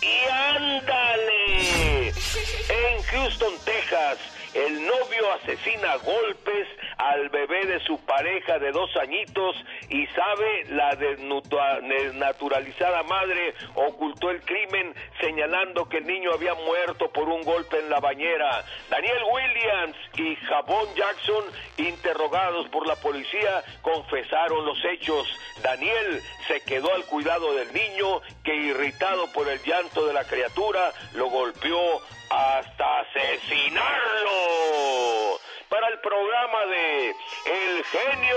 Y 0.00 0.28
ándale, 0.30 2.08
en 2.08 3.02
Houston, 3.10 3.54
Texas, 3.64 4.18
el 4.54 4.84
novio 4.84 5.32
asesina 5.34 5.96
golpes 5.96 6.68
al 7.10 7.28
bebé 7.30 7.66
de 7.66 7.80
su 7.80 7.98
pareja 8.04 8.58
de 8.58 8.70
dos 8.70 8.94
añitos 8.96 9.56
y 9.88 10.06
sabe 10.08 10.64
la 10.70 10.94
desnaturalizada 10.94 13.02
madre 13.02 13.54
ocultó 13.74 14.30
el 14.30 14.40
crimen 14.42 14.94
señalando 15.20 15.88
que 15.88 15.98
el 15.98 16.06
niño 16.06 16.30
había 16.32 16.54
muerto 16.54 17.10
por 17.12 17.28
un 17.28 17.42
golpe 17.42 17.76
en 17.78 17.90
la 17.90 17.98
bañera. 17.98 18.64
Daniel 18.88 19.22
Williams 19.32 19.96
y 20.16 20.36
Jabón 20.46 20.86
Jackson, 20.94 21.44
interrogados 21.78 22.68
por 22.68 22.86
la 22.86 22.94
policía, 22.96 23.64
confesaron 23.82 24.64
los 24.64 24.78
hechos. 24.84 25.26
Daniel 25.62 26.22
se 26.46 26.60
quedó 26.60 26.94
al 26.94 27.04
cuidado 27.06 27.52
del 27.54 27.72
niño 27.72 28.20
que 28.44 28.54
irritado 28.54 29.26
por 29.32 29.48
el 29.48 29.60
llanto 29.62 30.06
de 30.06 30.12
la 30.12 30.22
criatura 30.24 30.92
lo 31.14 31.30
golpeó 31.30 32.00
hasta 32.30 33.00
asesinarlo. 33.00 34.30
Para 35.72 35.88
el 35.88 35.98
programa 36.00 36.66
de 36.66 37.08
El 37.46 37.84
genio 37.84 38.36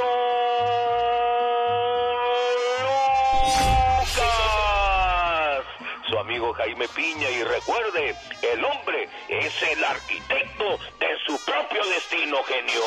Lucas, 4.36 5.66
su 6.10 6.18
amigo 6.18 6.54
Jaime 6.54 6.88
Piña 6.96 7.30
y 7.30 7.44
recuerde, 7.44 8.16
el 8.54 8.64
hombre 8.64 9.10
es 9.28 9.54
el 9.70 9.84
arquitecto 9.84 10.80
de 11.00 11.08
su 11.26 11.38
propio 11.46 11.82
destino, 11.94 12.38
genio. 12.48 12.82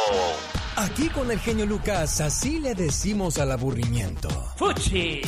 Aquí 0.77 1.09
con 1.11 1.31
el 1.31 1.39
genio 1.41 1.67
Lucas, 1.67 2.21
así 2.23 2.61
le 2.61 2.75
decimos 2.75 3.39
al 3.39 3.53
aburrimiento. 3.53 4.29
¡Fuchi! 4.57 5.21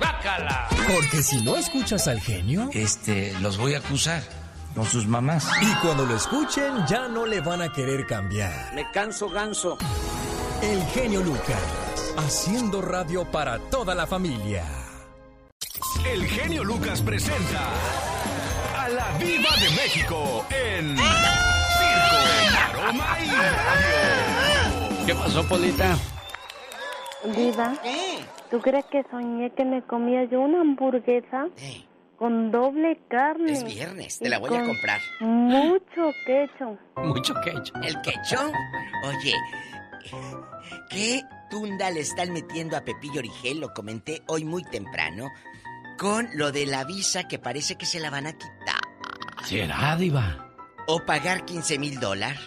¡Bácala! 0.00 0.68
Porque 0.92 1.22
si 1.22 1.40
no 1.44 1.56
escuchas 1.56 2.08
al 2.08 2.20
genio, 2.20 2.68
Este, 2.72 3.32
los 3.40 3.58
voy 3.58 3.74
a 3.74 3.78
acusar 3.78 4.22
con 4.74 4.84
sus 4.84 5.06
mamás. 5.06 5.46
y 5.62 5.74
cuando 5.84 6.04
lo 6.04 6.16
escuchen 6.16 6.86
ya 6.86 7.08
no 7.08 7.26
le 7.26 7.40
van 7.40 7.62
a 7.62 7.72
querer 7.72 8.06
cambiar. 8.06 8.74
Me 8.74 8.90
canso 8.90 9.28
ganso. 9.28 9.78
El 10.62 10.82
genio 10.86 11.20
Lucas, 11.20 12.14
haciendo 12.16 12.80
radio 12.80 13.24
para 13.30 13.58
toda 13.58 13.94
la 13.94 14.06
familia. 14.06 14.64
El 16.04 16.24
genio 16.26 16.64
Lucas 16.64 17.00
presenta 17.02 17.68
a 18.76 18.88
la 18.88 19.18
Viva 19.18 19.50
de 19.56 19.70
México 19.76 20.46
en 20.50 20.96
Circo, 20.96 22.20
Maroma 22.52 23.16
y 23.20 23.30
Radio. 23.30 25.06
¿Qué 25.06 25.14
pasó, 25.14 25.46
Polita? 25.48 25.96
Diva, 27.36 27.72
¿tú 28.50 28.60
crees 28.60 28.84
que 28.86 29.02
soñé 29.10 29.50
que 29.52 29.64
me 29.64 29.82
comía 29.82 30.24
yo 30.24 30.40
una 30.40 30.60
hamburguesa 30.60 31.46
con 32.18 32.50
doble 32.50 33.00
carne? 33.08 33.52
Es 33.52 33.64
viernes, 33.64 34.18
te 34.18 34.26
y 34.26 34.30
la 34.30 34.38
voy 34.38 34.56
a 34.56 34.64
comprar. 34.64 35.00
Mucho 35.20 36.10
queso. 36.26 36.78
Mucho 36.96 37.34
quecho. 37.42 37.72
¿El 37.82 38.00
quecho? 38.02 38.52
Oye, 39.04 39.34
¿qué 40.90 41.22
tunda 41.50 41.90
le 41.90 42.00
están 42.00 42.32
metiendo 42.32 42.76
a 42.76 42.84
Pepillo 42.84 43.18
Origel? 43.20 43.60
Lo 43.60 43.72
comenté 43.72 44.22
hoy 44.26 44.44
muy 44.44 44.62
temprano. 44.64 45.28
Con 45.98 46.28
lo 46.34 46.50
de 46.50 46.66
la 46.66 46.84
visa 46.84 47.28
que 47.28 47.38
parece 47.38 47.76
que 47.76 47.86
se 47.86 48.00
la 48.00 48.10
van 48.10 48.26
a 48.26 48.32
quitar. 48.32 48.80
¿Será, 49.44 49.94
Diva? 49.96 50.52
O 50.88 51.00
pagar 51.04 51.44
15 51.44 51.78
mil 51.78 52.00
dólares. 52.00 52.40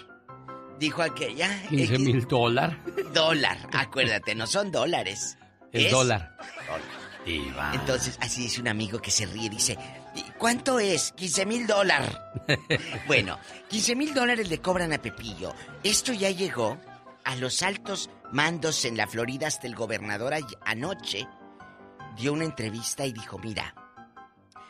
Dijo 0.80 1.02
aquella. 1.02 1.48
15 1.70 1.96
X- 1.96 2.00
mil 2.00 2.28
dólares. 2.28 2.76
Dólar, 3.14 3.58
acuérdate, 3.74 4.36
no 4.36 4.46
son 4.46 4.72
dólares. 4.72 5.38
El 5.72 5.86
Es 5.86 5.92
dólar. 5.92 6.38
dólar. 6.68 6.82
Diva. 7.28 7.74
Entonces, 7.74 8.18
así 8.22 8.44
dice 8.44 8.62
un 8.62 8.70
amigo 8.70 9.00
que 9.02 9.12
se 9.12 9.26
ríe, 9.26 9.50
dice, 9.50 9.78
"¿Y 10.16 10.22
¿cuánto 10.38 10.80
es? 10.80 11.12
15 11.12 11.46
mil 11.46 11.68
dólares. 11.68 12.16
bueno, 13.08 13.38
15 13.68 13.96
mil 13.96 14.14
dólares 14.14 14.50
le 14.50 14.60
cobran 14.60 14.94
a 14.94 15.02
Pepillo. 15.02 15.54
Esto 15.84 16.14
ya 16.14 16.30
llegó 16.32 16.78
a 17.26 17.36
los 17.36 17.62
altos 17.62 18.10
mandos 18.32 18.86
en 18.86 18.96
la 18.96 19.08
Florida 19.08 19.48
hasta 19.48 19.68
el 19.68 19.76
gobernador 19.76 20.34
anoche 20.66 21.28
dio 22.18 22.34
una 22.34 22.46
entrevista 22.46 23.06
y 23.06 23.14
dijo, 23.14 23.38
mira, 23.38 23.76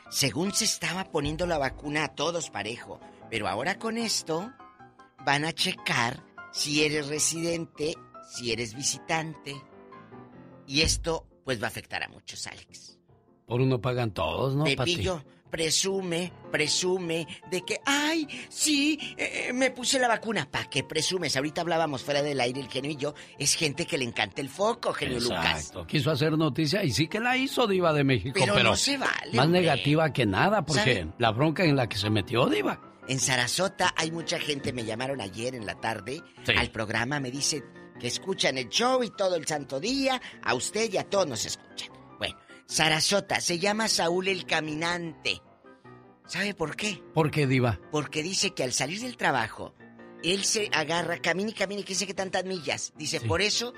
según 0.10 0.54
se 0.54 0.66
estaba 0.66 1.06
poniendo 1.06 1.48
la 1.48 1.58
vacuna 1.58 2.06
a 2.06 2.16
todos 2.16 2.50
parejo, 2.50 3.00
pero 3.30 3.48
ahora 3.48 3.80
con 3.80 3.98
esto 3.98 4.52
van 5.26 5.46
a 5.46 5.54
checar 5.54 6.24
si 6.52 6.84
eres 6.84 7.08
residente, 7.08 7.96
si 8.30 8.52
eres 8.52 8.74
visitante. 8.74 9.56
Y 10.66 10.82
esto 10.82 11.26
pues 11.48 11.62
va 11.62 11.68
a 11.68 11.70
afectar 11.70 12.04
a 12.04 12.10
muchos, 12.10 12.46
Alex. 12.46 13.00
Por 13.46 13.62
uno 13.62 13.80
pagan 13.80 14.12
todos, 14.12 14.54
¿no, 14.54 14.66
Pati? 14.66 14.76
Pepillo 14.76 15.24
presume, 15.50 16.34
presume 16.52 17.26
de 17.50 17.62
que, 17.62 17.80
ay, 17.86 18.28
sí, 18.50 19.00
eh, 19.16 19.54
me 19.54 19.72
puse 19.72 19.98
la 19.98 20.10
vacuna. 20.10 20.46
¿Para 20.52 20.70
qué 20.70 20.84
presumes? 20.84 21.38
Ahorita 21.38 21.62
hablábamos 21.62 22.04
fuera 22.04 22.22
del 22.22 22.42
aire 22.42 22.60
el 22.60 22.68
genio 22.68 22.92
y 22.92 22.98
yo. 22.98 23.14
Es 23.40 23.54
gente 23.56 23.86
que 23.86 23.98
le 23.98 24.04
encanta 24.04 24.42
el 24.42 24.50
foco, 24.50 24.92
genio 24.92 25.22
Lucas. 25.22 25.60
Exacto. 25.62 25.88
Quiso 25.88 26.12
hacer 26.12 26.38
noticia 26.38 26.84
y 26.84 26.92
sí 26.92 27.08
que 27.08 27.22
la 27.22 27.38
hizo 27.38 27.66
Diva 27.66 27.94
de 27.94 28.04
México, 28.04 28.34
Pero 28.38 28.56
pero, 28.56 28.72
no 28.72 28.76
se 28.76 28.98
vale, 28.98 29.32
más 29.32 29.46
hombre. 29.46 29.62
negativa 29.62 30.12
que 30.12 30.26
nada, 30.26 30.66
porque 30.66 30.82
¿Sabe? 30.82 31.14
la 31.18 31.32
bronca 31.32 31.64
en 31.64 31.78
la 31.78 31.88
que 31.88 31.96
se 31.98 32.10
metió 32.10 32.48
Diva. 32.48 32.82
En 33.08 33.22
Sarasota 33.22 33.94
hay 33.96 34.12
mucha 34.12 34.38
gente, 34.38 34.74
me 34.74 34.84
llamaron 34.84 35.22
ayer 35.22 35.56
en 35.56 35.66
la 35.66 35.80
tarde 35.80 36.22
Sí. 36.44 36.52
al 36.58 36.72
programa, 36.72 37.22
me 37.22 37.32
dicen 37.32 37.64
que 38.00 38.08
escuchan 38.08 38.58
el 38.58 38.70
show 38.70 39.04
y 39.04 39.10
todo 39.10 39.36
el 39.36 39.46
santo 39.48 39.80
día, 39.80 40.22
a 40.44 40.54
usted 40.54 40.92
y 40.92 40.98
a 40.98 41.04
todos 41.04 41.28
nos 41.28 41.46
escuchan. 41.46 41.90
Bueno, 42.18 42.38
Sarasota 42.66 43.42
se 43.42 43.60
llama 43.60 43.88
Saúl 43.88 44.28
el 44.28 44.46
Caminante. 44.46 45.42
¿Sabe 46.26 46.54
por 46.54 46.76
qué? 46.76 47.02
¿Por 47.14 47.32
qué 47.32 47.48
Diva? 47.48 47.80
Porque 47.92 48.22
dice 48.22 48.54
que 48.54 48.64
al 48.64 48.74
salir 48.74 49.00
del 49.02 49.16
trabajo, 49.16 49.74
él 50.24 50.44
se 50.44 50.70
agarra, 50.74 51.20
camina 51.20 51.52
y 51.52 51.54
camina 51.54 51.82
y 51.82 51.84
que 51.84 51.94
dice 51.94 52.08
que 52.08 52.14
tantas 52.14 52.44
millas. 52.44 52.94
Dice, 52.98 53.22
por 53.22 53.42
eso, 53.42 53.74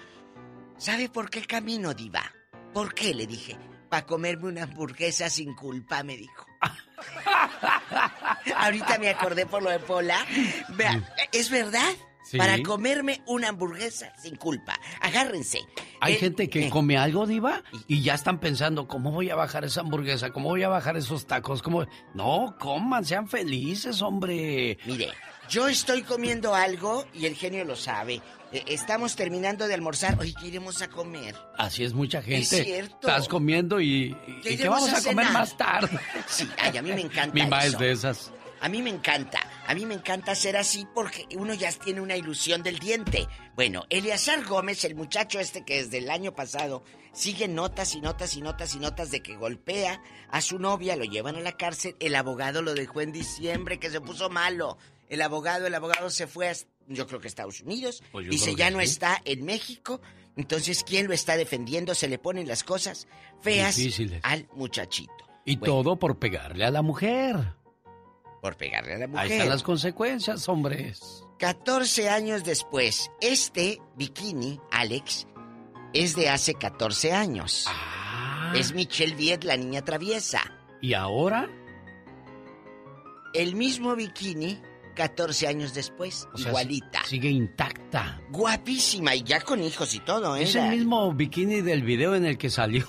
¿sabe 0.77 1.09
por 1.09 1.29
qué 1.29 1.45
camino, 1.45 1.93
diva? 1.93 2.33
¿Por 2.73 2.93
qué? 2.93 3.13
Le 3.13 3.27
dije, 3.27 3.57
para 3.89 4.05
comerme 4.05 4.47
una 4.47 4.63
hamburguesa 4.63 5.29
sin 5.29 5.53
culpa, 5.53 6.03
me 6.03 6.17
dijo. 6.17 6.45
Ahorita 8.57 8.97
me 8.99 9.09
acordé 9.09 9.45
por 9.45 9.61
lo 9.61 9.69
de 9.69 9.79
Pola. 9.79 10.25
Vea, 10.69 11.15
¿es 11.31 11.49
verdad? 11.49 11.93
Sí. 12.29 12.37
Para 12.37 12.61
comerme 12.61 13.21
una 13.25 13.49
hamburguesa 13.49 14.13
sin 14.21 14.35
culpa. 14.35 14.79
Agárrense. 15.01 15.59
Hay 15.99 16.13
Eh, 16.13 16.17
gente 16.17 16.47
que 16.47 16.67
eh, 16.67 16.69
come 16.69 16.95
algo, 16.95 17.25
Diva, 17.25 17.63
y 17.87 18.03
ya 18.03 18.13
están 18.13 18.39
pensando, 18.39 18.87
¿cómo 18.87 19.11
voy 19.11 19.31
a 19.31 19.35
bajar 19.35 19.65
esa 19.65 19.81
hamburguesa? 19.81 20.29
¿Cómo 20.31 20.49
voy 20.49 20.61
a 20.61 20.69
bajar 20.69 20.95
esos 20.95 21.25
tacos? 21.25 21.63
¿Cómo? 21.63 21.87
No, 22.13 22.55
coman, 22.59 23.03
sean 23.03 23.27
felices, 23.27 24.03
hombre. 24.03 24.77
Mire, 24.85 25.09
yo 25.49 25.67
estoy 25.67 26.03
comiendo 26.03 26.53
algo 26.53 27.05
y 27.15 27.25
el 27.25 27.33
genio 27.35 27.65
lo 27.65 27.75
sabe. 27.75 28.21
Eh, 28.51 28.63
Estamos 28.67 29.15
terminando 29.15 29.67
de 29.67 29.73
almorzar. 29.73 30.17
Oye, 30.19 30.33
¿qué 30.39 30.47
iremos 30.49 30.81
a 30.83 30.87
comer? 30.87 31.35
Así 31.57 31.83
es 31.83 31.93
mucha 31.93 32.21
gente. 32.21 32.41
Es 32.59 32.65
cierto. 32.65 33.07
Estás 33.07 33.27
comiendo 33.27 33.79
y, 33.81 33.87
y- 33.87 34.13
¿Qué 34.13 34.31
¿y 34.31 34.41
qué 34.41 34.53
iremos 34.53 34.81
vamos 34.81 34.93
a 34.93 34.97
a, 34.99 35.03
comer 35.03 35.29
más 35.31 35.57
tarde. 35.57 35.99
Sí, 36.27 36.47
ay, 36.59 36.77
a 36.77 36.81
mí 36.83 36.91
me 36.91 37.01
encanta 37.01 37.33
Mi 37.33 37.45
ma 37.47 37.59
es 37.61 37.69
eso. 37.69 37.77
de 37.79 37.91
esas. 37.91 38.31
A 38.61 38.69
mí 38.69 38.81
me 38.81 38.89
encanta, 38.89 39.39
a 39.67 39.73
mí 39.73 39.85
me 39.85 39.93
encanta 39.95 40.35
ser 40.35 40.57
así 40.57 40.85
porque 40.93 41.25
uno 41.37 41.53
ya 41.53 41.71
tiene 41.71 42.01
una 42.01 42.17
ilusión 42.17 42.61
del 42.63 42.77
diente. 42.79 43.27
Bueno, 43.55 43.85
Eleazar 43.89 44.43
Gómez, 44.45 44.83
el 44.83 44.95
muchacho 44.95 45.39
este 45.39 45.63
que 45.63 45.77
desde 45.83 45.99
el 45.99 46.09
año 46.09 46.33
pasado 46.35 46.83
sigue 47.13 47.47
notas 47.47 47.95
y 47.95 48.01
notas 48.01 48.35
y 48.35 48.41
notas 48.41 48.75
y 48.75 48.79
notas 48.79 49.11
de 49.11 49.21
que 49.21 49.35
golpea 49.37 50.01
a 50.29 50.41
su 50.41 50.59
novia, 50.59 50.95
lo 50.95 51.05
llevan 51.05 51.35
a 51.37 51.41
la 51.41 51.53
cárcel, 51.53 51.95
el 51.99 52.15
abogado 52.15 52.61
lo 52.61 52.73
dejó 52.73 53.01
en 53.01 53.11
diciembre, 53.13 53.79
que 53.79 53.89
se 53.89 54.01
puso 54.01 54.29
malo. 54.29 54.77
El 55.07 55.21
abogado, 55.21 55.65
el 55.65 55.73
abogado 55.73 56.09
se 56.09 56.27
fue 56.27 56.49
a, 56.49 56.53
yo 56.87 57.07
creo 57.07 57.19
que 57.19 57.27
a 57.27 57.29
Estados 57.29 57.61
Unidos, 57.61 58.03
Pues 58.11 58.29
dice 58.29 58.55
ya 58.55 58.69
no 58.71 58.79
sí. 58.79 58.85
está 58.85 59.21
en 59.25 59.43
México, 59.43 60.01
entonces 60.35 60.83
¿quién 60.83 61.07
lo 61.07 61.13
está 61.13 61.35
defendiendo? 61.37 61.95
Se 61.95 62.07
le 62.07 62.19
ponen 62.19 62.47
las 62.47 62.63
cosas 62.63 63.07
feas 63.41 63.75
Difíciles. 63.77 64.19
al 64.23 64.47
muchachito. 64.53 65.13
Y 65.45 65.57
todo 65.57 65.97
por 65.97 66.19
pegarle 66.19 66.63
a 66.65 66.69
la 66.69 66.83
mujer. 66.83 67.55
Por 68.41 68.55
pegarle 68.55 68.95
a 68.95 68.97
la 68.99 69.07
mujer. 69.07 69.25
Ahí 69.25 69.31
están 69.33 69.49
las 69.49 69.63
consecuencias, 69.63 70.47
hombres. 70.47 71.23
14 71.39 72.09
años 72.09 72.43
después, 72.43 73.11
este 73.21 73.81
bikini, 73.95 74.59
Alex, 74.71 75.27
es 75.93 76.15
de 76.15 76.29
hace 76.29 76.53
14 76.53 77.13
años. 77.13 77.65
Ah. 77.67 78.53
Es 78.55 78.73
Michelle 78.73 79.15
Viet, 79.15 79.43
la 79.43 79.57
niña 79.57 79.83
traviesa. 79.83 80.41
¿Y 80.81 80.93
ahora? 80.93 81.49
El 83.33 83.55
mismo 83.55 83.95
bikini, 83.95 84.59
14 84.95 85.47
años 85.47 85.73
después, 85.73 86.27
O 86.33 86.37
sea, 86.37 86.49
igualita. 86.49 87.03
Sigue 87.05 87.29
intacta. 87.29 88.21
Guapísima 88.31 89.15
y 89.15 89.23
ya 89.23 89.39
con 89.41 89.63
hijos 89.63 89.93
y 89.93 89.99
todo, 89.99 90.35
¿eh? 90.35 90.43
Es 90.43 90.55
el 90.55 90.71
mismo 90.71 91.13
bikini 91.13 91.61
del 91.61 91.83
video 91.83 92.15
en 92.15 92.25
el 92.25 92.37
que 92.37 92.49
salió. 92.49 92.87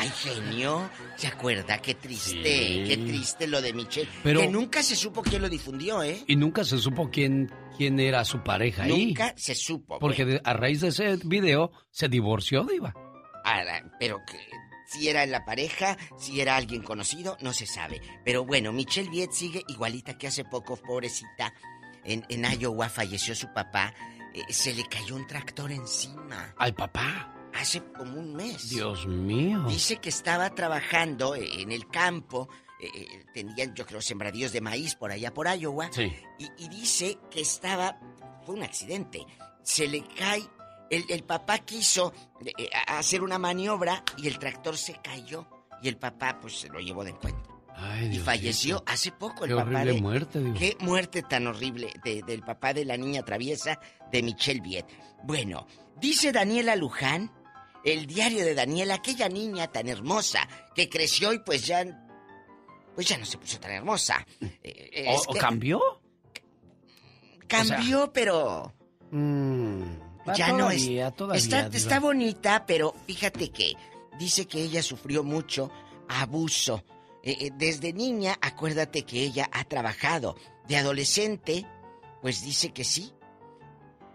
Ay, 0.00 0.10
genio, 0.10 0.88
¿se 1.16 1.26
acuerda? 1.26 1.78
Qué 1.78 1.94
triste, 1.94 2.32
Sí. 2.32 2.84
qué 2.86 2.96
triste 2.98 3.46
lo 3.48 3.60
de 3.60 3.72
Michelle. 3.72 4.08
Pero- 4.22 4.40
Que 4.40 4.48
nunca 4.48 4.82
se 4.82 4.94
supo 4.96 5.22
quién 5.22 5.42
lo 5.42 5.48
difundió, 5.48 6.02
¿eh? 6.02 6.22
Y 6.26 6.36
nunca 6.36 6.62
se 6.64 6.78
supo 6.78 7.10
quién, 7.10 7.52
quién 7.76 7.98
era 7.98 8.24
su 8.24 8.42
pareja 8.44 8.84
ahí. 8.84 9.06
Nunca 9.06 9.34
se 9.36 9.54
supo. 9.54 9.98
Porque 9.98 10.24
Bueno, 10.24 10.40
a 10.44 10.52
raíz 10.52 10.80
de 10.82 10.88
ese 10.88 11.16
video 11.24 11.72
se 11.90 12.08
divorció, 12.08 12.64
Diva. 12.64 12.94
Ahora, 13.44 13.90
pero 13.98 14.18
que 14.26 14.38
si 14.86 15.08
era 15.08 15.26
la 15.26 15.44
pareja, 15.44 15.96
si 16.16 16.40
era 16.40 16.56
alguien 16.56 16.82
conocido, 16.82 17.36
no 17.40 17.52
se 17.52 17.66
sabe. 17.66 18.00
Pero 18.24 18.44
bueno, 18.44 18.72
Michelle 18.72 19.10
Viet 19.10 19.32
sigue 19.32 19.62
igualita 19.68 20.16
que 20.16 20.28
hace 20.28 20.44
poco, 20.44 20.76
pobrecita. 20.76 21.52
En, 22.04 22.24
en 22.28 22.44
Iowa 22.60 22.88
falleció 22.88 23.34
su 23.34 23.52
papá. 23.52 23.92
eh, 24.34 24.42
se 24.52 24.74
le 24.74 24.84
cayó 24.86 25.16
un 25.16 25.26
tractor 25.26 25.72
encima. 25.72 26.54
Al 26.58 26.74
papá. 26.74 27.34
Hace 27.54 27.82
como 27.92 28.18
un 28.18 28.34
mes. 28.34 28.68
Dios 28.70 29.06
mío. 29.06 29.64
Dice 29.68 29.96
que 29.96 30.08
estaba 30.08 30.50
trabajando 30.54 31.34
eh, 31.34 31.60
en 31.62 31.72
el 31.72 31.88
campo. 31.88 32.48
eh, 32.80 32.86
eh, 32.94 33.24
tenían, 33.34 33.74
yo 33.74 33.84
creo, 33.86 34.00
sembradíos 34.00 34.52
de 34.52 34.60
maíz 34.60 34.94
por 34.94 35.10
allá 35.10 35.32
por 35.34 35.48
Iowa. 35.48 35.90
Sí. 35.92 36.12
Y, 36.38 36.48
y 36.64 36.68
dice 36.68 37.18
que 37.30 37.40
estaba. 37.40 37.98
Fue 38.44 38.54
un 38.54 38.62
accidente. 38.62 39.26
Se 39.62 39.86
le 39.88 40.02
cae. 40.16 40.42
El, 40.90 41.04
el 41.10 41.22
papá 41.24 41.58
quiso 41.58 42.12
eh, 42.56 42.70
a- 42.86 42.98
hacer 42.98 43.22
una 43.22 43.38
maniobra 43.38 44.02
y 44.16 44.26
el 44.28 44.38
tractor 44.38 44.76
se 44.76 44.94
cayó. 45.02 45.46
Y 45.82 45.88
el 45.88 45.96
papá, 45.96 46.38
pues, 46.40 46.58
se 46.60 46.68
lo 46.68 46.80
llevó 46.80 47.04
de 47.04 47.10
encuentro. 47.10 47.56
Ay, 47.76 48.16
Y 48.16 48.18
falleció 48.18 48.82
hace 48.86 49.12
poco 49.12 49.44
el 49.44 49.50
Qué 49.50 49.56
papá 49.56 49.70
horrible 49.70 49.92
de. 49.92 50.00
muerte. 50.00 50.52
Qué 50.58 50.76
muerte 50.80 51.22
tan 51.22 51.46
horrible 51.46 51.92
de- 52.02 52.22
del 52.22 52.42
papá 52.42 52.72
de 52.74 52.84
la 52.84 52.96
niña 52.96 53.22
traviesa 53.22 53.78
de 54.10 54.22
Michelle 54.22 54.60
Viet. 54.60 54.86
Bueno, 55.22 55.66
dice 56.00 56.32
Daniela 56.32 56.74
Luján, 56.74 57.30
el 57.84 58.06
diario 58.06 58.44
de 58.44 58.54
Daniela, 58.54 58.94
aquella 58.94 59.28
niña 59.28 59.68
tan 59.68 59.88
hermosa 59.88 60.48
que 60.74 60.88
creció 60.88 61.32
y 61.32 61.38
pues 61.40 61.66
ya. 61.66 61.84
Pues 62.94 63.06
ya 63.06 63.16
no 63.16 63.24
se 63.24 63.38
puso 63.38 63.60
tan 63.60 63.70
hermosa. 63.70 64.26
Eh, 64.62 65.14
¿O, 65.28 65.34
cambió? 65.34 65.80
Cambió, 67.46 68.12
pero. 68.12 68.74
Mm, 69.10 69.82
ya 70.36 70.52
no 70.52 70.70
es. 70.70 70.82
todavía, 70.82 71.10
todavía, 71.12 71.40
está, 71.40 71.62
Diva. 71.64 71.76
está 71.76 72.00
bonita, 72.00 72.66
pero 72.66 72.94
fíjate 73.06 73.50
que 73.50 73.74
dice 74.18 74.46
que 74.46 74.62
ella 74.62 74.82
sufrió 74.82 75.22
mucho 75.22 75.70
abuso. 76.08 76.84
Eh, 77.22 77.36
eh, 77.40 77.50
desde 77.54 77.92
niña, 77.92 78.36
acuérdate 78.40 79.04
que 79.04 79.22
ella 79.22 79.48
ha 79.52 79.64
trabajado. 79.64 80.36
De 80.66 80.76
adolescente, 80.76 81.66
pues 82.20 82.44
dice 82.44 82.72
que 82.72 82.84
sí. 82.84 83.12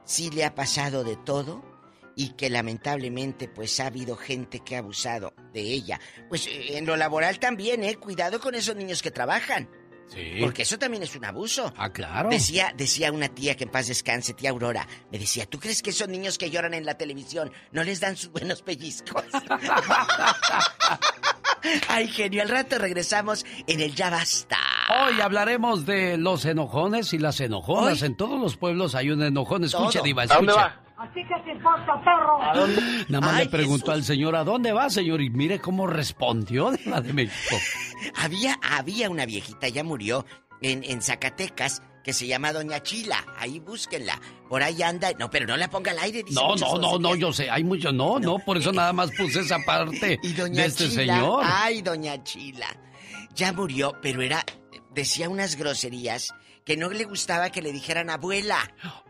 Sí 0.06 0.30
le 0.30 0.46
ha 0.46 0.54
pasado 0.54 1.04
de 1.04 1.16
todo. 1.16 1.73
Y 2.16 2.30
que 2.30 2.50
lamentablemente 2.50 3.48
pues 3.48 3.80
ha 3.80 3.88
habido 3.88 4.16
gente 4.16 4.60
que 4.60 4.76
ha 4.76 4.80
abusado 4.80 5.34
de 5.54 5.62
ella. 5.62 6.00
Pues 6.30 6.48
eh, 6.48 6.78
en 6.78 6.86
lo 6.86 6.96
laboral 6.96 7.40
también, 7.40 7.84
¿eh? 7.84 7.96
Cuidado 7.96 8.40
con 8.40 8.56
esos 8.56 8.76
niños 8.76 9.02
que 9.02 9.12
trabajan. 9.12 9.70
Sí. 10.08 10.36
Porque 10.42 10.64
eso 10.64 10.78
también 10.78 11.02
es 11.02 11.16
un 11.16 11.26
abuso. 11.26 11.74
Ah, 11.78 11.90
claro. 11.92 12.30
Decía, 12.30 12.74
decía 12.76 13.12
una 13.12 13.30
tía 13.30 13.56
que 13.56 13.64
en 13.64 13.72
paz 13.72 13.88
descanse, 13.88 14.34
tía 14.34 14.50
Aurora, 14.52 14.86
me 15.12 15.18
decía, 15.18 15.46
¿tú 15.46 15.60
crees 15.60 15.82
que 15.82 15.90
esos 15.92 16.08
niños 16.10 16.38
que 16.38 16.52
lloran 16.52 16.74
en 16.74 16.86
la 16.86 16.96
televisión 16.98 17.52
no 17.72 17.84
les 17.84 18.00
dan 18.02 18.16
sus 18.18 18.30
buenos 18.30 18.62
pellizcos? 18.62 19.24
Ay, 21.88 22.08
genio, 22.10 22.42
al 22.42 22.50
rato 22.50 22.78
regresamos 22.78 23.46
en 23.68 23.80
el 23.80 23.96
Ya 23.96 24.10
Basta. 24.10 24.58
Hoy 25.08 25.22
hablaremos 25.22 25.86
de 25.86 26.18
los 26.18 26.44
enojones 26.46 27.14
y 27.14 27.20
las 27.20 27.40
enojonas. 27.40 28.02
En 28.02 28.18
todos 28.18 28.40
los 28.40 28.58
pueblos 28.58 28.96
hay 28.96 29.10
un 29.12 29.24
enojón. 29.24 29.64
Escuche, 29.64 30.00
Todo. 30.00 30.04
Diva, 30.04 30.24
¿A 30.24 30.28
dónde 30.28 30.52
escuche. 30.52 30.68
va? 30.68 30.83
Así 31.04 31.20
que 31.28 31.36
te 31.44 31.52
importa, 31.52 32.02
perro. 32.02 32.40
Nada 33.10 33.26
más 33.26 33.36
Ay, 33.36 33.46
le 33.46 33.52
preguntó 33.52 33.92
al 33.92 34.06
señor, 34.06 34.38
¿a 34.38 34.46
dónde 34.46 34.72
va, 34.72 34.90
señor? 34.90 35.22
Y 35.22 35.30
mire 35.30 35.60
cómo 35.60 35.86
respondió 35.86 36.72
de 36.72 36.80
la 36.86 37.02
de 37.02 37.12
México. 37.12 37.58
Había, 38.16 38.58
había 38.62 39.10
una 39.10 39.26
viejita, 39.26 39.68
ya 39.68 39.84
murió, 39.84 40.26
en, 40.62 40.84
en 40.84 41.02
Zacatecas, 41.02 41.82
que 42.04 42.14
se 42.14 42.28
llama 42.28 42.54
Doña 42.54 42.82
Chila. 42.84 43.26
Ahí 43.38 43.60
búsquenla. 43.60 44.20
Por 44.50 44.62
ahí 44.64 44.82
anda. 44.82 45.12
No, 45.18 45.30
pero 45.30 45.46
no 45.46 45.58
la 45.58 45.70
ponga 45.70 45.92
al 45.92 46.00
aire. 46.00 46.24
dice 46.24 46.36
No, 46.36 46.56
no, 46.56 46.78
no, 46.78 47.00
no, 47.00 47.16
yo 47.16 47.32
sé, 47.34 47.50
hay 47.50 47.64
mucho, 47.64 47.92
no, 47.92 48.20
no, 48.20 48.40
por 48.40 48.58
eso 48.58 48.72
nada 48.74 48.94
más 48.94 49.12
puse 49.12 49.42
esa 49.42 49.60
parte 49.66 50.20
Y 50.24 50.34
Doña 50.34 50.62
de 50.64 50.68
este 50.68 50.90
Chila, 50.90 51.16
señor. 51.16 51.44
Ay, 51.46 51.82
Doña 51.82 52.24
Chila. 52.24 52.68
Ya 53.36 53.52
murió, 53.52 53.94
pero 54.02 54.22
era. 54.22 54.44
Decía 54.94 55.28
unas 55.28 55.56
groserías 55.56 56.34
que 56.66 56.78
no 56.78 56.90
le 56.90 57.04
gustaba 57.06 57.50
que 57.50 57.62
le 57.62 57.72
dijeran 57.72 58.10
abuela. 58.10 58.58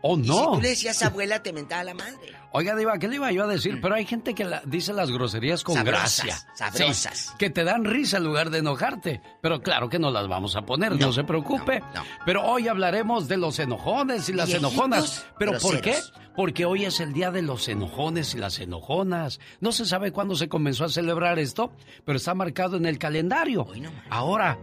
Oh, 0.00 0.18
Y 0.18 0.22
si 0.24 0.28
no. 0.28 0.52
tú 0.54 0.60
le 0.60 0.68
decías 0.70 1.02
abuela, 1.02 1.42
te 1.42 1.52
mentaba 1.52 1.84
la 1.84 1.94
madre. 1.94 2.32
Oiga, 2.56 2.76
Diva, 2.76 2.98
¿qué 2.98 3.08
le 3.08 3.16
iba 3.16 3.32
yo 3.32 3.44
a 3.44 3.46
decir? 3.48 3.80
Pero 3.80 3.94
hay 3.96 4.06
gente 4.06 4.32
que 4.34 4.44
la- 4.44 4.62
dice 4.64 4.92
las 4.92 5.10
groserías 5.10 5.64
con 5.64 5.74
Mm. 5.74 5.78
Sabrosas, 5.78 6.24
gracia. 6.24 6.48
sabrosas. 6.54 7.18
Sí, 7.18 7.32
que 7.38 7.50
te 7.50 7.64
dan 7.64 7.84
risa 7.84 8.18
en 8.18 8.24
lugar 8.24 8.50
de 8.50 8.58
enojarte. 8.58 9.20
Pero 9.42 9.60
claro 9.60 9.88
que 9.88 9.98
no 9.98 10.10
las 10.12 10.28
vamos 10.28 10.54
a 10.56 10.62
poner, 10.62 10.92
no, 10.92 11.06
No, 11.06 11.12
se 11.12 11.24
preocupe. 11.24 11.80
no, 11.80 11.86
no. 11.94 12.02
Pero 12.24 12.44
hoy 12.44 12.68
hablaremos 12.68 13.26
de 13.28 13.36
los 13.38 13.58
enojones 13.58 14.28
y 14.28 14.32
las 14.34 14.46
Viejitos 14.46 14.72
enojonas. 14.72 15.26
¿Pero 15.38 15.58
por 15.58 15.80
qué? 15.80 15.96
Porque 16.36 16.64
hoy 16.64 16.84
es 16.84 16.98
el 17.00 17.12
día 17.12 17.30
de 17.30 17.42
los 17.42 17.68
enojones 17.68 18.34
y 18.34 18.38
las 18.38 18.58
enojonas. 18.60 19.40
No 19.60 19.70
se 19.72 19.84
sabe 19.84 20.12
cuándo 20.12 20.34
se 20.36 20.48
comenzó 20.48 20.84
a 20.84 20.88
celebrar 20.88 21.38
esto, 21.38 21.72
pero 22.04 22.16
está 22.18 22.34
marcado 22.34 22.76
en 22.76 22.86
el 22.86 22.98
calendario. 22.98 23.66
Ahora, 24.10 24.58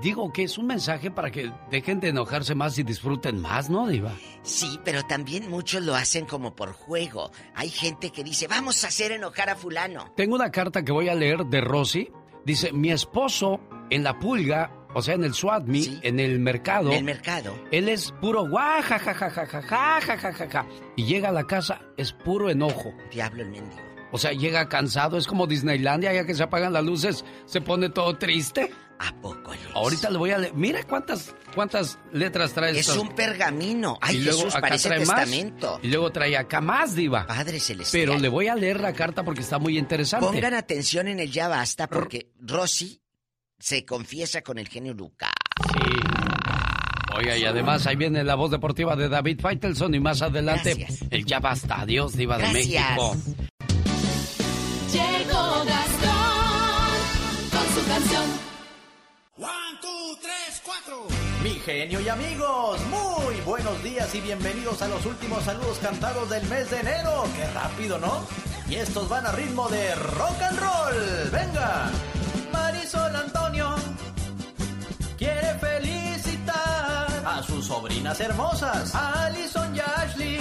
digo 0.00 0.32
que 0.32 0.44
es 0.44 0.58
un 0.58 0.66
mensaje 0.66 1.10
para 1.10 1.30
que 1.30 1.52
dejen 1.70 2.00
de 2.00 2.08
enojarse 2.08 2.54
más 2.54 2.78
y 2.78 2.82
disfruten 2.82 3.40
más, 3.40 3.70
¿no, 3.70 3.88
Diva? 3.88 4.12
Sí, 4.42 4.78
pero 4.84 5.02
también 5.02 5.50
muchos 5.50 5.82
lo 5.82 5.94
hacen 5.94 6.26
como 6.26 6.54
por 6.54 6.72
juego. 6.72 7.30
Hay 7.54 7.70
gente 7.70 8.10
que 8.10 8.24
dice, 8.24 8.46
vamos 8.46 8.84
a 8.84 8.88
hacer 8.88 9.12
enojar 9.12 9.50
a 9.50 9.56
fulano. 9.56 10.12
Tengo 10.16 10.34
una 10.34 10.50
carta 10.50 10.84
que 10.84 10.92
voy 10.92 11.08
a 11.08 11.14
leer 11.14 11.46
de 11.46 11.60
Rosy. 11.60 12.10
Dice, 12.44 12.72
mi 12.72 12.90
esposo 12.90 13.60
en 13.90 14.02
la 14.02 14.18
pulga, 14.18 14.72
o 14.94 15.02
sea, 15.02 15.14
en 15.14 15.24
el 15.24 15.34
SWATMI, 15.34 16.00
en 16.02 16.20
el 16.20 16.40
mercado. 16.40 16.90
En 16.90 16.98
el 16.98 17.04
mercado. 17.04 17.54
Él 17.70 17.88
es 17.88 18.12
puro 18.20 18.48
guau, 18.48 18.82
ja, 18.82 18.98
ja, 18.98 19.14
ja, 19.14 19.30
ja, 19.30 19.46
ja, 19.46 19.62
ja, 19.62 20.00
ja, 20.00 20.16
ja, 20.16 20.32
ja, 20.32 20.48
ja. 20.50 20.66
Y 20.96 21.04
llega 21.04 21.28
a 21.28 21.32
la 21.32 21.46
casa, 21.46 21.80
es 21.96 22.12
puro 22.12 22.50
enojo. 22.50 22.94
Diablo 23.10 23.42
el 23.42 23.50
mendigo. 23.50 23.90
O 24.12 24.18
sea, 24.18 24.32
llega 24.32 24.68
cansado, 24.68 25.16
es 25.16 25.26
como 25.26 25.46
Disneylandia, 25.46 26.12
ya 26.12 26.26
que 26.26 26.34
se 26.34 26.42
apagan 26.42 26.72
las 26.72 26.84
luces, 26.84 27.24
se 27.44 27.60
pone 27.60 27.90
todo 27.90 28.16
triste. 28.18 28.72
¿A 29.02 29.12
poco, 29.22 29.52
Ahorita 29.72 30.10
le 30.10 30.18
voy 30.18 30.30
a 30.30 30.36
leer. 30.36 30.52
Mira 30.54 30.82
cuántas, 30.84 31.34
cuántas 31.54 31.98
letras 32.12 32.52
trae 32.52 32.78
Es 32.78 32.88
un 32.96 33.14
pergamino. 33.14 33.98
Ay, 34.02 34.16
Y 34.16 34.20
luego 34.20 34.40
Jesús, 34.40 34.54
acá 34.54 34.68
parece 34.68 34.88
trae 34.88 35.06
más, 35.06 35.24
testamento. 35.24 35.80
y 35.82 35.88
luego 35.88 36.10
trae 36.12 36.36
acá 36.36 36.60
más, 36.60 36.94
Diva. 36.94 37.26
Padre 37.26 37.60
celestial. 37.60 38.02
Pero 38.02 38.18
le 38.18 38.28
voy 38.28 38.48
a 38.48 38.54
leer 38.54 38.78
la 38.78 38.92
carta 38.92 39.24
porque 39.24 39.40
está 39.40 39.58
muy 39.58 39.78
interesante. 39.78 40.26
Pongan 40.26 40.52
atención 40.52 41.08
en 41.08 41.18
el 41.18 41.30
ya 41.32 41.48
basta 41.48 41.86
porque 41.86 42.30
Rosy 42.40 43.00
se 43.58 43.86
confiesa 43.86 44.42
con 44.42 44.58
el 44.58 44.68
genio 44.68 44.92
Lucas. 44.92 45.30
Oiga, 47.16 47.36
y 47.36 47.44
además 47.44 47.86
ahí 47.86 47.96
viene 47.96 48.22
la 48.22 48.34
voz 48.34 48.50
deportiva 48.50 48.96
de 48.96 49.08
David 49.08 49.40
Faitelson 49.40 49.94
y 49.94 50.00
más 50.00 50.20
adelante 50.22 50.86
el 51.10 51.24
ya 51.24 51.40
basta. 51.40 51.80
Adiós, 51.80 52.16
Diva 52.16 52.36
de. 52.38 52.52
México. 52.52 53.16
Mi 61.42 61.54
genio 61.54 62.00
y 62.00 62.08
amigos, 62.08 62.80
muy 62.86 63.40
buenos 63.46 63.82
días 63.82 64.14
y 64.14 64.20
bienvenidos 64.20 64.80
a 64.82 64.88
los 64.88 65.04
últimos 65.06 65.42
saludos 65.42 65.78
cantados 65.78 66.28
del 66.30 66.46
mes 66.48 66.70
de 66.70 66.80
enero. 66.80 67.24
Qué 67.34 67.46
rápido, 67.52 67.98
¿no? 67.98 68.24
Y 68.68 68.76
estos 68.76 69.08
van 69.08 69.26
a 69.26 69.32
ritmo 69.32 69.68
de 69.68 69.94
rock 69.94 70.42
and 70.42 70.58
roll. 70.60 71.30
Venga. 71.32 71.90
Marisol 72.52 73.16
Antonio 73.16 73.74
quiere 75.18 75.54
felicitar 75.58 77.22
a 77.24 77.42
sus 77.42 77.66
sobrinas 77.66 78.20
hermosas, 78.20 78.94
Alison 78.94 79.74
y 79.74 79.80
Ashley, 79.80 80.38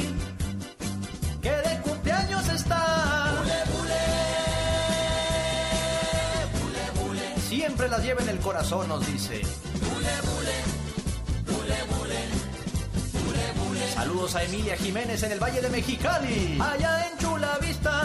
lleva 8.10 8.24
en 8.24 8.30
el 8.30 8.40
corazón, 8.40 8.88
nos 8.90 9.06
dice. 9.06 9.42
Saludos 13.94 14.36
a 14.36 14.44
Emilia 14.46 14.76
Jiménez 14.78 15.22
en 15.22 15.32
el 15.34 15.40
Valle 15.40 15.62
de 15.62 15.70
Mexicali. 15.70 16.58
Allá 16.60 17.08
en 17.08 17.18
Chula 17.20 17.60
Vista. 17.62 18.04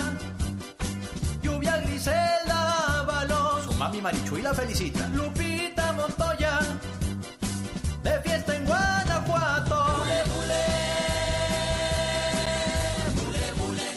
Lluvia 1.42 1.78
Griselda 1.78 3.00
Ábalos. 3.00 3.64
Su 3.64 3.72
mami 3.74 4.02
Marichuy 4.02 4.42
la 4.42 4.52
felicita. 4.52 5.08
Lupita 5.08 5.92
Montoya. 5.94 6.58
De 8.02 8.20
fiesta 8.20 8.56
en 8.56 8.66
Guanajuato. 8.66 10.04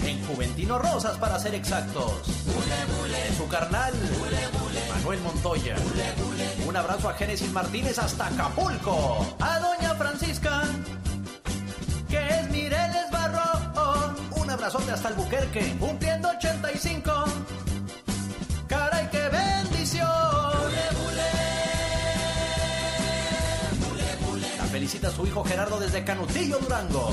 En 0.06 0.26
Juventino 0.26 0.80
Rosas 0.80 1.18
para 1.18 1.38
ser 1.38 1.54
exactos. 1.56 2.14
En 3.28 3.36
su 3.36 3.46
carnal. 3.50 3.94
Manuel 5.08 5.24
Montoya. 5.24 5.76
Un 6.68 6.76
abrazo 6.76 7.08
a 7.08 7.14
Génesis 7.14 7.50
Martínez 7.54 7.98
hasta 7.98 8.28
Acapulco. 8.28 9.38
A 9.40 9.58
Doña 9.58 9.96
Francisca 9.96 10.64
que 12.10 12.28
es 12.28 12.50
Mireles 12.50 13.10
Barro. 13.10 14.14
Un 14.36 14.50
abrazote 14.50 14.92
hasta 14.92 15.08
Albuquerque, 15.08 15.78
cumpliendo 15.80 16.28
85. 16.28 17.12
Caray, 18.68 19.08
qué 19.10 19.30
bendición. 19.30 20.10
La 24.58 24.66
felicita 24.66 25.08
a 25.08 25.12
su 25.12 25.26
hijo 25.26 25.42
Gerardo 25.46 25.80
desde 25.80 26.04
Canutillo, 26.04 26.58
Durango. 26.60 27.12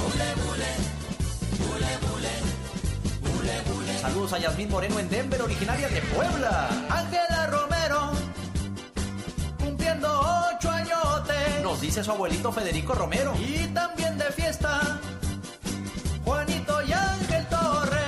Saludos 4.01 4.33
a 4.33 4.39
Yasmín 4.39 4.69
Moreno 4.69 4.99
en 4.99 5.09
Denver, 5.09 5.41
originaria 5.43 5.89
de 5.89 6.01
Puebla. 6.03 6.69
Ángela 6.91 7.47
Romero, 7.47 7.74
cumpliendo 9.95 10.51
ocho 10.57 10.71
añotes. 10.71 11.63
Nos 11.63 11.81
dice 11.81 12.05
su 12.05 12.11
abuelito 12.11 12.53
Federico 12.53 12.95
Romero. 12.95 13.35
Y 13.39 13.67
también 13.69 14.19
de 14.19 14.25
fiesta, 14.27 15.01
Juanito 16.25 16.83
y 16.83 16.93
Ángel 16.93 17.47
Torres. 17.47 18.01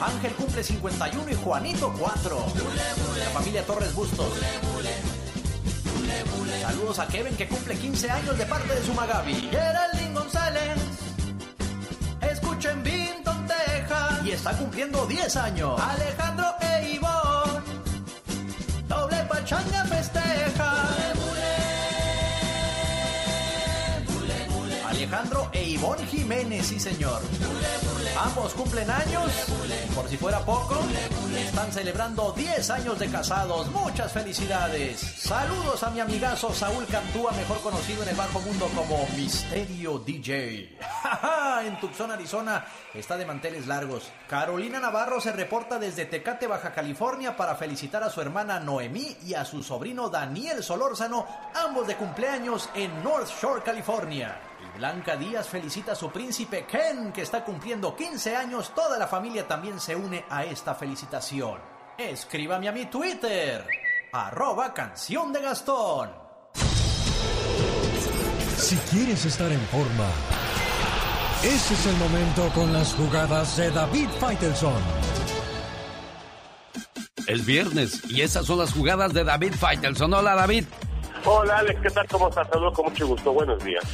Ángel 0.00 0.32
cumple 0.32 0.62
51 0.62 1.30
y 1.30 1.34
Juanito 1.34 1.94
4. 1.98 2.46
La 3.18 3.30
familia 3.30 3.64
Torres 3.64 3.94
Bustos. 3.94 4.28
Saludos 6.60 6.98
a 6.98 7.06
Kevin 7.06 7.36
que 7.36 7.48
cumple 7.48 7.76
15 7.76 8.10
años 8.10 8.38
de 8.38 8.46
parte 8.46 8.74
de 8.74 8.82
su 8.84 8.94
Magabi. 8.94 9.34
Geraldine 9.34 10.14
González. 10.14 10.78
Escuchen 12.20 12.82
Vinton, 12.82 13.46
Texas. 13.46 14.24
Y 14.24 14.30
está 14.30 14.56
cumpliendo 14.56 15.06
10 15.06 15.36
años. 15.36 15.80
Alejandro 15.80 16.54
e 16.60 16.72
China 19.44 19.84
Ivonne 25.82 26.06
Jiménez, 26.06 26.66
sí 26.68 26.78
señor. 26.78 27.20
Ambos 28.16 28.54
cumplen 28.54 28.88
años. 28.88 29.32
Por 29.96 30.08
si 30.08 30.16
fuera 30.16 30.38
poco, 30.38 30.78
están 31.36 31.72
celebrando 31.72 32.30
10 32.30 32.70
años 32.70 33.00
de 33.00 33.08
casados. 33.08 33.68
Muchas 33.72 34.12
felicidades. 34.12 35.00
Saludos 35.00 35.82
a 35.82 35.90
mi 35.90 35.98
amigazo 35.98 36.54
Saúl 36.54 36.86
Cantúa, 36.86 37.32
mejor 37.32 37.60
conocido 37.62 38.04
en 38.04 38.10
el 38.10 38.14
bajo 38.14 38.38
mundo 38.42 38.70
como 38.76 39.08
Misterio 39.16 39.98
DJ. 39.98 40.78
en 41.66 41.80
Tucson, 41.80 42.12
Arizona, 42.12 42.64
está 42.94 43.16
de 43.16 43.26
manteles 43.26 43.66
largos. 43.66 44.08
Carolina 44.28 44.78
Navarro 44.78 45.20
se 45.20 45.32
reporta 45.32 45.80
desde 45.80 46.06
Tecate, 46.06 46.46
Baja 46.46 46.72
California, 46.72 47.36
para 47.36 47.56
felicitar 47.56 48.04
a 48.04 48.10
su 48.10 48.20
hermana 48.20 48.60
Noemí 48.60 49.16
y 49.26 49.34
a 49.34 49.44
su 49.44 49.64
sobrino 49.64 50.08
Daniel 50.08 50.62
Solórzano, 50.62 51.26
ambos 51.56 51.88
de 51.88 51.96
cumpleaños 51.96 52.70
en 52.76 53.02
North 53.02 53.30
Shore, 53.40 53.64
California. 53.64 54.51
Blanca 54.76 55.16
Díaz 55.16 55.48
felicita 55.48 55.92
a 55.92 55.94
su 55.94 56.10
príncipe 56.10 56.64
Ken, 56.64 57.12
que 57.12 57.22
está 57.22 57.44
cumpliendo 57.44 57.94
15 57.94 58.36
años. 58.36 58.74
Toda 58.74 58.98
la 58.98 59.06
familia 59.06 59.46
también 59.46 59.78
se 59.78 59.94
une 59.94 60.24
a 60.30 60.44
esta 60.44 60.74
felicitación. 60.74 61.60
Escríbame 61.98 62.68
a 62.68 62.72
mi 62.72 62.86
Twitter, 62.86 63.66
arroba 64.12 64.72
canción 64.72 65.32
de 65.32 65.42
Gastón. 65.42 66.10
Si 68.56 68.76
quieres 68.90 69.24
estar 69.26 69.50
en 69.52 69.60
forma, 69.66 70.08
ese 71.42 71.74
es 71.74 71.86
el 71.86 71.96
momento 71.96 72.48
con 72.54 72.72
las 72.72 72.94
jugadas 72.94 73.56
de 73.56 73.70
David 73.70 74.08
Faitelson. 74.18 74.82
Es 77.26 77.44
viernes 77.44 78.10
y 78.10 78.22
esas 78.22 78.46
son 78.46 78.58
las 78.58 78.72
jugadas 78.72 79.12
de 79.12 79.22
David 79.22 79.54
Faitelson. 79.54 80.14
Hola 80.14 80.34
David. 80.34 80.64
Hola 81.24 81.58
Alex, 81.58 81.80
¿qué 81.80 81.90
tal? 81.90 82.08
¿Cómo 82.08 82.28
estás? 82.30 82.48
Saludos 82.48 82.74
con 82.74 82.86
mucho 82.86 83.06
gusto. 83.06 83.32
Buenos 83.32 83.62
días. 83.62 83.84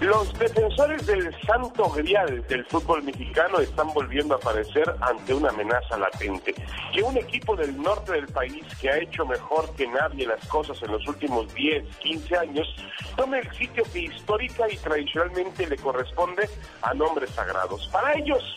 Los 0.00 0.32
defensores 0.38 1.06
del 1.06 1.34
santo 1.42 1.90
grial 1.90 2.46
del 2.46 2.64
fútbol 2.66 3.02
mexicano 3.02 3.58
están 3.58 3.92
volviendo 3.92 4.34
a 4.34 4.36
aparecer 4.36 4.94
ante 5.00 5.34
una 5.34 5.48
amenaza 5.48 5.96
latente. 5.96 6.54
Que 6.92 7.02
un 7.02 7.16
equipo 7.16 7.56
del 7.56 7.76
norte 7.80 8.12
del 8.12 8.28
país 8.28 8.64
que 8.80 8.90
ha 8.90 8.98
hecho 8.98 9.26
mejor 9.26 9.74
que 9.74 9.88
nadie 9.88 10.26
las 10.26 10.46
cosas 10.46 10.80
en 10.82 10.92
los 10.92 11.06
últimos 11.08 11.52
10, 11.54 11.96
15 11.96 12.36
años, 12.36 12.68
tome 13.16 13.40
el 13.40 13.52
sitio 13.52 13.82
que 13.92 14.00
histórica 14.00 14.70
y 14.70 14.76
tradicionalmente 14.76 15.66
le 15.66 15.76
corresponde 15.76 16.48
a 16.82 16.94
nombres 16.94 17.30
sagrados. 17.30 17.88
Para 17.88 18.16
ellos, 18.16 18.54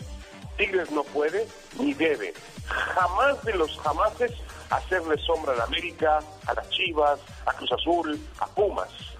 Tigres 0.57 0.91
no 0.91 1.03
puede 1.03 1.47
ni 1.79 1.93
debe, 1.93 2.33
jamás 2.67 3.43
de 3.43 3.55
los 3.55 3.79
jamases, 3.79 4.31
hacerle 4.69 5.17
sombra 5.17 5.53
a 5.53 5.57
la 5.57 5.63
América, 5.63 6.19
a 6.45 6.53
las 6.53 6.69
Chivas, 6.69 7.19
a 7.45 7.53
Cruz 7.53 7.71
Azul, 7.71 8.19
a 8.39 8.45
Pumas. 8.47 9.10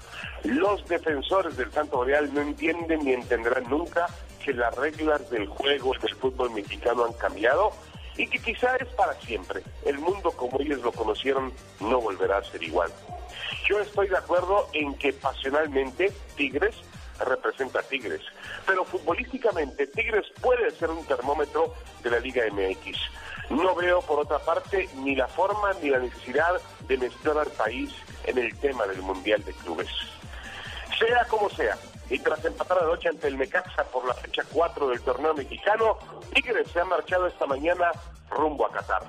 Los 0.43 0.88
defensores 0.88 1.55
del 1.55 1.72
Santo 1.72 2.03
Real 2.03 2.34
no 2.34 2.41
entienden 2.41 3.05
ni 3.05 3.13
entenderán 3.13 3.69
nunca 3.69 4.07
que 4.43 4.53
las 4.53 4.76
reglas 4.76 5.30
del 5.30 5.47
juego 5.47 5.93
del 6.01 6.15
fútbol 6.15 6.51
mexicano 6.51 7.05
han 7.05 7.13
cambiado 7.13 7.72
y 8.18 8.27
que 8.27 8.39
quizá 8.39 8.76
es 8.77 8.88
para 8.89 9.13
siempre. 9.22 9.61
El 9.85 9.99
mundo 9.99 10.31
como 10.31 10.59
ellos 10.59 10.81
lo 10.81 10.91
conocieron 10.91 11.53
no 11.80 12.01
volverá 12.01 12.38
a 12.38 12.43
ser 12.43 12.63
igual. 12.63 12.91
Yo 13.69 13.80
estoy 13.80 14.07
de 14.07 14.18
acuerdo 14.18 14.68
en 14.73 14.95
que 14.95 15.13
pasionalmente 15.13 16.11
Tigres 16.35 16.76
representa 17.19 17.80
a 17.80 17.84
Tigres, 17.84 18.22
pero 18.65 18.84
futbolísticamente 18.84 19.88
Tigres 19.88 20.26
puede 20.41 20.72
ser 20.72 20.89
un 20.89 21.05
termómetro 21.05 21.73
de 22.03 22.09
la 22.09 22.19
Liga 22.19 22.43
MX. 22.51 22.97
No 23.51 23.76
veo, 23.76 24.01
por 24.01 24.19
otra 24.19 24.39
parte, 24.39 24.89
ni 24.97 25.15
la 25.15 25.27
forma 25.27 25.73
ni 25.81 25.89
la 25.89 25.99
necesidad 25.99 26.59
de 26.88 26.97
mezclar 26.97 27.38
al 27.38 27.51
país 27.51 27.93
en 28.26 28.38
el 28.38 28.57
tema 28.59 28.88
del 28.88 29.01
Mundial 29.01 29.43
de 29.43 29.53
Clubes. 29.53 29.89
Sea 31.02 31.26
como 31.26 31.49
sea, 31.49 31.76
y 32.11 32.19
tras 32.19 32.45
empatar 32.45 32.84
noche 32.84 33.10
ante 33.10 33.28
el 33.28 33.36
Necaxa 33.36 33.84
por 33.86 34.06
la 34.06 34.14
fecha 34.14 34.44
4 34.53 34.88
del 34.90 35.02
torneo 35.02 35.34
mexicano, 35.34 35.98
Tigres 36.32 36.68
se 36.72 36.80
ha 36.80 36.86
marchado 36.86 37.26
esta 37.26 37.48
mañana 37.48 37.91
rumbo 38.30 38.68
a 38.68 38.72
Qatar. 38.72 39.02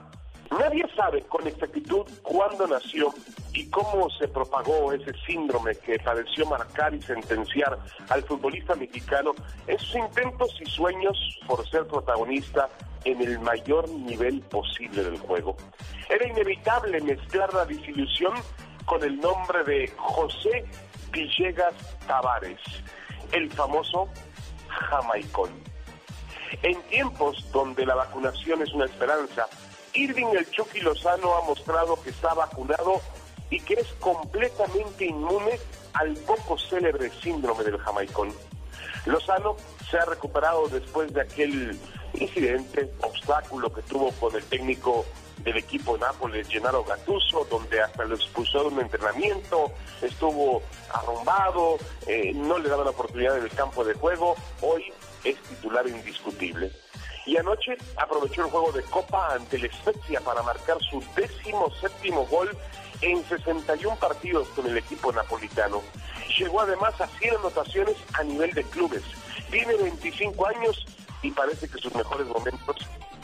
Nadie 0.59 0.87
sabe 0.97 1.23
con 1.25 1.47
exactitud 1.47 2.07
cuándo 2.23 2.67
nació 2.67 3.13
y 3.53 3.69
cómo 3.69 4.09
se 4.19 4.27
propagó 4.27 4.95
ese 4.95 5.13
síndrome 5.27 5.75
que 5.75 5.99
pareció 5.99 6.47
marcar 6.47 6.95
y 6.95 7.03
sentenciar 7.03 7.79
al 8.09 8.23
futbolista 8.23 8.75
mexicano 8.75 9.33
en 9.67 9.79
sus 9.79 9.97
intentos 9.97 10.59
y 10.63 10.71
sueños 10.71 11.19
por 11.47 11.69
ser 11.69 11.87
protagonista 11.87 12.71
en 13.05 13.21
el 13.21 13.39
mayor 13.41 13.87
nivel 13.91 14.41
posible 14.41 15.05
del 15.05 15.19
juego. 15.19 15.59
Era 16.09 16.27
inevitable 16.27 17.03
mezclar 17.03 17.53
la 17.53 17.67
disilusión 17.67 18.33
con 18.87 19.03
el 19.05 19.21
nombre 19.21 19.63
de 19.65 19.89
José 19.97 20.65
Villegas 21.13 21.75
Tavares, 22.07 22.59
el 23.33 23.51
famoso 23.53 24.09
jamaicón. 24.69 25.51
En 26.63 26.81
tiempos 26.85 27.51
donde 27.53 27.85
la 27.85 27.95
vacunación 27.95 28.63
es 28.63 28.73
una 28.73 28.87
esperanza, 28.87 29.47
Irving 29.93 30.29
el 30.37 30.51
Chucky 30.51 30.81
Lozano 30.81 31.35
ha 31.35 31.45
mostrado 31.45 32.03
que 32.03 32.11
está 32.11 32.33
vacunado 32.33 33.01
y 33.51 33.61
que 33.61 33.75
es 33.75 33.89
completamente 34.01 35.05
inmune 35.05 35.59
al 35.93 36.15
poco 36.15 36.59
célebre 36.59 37.11
síndrome 37.23 37.65
del 37.65 37.79
jamaicón. 37.79 38.33
Lozano 39.05 39.57
se 39.91 39.99
ha 39.99 40.07
recuperado 40.07 40.69
después 40.69 41.13
de 41.13 41.21
aquel 41.21 41.79
incidente, 42.15 42.91
obstáculo 43.03 43.73
que 43.73 43.83
tuvo 43.83 44.11
con 44.13 44.35
el 44.35 44.45
técnico 44.45 45.05
del 45.45 45.57
equipo 45.57 45.99
Nápoles, 45.99 46.49
Gennaro 46.49 46.85
Gattuso, 46.85 47.45
donde 47.51 47.81
hasta 47.81 48.05
lo 48.05 48.15
expulsó 48.15 48.63
de 48.63 48.75
un 48.75 48.81
entrenamiento, 48.81 49.73
estuvo 50.01 50.63
arrumbado, 50.93 51.79
eh, 52.07 52.33
no 52.35 52.59
le 52.59 52.69
daba 52.69 52.85
la 52.85 52.91
oportunidad 52.91 53.39
en 53.39 53.45
el 53.45 53.51
campo 53.51 53.85
de 53.85 53.95
juego, 53.95 54.37
hoy 54.61 54.93
es 55.25 55.37
titular 55.43 55.87
indiscutible. 55.87 56.71
Y 57.25 57.37
anoche 57.37 57.77
aprovechó 57.97 58.45
el 58.45 58.51
juego 58.51 58.73
de 58.73 58.83
Copa 58.83 59.35
ante 59.35 59.57
el 59.57 59.71
Spezia 59.71 60.21
para 60.21 60.43
marcar 60.43 60.79
su 60.83 61.03
décimo 61.15 61.71
séptimo 61.81 62.27
gol 62.27 62.51
en 63.01 63.25
61 63.25 63.97
partidos 63.97 64.49
con 64.49 64.67
el 64.67 64.77
equipo 64.77 65.13
napolitano. 65.13 65.83
Llegó 66.39 66.61
además 66.61 67.01
a 67.01 67.07
100 67.07 67.37
anotaciones 67.37 67.97
a 68.15 68.25
nivel 68.25 68.53
de 68.53 68.65
clubes. 68.65 69.03
Tiene 69.51 69.75
25 69.77 70.47
años 70.47 70.85
y 71.23 71.31
parece 71.31 71.69
que 71.69 71.79
sus 71.79 71.95
mejores 71.95 72.27
momentos 72.27 72.77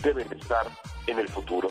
deben 0.02 0.30
estar 0.32 0.66
en 1.06 1.18
el 1.18 1.28
futuro. 1.28 1.68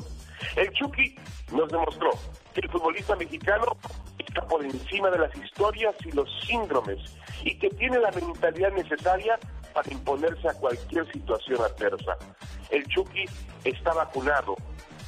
El 0.56 0.72
Chucky 0.72 1.16
nos 1.52 1.70
demostró 1.70 2.12
que 2.54 2.62
el 2.62 2.70
futbolista 2.70 3.16
mexicano 3.16 3.78
está 4.18 4.42
por 4.48 4.64
encima 4.64 5.10
de 5.10 5.20
las 5.20 5.36
historias 5.36 5.96
y 6.06 6.12
los 6.12 6.30
síndromes 6.46 7.00
y 7.44 7.58
que 7.58 7.70
tiene 7.72 8.00
la 8.00 8.12
mentalidad 8.12 8.72
necesaria 8.74 9.40
para 9.74 9.92
imponerse 9.92 10.48
a 10.48 10.54
cualquier 10.54 11.12
situación 11.12 11.60
adversa. 11.62 12.18
El 12.70 12.86
Chucky 12.88 13.26
está 13.64 13.94
vacunado 13.94 14.56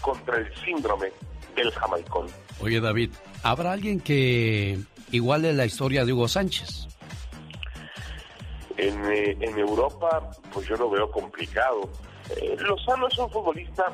contra 0.02 0.38
el 0.38 0.56
síndrome 0.64 1.12
del 1.56 1.72
jamaicón. 1.72 2.28
Oye 2.62 2.80
David, 2.80 3.12
¿habrá 3.44 3.72
alguien 3.72 4.00
que 4.00 4.80
iguale 5.12 5.54
la 5.54 5.66
historia 5.66 6.06
de 6.06 6.14
Hugo 6.14 6.28
Sánchez? 6.28 6.88
En, 8.78 9.04
eh, 9.12 9.38
en 9.42 9.60
Europa, 9.60 10.30
pues 10.54 10.68
yo 10.68 10.76
lo 10.76 10.90
veo 10.90 11.12
complicado. 11.12 11.90
Eh, 12.38 12.56
Lozano 12.60 13.08
es 13.08 13.18
un 13.18 13.30
futbolista 13.30 13.92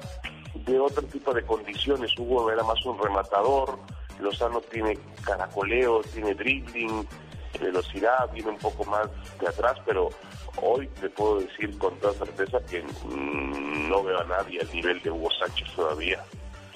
de 0.65 0.79
otro 0.79 1.03
tipo 1.03 1.33
de 1.33 1.43
condiciones. 1.43 2.17
Hugo 2.17 2.51
era 2.51 2.63
más 2.63 2.83
un 2.85 2.97
rematador, 2.97 3.77
Lozano 4.19 4.61
tiene 4.61 4.97
caracoleo, 5.23 6.01
tiene 6.01 6.33
dribbling, 6.33 7.07
velocidad, 7.59 8.29
viene 8.33 8.51
un 8.51 8.57
poco 8.57 8.83
más 8.85 9.07
de 9.39 9.47
atrás, 9.47 9.77
pero 9.85 10.09
hoy 10.61 10.87
te 10.99 11.09
puedo 11.09 11.39
decir 11.39 11.77
con 11.77 11.97
toda 11.99 12.13
certeza 12.13 12.59
que 12.69 12.81
mm, 12.81 13.89
no 13.89 14.03
veo 14.03 14.19
a 14.19 14.23
nadie 14.25 14.61
al 14.61 14.71
nivel 14.71 15.01
de 15.01 15.11
Hugo 15.11 15.29
Sánchez 15.39 15.67
todavía. 15.75 16.23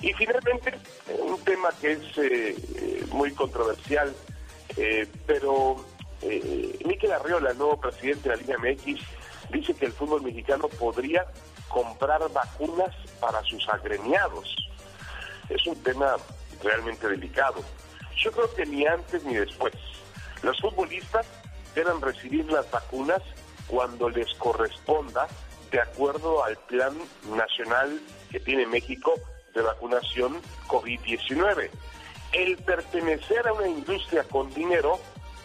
Y 0.02 0.14
finalmente, 0.14 0.80
un 1.20 1.40
tema 1.44 1.70
que 1.82 1.92
es 1.94 2.18
eh, 2.18 2.56
eh, 2.76 3.06
muy 3.12 3.32
controversial, 3.32 4.14
eh, 4.78 5.08
pero 5.26 5.76
eh, 6.22 6.80
Miquel 6.86 7.12
Arriola, 7.12 7.54
nuevo 7.54 7.80
presidente 7.80 8.30
de 8.30 8.36
la 8.36 8.42
Liga 8.42 8.58
MX, 8.58 9.02
dice 9.52 9.74
que 9.74 9.86
el 9.86 9.94
fútbol 9.94 10.22
mexicano 10.22 10.68
podría 10.68 11.26
comprar 11.70 12.22
vacunas 12.32 12.94
para 13.20 13.42
sus 13.44 13.68
agremiados. 13.70 14.56
Es 15.50 15.66
un 15.66 15.82
tema 15.82 16.18
realmente 16.62 17.08
delicado. 17.08 17.64
Yo 18.18 18.32
creo 18.32 18.54
que 18.54 18.66
ni 18.66 18.86
antes 18.86 19.24
ni 19.24 19.36
después. 19.36 19.74
Los 20.42 20.60
futbolistas 20.60 21.26
deben 21.74 22.02
recibir 22.02 22.52
las 22.52 22.70
vacunas 22.70 23.22
cuando 23.68 24.10
les 24.10 24.34
corresponda 24.36 25.28
de 25.72 25.80
acuerdo 25.80 26.44
al 26.44 26.58
plan 26.58 26.98
nacional 27.36 28.02
que 28.32 28.40
tiene 28.40 28.66
México 28.66 29.14
de 29.54 29.62
vacunación 29.62 30.42
COVID-19. 30.68 31.70
El 32.32 32.58
pertenecer 32.58 33.48
a 33.48 33.54
una 33.54 33.68
industria 33.68 34.24
con 34.24 34.54
dinero 34.54 35.00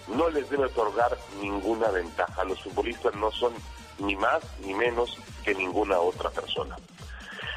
no 0.09 0.29
les 0.31 0.49
debe 0.51 0.67
otorgar 0.67 1.17
ninguna 1.41 1.89
ventaja. 1.89 2.45
Los 2.45 2.63
futbolistas 2.63 3.15
no 3.15 3.31
son 3.33 3.55
ni 3.99 4.17
más 4.17 4.43
ni 4.61 4.75
menos 4.75 5.19
que 5.45 5.55
ninguna 5.55 5.99
otra 5.99 6.31
persona. 6.31 6.77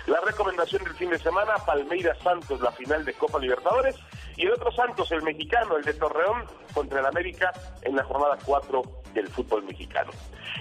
La 0.08 0.22
recomendación 0.22 0.84
del 0.84 0.96
fin 0.96 1.10
de 1.10 1.20
semana, 1.20 1.56
Palmeiras 1.66 2.18
Santos, 2.24 2.62
la 2.62 2.72
final 2.72 3.04
de 3.04 3.14
Copa 3.14 3.40
Libertadores, 3.40 3.96
y 4.38 4.46
el 4.46 4.54
otro 4.54 4.72
Santos, 4.72 5.12
el 5.12 5.24
mexicano, 5.24 5.76
el 5.76 5.84
de 5.84 5.94
Torreón, 5.96 6.46
contra 6.74 7.00
el 7.00 7.06
América 7.06 7.52
en 7.82 7.96
la 7.96 8.04
jornada 8.04 8.38
4 8.46 8.82
del 9.14 9.28
fútbol 9.28 9.64
mexicano. 9.64 10.12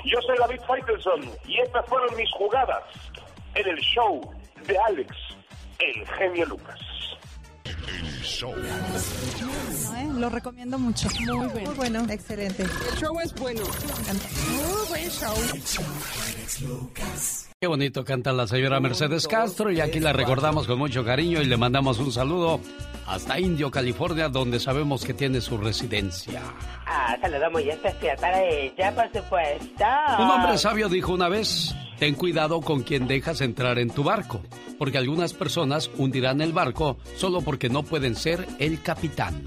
Yo 0.04 0.20
soy 0.22 0.36
David 0.38 0.60
Faitelson 0.66 1.30
y 1.46 1.60
estas 1.60 1.86
fueron 1.86 2.16
mis 2.16 2.30
jugadas 2.32 2.82
en 3.54 3.68
el 3.68 3.78
show 3.78 4.20
de 4.66 4.78
Alex, 4.78 5.14
el 5.78 6.06
genio 6.08 6.46
Lucas. 6.46 6.80
Show. 8.22 8.52
¿eh? 8.52 10.08
Lo 10.14 10.28
recomiendo 10.30 10.78
mucho. 10.78 11.08
Muy 11.20 11.46
bueno. 11.48 11.66
Muy 11.66 11.74
bueno. 11.74 12.06
Excelente. 12.10 12.62
El 12.62 12.98
show 12.98 13.18
es 13.20 13.34
bueno. 13.34 13.62
Muy 13.62 14.88
buen 14.88 15.10
show. 15.10 15.34
Qué 17.66 17.68
bonito 17.68 18.04
canta 18.04 18.32
la 18.32 18.46
señora 18.46 18.78
Mercedes 18.78 19.26
Castro 19.26 19.72
y 19.72 19.80
aquí 19.80 19.98
la 19.98 20.12
recordamos 20.12 20.68
con 20.68 20.78
mucho 20.78 21.04
cariño 21.04 21.42
y 21.42 21.46
le 21.46 21.56
mandamos 21.56 21.98
un 21.98 22.12
saludo 22.12 22.60
hasta 23.08 23.40
Indio, 23.40 23.72
California, 23.72 24.28
donde 24.28 24.60
sabemos 24.60 25.04
que 25.04 25.14
tiene 25.14 25.40
su 25.40 25.58
residencia. 25.58 26.42
Ah, 26.86 27.16
saludo 27.20 27.50
muy 27.50 27.68
especial 27.68 28.16
para 28.20 28.40
ella, 28.40 28.94
por 28.94 29.06
supuesto. 29.12 29.84
Un 30.16 30.30
hombre 30.30 30.56
sabio 30.58 30.88
dijo 30.88 31.12
una 31.12 31.28
vez, 31.28 31.74
ten 31.98 32.14
cuidado 32.14 32.60
con 32.60 32.84
quien 32.84 33.08
dejas 33.08 33.40
entrar 33.40 33.80
en 33.80 33.90
tu 33.90 34.04
barco, 34.04 34.42
porque 34.78 34.98
algunas 34.98 35.32
personas 35.32 35.90
hundirán 35.98 36.40
el 36.42 36.52
barco 36.52 36.98
solo 37.16 37.40
porque 37.40 37.68
no 37.68 37.82
pueden 37.82 38.14
ser 38.14 38.46
el 38.60 38.80
capitán. 38.80 39.42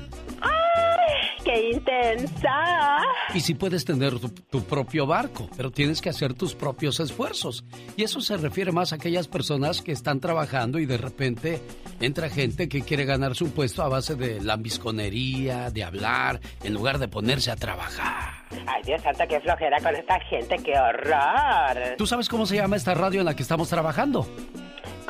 ¡Qué 1.50 1.72
intensa! 1.72 3.00
Y 3.34 3.40
si 3.40 3.56
puedes 3.56 3.84
tener 3.84 4.20
tu, 4.20 4.30
tu, 4.30 4.64
propio 4.66 5.08
barco, 5.08 5.50
pero 5.58 5.72
tienes 5.72 6.00
que 6.00 6.10
hacer 6.10 6.36
tus 6.36 6.54
propios 6.54 7.00
esfuerzos. 7.00 7.66
Y 7.98 8.04
eso 8.04 8.22
se 8.22 8.38
refiere 8.38 8.72
más 8.72 8.94
a 8.94 8.98
aquellas 8.98 9.28
personas 9.28 9.82
que 9.82 9.92
están 9.92 10.20
trabajando 10.20 10.78
y 10.78 10.86
de 10.86 10.98
repente 10.98 11.60
entra 12.00 12.30
gente 12.30 12.70
que 12.70 12.84
quiere 12.84 13.06
ganarse 13.06 13.44
un 13.44 13.50
puesto 13.50 13.82
a 13.82 13.90
base 13.90 14.14
de 14.16 14.40
lambisconería, 14.42 15.72
de 15.72 15.84
hablar, 15.84 16.40
en 16.64 16.76
lugar 16.76 17.00
de 17.00 17.08
ponerse 17.08 17.50
a 17.50 17.56
trabajar. 17.56 18.46
Ay, 18.68 18.84
Dios 18.86 19.02
santo, 19.02 19.24
qué 19.28 19.40
flojera 19.40 19.80
con 19.82 19.96
esta 19.96 20.20
gente, 20.20 20.56
qué 20.64 20.78
horror. 20.78 21.96
¿Tú 21.98 22.06
sabes 22.06 22.30
cómo 22.30 22.46
se 22.46 22.58
llama 22.58 22.76
esta 22.76 22.94
radio 22.94 23.22
en 23.22 23.26
la 23.26 23.36
que 23.36 23.42
estamos 23.42 23.70
trabajando? 23.70 24.28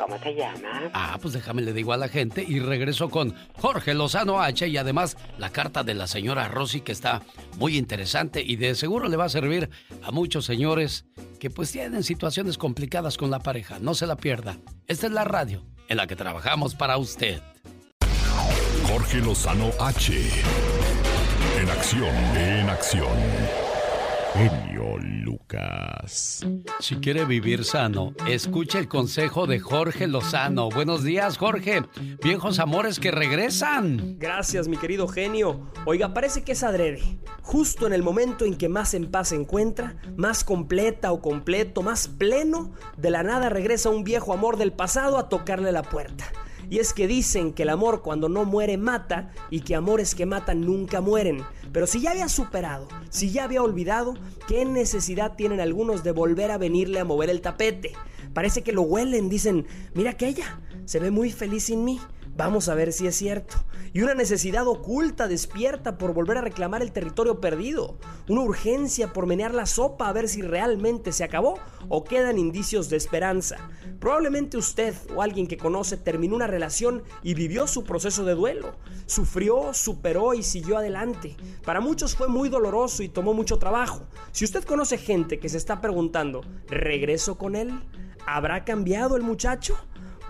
¿Cómo 0.00 0.18
se 0.18 0.34
llama? 0.34 0.90
Ah, 0.94 1.18
pues 1.20 1.34
déjame 1.34 1.62
le 1.62 1.72
digo 1.72 1.92
a 1.92 1.96
la 1.96 2.08
gente 2.08 2.42
y 2.46 2.58
regreso 2.58 3.10
con 3.10 3.34
Jorge 3.58 3.92
Lozano 3.92 4.40
H 4.40 4.66
y 4.66 4.76
además 4.78 5.16
la 5.38 5.50
carta 5.50 5.84
de 5.84 5.94
la 5.94 6.06
señora 6.06 6.48
Rosy 6.48 6.80
que 6.80 6.92
está 6.92 7.22
muy 7.58 7.76
interesante 7.76 8.42
y 8.42 8.56
de 8.56 8.74
seguro 8.74 9.08
le 9.08 9.16
va 9.16 9.26
a 9.26 9.28
servir 9.28 9.68
a 10.02 10.10
muchos 10.10 10.46
señores 10.46 11.04
que 11.38 11.50
pues 11.50 11.70
tienen 11.72 12.02
situaciones 12.02 12.56
complicadas 12.56 13.18
con 13.18 13.30
la 13.30 13.40
pareja. 13.40 13.78
No 13.78 13.94
se 13.94 14.06
la 14.06 14.16
pierda. 14.16 14.56
Esta 14.86 15.06
es 15.06 15.12
la 15.12 15.24
radio 15.24 15.64
en 15.88 15.98
la 15.98 16.06
que 16.06 16.16
trabajamos 16.16 16.74
para 16.74 16.96
usted. 16.96 17.42
Jorge 18.88 19.18
Lozano 19.18 19.70
H. 19.78 20.14
En 21.60 21.68
acción, 21.68 22.14
en 22.36 22.70
acción. 22.70 23.69
Genio 24.32 24.96
Lucas. 24.98 26.46
Si 26.78 26.96
quiere 26.96 27.24
vivir 27.24 27.64
sano, 27.64 28.14
escuche 28.28 28.78
el 28.78 28.86
consejo 28.86 29.46
de 29.46 29.58
Jorge 29.58 30.06
Lozano. 30.06 30.68
Buenos 30.70 31.02
días, 31.02 31.36
Jorge. 31.36 31.82
Viejos 32.22 32.60
amores 32.60 33.00
que 33.00 33.10
regresan. 33.10 34.18
Gracias, 34.18 34.68
mi 34.68 34.76
querido 34.76 35.08
genio. 35.08 35.68
Oiga, 35.84 36.14
parece 36.14 36.42
que 36.42 36.52
es 36.52 36.62
adrede. 36.62 37.18
Justo 37.42 37.86
en 37.86 37.92
el 37.92 38.02
momento 38.02 38.44
en 38.44 38.56
que 38.56 38.68
más 38.68 38.94
en 38.94 39.10
paz 39.10 39.28
se 39.28 39.36
encuentra, 39.36 39.96
más 40.16 40.44
completa 40.44 41.10
o 41.10 41.20
completo, 41.20 41.82
más 41.82 42.06
pleno, 42.06 42.72
de 42.96 43.10
la 43.10 43.24
nada 43.24 43.48
regresa 43.48 43.90
un 43.90 44.04
viejo 44.04 44.32
amor 44.32 44.58
del 44.58 44.72
pasado 44.72 45.18
a 45.18 45.28
tocarle 45.28 45.72
la 45.72 45.82
puerta. 45.82 46.24
Y 46.70 46.78
es 46.78 46.94
que 46.94 47.08
dicen 47.08 47.52
que 47.52 47.64
el 47.64 47.68
amor 47.68 48.00
cuando 48.00 48.28
no 48.28 48.44
muere 48.44 48.78
mata 48.78 49.32
y 49.50 49.60
que 49.60 49.74
amores 49.74 50.14
que 50.14 50.24
matan 50.24 50.60
nunca 50.60 51.00
mueren. 51.00 51.42
Pero 51.72 51.86
si 51.86 52.00
ya 52.00 52.12
había 52.12 52.28
superado, 52.28 52.86
si 53.10 53.30
ya 53.30 53.44
había 53.44 53.62
olvidado, 53.62 54.14
¿qué 54.46 54.64
necesidad 54.64 55.34
tienen 55.34 55.60
algunos 55.60 56.04
de 56.04 56.12
volver 56.12 56.52
a 56.52 56.58
venirle 56.58 57.00
a 57.00 57.04
mover 57.04 57.28
el 57.28 57.40
tapete? 57.40 57.92
Parece 58.32 58.62
que 58.62 58.72
lo 58.72 58.82
huelen, 58.82 59.28
dicen, 59.28 59.66
mira 59.94 60.12
aquella, 60.12 60.60
se 60.84 61.00
ve 61.00 61.10
muy 61.10 61.32
feliz 61.32 61.64
sin 61.64 61.84
mí. 61.84 62.00
Vamos 62.40 62.70
a 62.70 62.74
ver 62.74 62.94
si 62.94 63.06
es 63.06 63.16
cierto. 63.16 63.56
Y 63.92 64.00
una 64.00 64.14
necesidad 64.14 64.66
oculta 64.66 65.28
despierta 65.28 65.98
por 65.98 66.14
volver 66.14 66.38
a 66.38 66.40
reclamar 66.40 66.80
el 66.80 66.90
territorio 66.90 67.38
perdido. 67.38 67.98
Una 68.30 68.40
urgencia 68.40 69.12
por 69.12 69.26
menear 69.26 69.52
la 69.52 69.66
sopa 69.66 70.08
a 70.08 70.12
ver 70.14 70.26
si 70.26 70.40
realmente 70.40 71.12
se 71.12 71.22
acabó 71.22 71.58
o 71.90 72.02
quedan 72.02 72.38
indicios 72.38 72.88
de 72.88 72.96
esperanza. 72.96 73.58
Probablemente 73.98 74.56
usted 74.56 74.94
o 75.14 75.20
alguien 75.20 75.46
que 75.46 75.58
conoce 75.58 75.98
terminó 75.98 76.34
una 76.34 76.46
relación 76.46 77.02
y 77.22 77.34
vivió 77.34 77.66
su 77.66 77.84
proceso 77.84 78.24
de 78.24 78.34
duelo. 78.34 78.74
Sufrió, 79.04 79.74
superó 79.74 80.32
y 80.32 80.42
siguió 80.42 80.78
adelante. 80.78 81.36
Para 81.62 81.82
muchos 81.82 82.16
fue 82.16 82.28
muy 82.28 82.48
doloroso 82.48 83.02
y 83.02 83.10
tomó 83.10 83.34
mucho 83.34 83.58
trabajo. 83.58 84.06
Si 84.32 84.46
usted 84.46 84.64
conoce 84.64 84.96
gente 84.96 85.38
que 85.40 85.50
se 85.50 85.58
está 85.58 85.82
preguntando, 85.82 86.40
¿regreso 86.68 87.36
con 87.36 87.54
él? 87.54 87.70
¿Habrá 88.24 88.64
cambiado 88.64 89.16
el 89.16 89.22
muchacho? 89.22 89.76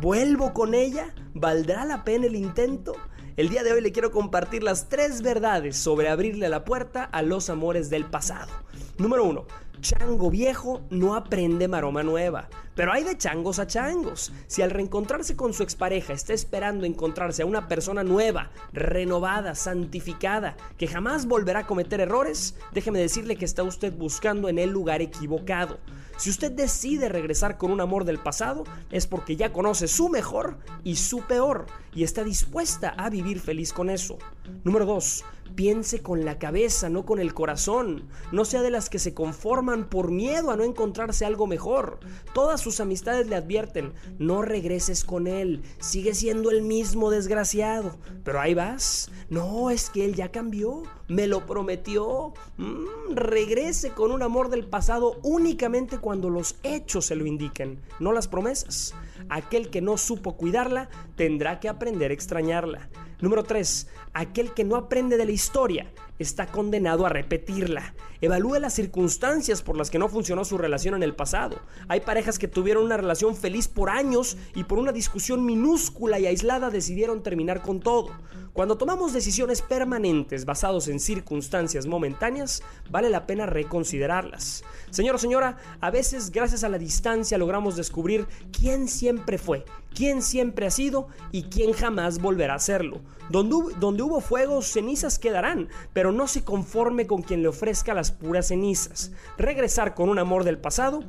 ¿Vuelvo 0.01 0.55
con 0.55 0.73
ella? 0.73 1.15
¿Valdrá 1.35 1.85
la 1.85 2.05
pena 2.05 2.25
el 2.25 2.35
intento? 2.35 2.97
El 3.37 3.51
día 3.51 3.63
de 3.63 3.73
hoy 3.73 3.83
le 3.83 3.93
quiero 3.93 4.11
compartir 4.11 4.63
las 4.63 4.89
tres 4.89 5.21
verdades 5.21 5.77
sobre 5.77 6.09
abrirle 6.09 6.49
la 6.49 6.65
puerta 6.65 7.05
a 7.05 7.21
los 7.21 7.51
amores 7.51 7.91
del 7.91 8.07
pasado. 8.07 8.51
Número 8.97 9.25
uno, 9.25 9.45
chango 9.83 10.31
viejo 10.31 10.81
no 10.89 11.15
aprende 11.15 11.69
maroma 11.69 12.03
nueva. 12.03 12.49
Pero 12.75 12.93
hay 12.93 13.05
de 13.05 13.19
changos 13.19 13.59
a 13.59 13.67
changos. 13.67 14.33
Si 14.47 14.63
al 14.63 14.71
reencontrarse 14.71 15.37
con 15.37 15.53
su 15.53 15.63
expareja 15.63 16.15
está 16.15 16.33
esperando 16.33 16.87
encontrarse 16.87 17.43
a 17.43 17.47
una 17.47 17.69
persona 17.69 18.03
nueva, 18.03 18.51
renovada, 18.73 19.55
santificada, 19.55 20.57
que 20.79 20.87
jamás 20.87 21.27
volverá 21.27 21.61
a 21.61 21.67
cometer 21.67 22.01
errores, 22.01 22.55
déjeme 22.73 23.01
decirle 23.01 23.37
que 23.37 23.45
está 23.45 23.65
usted 23.65 23.93
buscando 23.93 24.49
en 24.49 24.59
el 24.59 24.71
lugar 24.71 25.03
equivocado. 25.03 25.79
Si 26.21 26.29
usted 26.29 26.53
decide 26.53 27.09
regresar 27.09 27.57
con 27.57 27.71
un 27.71 27.81
amor 27.81 28.05
del 28.05 28.19
pasado, 28.19 28.65
es 28.91 29.07
porque 29.07 29.37
ya 29.37 29.55
conoce 29.55 29.89
su 29.89 30.11
mejor 30.11 30.59
y 30.85 30.97
su 30.97 31.23
peor 31.23 31.65
y 31.95 32.05
está 32.05 32.25
dispuesta 32.25 32.91
a 32.91 33.09
vivir 33.09 33.41
feliz 33.41 33.73
con 33.73 33.89
eso. 33.89 34.19
Número 34.63 34.85
2. 34.85 35.25
Piense 35.55 36.01
con 36.01 36.25
la 36.25 36.39
cabeza, 36.39 36.89
no 36.89 37.05
con 37.05 37.21
el 37.21 37.35
corazón. 37.35 38.09
No 38.33 38.45
sea 38.45 38.63
de 38.63 38.71
las 38.71 38.89
que 38.89 38.99
se 38.99 39.15
conforman 39.15 39.89
por 39.89 40.11
miedo 40.11 40.51
a 40.51 40.57
no 40.57 40.65
encontrarse 40.65 41.25
algo 41.25 41.47
mejor. 41.47 42.01
Todas 42.33 42.61
sus 42.61 42.81
amistades 42.81 43.27
le 43.27 43.37
advierten, 43.37 43.93
no 44.19 44.43
regreses 44.43 45.05
con 45.05 45.27
él, 45.27 45.63
sigue 45.79 46.15
siendo 46.15 46.51
el 46.51 46.63
mismo 46.63 47.11
desgraciado. 47.11 47.97
Pero 48.25 48.41
ahí 48.41 48.55
vas. 48.55 49.11
No, 49.29 49.71
es 49.71 49.91
que 49.91 50.05
él 50.05 50.15
ya 50.15 50.31
cambió, 50.31 50.83
me 51.09 51.27
lo 51.27 51.47
prometió. 51.47 52.33
Mm, 52.57 53.15
regrese 53.15 53.91
con 53.91 54.13
un 54.13 54.23
amor 54.23 54.51
del 54.51 54.67
pasado 54.67 55.19
únicamente 55.23 55.99
cuando 55.99 56.31
los 56.31 56.57
hechos 56.63 57.07
se 57.07 57.17
lo 57.17 57.27
indiquen, 57.27 57.81
no 57.99 58.13
las 58.13 58.29
promesas. 58.29 58.95
Aquel 59.29 59.71
que 59.71 59.81
no 59.81 59.97
supo 59.97 60.37
cuidarla 60.37 60.89
tendrá 61.17 61.61
que 61.61 61.69
aprender 61.69 62.11
a 62.11 62.15
extrañarla. 62.15 62.89
Número 63.21 63.45
3. 63.45 63.87
Aquel 64.15 64.53
que 64.55 64.65
no 64.65 64.77
aprende 64.77 65.17
de 65.17 65.27
la 65.27 65.33
historia 65.33 65.93
está 66.19 66.47
condenado 66.47 67.07
a 67.07 67.11
repetirla. 67.11 67.95
Evalúe 68.21 68.59
las 68.59 68.75
circunstancias 68.75 69.63
por 69.63 69.77
las 69.77 69.91
que 69.91 69.99
no 69.99 70.09
funcionó 70.09 70.45
su 70.45 70.59
relación 70.59 70.95
en 70.95 71.03
el 71.03 71.15
pasado. 71.15 71.61
Hay 71.89 72.01
parejas 72.01 72.39
que 72.39 72.49
tuvieron 72.49 72.85
una 72.85 72.97
relación 72.97 73.37
feliz 73.37 73.69
por 73.69 73.91
años 73.91 74.37
y 74.55 74.65
por 74.65 74.79
una 74.79 74.93
discusión 74.93 75.45
minúscula 75.45 76.19
y 76.19 76.27
aislada 76.27 76.71
decidieron 76.71 77.23
terminar 77.23 77.63
con 77.63 77.81
todo. 77.81 78.11
Cuando 78.53 78.77
tomamos 78.77 79.13
decisiones 79.13 79.63
permanentes 79.63 80.45
basadas 80.45 80.89
en 80.89 80.99
circunstancias 80.99 81.87
momentáneas, 81.87 82.63
vale 82.91 83.09
la 83.09 83.27
pena 83.27 83.47
reconsiderarlas. 83.47 84.65
Señor 84.91 85.15
o 85.15 85.19
señora, 85.19 85.57
a 85.81 85.91
veces 85.91 86.31
gracias 86.31 86.65
a 86.65 86.69
la 86.69 86.79
distancia 86.79 87.39
logramos 87.39 87.77
descubrir 87.77 88.27
quién 88.51 88.89
siempre 88.89 89.39
fue, 89.39 89.65
quién 89.95 90.23
siempre 90.23 90.67
ha 90.67 90.71
sido 90.71 91.09
y 91.33 91.45
quién 91.45 91.73
jamás 91.73 92.21
volverá 92.21 92.55
a 92.55 92.59
serlo. 92.59 93.01
Donde, 93.29 93.75
donde 93.79 94.03
hubo 94.03 94.21
fuego, 94.21 94.63
cenizas 94.63 95.19
quedarán, 95.19 95.69
pero 95.93 96.13
no 96.13 96.27
se 96.27 96.45
conforme 96.45 97.07
con 97.07 97.23
quien 97.23 97.43
le 97.43 97.49
ofrezca 97.49 97.95
las 97.95 98.11
puras 98.11 98.49
cenizas. 98.49 99.13
Regresar 99.39 99.95
con 99.95 100.09
un 100.09 100.19
amor 100.19 100.45
del 100.45 100.59
pasado 100.59 101.05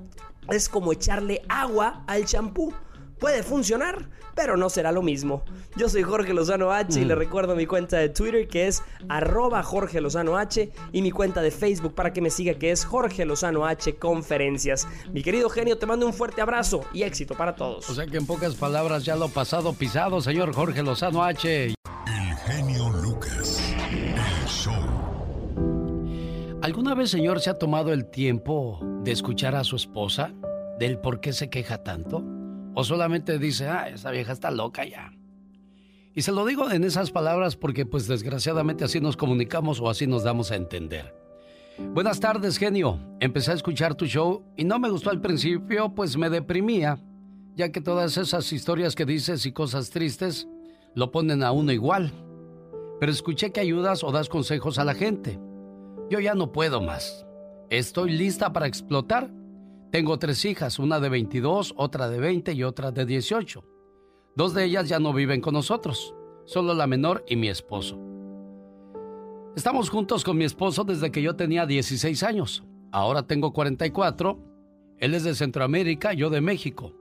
es 0.49 0.69
como 0.69 0.91
echarle 0.91 1.41
agua 1.49 2.03
al 2.07 2.25
champú. 2.25 2.73
Puede 3.22 3.43
funcionar, 3.43 4.10
pero 4.34 4.57
no 4.57 4.68
será 4.68 4.91
lo 4.91 5.03
mismo. 5.03 5.43
Yo 5.76 5.88
soy 5.89 6.02
Jorge 6.02 6.34
Lozano 6.34 6.72
H 6.72 6.99
y 6.99 7.06
le 7.06 7.14
recuerdo 7.14 7.56
mi 7.56 7.68
cuenta 7.68 7.98
de 7.98 8.10
Twitter 8.10 8.48
que 8.48 8.65
es 8.65 8.81
arroba 9.10 9.61
Jorge 9.61 10.02
Lozano 10.02 10.39
H 10.39 10.72
y 10.91 11.02
mi 11.03 11.11
cuenta 11.11 11.43
de 11.43 11.52
Facebook 11.52 11.93
para 11.93 12.14
que 12.14 12.19
me 12.19 12.31
siga 12.31 12.56
que 12.56 12.72
es 12.72 12.84
Jorge 12.84 13.23
Lozano 13.26 13.68
H 13.68 13.95
Conferencias. 13.98 14.88
Mi 15.14 15.22
querido 15.22 15.52
genio, 15.52 15.77
te 15.77 15.85
mando 15.85 16.07
un 16.07 16.14
fuerte 16.14 16.41
abrazo 16.41 16.81
y 16.93 17.03
éxito 17.03 17.35
para 17.35 17.56
todos. 17.56 17.88
O 17.91 17.93
sea 17.93 18.07
que 18.07 18.18
en 18.18 18.26
pocas 18.26 18.56
palabras 18.56 19.06
ya 19.06 19.15
lo 19.15 19.30
pasado 19.30 19.72
pisado, 19.73 20.19
señor 20.19 20.52
Jorge 20.56 20.81
Lozano 20.81 21.23
H. 21.23 21.65
El 21.65 21.76
genio 22.38 22.89
Lucas, 22.89 23.72
el 23.91 24.48
show. 24.48 24.73
¿Alguna 26.64 26.95
vez, 26.95 27.11
señor, 27.11 27.39
se 27.39 27.52
ha 27.52 27.60
tomado 27.60 27.93
el 27.93 28.10
tiempo 28.10 28.80
de 29.03 29.11
escuchar 29.11 29.53
a 29.53 29.64
su 29.64 29.76
esposa? 29.76 30.34
¿Del 30.80 30.98
por 30.98 31.19
qué 31.19 31.34
se 31.34 31.52
queja 31.52 31.84
tanto? 31.84 32.40
¿O 32.73 32.84
solamente 32.84 33.38
dice, 33.38 33.68
ah, 33.68 33.89
esa 33.89 34.11
vieja 34.11 34.31
está 34.31 34.52
loca 34.52 34.85
ya? 34.85 35.14
Y 36.14 36.23
se 36.23 36.31
lo 36.31 36.45
digo 36.45 36.69
en 36.72 36.84
esas 36.84 37.11
palabras 37.11 37.56
porque 37.56 37.85
pues 37.85 38.07
desgraciadamente 38.07 38.84
así 38.84 38.99
nos 38.99 39.15
comunicamos 39.15 39.80
o 39.80 39.89
así 39.89 40.07
nos 40.07 40.23
damos 40.23 40.52
a 40.52 40.56
entender. 40.56 41.15
Buenas 41.93 42.19
tardes, 42.19 42.57
genio. 42.57 42.99
Empecé 43.19 43.52
a 43.52 43.56
escuchar 43.56 43.95
tu 43.95 44.06
show 44.06 44.43
y 44.57 44.65
no 44.65 44.77
me 44.80 44.89
gustó 44.89 45.10
al 45.10 45.22
principio, 45.22 45.93
pues 45.95 46.18
me 46.18 46.30
deprimía, 46.30 46.99
ya 47.56 47.72
que 47.72 47.81
todas 47.81 48.18
esas 48.18 48.52
historias 48.52 48.95
que 48.95 49.06
dices 49.06 49.45
y 49.45 49.52
cosas 49.52 49.89
tristes 49.89 50.48
lo 50.95 51.11
ponen 51.11 51.43
a 51.43 51.52
uno 51.52 51.72
igual. 51.72 52.11
Pero 52.99 53.11
escuché 53.11 53.52
que 53.52 53.61
ayudas 53.61 54.03
o 54.03 54.11
das 54.11 54.30
consejos 54.30 54.80
a 54.80 54.85
la 54.85 54.93
gente. 54.93 55.39
Yo 56.10 56.19
ya 56.19 56.35
no 56.35 56.52
puedo 56.52 56.81
más. 56.81 57.26
Estoy 57.69 58.11
lista 58.11 58.53
para 58.53 58.68
explotar. 58.68 59.31
Tengo 59.91 60.18
tres 60.18 60.45
hijas, 60.45 60.80
una 60.80 61.01
de 61.01 61.09
22, 61.09 61.73
otra 61.76 62.07
de 62.07 62.18
20 62.18 62.53
y 62.53 62.63
otra 62.63 62.91
de 62.91 63.05
18. 63.05 63.61
Dos 64.38 64.53
de 64.53 64.63
ellas 64.63 64.88
ya 64.88 64.99
no 64.99 65.11
viven 65.11 65.41
con 65.41 65.53
nosotros, 65.53 66.15
solo 66.45 66.73
la 66.73 66.88
menor 66.88 67.26
y 67.27 67.35
mi 67.35 67.49
esposo. 67.49 67.99
Estamos 69.53 69.89
juntos 69.89 70.23
con 70.23 70.38
mi 70.38 70.45
esposo 70.45 70.85
desde 70.85 71.11
que 71.11 71.22
yo 71.22 71.35
tenía 71.35 71.65
16 71.65 72.23
años. 72.23 72.63
Ahora 72.93 73.23
tengo 73.23 73.51
44. 73.51 74.39
Él 74.97 75.13
es 75.13 75.26
de 75.26 75.35
Centroamérica, 75.35 76.13
yo 76.13 76.30
de 76.30 76.39
México. 76.39 76.93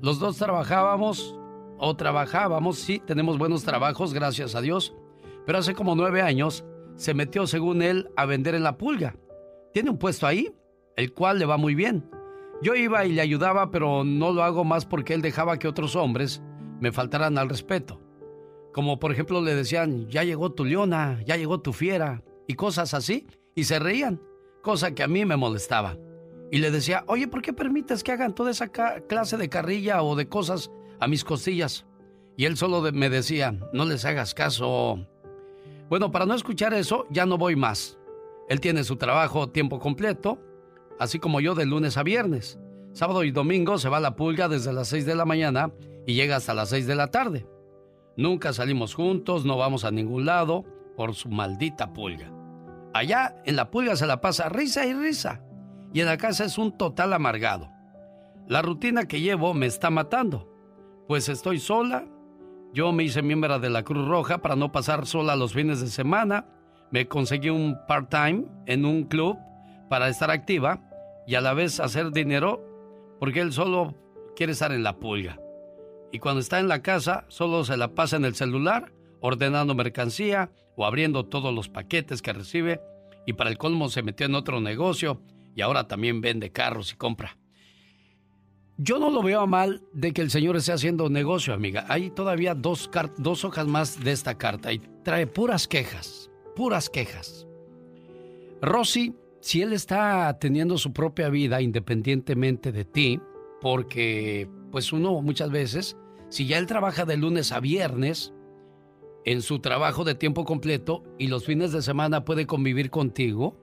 Los 0.00 0.18
dos 0.18 0.36
trabajábamos, 0.36 1.36
o 1.78 1.94
trabajábamos, 1.94 2.76
sí, 2.76 3.00
tenemos 3.06 3.38
buenos 3.38 3.62
trabajos, 3.62 4.12
gracias 4.12 4.56
a 4.56 4.60
Dios. 4.60 4.96
Pero 5.46 5.58
hace 5.58 5.74
como 5.74 5.94
nueve 5.94 6.22
años 6.22 6.64
se 6.96 7.14
metió, 7.14 7.46
según 7.46 7.82
él, 7.82 8.10
a 8.16 8.26
vender 8.26 8.56
en 8.56 8.64
la 8.64 8.78
pulga. 8.78 9.14
Tiene 9.72 9.90
un 9.90 9.98
puesto 9.98 10.26
ahí, 10.26 10.52
el 10.96 11.12
cual 11.12 11.38
le 11.38 11.46
va 11.46 11.56
muy 11.56 11.76
bien. 11.76 12.04
Yo 12.62 12.76
iba 12.76 13.04
y 13.04 13.12
le 13.12 13.22
ayudaba, 13.22 13.72
pero 13.72 14.04
no 14.04 14.30
lo 14.30 14.44
hago 14.44 14.62
más 14.62 14.86
porque 14.86 15.14
él 15.14 15.20
dejaba 15.20 15.58
que 15.58 15.66
otros 15.66 15.96
hombres 15.96 16.40
me 16.80 16.92
faltaran 16.92 17.36
al 17.36 17.48
respeto. 17.48 18.00
Como 18.72 19.00
por 19.00 19.10
ejemplo 19.10 19.40
le 19.40 19.54
decían, 19.54 20.08
ya 20.08 20.22
llegó 20.22 20.52
tu 20.52 20.64
leona, 20.64 21.20
ya 21.26 21.36
llegó 21.36 21.60
tu 21.60 21.72
fiera, 21.72 22.22
y 22.46 22.54
cosas 22.54 22.94
así, 22.94 23.26
y 23.56 23.64
se 23.64 23.80
reían, 23.80 24.20
cosa 24.62 24.94
que 24.94 25.02
a 25.02 25.08
mí 25.08 25.24
me 25.24 25.36
molestaba. 25.36 25.96
Y 26.52 26.58
le 26.58 26.70
decía, 26.70 27.02
oye, 27.08 27.26
¿por 27.26 27.42
qué 27.42 27.52
permites 27.52 28.04
que 28.04 28.12
hagan 28.12 28.34
toda 28.34 28.52
esa 28.52 28.68
clase 28.68 29.36
de 29.36 29.48
carrilla 29.48 30.02
o 30.02 30.14
de 30.14 30.28
cosas 30.28 30.70
a 31.00 31.08
mis 31.08 31.24
costillas? 31.24 31.84
Y 32.36 32.44
él 32.44 32.56
solo 32.56 32.80
me 32.92 33.10
decía, 33.10 33.58
no 33.72 33.84
les 33.84 34.04
hagas 34.04 34.34
caso. 34.34 35.04
Bueno, 35.88 36.12
para 36.12 36.26
no 36.26 36.34
escuchar 36.34 36.74
eso, 36.74 37.06
ya 37.10 37.26
no 37.26 37.38
voy 37.38 37.56
más. 37.56 37.98
Él 38.48 38.60
tiene 38.60 38.84
su 38.84 38.96
trabajo 38.96 39.48
tiempo 39.48 39.78
completo, 39.78 40.38
así 41.02 41.18
como 41.18 41.40
yo 41.40 41.56
de 41.56 41.66
lunes 41.66 41.96
a 41.96 42.04
viernes. 42.04 42.60
Sábado 42.92 43.24
y 43.24 43.32
domingo 43.32 43.76
se 43.78 43.88
va 43.88 43.98
la 43.98 44.14
pulga 44.14 44.48
desde 44.48 44.72
las 44.72 44.86
6 44.86 45.04
de 45.04 45.16
la 45.16 45.24
mañana 45.24 45.72
y 46.06 46.14
llega 46.14 46.36
hasta 46.36 46.54
las 46.54 46.68
6 46.68 46.86
de 46.86 46.94
la 46.94 47.08
tarde. 47.08 47.44
Nunca 48.16 48.52
salimos 48.52 48.94
juntos, 48.94 49.44
no 49.44 49.56
vamos 49.56 49.84
a 49.84 49.90
ningún 49.90 50.26
lado 50.26 50.64
por 50.96 51.14
su 51.14 51.28
maldita 51.28 51.92
pulga. 51.92 52.30
Allá 52.94 53.34
en 53.44 53.56
la 53.56 53.68
pulga 53.68 53.96
se 53.96 54.06
la 54.06 54.20
pasa 54.20 54.48
risa 54.48 54.86
y 54.86 54.94
risa 54.94 55.42
y 55.92 56.00
en 56.00 56.06
la 56.06 56.18
casa 56.18 56.44
es 56.44 56.56
un 56.56 56.78
total 56.78 57.12
amargado. 57.14 57.68
La 58.46 58.62
rutina 58.62 59.06
que 59.06 59.20
llevo 59.20 59.54
me 59.54 59.66
está 59.66 59.90
matando, 59.90 60.48
pues 61.08 61.28
estoy 61.28 61.58
sola. 61.58 62.04
Yo 62.72 62.92
me 62.92 63.02
hice 63.02 63.22
miembro 63.22 63.58
de 63.58 63.70
la 63.70 63.82
Cruz 63.82 64.06
Roja 64.06 64.38
para 64.38 64.54
no 64.54 64.70
pasar 64.70 65.04
sola 65.06 65.34
los 65.34 65.52
fines 65.52 65.80
de 65.80 65.88
semana. 65.88 66.46
Me 66.92 67.08
conseguí 67.08 67.50
un 67.50 67.76
part-time 67.88 68.44
en 68.66 68.84
un 68.84 69.02
club 69.02 69.36
para 69.88 70.08
estar 70.08 70.30
activa 70.30 70.80
y 71.26 71.34
a 71.34 71.40
la 71.40 71.54
vez 71.54 71.80
hacer 71.80 72.12
dinero 72.12 73.16
porque 73.18 73.40
él 73.40 73.52
solo 73.52 73.94
quiere 74.34 74.52
estar 74.52 74.72
en 74.72 74.82
la 74.82 74.98
pulga 74.98 75.38
y 76.12 76.18
cuando 76.18 76.40
está 76.40 76.60
en 76.60 76.68
la 76.68 76.82
casa 76.82 77.24
solo 77.28 77.64
se 77.64 77.76
la 77.76 77.94
pasa 77.94 78.16
en 78.16 78.26
el 78.26 78.34
celular, 78.34 78.92
ordenando 79.20 79.74
mercancía 79.74 80.52
o 80.76 80.84
abriendo 80.84 81.24
todos 81.24 81.52
los 81.52 81.68
paquetes 81.68 82.22
que 82.22 82.34
recibe 82.34 82.80
y 83.26 83.32
para 83.32 83.50
el 83.50 83.58
colmo 83.58 83.88
se 83.88 84.02
metió 84.02 84.26
en 84.26 84.34
otro 84.34 84.60
negocio 84.60 85.22
y 85.56 85.62
ahora 85.62 85.88
también 85.88 86.20
vende 86.20 86.52
carros 86.52 86.92
y 86.92 86.96
compra. 86.96 87.38
Yo 88.76 88.98
no 88.98 89.10
lo 89.10 89.22
veo 89.22 89.46
mal 89.46 89.82
de 89.92 90.12
que 90.12 90.22
el 90.22 90.30
señor 90.30 90.56
esté 90.56 90.72
haciendo 90.72 91.08
negocio, 91.08 91.54
amiga. 91.54 91.84
Hay 91.88 92.10
todavía 92.10 92.54
dos, 92.54 92.90
dos 93.18 93.44
hojas 93.44 93.66
más 93.66 94.02
de 94.02 94.12
esta 94.12 94.36
carta 94.36 94.72
y 94.72 94.80
trae 95.04 95.26
puras 95.26 95.68
quejas, 95.68 96.30
puras 96.56 96.90
quejas. 96.90 97.46
Rosy, 98.60 99.14
si 99.42 99.60
él 99.60 99.72
está 99.72 100.38
teniendo 100.38 100.78
su 100.78 100.92
propia 100.92 101.28
vida 101.28 101.60
independientemente 101.60 102.70
de 102.70 102.84
ti, 102.84 103.20
porque 103.60 104.48
pues 104.70 104.92
uno 104.92 105.20
muchas 105.20 105.50
veces 105.50 105.96
si 106.28 106.46
ya 106.46 106.58
él 106.58 106.66
trabaja 106.66 107.04
de 107.04 107.16
lunes 107.16 107.50
a 107.50 107.58
viernes 107.58 108.32
en 109.24 109.42
su 109.42 109.58
trabajo 109.58 110.04
de 110.04 110.14
tiempo 110.14 110.44
completo 110.44 111.02
y 111.18 111.26
los 111.26 111.44
fines 111.44 111.72
de 111.72 111.82
semana 111.82 112.24
puede 112.24 112.46
convivir 112.46 112.88
contigo, 112.88 113.56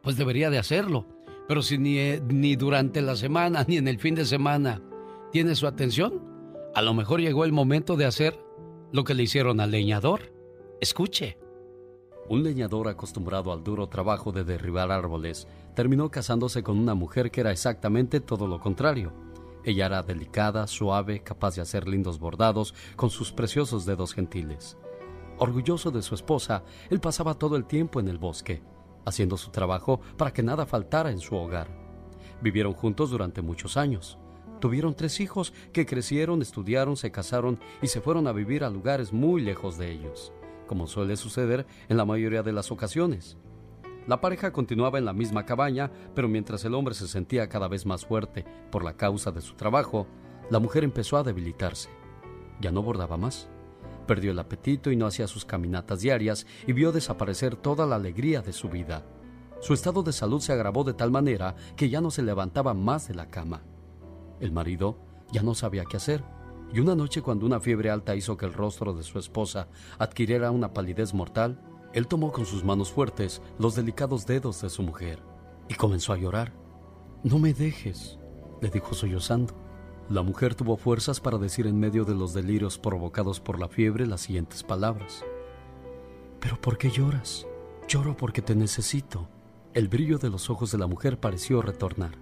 pues 0.00 0.16
debería 0.16 0.48
de 0.48 0.58
hacerlo. 0.58 1.08
Pero 1.48 1.62
si 1.62 1.76
ni, 1.76 1.98
eh, 1.98 2.22
ni 2.28 2.54
durante 2.54 3.02
la 3.02 3.16
semana 3.16 3.64
ni 3.68 3.78
en 3.78 3.88
el 3.88 3.98
fin 3.98 4.14
de 4.14 4.24
semana 4.24 4.80
tiene 5.32 5.56
su 5.56 5.66
atención, 5.66 6.22
a 6.76 6.82
lo 6.82 6.94
mejor 6.94 7.20
llegó 7.20 7.44
el 7.44 7.52
momento 7.52 7.96
de 7.96 8.04
hacer 8.04 8.38
lo 8.92 9.02
que 9.02 9.14
le 9.14 9.24
hicieron 9.24 9.58
al 9.58 9.72
leñador. 9.72 10.32
Escuche. 10.80 11.36
Un 12.28 12.42
leñador 12.42 12.88
acostumbrado 12.88 13.52
al 13.52 13.64
duro 13.64 13.88
trabajo 13.88 14.32
de 14.32 14.44
derribar 14.44 14.90
árboles 14.90 15.48
terminó 15.74 16.10
casándose 16.10 16.62
con 16.62 16.78
una 16.78 16.94
mujer 16.94 17.30
que 17.30 17.40
era 17.40 17.52
exactamente 17.52 18.20
todo 18.20 18.46
lo 18.46 18.60
contrario 18.60 19.12
ella 19.68 19.86
era 19.86 20.02
delicada, 20.02 20.66
suave, 20.66 21.20
capaz 21.20 21.56
de 21.56 21.60
hacer 21.62 21.86
lindos 21.88 22.18
bordados 22.18 22.74
con 22.96 23.10
sus 23.10 23.32
preciosos 23.32 23.84
dedos 23.84 24.14
gentiles. 24.14 24.78
Orgulloso 25.38 25.90
de 25.90 26.00
su 26.00 26.14
esposa, 26.14 26.64
él 26.88 27.00
pasaba 27.00 27.34
todo 27.34 27.56
el 27.56 27.66
tiempo 27.66 28.00
en 28.00 28.08
el 28.08 28.16
bosque, 28.16 28.62
haciendo 29.04 29.36
su 29.36 29.50
trabajo 29.50 30.00
para 30.16 30.32
que 30.32 30.42
nada 30.42 30.64
faltara 30.64 31.10
en 31.10 31.20
su 31.20 31.36
hogar. 31.36 31.68
Vivieron 32.40 32.72
juntos 32.72 33.10
durante 33.10 33.42
muchos 33.42 33.76
años. 33.76 34.18
Tuvieron 34.58 34.94
tres 34.94 35.20
hijos 35.20 35.52
que 35.72 35.86
crecieron, 35.86 36.40
estudiaron, 36.40 36.96
se 36.96 37.12
casaron 37.12 37.60
y 37.82 37.88
se 37.88 38.00
fueron 38.00 38.26
a 38.26 38.32
vivir 38.32 38.64
a 38.64 38.70
lugares 38.70 39.12
muy 39.12 39.42
lejos 39.42 39.76
de 39.76 39.92
ellos, 39.92 40.32
como 40.68 40.86
suele 40.86 41.16
suceder 41.16 41.66
en 41.88 41.96
la 41.96 42.04
mayoría 42.04 42.44
de 42.44 42.52
las 42.52 42.70
ocasiones. 42.70 43.36
La 44.06 44.20
pareja 44.20 44.52
continuaba 44.52 44.98
en 44.98 45.04
la 45.04 45.12
misma 45.12 45.44
cabaña, 45.44 45.90
pero 46.14 46.28
mientras 46.28 46.64
el 46.64 46.74
hombre 46.74 46.94
se 46.94 47.08
sentía 47.08 47.48
cada 47.48 47.66
vez 47.66 47.84
más 47.84 48.06
fuerte 48.06 48.44
por 48.70 48.84
la 48.84 48.96
causa 48.96 49.32
de 49.32 49.40
su 49.40 49.54
trabajo, 49.54 50.06
la 50.48 50.60
mujer 50.60 50.84
empezó 50.84 51.16
a 51.16 51.24
debilitarse. 51.24 51.90
Ya 52.60 52.70
no 52.70 52.82
bordaba 52.82 53.16
más. 53.16 53.48
Perdió 54.06 54.30
el 54.30 54.38
apetito 54.38 54.90
y 54.90 54.96
no 54.96 55.06
hacía 55.06 55.26
sus 55.26 55.44
caminatas 55.44 56.00
diarias 56.00 56.46
y 56.66 56.72
vio 56.72 56.92
desaparecer 56.92 57.56
toda 57.56 57.84
la 57.84 57.96
alegría 57.96 58.40
de 58.40 58.52
su 58.54 58.68
vida. 58.68 59.04
Su 59.60 59.74
estado 59.74 60.02
de 60.02 60.12
salud 60.12 60.40
se 60.40 60.52
agravó 60.52 60.84
de 60.84 60.94
tal 60.94 61.10
manera 61.10 61.56
que 61.76 61.90
ya 61.90 62.00
no 62.00 62.10
se 62.10 62.22
levantaba 62.22 62.74
más 62.74 63.08
de 63.08 63.14
la 63.14 63.26
cama. 63.26 63.62
El 64.40 64.52
marido 64.52 64.98
ya 65.32 65.42
no 65.42 65.54
sabía 65.54 65.84
qué 65.84 65.98
hacer, 65.98 66.24
y 66.72 66.80
una 66.80 66.94
noche 66.94 67.22
cuando 67.22 67.46
una 67.46 67.60
fiebre 67.60 67.90
alta 67.90 68.14
hizo 68.14 68.36
que 68.36 68.46
el 68.46 68.52
rostro 68.52 68.92
de 68.92 69.02
su 69.02 69.18
esposa 69.18 69.68
adquiriera 69.98 70.50
una 70.50 70.72
palidez 70.72 71.14
mortal, 71.14 71.60
él 71.94 72.06
tomó 72.06 72.32
con 72.32 72.44
sus 72.44 72.64
manos 72.64 72.92
fuertes 72.92 73.40
los 73.58 73.74
delicados 73.74 74.26
dedos 74.26 74.60
de 74.60 74.68
su 74.68 74.82
mujer 74.82 75.22
y 75.68 75.74
comenzó 75.74 76.12
a 76.12 76.18
llorar. 76.18 76.52
No 77.22 77.38
me 77.38 77.54
dejes, 77.54 78.18
le 78.60 78.68
dijo 78.68 78.94
sollozando. 78.94 79.54
La 80.10 80.22
mujer 80.22 80.54
tuvo 80.54 80.76
fuerzas 80.76 81.20
para 81.20 81.38
decir 81.38 81.66
en 81.66 81.78
medio 81.78 82.04
de 82.04 82.14
los 82.14 82.32
delirios 82.32 82.78
provocados 82.78 83.40
por 83.40 83.58
la 83.58 83.68
fiebre 83.68 84.06
las 84.06 84.22
siguientes 84.22 84.62
palabras. 84.62 85.24
¿Pero 86.40 86.60
por 86.60 86.78
qué 86.78 86.90
lloras? 86.90 87.46
Lloro 87.88 88.16
porque 88.16 88.42
te 88.42 88.54
necesito. 88.54 89.28
El 89.74 89.88
brillo 89.88 90.18
de 90.18 90.30
los 90.30 90.50
ojos 90.50 90.72
de 90.72 90.78
la 90.78 90.86
mujer 90.86 91.20
pareció 91.20 91.60
retornar. 91.60 92.12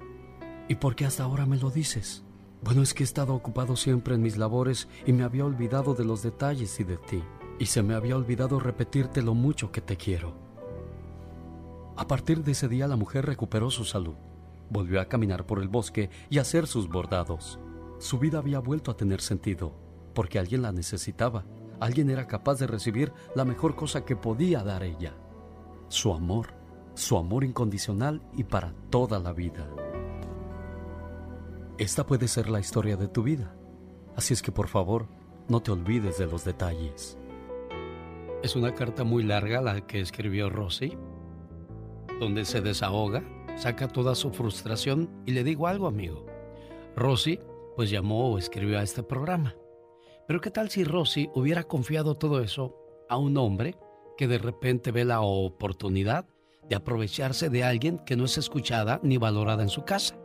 ¿Y 0.68 0.76
por 0.76 0.96
qué 0.96 1.06
hasta 1.06 1.22
ahora 1.22 1.46
me 1.46 1.58
lo 1.58 1.70
dices? 1.70 2.25
Bueno, 2.66 2.82
es 2.82 2.94
que 2.94 3.04
he 3.04 3.06
estado 3.06 3.32
ocupado 3.32 3.76
siempre 3.76 4.16
en 4.16 4.22
mis 4.22 4.36
labores 4.36 4.88
y 5.06 5.12
me 5.12 5.22
había 5.22 5.44
olvidado 5.44 5.94
de 5.94 6.04
los 6.04 6.24
detalles 6.24 6.80
y 6.80 6.84
de 6.84 6.96
ti 6.96 7.22
y 7.60 7.66
se 7.66 7.80
me 7.80 7.94
había 7.94 8.16
olvidado 8.16 8.58
repetirte 8.58 9.22
lo 9.22 9.34
mucho 9.34 9.70
que 9.70 9.80
te 9.80 9.96
quiero. 9.96 10.34
A 11.96 12.08
partir 12.08 12.42
de 12.42 12.50
ese 12.50 12.66
día 12.66 12.88
la 12.88 12.96
mujer 12.96 13.24
recuperó 13.24 13.70
su 13.70 13.84
salud, 13.84 14.16
volvió 14.68 15.00
a 15.00 15.04
caminar 15.04 15.46
por 15.46 15.62
el 15.62 15.68
bosque 15.68 16.10
y 16.28 16.38
a 16.38 16.40
hacer 16.40 16.66
sus 16.66 16.88
bordados. 16.88 17.60
Su 18.00 18.18
vida 18.18 18.38
había 18.38 18.58
vuelto 18.58 18.90
a 18.90 18.96
tener 18.96 19.20
sentido, 19.20 19.72
porque 20.12 20.40
alguien 20.40 20.62
la 20.62 20.72
necesitaba, 20.72 21.44
alguien 21.78 22.10
era 22.10 22.26
capaz 22.26 22.58
de 22.58 22.66
recibir 22.66 23.12
la 23.36 23.44
mejor 23.44 23.76
cosa 23.76 24.04
que 24.04 24.16
podía 24.16 24.64
dar 24.64 24.82
ella, 24.82 25.14
su 25.86 26.12
amor, 26.12 26.48
su 26.94 27.16
amor 27.16 27.44
incondicional 27.44 28.28
y 28.36 28.42
para 28.42 28.74
toda 28.90 29.20
la 29.20 29.32
vida. 29.32 29.68
Esta 31.78 32.06
puede 32.06 32.26
ser 32.26 32.48
la 32.48 32.58
historia 32.58 32.96
de 32.96 33.06
tu 33.06 33.22
vida, 33.22 33.54
así 34.16 34.32
es 34.32 34.40
que 34.40 34.50
por 34.50 34.68
favor, 34.68 35.08
no 35.46 35.60
te 35.60 35.72
olvides 35.72 36.16
de 36.16 36.26
los 36.26 36.42
detalles. 36.42 37.18
Es 38.42 38.56
una 38.56 38.74
carta 38.74 39.04
muy 39.04 39.22
larga 39.22 39.60
la 39.60 39.86
que 39.86 40.00
escribió 40.00 40.48
Rosy, 40.48 40.96
donde 42.18 42.46
se 42.46 42.62
desahoga, 42.62 43.22
saca 43.56 43.88
toda 43.88 44.14
su 44.14 44.30
frustración 44.30 45.10
y 45.26 45.32
le 45.32 45.44
digo 45.44 45.66
algo, 45.66 45.86
amigo. 45.86 46.24
Rosy, 46.96 47.40
pues 47.76 47.90
llamó 47.90 48.30
o 48.30 48.38
escribió 48.38 48.78
a 48.78 48.82
este 48.82 49.02
programa. 49.02 49.54
Pero 50.26 50.40
¿qué 50.40 50.50
tal 50.50 50.70
si 50.70 50.82
Rosy 50.82 51.28
hubiera 51.34 51.64
confiado 51.64 52.16
todo 52.16 52.40
eso 52.40 52.74
a 53.10 53.18
un 53.18 53.36
hombre 53.36 53.76
que 54.16 54.26
de 54.28 54.38
repente 54.38 54.92
ve 54.92 55.04
la 55.04 55.20
oportunidad 55.20 56.24
de 56.70 56.74
aprovecharse 56.74 57.50
de 57.50 57.64
alguien 57.64 57.98
que 57.98 58.16
no 58.16 58.24
es 58.24 58.38
escuchada 58.38 58.98
ni 59.02 59.18
valorada 59.18 59.62
en 59.62 59.68
su 59.68 59.84
casa? 59.84 60.18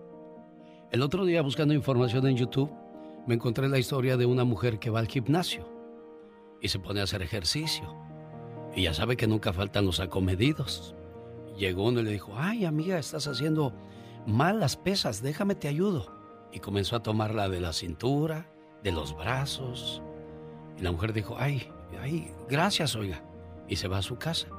El 0.91 1.03
otro 1.03 1.23
día 1.23 1.41
buscando 1.41 1.73
información 1.73 2.27
en 2.27 2.35
YouTube 2.35 2.69
me 3.25 3.35
encontré 3.35 3.69
la 3.69 3.79
historia 3.79 4.17
de 4.17 4.25
una 4.25 4.43
mujer 4.43 4.77
que 4.77 4.89
va 4.89 4.99
al 4.99 5.07
gimnasio 5.07 5.65
y 6.59 6.67
se 6.67 6.79
pone 6.79 6.99
a 6.99 7.03
hacer 7.03 7.21
ejercicio. 7.21 7.95
Y 8.75 8.83
ya 8.83 8.93
sabe 8.93 9.15
que 9.15 9.25
nunca 9.25 9.53
faltan 9.53 9.85
los 9.85 10.01
acomedidos. 10.01 10.93
Llegó 11.57 11.87
uno 11.87 12.01
y 12.01 12.03
le 12.03 12.11
dijo, 12.11 12.33
ay 12.35 12.65
amiga, 12.65 12.99
estás 12.99 13.25
haciendo 13.27 13.73
mal 14.27 14.59
las 14.59 14.75
pesas, 14.75 15.21
déjame 15.21 15.55
te 15.55 15.69
ayudo. 15.69 16.11
Y 16.51 16.59
comenzó 16.59 16.97
a 16.97 17.03
tomarla 17.03 17.47
de 17.47 17.61
la 17.61 17.71
cintura, 17.71 18.51
de 18.83 18.91
los 18.91 19.15
brazos. 19.15 20.01
Y 20.77 20.81
la 20.81 20.91
mujer 20.91 21.13
dijo, 21.13 21.37
ay, 21.39 21.69
ay, 22.01 22.33
gracias, 22.49 22.97
oiga. 22.97 23.23
Y 23.69 23.77
se 23.77 23.87
va 23.87 23.99
a 23.99 24.01
su 24.01 24.17
casa. 24.17 24.49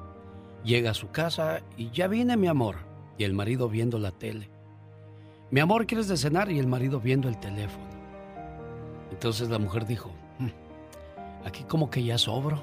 Llega 0.65 0.93
a 0.93 0.95
su 0.95 1.11
casa 1.11 1.61
y 1.77 1.91
ya 1.91 2.09
viene 2.09 2.39
mi 2.39 2.47
amor. 2.47 2.77
Y 3.19 3.25
el 3.25 3.35
marido 3.35 3.69
viendo 3.69 3.99
la 3.99 4.13
tele. 4.13 4.52
Mi 5.53 5.61
amor, 5.61 5.87
¿quieres 5.87 6.09
de 6.09 6.17
cenar? 6.17 6.51
Y 6.51 6.59
el 6.59 6.67
marido 6.67 6.99
viendo 6.99 7.29
el 7.29 7.39
teléfono. 7.39 7.85
Entonces 9.11 9.51
la 9.51 9.59
mujer 9.59 9.85
dijo, 9.85 10.11
"Hmm, 10.39 10.49
aquí 11.45 11.65
como 11.65 11.91
que 11.91 12.03
ya 12.03 12.17
sobro. 12.17 12.63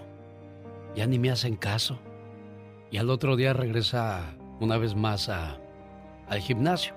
Ya 0.96 1.06
ni 1.06 1.20
me 1.20 1.30
hacen 1.30 1.56
caso. 1.56 2.00
Y 2.90 2.98
al 2.98 3.12
otro 3.12 3.36
día 3.36 3.54
regresa 3.54 4.36
una 4.60 4.78
vez 4.80 4.96
más 4.96 5.30
a, 5.30 5.60
al 6.28 6.40
gimnasio. 6.40 6.96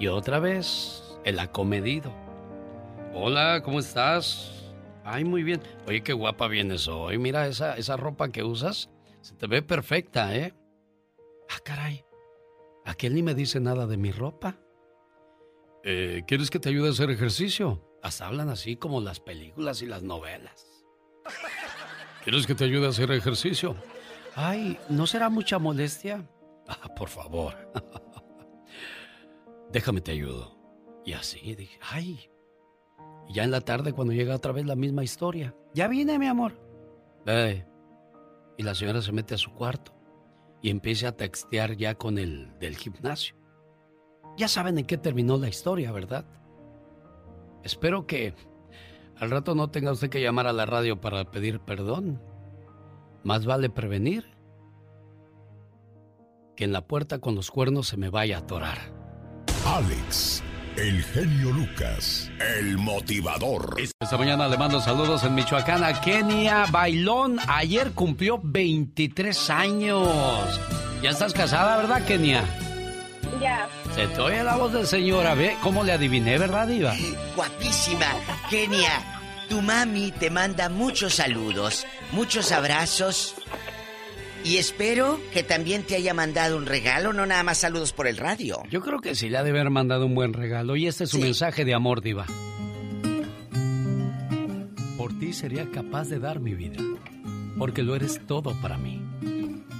Y 0.00 0.08
otra 0.08 0.40
vez 0.40 1.16
el 1.24 1.38
acomedido. 1.38 2.12
Hola, 3.14 3.62
¿cómo 3.64 3.78
estás? 3.78 4.74
Ay, 5.04 5.22
muy 5.22 5.44
bien. 5.44 5.62
Oye, 5.86 6.02
qué 6.02 6.12
guapa 6.12 6.48
vienes 6.48 6.88
hoy. 6.88 7.18
Mira 7.18 7.46
esa, 7.46 7.76
esa 7.76 7.96
ropa 7.96 8.30
que 8.30 8.42
usas. 8.42 8.90
Se 9.20 9.36
te 9.36 9.46
ve 9.46 9.62
perfecta, 9.62 10.34
¿eh? 10.34 10.52
Ah, 11.48 11.60
caray. 11.64 12.04
Aquel 12.84 13.14
ni 13.14 13.22
me 13.22 13.34
dice 13.36 13.60
nada 13.60 13.86
de 13.86 13.96
mi 13.96 14.10
ropa. 14.10 14.56
Eh, 15.86 16.22
¿Quieres 16.26 16.48
que 16.48 16.58
te 16.58 16.70
ayude 16.70 16.88
a 16.88 16.92
hacer 16.92 17.10
ejercicio? 17.10 17.82
Hasta 18.02 18.26
hablan 18.26 18.48
así 18.48 18.76
como 18.76 19.02
las 19.02 19.20
películas 19.20 19.82
y 19.82 19.86
las 19.86 20.02
novelas. 20.02 20.66
¿Quieres 22.24 22.46
que 22.46 22.54
te 22.54 22.64
ayude 22.64 22.86
a 22.86 22.88
hacer 22.88 23.10
ejercicio? 23.12 23.76
Ay, 24.34 24.78
¿no 24.88 25.06
será 25.06 25.28
mucha 25.28 25.58
molestia? 25.58 26.26
Ah, 26.66 26.88
por 26.96 27.10
favor. 27.10 27.54
Déjame 29.72 30.00
te 30.00 30.12
ayudo. 30.12 30.56
Y 31.04 31.12
así 31.12 31.54
dije, 31.54 31.78
ay. 31.82 32.30
Y 33.28 33.34
ya 33.34 33.44
en 33.44 33.50
la 33.50 33.60
tarde 33.60 33.92
cuando 33.92 34.14
llega 34.14 34.36
otra 34.36 34.52
vez 34.52 34.64
la 34.64 34.76
misma 34.76 35.04
historia. 35.04 35.54
Ya 35.74 35.86
vine, 35.86 36.18
mi 36.18 36.26
amor. 36.26 36.58
Eh. 37.26 37.66
Y 38.56 38.62
la 38.62 38.74
señora 38.74 39.02
se 39.02 39.12
mete 39.12 39.34
a 39.34 39.38
su 39.38 39.52
cuarto 39.52 39.94
y 40.62 40.70
empieza 40.70 41.08
a 41.08 41.16
textear 41.16 41.76
ya 41.76 41.94
con 41.94 42.16
el 42.16 42.58
del 42.58 42.76
gimnasio. 42.76 43.36
Ya 44.36 44.48
saben 44.48 44.78
en 44.78 44.84
qué 44.84 44.98
terminó 44.98 45.36
la 45.36 45.48
historia, 45.48 45.92
¿verdad? 45.92 46.24
Espero 47.62 48.06
que 48.06 48.34
al 49.16 49.30
rato 49.30 49.54
no 49.54 49.70
tenga 49.70 49.92
usted 49.92 50.10
que 50.10 50.20
llamar 50.20 50.46
a 50.46 50.52
la 50.52 50.66
radio 50.66 51.00
para 51.00 51.30
pedir 51.30 51.60
perdón. 51.60 52.20
Más 53.22 53.46
vale 53.46 53.70
prevenir 53.70 54.34
que 56.56 56.64
en 56.64 56.72
la 56.72 56.86
puerta 56.86 57.18
con 57.18 57.34
los 57.34 57.50
cuernos 57.50 57.88
se 57.88 57.96
me 57.96 58.10
vaya 58.10 58.36
a 58.36 58.40
atorar. 58.40 58.78
Alex, 59.66 60.42
el 60.76 61.02
genio 61.02 61.50
Lucas, 61.52 62.30
el 62.58 62.76
motivador. 62.76 63.76
Esta 63.78 64.18
mañana 64.18 64.48
le 64.48 64.58
mando 64.58 64.80
saludos 64.80 65.24
en 65.24 65.34
Michoacán 65.34 65.82
a 65.82 66.00
Kenia 66.00 66.66
Bailón. 66.70 67.38
Ayer 67.48 67.92
cumplió 67.92 68.40
23 68.42 69.50
años. 69.50 70.60
Ya 71.02 71.10
estás 71.10 71.32
casada, 71.32 71.78
¿verdad, 71.78 72.04
Kenia? 72.04 72.44
Ya. 73.40 73.68
Se 73.94 74.08
te 74.08 74.20
oye 74.20 74.42
la 74.42 74.56
voz 74.56 74.72
de 74.72 74.86
señora, 74.86 75.34
ve 75.34 75.56
cómo 75.62 75.84
le 75.84 75.92
adiviné, 75.92 76.36
¿verdad, 76.36 76.66
Diva? 76.66 76.94
Guapísima. 77.36 78.06
Kenia, 78.50 79.20
tu 79.48 79.62
mami 79.62 80.10
te 80.10 80.30
manda 80.30 80.68
muchos 80.68 81.14
saludos, 81.14 81.86
muchos 82.10 82.50
abrazos. 82.50 83.36
Y 84.42 84.56
espero 84.56 85.20
que 85.32 85.44
también 85.44 85.84
te 85.84 85.94
haya 85.94 86.12
mandado 86.12 86.56
un 86.56 86.66
regalo, 86.66 87.12
no 87.12 87.24
nada 87.24 87.44
más 87.44 87.58
saludos 87.58 87.92
por 87.92 88.08
el 88.08 88.16
radio. 88.16 88.62
Yo 88.68 88.80
creo 88.80 89.00
que 89.00 89.14
sí 89.14 89.28
le 89.30 89.38
ha 89.38 89.44
de 89.44 89.50
haber 89.50 89.70
mandado 89.70 90.06
un 90.06 90.14
buen 90.16 90.32
regalo 90.32 90.74
y 90.74 90.88
este 90.88 91.04
es 91.04 91.10
su 91.10 91.20
mensaje 91.20 91.64
de 91.64 91.74
amor, 91.74 92.02
Diva. 92.02 92.26
Por 94.98 95.16
ti 95.20 95.32
sería 95.32 95.70
capaz 95.70 96.08
de 96.08 96.18
dar 96.18 96.40
mi 96.40 96.54
vida, 96.54 96.82
porque 97.58 97.84
lo 97.84 97.94
eres 97.94 98.20
todo 98.26 98.60
para 98.60 98.76
mí. 98.76 99.00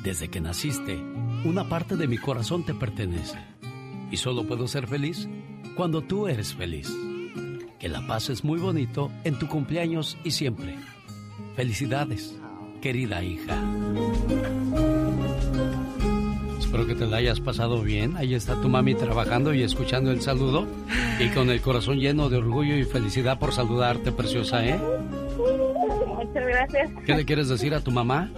Desde 0.05 0.29
que 0.29 0.41
naciste, 0.41 0.97
una 1.45 1.69
parte 1.69 1.97
de 1.97 2.07
mi 2.07 2.17
corazón 2.17 2.65
te 2.65 2.75
pertenece. 2.75 3.54
Y 4.15 4.17
solo 4.17 4.45
puedo 4.45 4.69
ser 4.69 4.87
feliz 4.87 5.29
cuando 5.75 6.01
tú 6.01 6.29
eres 6.29 6.55
feliz. 6.55 6.89
Que 7.81 7.89
la 7.89 8.07
paz 8.07 8.31
es 8.31 8.45
muy 8.45 8.61
bonito 8.61 9.11
en 9.25 9.37
tu 9.41 9.49
cumpleaños 9.49 10.17
y 10.23 10.31
siempre. 10.31 10.77
Felicidades, 11.57 12.39
querida 12.81 13.25
hija. 13.25 13.61
Espero 16.61 16.87
que 16.87 16.95
te 16.95 17.09
la 17.09 17.17
hayas 17.17 17.41
pasado 17.41 17.83
bien. 17.83 18.17
Ahí 18.17 18.37
está 18.37 18.55
tu 18.61 18.69
mami 18.69 18.95
trabajando 18.95 19.53
y 19.53 19.65
escuchando 19.65 20.13
el 20.13 20.21
saludo. 20.21 20.65
Y 21.19 21.31
con 21.31 21.51
el 21.51 21.61
corazón 21.61 21.99
lleno 21.99 22.29
de 22.29 22.37
orgullo 22.37 22.77
y 22.77 22.85
felicidad 22.85 23.41
por 23.41 23.53
saludarte, 23.53 24.13
preciosa, 24.13 24.65
¿eh? 24.65 24.79
Muchas 26.07 26.47
gracias. 26.47 26.91
¿Qué 27.05 27.17
le 27.17 27.25
quieres 27.25 27.49
decir 27.49 27.75
a 27.75 27.81
tu 27.81 27.91
mamá? 27.91 28.31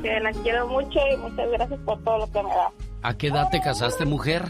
Que 0.00 0.20
la 0.20 0.30
quiero 0.44 0.68
mucho 0.68 1.00
y 1.12 1.16
muchas 1.16 1.50
gracias 1.50 1.80
por 1.80 2.00
todo 2.04 2.18
lo 2.18 2.30
que 2.30 2.40
me 2.40 2.50
da. 2.50 2.70
¿A 3.06 3.16
qué 3.16 3.28
edad 3.28 3.48
te 3.50 3.60
casaste, 3.60 4.04
mujer? 4.04 4.42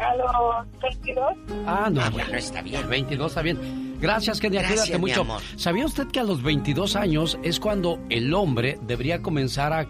A 0.00 0.16
los 0.16 0.80
22. 0.82 1.24
Ah, 1.64 1.88
no, 1.92 2.00
Ah, 2.00 2.10
bueno, 2.10 2.34
está 2.34 2.60
bien. 2.60 2.88
22 2.88 3.30
está 3.30 3.42
bien. 3.42 3.96
Gracias, 4.00 4.40
Kenia, 4.40 4.62
Gracias, 4.62 4.80
cuídate 4.86 4.98
mi 4.98 5.08
mucho. 5.10 5.20
amor. 5.20 5.42
¿Sabía 5.56 5.86
usted 5.86 6.08
que 6.08 6.18
a 6.18 6.24
los 6.24 6.42
22 6.42 6.96
años 6.96 7.38
es 7.44 7.60
cuando 7.60 8.00
el 8.10 8.34
hombre 8.34 8.80
debería 8.82 9.22
comenzar 9.22 9.72
a, 9.72 9.86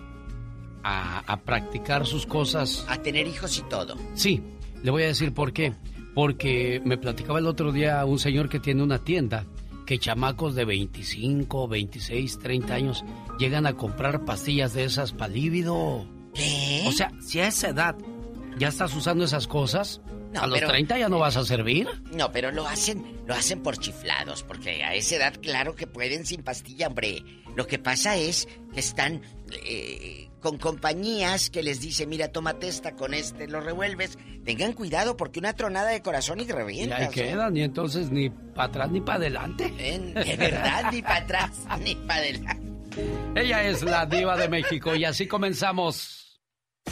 a, 0.84 1.20
a 1.20 1.36
practicar 1.38 2.04
sus 2.06 2.26
cosas? 2.26 2.84
A 2.90 2.98
tener 2.98 3.26
hijos 3.26 3.56
y 3.58 3.62
todo. 3.62 3.96
Sí, 4.12 4.42
le 4.82 4.90
voy 4.90 5.04
a 5.04 5.06
decir 5.06 5.32
por 5.32 5.54
qué. 5.54 5.72
Porque 6.14 6.82
me 6.84 6.98
platicaba 6.98 7.38
el 7.38 7.46
otro 7.46 7.72
día 7.72 8.04
un 8.04 8.18
señor 8.18 8.50
que 8.50 8.60
tiene 8.60 8.82
una 8.82 8.98
tienda 8.98 9.46
que 9.86 9.98
chamacos 9.98 10.54
de 10.54 10.66
25, 10.66 11.68
26, 11.68 12.38
30 12.38 12.74
años 12.74 13.02
llegan 13.38 13.64
a 13.66 13.72
comprar 13.72 14.26
pastillas 14.26 14.74
de 14.74 14.84
esas 14.84 15.12
para 15.12 15.32
líbido. 15.32 16.04
¿Qué? 16.34 16.84
O 16.86 16.92
sea, 16.92 17.10
si 17.20 17.40
a 17.40 17.48
esa 17.48 17.68
edad 17.68 17.96
ya 18.58 18.68
estás 18.68 18.94
usando 18.94 19.24
esas 19.24 19.46
cosas, 19.46 20.00
No, 20.32 20.42
a 20.42 20.46
los 20.46 20.58
pero- 20.58 20.68
30 20.70 20.98
ya 20.98 21.08
no 21.08 21.18
vas 21.18 21.36
a 21.36 21.44
servir. 21.44 21.88
No, 22.12 22.32
pero 22.32 22.50
lo 22.52 22.66
hacen, 22.66 23.04
lo 23.26 23.34
hacen 23.34 23.62
por 23.62 23.76
chiflados, 23.78 24.42
porque 24.42 24.82
a 24.82 24.94
esa 24.94 25.16
edad, 25.16 25.34
claro 25.42 25.74
que 25.74 25.86
pueden 25.86 26.24
sin 26.26 26.42
pastilla, 26.42 26.86
hombre. 26.88 27.22
Lo 27.56 27.66
que 27.66 27.78
pasa 27.78 28.16
es 28.16 28.48
que 28.72 28.80
están 28.80 29.20
eh, 29.66 30.30
con 30.40 30.56
compañías 30.56 31.50
que 31.50 31.62
les 31.62 31.80
dicen, 31.82 32.08
mira, 32.08 32.28
tómate 32.28 32.66
esta, 32.68 32.92
con 32.96 33.12
este 33.12 33.46
lo 33.46 33.60
revuelves. 33.60 34.16
Tengan 34.44 34.72
cuidado, 34.72 35.16
porque 35.18 35.38
una 35.38 35.52
tronada 35.52 35.90
de 35.90 36.00
corazón 36.02 36.40
y 36.40 36.44
Y 36.44 36.46
revientas. 36.46 36.98
ahí 36.98 37.06
¿eh? 37.06 37.10
quedan, 37.10 37.54
y 37.56 37.62
entonces 37.62 38.10
ni 38.10 38.30
para 38.30 38.64
atrás 38.68 38.90
ni 38.90 39.00
para 39.02 39.16
adelante. 39.18 39.72
En- 39.78 40.14
De 40.14 40.36
verdad, 40.36 40.90
ni 40.90 41.02
para 41.02 41.16
atrás, 41.16 41.50
ni 41.84 41.94
para 41.94 42.20
adelante. 42.20 42.62
Ella 43.36 43.64
es 43.64 43.82
la 43.82 44.04
diva 44.06 44.36
de 44.36 44.48
México 44.48 44.94
y 44.94 45.04
así 45.04 45.26
comenzamos. 45.26 46.21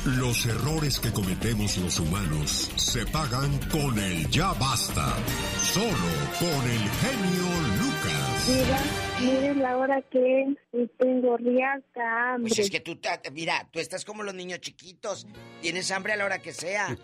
Los 0.04 0.46
errores 0.46 0.98
que 0.98 1.12
cometemos 1.12 1.76
los 1.76 2.00
humanos 2.00 2.70
se 2.76 3.04
pagan 3.06 3.58
con 3.70 3.98
el 3.98 4.26
ya 4.30 4.54
basta. 4.54 5.14
Solo 5.62 5.90
con 6.38 6.70
el 6.70 6.80
genio 6.80 7.60
Lucas. 7.76 8.48
Mira, 8.48 8.78
miren 9.20 9.62
la 9.62 9.76
hora 9.76 10.00
que 10.10 10.42
es 10.72 10.88
tengo 10.98 11.36
riaca 11.36 12.32
hambre. 12.34 12.48
Pues 12.48 12.58
es 12.60 12.70
que 12.70 12.80
tú, 12.80 12.98
mira, 13.32 13.68
tú 13.70 13.78
estás 13.78 14.06
como 14.06 14.22
los 14.22 14.32
niños 14.32 14.60
chiquitos. 14.62 15.26
Tienes 15.60 15.90
hambre 15.90 16.14
a 16.14 16.16
la 16.16 16.24
hora 16.24 16.38
que 16.40 16.54
sea. 16.54 16.96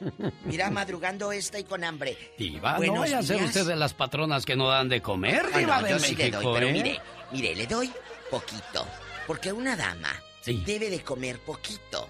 Mira, 0.46 0.70
madrugando 0.70 1.32
esta 1.32 1.58
y 1.58 1.64
con 1.64 1.84
hambre. 1.84 2.16
Diva, 2.38 2.78
no 2.78 2.94
vaya 3.00 3.18
a 3.18 3.22
ser 3.22 3.42
usted 3.42 3.66
de 3.66 3.76
las 3.76 3.92
patronas 3.92 4.46
que 4.46 4.56
no 4.56 4.68
dan 4.68 4.88
de 4.88 5.02
comer, 5.02 5.42
Ah, 5.52 5.58
diva 5.58 5.80
no, 5.80 5.84
de 5.86 5.90
yo 5.90 5.98
sí 5.98 6.16
México, 6.16 6.22
le 6.40 6.44
doy, 6.44 6.54
pero 6.54 6.68
¿eh? 6.68 6.72
mire, 6.72 7.00
mire, 7.30 7.54
le 7.56 7.66
doy 7.66 7.92
poquito. 8.30 8.86
Porque 9.26 9.52
una 9.52 9.76
dama 9.76 10.08
Sí. 10.40 10.62
debe 10.64 10.88
de 10.88 11.00
comer 11.00 11.40
poquito. 11.40 12.08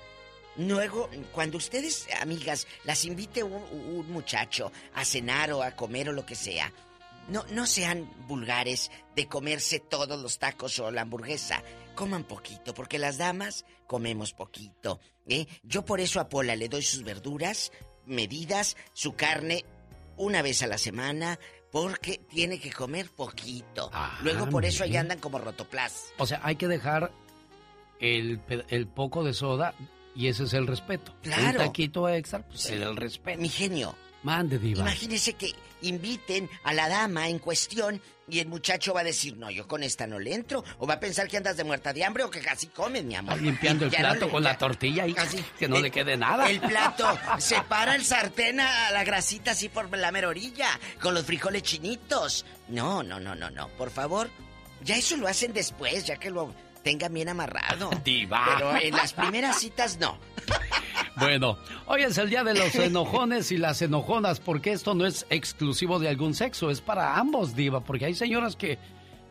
Luego, 0.59 1.11
cuando 1.33 1.59
ustedes, 1.59 2.07
amigas, 2.20 2.66
las 2.85 3.05
invite 3.05 3.43
un, 3.43 3.62
un 3.62 4.11
muchacho 4.11 4.73
a 4.95 5.05
cenar 5.05 5.53
o 5.53 5.62
a 5.62 5.73
comer 5.73 6.09
o 6.09 6.12
lo 6.12 6.24
que 6.24 6.35
sea, 6.35 6.73
no, 7.28 7.45
no 7.51 7.66
sean 7.66 8.09
vulgares 8.27 8.91
de 9.15 9.27
comerse 9.27 9.81
todos 9.81 10.20
los 10.20 10.39
tacos 10.39 10.78
o 10.78 10.91
la 10.91 11.03
hamburguesa. 11.03 11.62
Coman 11.95 12.24
poquito, 12.24 12.74
porque 12.74 12.99
las 12.99 13.19
damas 13.19 13.65
comemos 13.87 14.33
poquito. 14.33 15.01
¿eh? 15.27 15.47
Yo 15.62 15.85
por 15.85 16.01
eso 16.01 16.20
a 16.20 16.28
Pola 16.28 16.55
le 16.57 16.69
doy 16.69 16.83
sus 16.83 17.03
verduras 17.03 17.73
medidas, 18.05 18.77
su 18.93 19.15
carne 19.15 19.65
una 20.16 20.43
vez 20.43 20.62
a 20.62 20.66
la 20.66 20.78
semana, 20.78 21.39
porque 21.73 22.19
tiene 22.19 22.61
que 22.61 22.73
comer 22.73 23.11
poquito. 23.11 23.91
Ah, 23.93 24.19
Luego 24.23 24.49
por 24.49 24.65
eso 24.65 24.85
ahí 24.85 24.97
andan 24.97 25.19
como 25.19 25.39
rotoplas. 25.39 26.12
O 26.19 26.27
sea, 26.27 26.41
hay 26.43 26.57
que 26.57 26.69
dejar 26.69 27.12
el, 27.99 28.41
el 28.69 28.87
poco 28.87 29.24
de 29.24 29.35
soda 29.35 29.74
y 30.16 30.28
ese 30.28 30.44
es 30.44 30.52
el 30.55 30.66
respeto. 30.66 31.14
Claro. 31.22 31.60
Un 31.60 31.66
taquito 31.66 32.09
extra, 32.09 32.40
pues 32.40 32.64
es 32.66 32.70
el 32.72 32.97
respeto. 32.97 33.40
Mi 33.40 33.48
genio, 33.48 33.94
Mande, 34.22 34.59
diva. 34.59 34.80
imagínese 34.80 35.34
que 35.34 35.52
inviten 35.82 36.48
a 36.64 36.72
la 36.72 36.88
dama 36.88 37.28
en 37.28 37.38
cuestión 37.38 38.01
y 38.28 38.40
el 38.40 38.48
muchacho 38.48 38.93
va 38.93 39.02
a 39.02 39.05
decir, 39.05 39.36
no, 39.36 39.51
yo 39.51 39.68
con 39.68 39.82
esta 39.84 40.06
no 40.06 40.18
le 40.18 40.34
entro. 40.34 40.64
O 40.78 40.86
va 40.86 40.94
a 40.94 41.01
pensar 41.01 41.28
que 41.28 41.36
andas 41.36 41.56
de 41.56 41.62
muerta 41.62 41.93
de 41.93 42.02
hambre 42.05 42.24
o 42.24 42.30
que 42.30 42.40
casi 42.40 42.66
comes, 42.68 43.05
mi 43.05 43.14
amor. 43.14 43.40
limpiando 43.40 43.84
el 43.84 43.93
no 43.93 43.98
plato 43.98 44.24
le- 44.26 44.30
con 44.32 44.43
la 44.43 44.59
tortilla 44.59 45.06
y 45.06 45.14
Así. 45.16 45.44
que 45.59 45.68
no 45.68 45.76
El- 45.76 45.82
le 45.82 45.90
quede 45.93 46.16
nada. 46.16 46.51
El 46.51 46.60
plato. 46.60 47.06
Separa 47.38 47.94
el 47.94 48.05
sartén 48.05 48.59
a 48.59 48.90
la 48.90 49.05
grasita 49.05 49.52
así 49.52 49.68
por 49.68 49.97
la 49.97 50.10
mera 50.10 50.28
orilla. 50.28 50.68
Con 51.01 51.14
los 51.14 51.24
frijoles 51.24 51.62
chinitos. 51.62 52.44
No, 52.68 53.02
no, 53.05 53.20
no, 53.20 53.34
no, 53.36 53.48
no. 53.51 53.68
Por 53.76 53.90
favor. 53.90 54.28
Ya 54.82 54.97
eso 54.97 55.16
lo 55.16 55.28
hacen 55.28 55.52
después, 55.52 56.05
ya 56.05 56.16
que 56.16 56.30
lo 56.30 56.52
tengan 56.87 57.13
bien 57.13 57.29
amarrado. 57.29 57.91
Diva. 58.05 58.45
Pero 58.47 58.77
en 58.77 58.95
las 58.95 59.13
primeras 59.13 59.59
citas 59.59 59.99
no. 59.99 60.21
Bueno, 61.17 61.59
hoy 61.87 62.03
es 62.03 62.17
el 62.17 62.31
día 62.31 62.45
de 62.45 62.55
los 62.55 62.77
enojones 62.77 63.51
y 63.51 63.57
las 63.57 63.83
enojonas, 63.83 64.39
porque 64.39 64.71
esto 64.71 64.95
no 64.95 65.05
es 65.05 65.27
exclusivo 65.29 65.99
de 65.99 66.09
algún 66.09 66.33
sexo, 66.33 66.71
es 66.71 66.81
para 66.81 67.17
ambos, 67.17 67.57
Diva, 67.57 67.81
porque 67.81 68.05
hay 68.05 68.15
señoras 68.15 68.55
que 68.55 68.79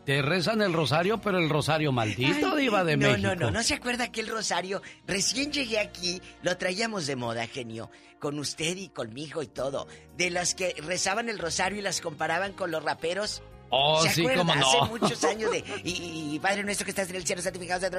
te 0.04 0.20
rezan 0.20 0.60
el 0.60 0.74
rosario, 0.74 1.18
pero 1.18 1.38
el 1.38 1.48
rosario 1.48 1.92
maldito, 1.92 2.52
Ay, 2.52 2.64
Diva 2.64 2.84
de 2.84 2.98
no, 2.98 3.08
México. 3.08 3.28
No, 3.28 3.34
no, 3.34 3.50
no 3.50 3.62
se 3.62 3.72
acuerda 3.72 4.12
que 4.12 4.20
el 4.20 4.28
rosario, 4.28 4.82
recién 5.06 5.50
llegué 5.50 5.78
aquí, 5.78 6.20
lo 6.42 6.58
traíamos 6.58 7.06
de 7.06 7.16
moda, 7.16 7.46
genio, 7.46 7.90
con 8.18 8.38
usted 8.38 8.76
y 8.76 8.90
conmigo 8.90 9.42
y 9.42 9.46
todo. 9.46 9.88
De 10.18 10.28
las 10.28 10.54
que 10.54 10.74
rezaban 10.86 11.30
el 11.30 11.38
rosario 11.38 11.78
y 11.78 11.82
las 11.82 12.02
comparaban 12.02 12.52
con 12.52 12.70
los 12.70 12.84
raperos. 12.84 13.42
Oh, 13.70 14.02
¿Se 14.02 14.10
sí, 14.10 14.26
cómo 14.36 14.54
no. 14.54 14.82
Hace 14.82 14.90
muchos 14.90 15.24
años 15.24 15.50
de. 15.50 15.64
Y, 15.84 16.32
y- 16.34 16.38
Padre 16.38 16.62
nuestro 16.64 16.84
que 16.84 16.90
estás 16.90 17.10
en 17.10 17.16
el 17.16 17.26
cielo, 17.26 17.42
santificado 17.42 17.80
sea 17.80 17.90
tu. 17.90 17.96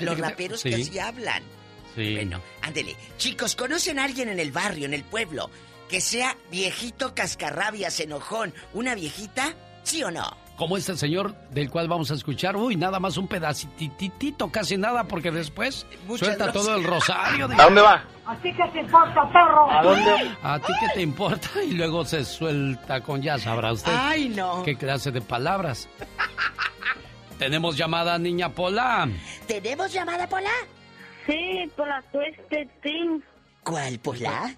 Los 0.00 0.18
raperos 0.18 0.62
que 0.62 0.76
Sí. 0.76 0.82
así 0.82 0.98
hablan. 0.98 1.42
Sí. 1.94 2.14
Bueno, 2.14 2.42
ándele. 2.62 2.96
Chicos, 3.18 3.56
¿conocen 3.56 3.98
a 3.98 4.04
alguien 4.04 4.28
en 4.28 4.38
el 4.40 4.52
barrio, 4.52 4.86
en 4.86 4.94
el 4.94 5.02
pueblo, 5.04 5.50
que 5.88 6.00
sea 6.00 6.36
viejito 6.50 7.14
cascarrabias, 7.14 8.00
enojón, 8.00 8.52
una 8.74 8.94
viejita? 8.94 9.54
¿Sí 9.82 10.02
o 10.02 10.10
no? 10.10 10.36
Como 10.56 10.76
este 10.78 10.96
señor 10.96 11.34
del 11.50 11.70
cual 11.70 11.86
vamos 11.86 12.10
a 12.10 12.14
escuchar, 12.14 12.56
uy, 12.56 12.76
nada 12.76 12.98
más 12.98 13.18
un 13.18 13.28
pedacitito, 13.28 14.50
casi 14.50 14.78
nada, 14.78 15.04
porque 15.04 15.30
después 15.30 15.86
Muchas 16.06 16.28
suelta 16.28 16.44
gracias. 16.44 16.64
todo 16.64 16.76
el 16.76 16.84
rosario. 16.84 17.44
¿A 17.44 17.64
dónde 17.64 17.80
va? 17.82 18.04
¿A 18.26 18.36
ti 18.36 18.52
qué 18.54 18.64
te 18.72 18.80
importa, 18.80 19.28
perro? 19.32 19.70
¿A 19.70 19.82
dónde? 19.82 20.30
¿A 20.42 20.58
ti 20.58 20.72
qué 20.80 20.86
te 20.94 21.02
importa? 21.02 21.48
Y 21.62 21.72
luego 21.72 22.04
se 22.06 22.24
suelta 22.24 23.00
con 23.02 23.20
ya 23.22 23.38
sabrá 23.38 23.72
usted. 23.72 23.92
Ay, 23.94 24.30
no. 24.30 24.62
¿Qué 24.62 24.76
clase 24.76 25.10
de 25.10 25.20
palabras? 25.20 25.88
Tenemos 27.38 27.76
llamada, 27.76 28.18
niña 28.18 28.48
Pola. 28.48 29.08
¿Tenemos 29.46 29.92
llamada, 29.92 30.26
Pola? 30.26 30.50
Sí, 31.26 31.70
por 31.76 31.86
la 31.86 32.00
tueste 32.10 32.66
trin. 32.80 33.22
¿Cuál, 33.62 33.98
Pola? 33.98 34.54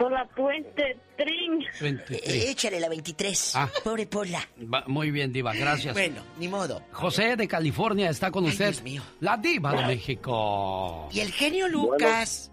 Por 0.00 0.10
la 0.12 0.26
tueste 0.34 0.96
trin. 1.18 1.62
23. 1.78 2.22
Eh, 2.26 2.50
Échale 2.52 2.80
la 2.80 2.88
23. 2.88 3.52
Ah. 3.56 3.68
Pobre 3.84 4.06
Pola. 4.06 4.40
Va- 4.62 4.82
muy 4.86 5.10
bien, 5.10 5.30
Diva, 5.30 5.52
gracias. 5.52 5.92
Bueno, 5.92 6.22
ni 6.38 6.48
modo. 6.48 6.80
José 6.90 7.36
de 7.36 7.46
California 7.46 8.08
está 8.08 8.30
con 8.30 8.44
Ay, 8.46 8.50
usted. 8.52 8.68
Dios 8.70 8.82
mío. 8.82 9.02
La 9.20 9.36
Diva 9.36 9.74
de 9.74 9.84
México. 9.86 11.10
Y 11.12 11.20
el 11.20 11.30
genio 11.30 11.68
Lucas. 11.68 12.50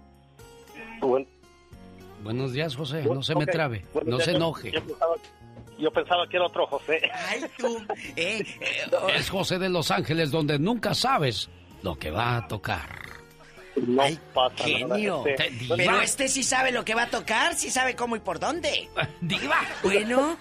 Buenos 2.21 2.51
días, 2.51 2.75
José. 2.75 3.03
No 3.03 3.23
se 3.23 3.33
me 3.33 3.45
Ok. 3.45 3.51
trabe. 3.51 3.85
Bueno, 3.93 4.11
No 4.11 4.19
ya 4.19 4.25
se 4.25 4.31
enoje. 4.31 4.71
Yo 4.71 4.81
pensaba, 4.83 5.15
yo 5.79 5.91
pensaba 5.91 6.27
que 6.27 6.35
era 6.35 6.45
otro 6.47 6.67
José. 6.67 7.01
Ay, 7.29 7.45
tú. 7.57 7.77
Eh, 8.17 8.39
eh, 8.59 8.91
oh, 9.01 9.07
Es 9.07 9.29
José 9.29 9.57
de 9.57 9.69
Los 9.69 9.89
Ángeles, 9.91 10.31
donde 10.31 10.59
nunca 10.59 10.93
sabes 10.93 11.49
lo 11.81 11.97
que 11.97 12.11
va 12.11 12.35
a 12.35 12.47
tocar. 12.49 12.89
No 13.85 14.03
pasa 14.33 14.63
genio. 14.63 14.87
nada. 15.23 15.29
Este. 15.29 15.51
Pero 15.75 16.01
este 16.01 16.27
sí 16.27 16.43
sabe 16.43 16.71
lo 16.71 16.83
que 16.83 16.95
va 16.95 17.03
a 17.03 17.09
tocar, 17.09 17.55
sí 17.55 17.69
sabe 17.69 17.95
cómo 17.95 18.15
y 18.15 18.19
por 18.19 18.39
dónde. 18.39 18.89
Diva. 19.21 19.57
Bueno. 19.83 20.37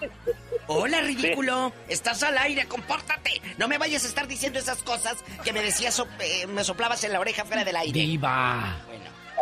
Hola, 0.67 1.01
ridículo. 1.01 1.71
Estás 1.87 2.23
al 2.23 2.37
aire, 2.37 2.65
compórtate. 2.67 3.41
No 3.57 3.67
me 3.67 3.77
vayas 3.77 4.03
a 4.03 4.07
estar 4.07 4.27
diciendo 4.27 4.59
esas 4.59 4.83
cosas 4.83 5.23
que 5.43 5.53
me 5.53 5.61
decías, 5.61 5.93
so- 5.93 6.07
eh, 6.19 6.45
me 6.47 6.63
soplabas 6.63 7.03
en 7.03 7.13
la 7.13 7.19
oreja 7.19 7.45
fuera 7.45 7.63
del 7.63 7.75
aire. 7.75 7.99
Diva. 7.99 8.75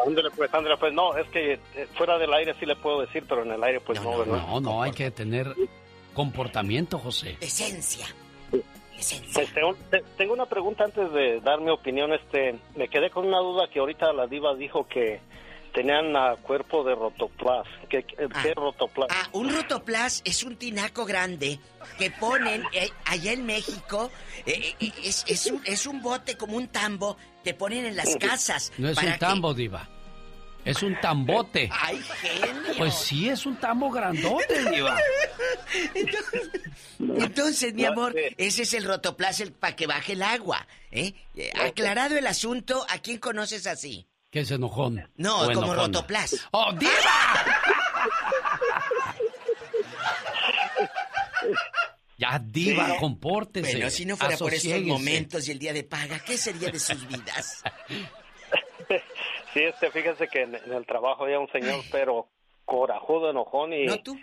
Ándale, 0.06 0.30
pues, 0.36 0.54
ándale, 0.54 0.78
pues, 0.78 0.94
no, 0.94 1.16
es 1.18 1.28
que 1.30 1.54
eh, 1.54 1.88
fuera 1.98 2.18
del 2.18 2.32
aire 2.34 2.54
sí 2.60 2.66
le 2.66 2.76
puedo 2.76 3.02
decir, 3.02 3.24
pero 3.28 3.44
en 3.44 3.52
el 3.54 3.64
aire 3.64 3.80
pues 3.80 4.00
no, 4.02 4.20
¿verdad? 4.20 4.38
No, 4.46 4.60
no, 4.60 4.84
hay 4.84 4.92
que 4.92 5.10
tener 5.10 5.56
comportamiento, 6.14 7.00
José. 7.00 7.38
Esencia. 7.42 8.06
Este, 8.98 9.64
un- 9.64 9.76
te- 9.90 10.04
tengo 10.18 10.34
una 10.34 10.46
pregunta 10.46 10.84
antes 10.86 11.12
de 11.12 11.40
dar 11.42 11.60
mi 11.62 11.70
opinión. 11.72 12.14
Este, 12.14 12.56
me 12.76 12.88
quedé 12.88 13.10
con 13.10 13.26
una 13.28 13.40
duda 13.40 13.68
que 13.72 13.80
ahorita 13.80 14.14
la 14.14 14.28
diva 14.28 14.56
dijo 14.56 14.88
que 14.88 15.20
tenían 15.74 16.16
ah, 16.16 16.36
cuerpo 16.42 16.84
de 16.86 16.96
rotoplas. 16.96 17.68
¿Qué, 17.90 18.04
qué, 18.04 18.16
qué 18.42 18.50
es 18.50 18.56
rotoplas? 18.56 19.10
Ah, 19.12 19.28
un 19.34 19.50
rotoplas 19.54 20.22
es 20.24 20.44
un 20.44 20.56
tinaco 20.56 21.06
grande 21.06 21.60
que 22.00 22.12
ponen 22.12 22.64
eh, 22.72 22.90
allá 23.06 23.34
en 23.34 23.46
México. 23.46 24.10
eh, 24.46 24.74
eh, 24.80 24.92
es, 25.04 25.26
es 25.28 25.46
un, 25.52 25.62
es 25.66 25.86
un 25.86 26.02
bote 26.02 26.38
como 26.38 26.56
un 26.56 26.68
tambo 26.70 27.18
que 27.44 27.54
ponen 27.54 27.86
en 27.86 27.96
las 27.98 28.16
casas. 28.16 28.72
No 28.78 28.88
es 28.90 28.96
para 28.96 29.08
un 29.08 29.14
que- 29.14 29.20
tambo, 29.20 29.54
Diva. 29.54 29.90
Es 30.66 30.82
un 30.82 31.00
tambote. 31.00 31.70
¡Ay, 31.72 32.02
genio! 32.22 32.74
Pues 32.78 32.96
sí, 32.96 33.30
es 33.30 33.46
un 33.46 33.56
tambo 33.58 33.92
grandote, 33.92 34.70
Diva. 34.72 34.98
Entonces, 37.00 37.74
mi 37.76 37.86
amor, 37.86 38.16
ese 38.38 38.64
es 38.64 38.74
el 38.74 38.84
rotoplas 38.84 39.44
para 39.60 39.76
que 39.76 39.86
baje 39.88 40.14
el 40.14 40.24
agua. 40.24 40.68
¿eh? 40.92 41.14
Aclarado 41.64 42.18
el 42.18 42.26
asunto, 42.26 42.86
¿a 42.90 42.98
quién 42.98 43.20
conoces 43.20 43.68
así? 43.68 44.08
¿Qué 44.32 44.40
es 44.42 44.52
enojón? 44.52 45.08
No, 45.16 45.36
O 45.42 45.46
como 45.46 45.52
enojona. 45.52 45.82
rotoplas. 45.84 46.36
¡Oh, 46.52 46.74
Diva! 46.74 46.92
Ya, 52.18 52.40
Diva, 52.42 52.96
compórtese. 52.98 53.74
Bueno, 53.74 53.90
si 53.90 54.06
no 54.06 54.16
fuera 54.16 54.38
por 54.38 54.54
estos 54.54 54.82
momentos 54.84 55.48
y 55.48 55.52
el 55.52 55.60
día 55.60 55.74
de 55.74 55.84
paga, 55.84 56.18
¿qué 56.20 56.38
sería 56.38 56.72
de 56.72 56.80
sus 56.80 57.06
vidas? 57.08 57.62
Sí, 59.54 59.62
este, 59.64 59.90
fíjese 59.92 60.28
que 60.28 60.42
en, 60.42 60.56
en 60.56 60.74
el 60.74 60.86
trabajo 60.86 61.24
había 61.24 61.40
un 61.40 61.50
señor, 61.50 61.82
pero 61.92 62.28
corajudo, 62.66 63.30
enojón 63.30 63.72
y, 63.74 63.86
¿No 63.86 63.98
tú? 64.02 64.18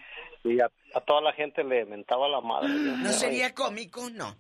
y 0.44 0.60
a, 0.60 0.70
a 0.94 1.00
toda 1.00 1.20
la 1.22 1.32
gente 1.32 1.64
le 1.64 1.84
mentaba 1.86 2.28
la 2.28 2.40
madre. 2.42 2.68
¿No 2.68 3.10
sería 3.12 3.54
cómico? 3.54 4.10
No. 4.10 4.36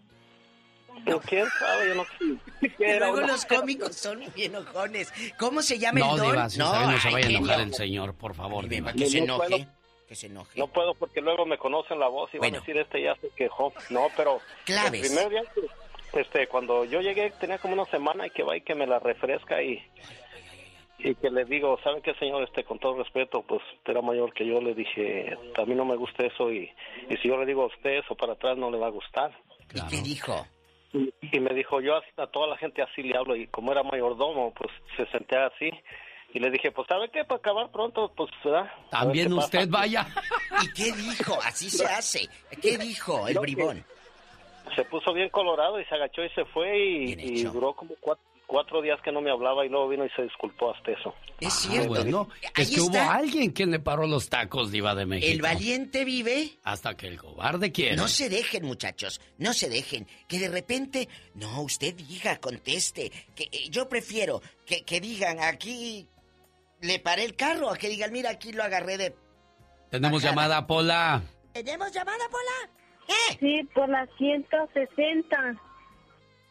Pero 1.06 1.20
quién 1.20 1.46
sabe, 1.58 1.88
yo 1.88 1.94
no. 1.94 2.04
Y 2.78 2.98
luego 2.98 3.18
una- 3.18 3.26
los 3.28 3.46
cómicos 3.46 3.96
son 3.96 4.18
bien 4.34 4.54
enojones. 4.54 5.10
¿Cómo 5.38 5.62
se 5.62 5.78
llama 5.78 6.00
No, 6.00 6.12
el 6.14 6.18
don? 6.20 6.30
Diva, 6.32 6.50
si 6.50 6.58
sabe, 6.58 6.92
no 6.92 6.98
se 7.00 7.08
ay, 7.08 7.14
vaya 7.14 7.26
a 7.26 7.30
enojar 7.30 7.60
el 7.62 7.74
señor, 7.74 8.14
por 8.14 8.34
favor, 8.34 8.68
Diva. 8.68 8.92
Que 8.92 9.06
se 9.06 9.18
No 9.20 9.24
enoje. 9.36 9.48
puedo. 9.48 9.66
Que 10.06 10.14
se 10.14 10.26
enoje. 10.26 10.58
No 10.58 10.66
puedo 10.66 10.94
porque 10.94 11.22
luego 11.22 11.46
me 11.46 11.56
conocen 11.56 11.98
la 11.98 12.08
voz 12.08 12.28
y 12.34 12.38
van 12.38 12.54
a 12.54 12.58
decir, 12.58 12.76
este 12.76 13.02
ya 13.02 13.14
se 13.16 13.30
quejó. 13.30 13.72
No, 13.88 14.08
pero 14.14 14.40
Claves. 14.66 15.00
el 15.10 15.16
primer 15.16 15.30
día, 15.30 15.42
que- 15.54 15.62
este, 16.12 16.46
cuando 16.48 16.84
yo 16.84 17.00
llegué 17.00 17.30
tenía 17.40 17.58
como 17.58 17.74
una 17.74 17.84
semana 17.86 18.26
y 18.26 18.30
que 18.30 18.42
va 18.42 18.56
y 18.56 18.60
que 18.62 18.74
me 18.74 18.86
la 18.86 18.98
refresca 18.98 19.62
y 19.62 19.82
y 21.04 21.16
que 21.16 21.30
le 21.30 21.44
digo, 21.44 21.76
¿sabe 21.82 22.00
qué, 22.00 22.14
señor? 22.14 22.44
Este, 22.44 22.62
con 22.62 22.78
todo 22.78 22.96
respeto, 23.02 23.42
pues 23.42 23.60
usted 23.78 23.90
era 23.90 24.02
mayor 24.02 24.32
que 24.32 24.46
yo, 24.46 24.60
le 24.60 24.72
dije, 24.72 25.36
a 25.56 25.64
mí 25.64 25.74
no 25.74 25.84
me 25.84 25.96
gusta 25.96 26.24
eso 26.24 26.52
y, 26.52 26.70
y 27.10 27.16
si 27.16 27.26
yo 27.28 27.36
le 27.38 27.44
digo 27.46 27.64
a 27.64 27.66
usted 27.66 27.98
eso 28.04 28.14
para 28.14 28.34
atrás 28.34 28.56
no 28.56 28.70
le 28.70 28.78
va 28.78 28.86
a 28.86 28.90
gustar. 28.90 29.36
¿Y 29.74 29.80
qué 29.88 30.00
dijo? 30.02 30.46
Y, 30.92 31.12
y 31.32 31.40
me 31.40 31.52
dijo, 31.54 31.80
yo 31.80 31.96
así- 31.96 32.06
a 32.18 32.28
toda 32.28 32.46
la 32.46 32.56
gente 32.56 32.82
así 32.82 33.02
le 33.02 33.16
hablo 33.18 33.34
y 33.34 33.48
como 33.48 33.72
era 33.72 33.82
mayordomo, 33.82 34.52
pues 34.54 34.70
se 34.96 35.04
sentía 35.06 35.46
así. 35.46 35.70
Y 36.34 36.38
le 36.38 36.50
dije, 36.50 36.70
pues 36.70 36.86
¿sabe 36.88 37.08
qué? 37.10 37.24
Para 37.24 37.38
acabar 37.38 37.70
pronto, 37.72 38.12
pues, 38.16 38.30
¿verdad? 38.44 38.60
A 38.60 38.64
ver 38.64 38.90
También 38.90 39.28
pasa. 39.30 39.44
usted 39.46 39.68
vaya. 39.68 40.06
¿Y 40.62 40.72
qué 40.72 40.92
dijo? 40.92 41.36
Así 41.42 41.68
se 41.68 41.84
hace. 41.84 42.28
¿Qué 42.62 42.78
dijo 42.78 43.26
el 43.26 43.34
No, 43.34 43.40
bribón? 43.40 43.84
Se 44.74 44.84
puso 44.84 45.12
bien 45.12 45.28
colorado 45.30 45.80
y 45.80 45.84
se 45.84 45.94
agachó 45.94 46.24
y 46.24 46.30
se 46.30 46.44
fue 46.46 46.78
y, 46.78 47.12
y 47.12 47.44
duró 47.44 47.74
como 47.74 47.94
cuatro, 48.00 48.24
cuatro 48.46 48.82
días 48.82 49.00
que 49.02 49.12
no 49.12 49.20
me 49.20 49.30
hablaba 49.30 49.64
y 49.64 49.68
luego 49.68 49.88
vino 49.88 50.04
y 50.04 50.10
se 50.10 50.22
disculpó 50.22 50.74
hasta 50.74 50.92
eso. 50.92 51.14
Es 51.40 51.68
Ah, 51.70 51.84
bueno, 51.88 52.28
es 52.40 52.50
Ahí 52.54 52.74
que 52.74 52.80
hubo 52.80 52.98
alguien 53.00 53.50
quien 53.50 53.70
le 53.70 53.80
paró 53.80 54.06
los 54.06 54.28
tacos, 54.28 54.70
Diva 54.70 54.94
de 54.94 55.06
México. 55.06 55.32
El 55.32 55.40
valiente 55.42 56.04
vive. 56.04 56.58
Hasta 56.62 56.96
que 56.96 57.08
el 57.08 57.18
cobarde 57.18 57.72
quiere. 57.72 57.96
No 57.96 58.08
se 58.08 58.28
dejen, 58.28 58.64
muchachos, 58.64 59.20
no 59.38 59.52
se 59.52 59.68
dejen. 59.68 60.06
Que 60.28 60.38
de 60.38 60.48
repente, 60.48 61.08
no, 61.34 61.62
usted 61.62 61.94
diga, 61.94 62.38
conteste. 62.38 63.10
Que 63.34 63.44
eh, 63.44 63.68
yo 63.70 63.88
prefiero 63.88 64.40
que, 64.66 64.84
que 64.84 65.00
digan 65.00 65.40
aquí 65.40 66.06
le 66.82 66.98
paré 66.98 67.24
el 67.24 67.36
carro, 67.36 67.70
a 67.70 67.76
que 67.76 67.88
digan, 67.88 68.12
mira, 68.12 68.30
aquí 68.30 68.52
lo 68.52 68.62
agarré 68.62 68.98
de. 68.98 69.16
Tenemos 69.90 70.22
llamada, 70.22 70.66
Pola. 70.66 71.22
¿Tenemos 71.52 71.92
llamada, 71.92 72.24
Pola? 72.30 72.70
Sí, 73.40 73.68
por 73.74 73.88
la 73.88 74.06
160. 74.18 75.36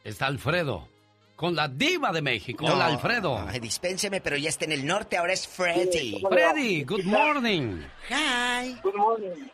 Está 0.03 0.27
Alfredo. 0.27 0.88
Con 1.35 1.55
la 1.55 1.67
diva 1.67 2.11
de 2.11 2.21
México. 2.21 2.65
Hola, 2.65 2.75
No, 2.89 2.93
Alfredo. 2.93 3.43
ay, 3.47 3.59
dispénseme, 3.59 4.21
pero 4.21 4.38
ya 4.38 4.49
está 4.49 4.65
en 4.65 4.73
el 4.73 4.85
norte, 4.85 5.17
ahora 5.17 5.33
es 5.33 5.47
Freddy. 5.47 6.21
Freddy, 6.29 6.83
good 6.83 7.03
morning. 7.05 7.81
Hi. 8.09 8.75
Good 8.83 8.93
morning. 8.95 9.47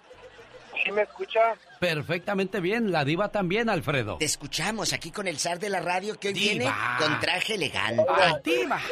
¿Sí 0.84 0.92
me 0.92 1.04
escucha? 1.04 1.40
Perfectamente 1.80 2.60
bien. 2.60 2.92
La 2.92 3.04
diva 3.06 3.30
también, 3.30 3.70
Alfredo. 3.70 4.18
Te 4.18 4.26
escuchamos 4.26 4.92
aquí 4.94 5.12
con 5.12 5.28
el 5.28 5.40
zar 5.40 5.60
de 5.60 5.70
la 5.70 5.80
radio 5.80 6.20
que 6.20 6.28
hoy 6.30 6.34
Diva. 6.34 6.52
viene 6.52 6.72
con 7.00 7.20
traje 7.20 7.56
elegante. 7.56 8.06
Ah, 8.10 8.38
diva. 8.44 8.80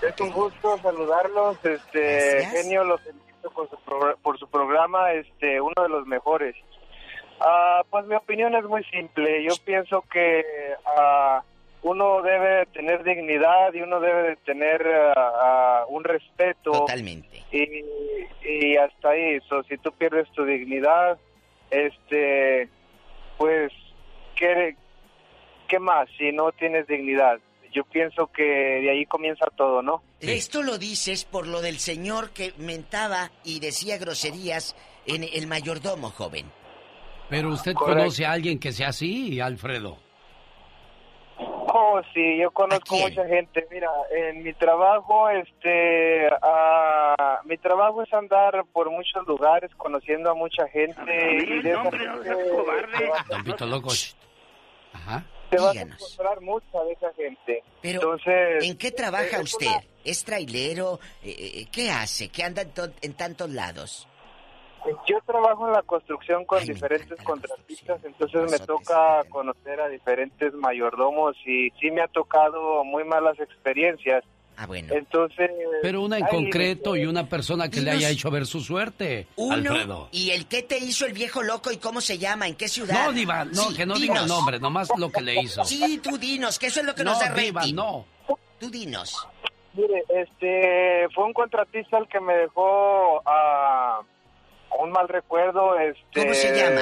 Es 0.00 0.20
un 0.20 0.30
gusto 0.30 0.78
saludarlos, 0.80 1.56
este 1.64 2.00
Gracias. 2.00 2.52
genio, 2.52 2.84
los 2.84 3.00
felicito 3.00 3.24
felicito 3.42 3.50
por 3.50 3.68
su, 3.70 4.20
por 4.22 4.38
su 4.38 4.48
programa, 4.48 5.12
este, 5.12 5.60
uno 5.60 5.74
de 5.82 5.88
los 5.88 6.06
mejores. 6.06 6.54
Ah, 7.40 7.82
pues 7.90 8.06
mi 8.06 8.14
opinión 8.14 8.54
es 8.54 8.64
muy 8.64 8.84
simple. 8.84 9.44
Yo 9.44 9.54
pienso 9.64 10.02
que 10.12 10.44
ah, 10.84 11.42
uno 11.82 12.22
debe 12.22 12.66
tener 12.66 13.04
dignidad 13.04 13.72
y 13.72 13.80
uno 13.80 14.00
debe 14.00 14.30
de 14.30 14.36
tener 14.36 14.84
ah, 15.16 15.84
un 15.88 16.04
respeto. 16.04 16.72
Totalmente. 16.72 17.44
Y, 17.52 17.84
y 18.48 18.76
hasta 18.76 19.10
ahí. 19.10 19.40
So, 19.48 19.62
si 19.64 19.78
tú 19.78 19.92
pierdes 19.92 20.30
tu 20.32 20.44
dignidad, 20.44 21.18
este, 21.70 22.68
pues, 23.36 23.72
¿qué, 24.36 24.76
¿qué 25.68 25.78
más 25.78 26.08
si 26.18 26.32
no 26.32 26.52
tienes 26.52 26.86
dignidad? 26.86 27.38
Yo 27.72 27.84
pienso 27.84 28.28
que 28.28 28.42
de 28.42 28.90
ahí 28.90 29.04
comienza 29.04 29.44
todo, 29.56 29.82
¿no? 29.82 30.02
Esto 30.20 30.62
lo 30.62 30.78
dices 30.78 31.24
por 31.24 31.46
lo 31.46 31.60
del 31.60 31.78
señor 31.78 32.30
que 32.30 32.52
mentaba 32.56 33.30
y 33.44 33.60
decía 33.60 33.98
groserías 33.98 34.74
en 35.06 35.22
el 35.22 35.46
mayordomo, 35.46 36.10
joven. 36.10 36.46
Pero 37.28 37.50
usted 37.50 37.74
conoce 37.74 38.24
a 38.24 38.32
alguien 38.32 38.58
que 38.58 38.72
sea 38.72 38.88
así, 38.88 39.40
Alfredo. 39.40 39.98
Oh, 41.70 42.00
sí, 42.14 42.38
yo 42.38 42.50
conozco 42.50 42.96
mucha 42.96 43.26
gente. 43.26 43.66
Mira, 43.70 43.90
en 44.10 44.42
mi 44.42 44.54
trabajo, 44.54 45.28
este, 45.28 46.26
ah, 46.42 47.40
mi 47.44 47.58
trabajo 47.58 48.02
es 48.02 48.12
andar 48.12 48.64
por 48.72 48.90
muchos 48.90 49.26
lugares, 49.26 49.70
conociendo 49.76 50.30
a 50.30 50.34
mucha 50.34 50.66
gente. 50.68 51.02
y 51.02 51.62
de 51.62 51.70
esa 51.70 51.90
gente 51.90 53.10
Don 53.28 53.44
Vito 53.44 53.66
Loco. 53.66 53.90
Ajá. 54.94 55.24
te 55.50 55.58
vas 55.58 55.76
a 55.76 55.80
encontrar 55.82 56.40
mucha 56.40 56.82
de 56.84 56.92
esa 56.92 57.12
gente. 57.12 57.62
Pero, 57.82 58.00
Entonces, 58.00 58.64
¿en 58.64 58.78
qué 58.78 58.90
trabaja 58.90 59.36
eh, 59.36 59.42
usted? 59.42 59.66
¿Es 60.04 60.24
trailero? 60.24 60.98
Eh, 61.22 61.36
eh, 61.38 61.66
¿Qué 61.70 61.90
hace? 61.90 62.30
¿Qué 62.30 62.44
anda 62.44 62.62
en, 62.62 62.72
en 63.02 63.12
tantos 63.12 63.50
lados? 63.50 64.07
Yo 65.06 65.18
trabajo 65.26 65.66
en 65.66 65.72
la 65.72 65.82
construcción 65.82 66.44
con 66.44 66.64
diferentes 66.64 67.20
contratistas, 67.22 68.02
entonces 68.04 68.50
me 68.50 68.58
toca 68.58 69.22
conocer 69.30 69.80
a 69.80 69.88
diferentes 69.88 70.52
mayordomos 70.54 71.36
y 71.46 71.70
sí 71.80 71.90
me 71.90 72.02
ha 72.02 72.08
tocado 72.08 72.84
muy 72.84 73.04
malas 73.04 73.38
experiencias. 73.40 74.24
Ah, 74.60 74.66
bueno. 74.66 74.92
Entonces... 74.92 75.50
Pero 75.82 76.02
una 76.02 76.18
en 76.18 76.24
ay, 76.24 76.30
concreto 76.32 76.96
y 76.96 77.06
una 77.06 77.28
persona 77.28 77.68
que 77.70 77.80
le 77.80 77.92
haya 77.92 78.10
hecho 78.10 78.28
ver 78.28 78.44
su 78.44 78.60
suerte, 78.60 79.28
Uno, 79.36 79.54
Alfredo. 79.54 80.08
¿y 80.10 80.30
el 80.30 80.48
qué 80.48 80.62
te 80.64 80.78
hizo 80.78 81.06
el 81.06 81.12
viejo 81.12 81.44
loco 81.44 81.70
y 81.70 81.76
cómo 81.76 82.00
se 82.00 82.18
llama? 82.18 82.48
¿En 82.48 82.56
qué 82.56 82.66
ciudad? 82.68 83.06
No, 83.06 83.12
Diva, 83.12 83.44
no, 83.44 83.54
Sí, 83.54 83.76
que 83.76 83.86
no 83.86 83.94
diga 83.94 84.22
el 84.22 84.26
nombre, 84.26 84.58
nomás 84.58 84.88
lo 84.98 85.12
que 85.12 85.20
le 85.20 85.40
hizo. 85.42 85.64
Sí, 85.64 86.00
tú 86.02 86.18
dinos, 86.18 86.58
que 86.58 86.66
eso 86.66 86.80
es 86.80 86.86
lo 86.86 86.94
que 86.94 87.04
No, 87.04 87.12
nos 87.12 87.20
da 87.20 87.32
Diva, 87.32 87.60
rating. 87.60 87.74
no. 87.76 88.04
Tú 88.58 88.68
dinos. 88.68 89.28
Mire, 89.74 90.02
este, 90.08 91.06
fue 91.14 91.24
un 91.24 91.32
contratista 91.32 91.98
el 91.98 92.08
que 92.08 92.18
me 92.18 92.34
dejó 92.34 93.22
ah, 93.24 94.00
un 94.78 94.90
mal 94.90 95.08
recuerdo. 95.08 95.78
Este, 95.78 96.20
¿Cómo 96.20 96.34
se 96.34 96.56
llama? 96.56 96.80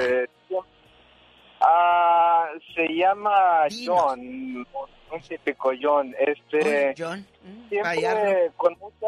Ah, 1.61 2.49
se 2.75 2.87
llama 2.89 3.67
John, 3.85 4.67
un 5.11 5.21
típico 5.27 5.73
John. 5.81 6.15
Este, 6.19 6.95
John, 6.97 7.27
siempre 7.69 7.83
fallarlo. 7.83 8.53
con 8.57 8.77
mucha, 8.79 9.07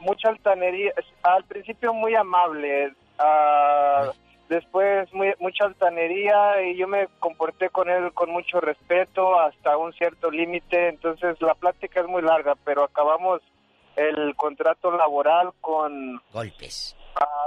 mucha 0.00 0.28
altanería. 0.28 0.92
Al 1.22 1.44
principio 1.44 1.94
muy 1.94 2.14
amable, 2.14 2.92
ah, 3.18 4.12
después 4.48 5.12
muy, 5.14 5.32
mucha 5.40 5.64
altanería 5.64 6.62
y 6.62 6.76
yo 6.76 6.86
me 6.88 7.08
comporté 7.20 7.70
con 7.70 7.88
él 7.88 8.12
con 8.12 8.30
mucho 8.30 8.60
respeto 8.60 9.38
hasta 9.40 9.76
un 9.78 9.92
cierto 9.94 10.30
límite. 10.30 10.88
Entonces 10.88 11.40
la 11.40 11.54
plática 11.54 12.00
es 12.00 12.06
muy 12.06 12.22
larga, 12.22 12.54
pero 12.64 12.84
acabamos 12.84 13.40
el 13.96 14.36
contrato 14.36 14.90
laboral 14.90 15.52
con 15.60 16.20
golpes. 16.32 16.94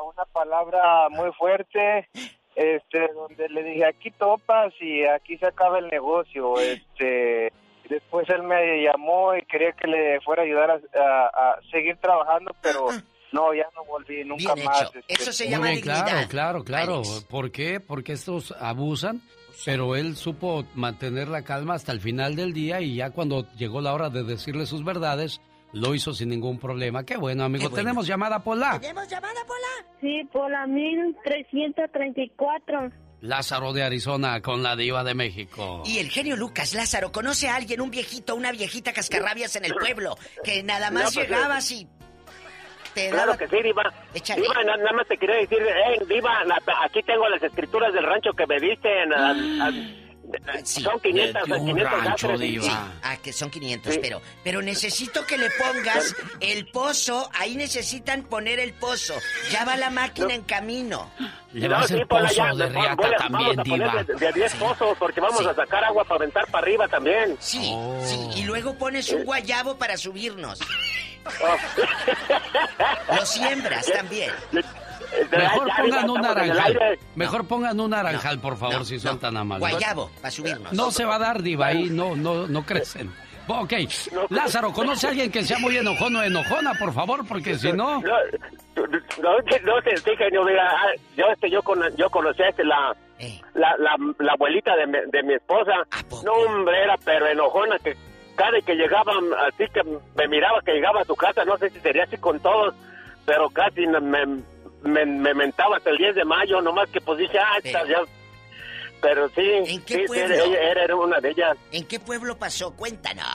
Una 0.07 0.25
palabra 0.25 1.09
muy 1.09 1.31
fuerte. 1.33 2.07
Este, 2.53 3.07
donde 3.13 3.47
le 3.47 3.63
dije 3.63 3.85
aquí 3.85 4.11
topas 4.11 4.73
y 4.81 5.05
aquí 5.05 5.37
se 5.37 5.47
acaba 5.47 5.79
el 5.79 5.87
negocio. 5.87 6.59
Este, 6.59 7.51
después 7.89 8.27
él 8.29 8.43
me 8.43 8.83
llamó 8.83 9.33
y 9.35 9.41
quería 9.45 9.71
que 9.71 9.87
le 9.87 10.19
fuera 10.21 10.41
a 10.41 10.45
ayudar 10.45 10.69
a, 10.71 10.75
a- 10.99 11.27
a 11.51 11.61
seguir 11.71 11.95
trabajando, 11.97 12.53
pero 12.61 12.87
no, 13.31 13.53
ya 13.53 13.65
no 13.73 13.85
volví 13.85 14.25
nunca 14.25 14.53
más. 14.65 14.91
este. 15.07 15.31
se 15.31 15.57
Muy 15.57 15.69
bien, 15.69 15.81
claro, 15.81 16.27
claro, 16.27 16.63
claro. 16.65 17.01
¿Por 17.29 17.51
qué? 17.51 17.79
Porque 17.79 18.11
estos 18.13 18.51
abusan, 18.59 19.21
pero 19.65 19.95
él 19.95 20.17
supo 20.17 20.65
mantener 20.75 21.29
la 21.29 21.43
calma 21.43 21.75
hasta 21.75 21.93
el 21.93 22.01
final 22.01 22.35
del 22.35 22.51
día 22.51 22.81
y 22.81 22.95
ya 22.97 23.11
cuando 23.11 23.45
llegó 23.57 23.79
la 23.79 23.93
hora 23.93 24.09
de 24.09 24.23
decirle 24.23 24.65
sus 24.65 24.83
verdades, 24.83 25.39
lo 25.73 25.93
hizo 25.95 26.13
sin 26.13 26.29
ningún 26.29 26.59
problema. 26.59 27.03
Qué 27.05 27.17
bueno, 27.17 27.43
amigo. 27.43 27.69
Tenemos 27.69 28.05
llamada, 28.07 28.43
Pola. 28.43 28.79
¿Tenemos 28.79 29.07
llamada, 29.07 29.39
Pola? 29.47 29.67
Sí, 30.01 30.21
por 30.31 30.49
la 30.51 30.67
1334. 30.67 32.91
Lázaro 33.21 33.71
de 33.71 33.83
Arizona 33.83 34.41
con 34.41 34.63
la 34.63 34.75
diva 34.75 35.03
de 35.03 35.13
México. 35.13 35.83
Y 35.85 35.99
el 35.99 36.09
genio 36.09 36.35
Lucas 36.35 36.73
Lázaro 36.73 37.11
conoce 37.11 37.47
a 37.49 37.55
alguien, 37.55 37.79
un 37.81 37.91
viejito, 37.91 38.33
una 38.35 38.51
viejita 38.51 38.93
cascarrabias 38.93 39.55
en 39.55 39.65
el 39.65 39.75
pueblo, 39.75 40.17
que 40.43 40.63
nada 40.63 40.89
más 40.89 41.03
No, 41.03 41.11
pues, 41.11 41.29
llegabas 41.29 41.71
y 41.71 41.87
te 42.95 43.09
Claro 43.09 43.33
daba... 43.33 43.37
que 43.37 43.47
sí, 43.47 43.61
Diva. 43.63 43.83
Échale. 44.15 44.41
Diva, 44.41 44.63
na- 44.63 44.77
nada 44.77 44.93
más 44.93 45.07
te 45.07 45.17
quería 45.17 45.35
decir, 45.35 45.59
eh, 45.61 46.03
Diva, 46.09 46.39
aquí 46.83 47.03
tengo 47.03 47.29
las 47.29 47.43
escrituras 47.43 47.93
del 47.93 48.05
rancho 48.05 48.31
que 48.33 48.47
me 48.47 48.59
diste. 48.59 49.03
en, 49.03 49.13
a- 49.13 49.69
a- 50.47 50.65
son 50.65 50.99
500, 50.99 51.43
500 51.43 51.93
acres. 52.07 52.39
Sí, 52.39 52.71
ah, 53.03 53.17
que 53.21 53.33
son 53.33 53.49
500, 53.49 53.93
Sí. 53.93 53.99
pero, 54.01 54.21
pero 54.43 54.61
necesito 54.61 55.25
que 55.25 55.37
le 55.37 55.49
pongas 55.51 56.15
el 56.39 56.67
pozo, 56.67 57.29
ahí 57.33 57.55
necesitan 57.55 58.23
poner 58.23 58.59
el 58.59 58.73
pozo. 58.73 59.13
Ya 59.51 59.65
va 59.65 59.75
la 59.77 59.89
máquina 59.89 60.33
en 60.33 60.43
camino. 60.43 61.09
Le 61.53 61.67
va 61.67 61.79
a 61.79 61.81
hacer 61.81 62.07
Pola, 62.07 62.29
pozo 62.29 62.35
ya, 62.35 62.53
de 62.53 62.63
a- 62.63 62.67
riata 62.67 62.95
vamos 62.95 63.17
también, 63.17 63.59
a 63.59 63.63
poner 63.63 63.79
diva. 63.91 64.03
De, 64.03 64.13
de 64.15 64.27
a 64.27 64.31
10 64.31 64.55
pozos, 64.55 64.97
porque 64.97 65.19
vamos 65.19 65.45
a 65.45 65.53
sacar 65.53 65.83
agua 65.83 66.03
para 66.05 66.15
aventar 66.15 66.45
para 66.47 66.63
arriba 66.65 66.87
también. 66.87 67.35
Sí, 67.39 67.73
sí, 68.05 68.29
y 68.35 68.43
luego 68.43 68.75
pones 68.75 69.09
un 69.11 69.23
guayabo 69.25 69.77
para 69.77 69.97
subirnos. 69.97 70.59
Lo 73.15 73.25
siembras 73.25 73.85
también. 73.93 74.31
Mejor 75.31 75.69
pongan 75.77 76.09
un 76.09 76.21
naranjal. 76.21 76.79
Mejor 77.15 77.47
pongan 77.47 77.79
un 77.79 77.89
naranjal, 77.89 78.39
por 78.39 78.57
favor, 78.57 78.85
si 78.85 78.99
son 78.99 79.19
tan 79.19 79.37
amables. 79.37 79.69
Guayabo, 79.71 80.09
para 80.21 80.31
subirnos. 80.31 80.73
No 80.73 80.91
se 80.91 81.05
va 81.05 81.15
a 81.15 81.19
dar, 81.19 81.41
diva, 81.41 81.67
ahí 81.67 81.89
no, 81.89 82.15
no, 82.15 82.47
no 82.47 82.65
crecen. 82.65 83.11
Ok, 83.47 83.73
Lázaro, 84.29 84.71
¿conoce 84.71 85.07
a 85.07 85.09
alguien 85.09 85.31
que 85.31 85.43
sea 85.43 85.57
muy 85.59 85.75
enojón 85.75 86.15
o 86.15 86.23
enojona, 86.23 86.73
por 86.75 86.93
favor? 86.93 87.27
Porque 87.27 87.57
si 87.57 87.73
no... 87.73 87.99
No, 88.01 88.17
no, 88.77 89.37
no 89.63 89.81
sé, 89.81 89.97
sí, 89.97 90.11
genio, 90.17 90.43
mira, 90.45 90.69
ah, 90.69 90.93
yo, 91.17 91.25
este, 91.33 91.49
yo, 91.49 91.61
con, 91.61 91.81
yo 91.97 92.09
conocí 92.09 92.41
a 92.43 92.49
este, 92.49 92.63
la, 92.63 92.95
la, 93.55 93.75
la, 93.77 93.95
la 94.19 94.33
abuelita 94.33 94.75
de 94.77 94.87
mi, 94.87 94.99
de 95.11 95.23
mi 95.23 95.33
esposa. 95.33 95.73
No, 96.23 96.31
hombre, 96.33 96.83
era 96.83 96.95
pero 97.03 97.27
enojona 97.27 97.77
que 97.79 97.97
cada 98.35 98.51
vez 98.51 98.63
que 98.63 98.75
llegaba, 98.75 99.13
así 99.47 99.65
que 99.73 99.81
me 99.83 100.27
miraba 100.27 100.61
que 100.63 100.73
llegaba 100.73 101.01
a 101.01 101.05
su 101.05 101.15
casa, 101.15 101.43
no 101.43 101.57
sé 101.57 101.69
si 101.71 101.79
sería 101.79 102.03
así 102.03 102.17
con 102.17 102.39
todos, 102.39 102.73
pero 103.25 103.49
casi 103.49 103.85
me, 103.85 104.25
me, 104.83 105.05
me, 105.05 105.05
me 105.05 105.33
mentaba 105.33 105.77
hasta 105.77 105.89
el 105.89 105.97
10 105.97 106.15
de 106.15 106.25
mayo, 106.25 106.61
nomás 106.61 106.89
que 106.89 107.01
pues 107.01 107.17
dije, 107.19 107.37
ah, 107.39 107.57
ya... 107.63 107.99
Pero 109.01 109.27
sí, 109.29 109.41
¿En 109.41 109.81
qué 109.83 109.95
sí, 109.95 109.99
sí, 110.01 110.05
pueblo? 110.07 110.35
ella, 110.35 110.45
ella 110.45 110.83
era 110.83 110.95
una 110.95 111.19
de 111.19 111.29
ellas. 111.31 111.57
¿En 111.71 111.87
qué 111.87 111.99
pueblo 111.99 112.37
pasó? 112.37 112.75
Cuéntanos. 112.75 113.25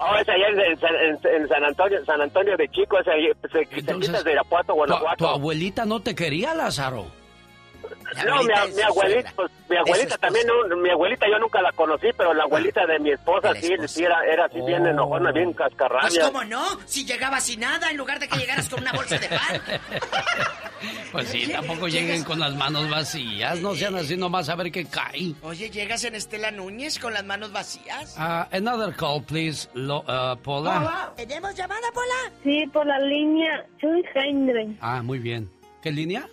Oh, 0.00 0.16
es 0.16 0.28
allá 0.28 0.48
en, 0.48 0.60
en 0.60 0.80
San- 0.80 0.96
en- 0.96 1.42
en 1.42 1.48
San 1.48 1.64
Antonio, 1.64 2.04
San 2.04 2.20
Antonio 2.20 2.56
de 2.56 2.68
Chico, 2.70 2.98
es 2.98 3.06
ahí, 3.06 3.30
cerquita 3.52 3.94
de 4.24 4.32
Irapuato, 4.32 4.72
Tu, 4.72 4.74
Guanajuato. 4.74 5.16
tu 5.18 5.26
abuelita 5.28 5.84
no 5.84 6.00
te 6.00 6.16
quería, 6.16 6.54
Lázaro. 6.54 7.06
No, 8.26 8.42
mi, 8.42 8.74
mi 8.74 8.82
abuelita, 8.82 9.32
pues, 9.34 9.50
mi 9.68 9.76
abuelita 9.76 10.18
también, 10.18 10.46
no, 10.46 10.76
mi 10.76 10.90
abuelita 10.90 11.26
yo 11.28 11.38
nunca 11.38 11.60
la 11.62 11.72
conocí, 11.72 12.08
pero 12.16 12.32
la 12.34 12.44
abuelita 12.44 12.86
de 12.86 12.98
mi 12.98 13.10
esposa 13.12 13.54
sí, 13.54 13.74
sí 13.86 14.04
era, 14.04 14.24
era 14.26 14.44
así 14.46 14.60
bien 14.60 14.86
enojona, 14.86 15.32
bien 15.32 15.52
Pues 15.52 15.68
cascarrabia. 15.70 16.22
cómo 16.24 16.44
no, 16.44 16.64
si 16.86 17.04
llegabas 17.04 17.44
sin 17.44 17.60
nada 17.60 17.90
en 17.90 17.96
lugar 17.96 18.18
de 18.18 18.28
que 18.28 18.36
llegaras 18.38 18.68
con 18.68 18.80
una 18.80 18.92
bolsa 18.92 19.18
de 19.18 19.28
pan. 19.28 19.62
Pues 21.12 21.28
sí, 21.28 21.48
tampoco 21.50 21.86
lleguen 21.88 22.24
con 22.24 22.38
las 22.40 22.54
manos 22.56 22.90
vacías, 22.90 23.60
no 23.60 23.74
sean 23.74 23.94
así 23.94 24.16
nomás 24.16 24.48
a 24.48 24.56
ver 24.56 24.70
qué 24.70 24.84
cae. 24.84 25.32
Oye, 25.42 25.70
llegas 25.70 26.04
en 26.04 26.14
Estela 26.14 26.50
Núñez 26.50 26.98
con 26.98 27.14
las 27.14 27.24
manos 27.24 27.52
vacías. 27.52 28.16
Ah, 28.18 28.48
another 28.52 28.94
call, 28.94 29.22
please, 29.22 29.68
Lo, 29.74 30.00
uh, 30.00 30.36
Paula. 30.42 31.12
¿Tenemos 31.16 31.54
llamada, 31.54 31.86
Pola? 31.94 32.32
Sí, 32.42 32.66
por 32.72 32.84
la 32.86 32.98
línea 32.98 33.64
200. 33.80 34.76
Ah, 34.80 35.02
muy 35.02 35.20
bien. 35.20 35.48
¿Qué 35.80 35.92
línea? 35.92 36.28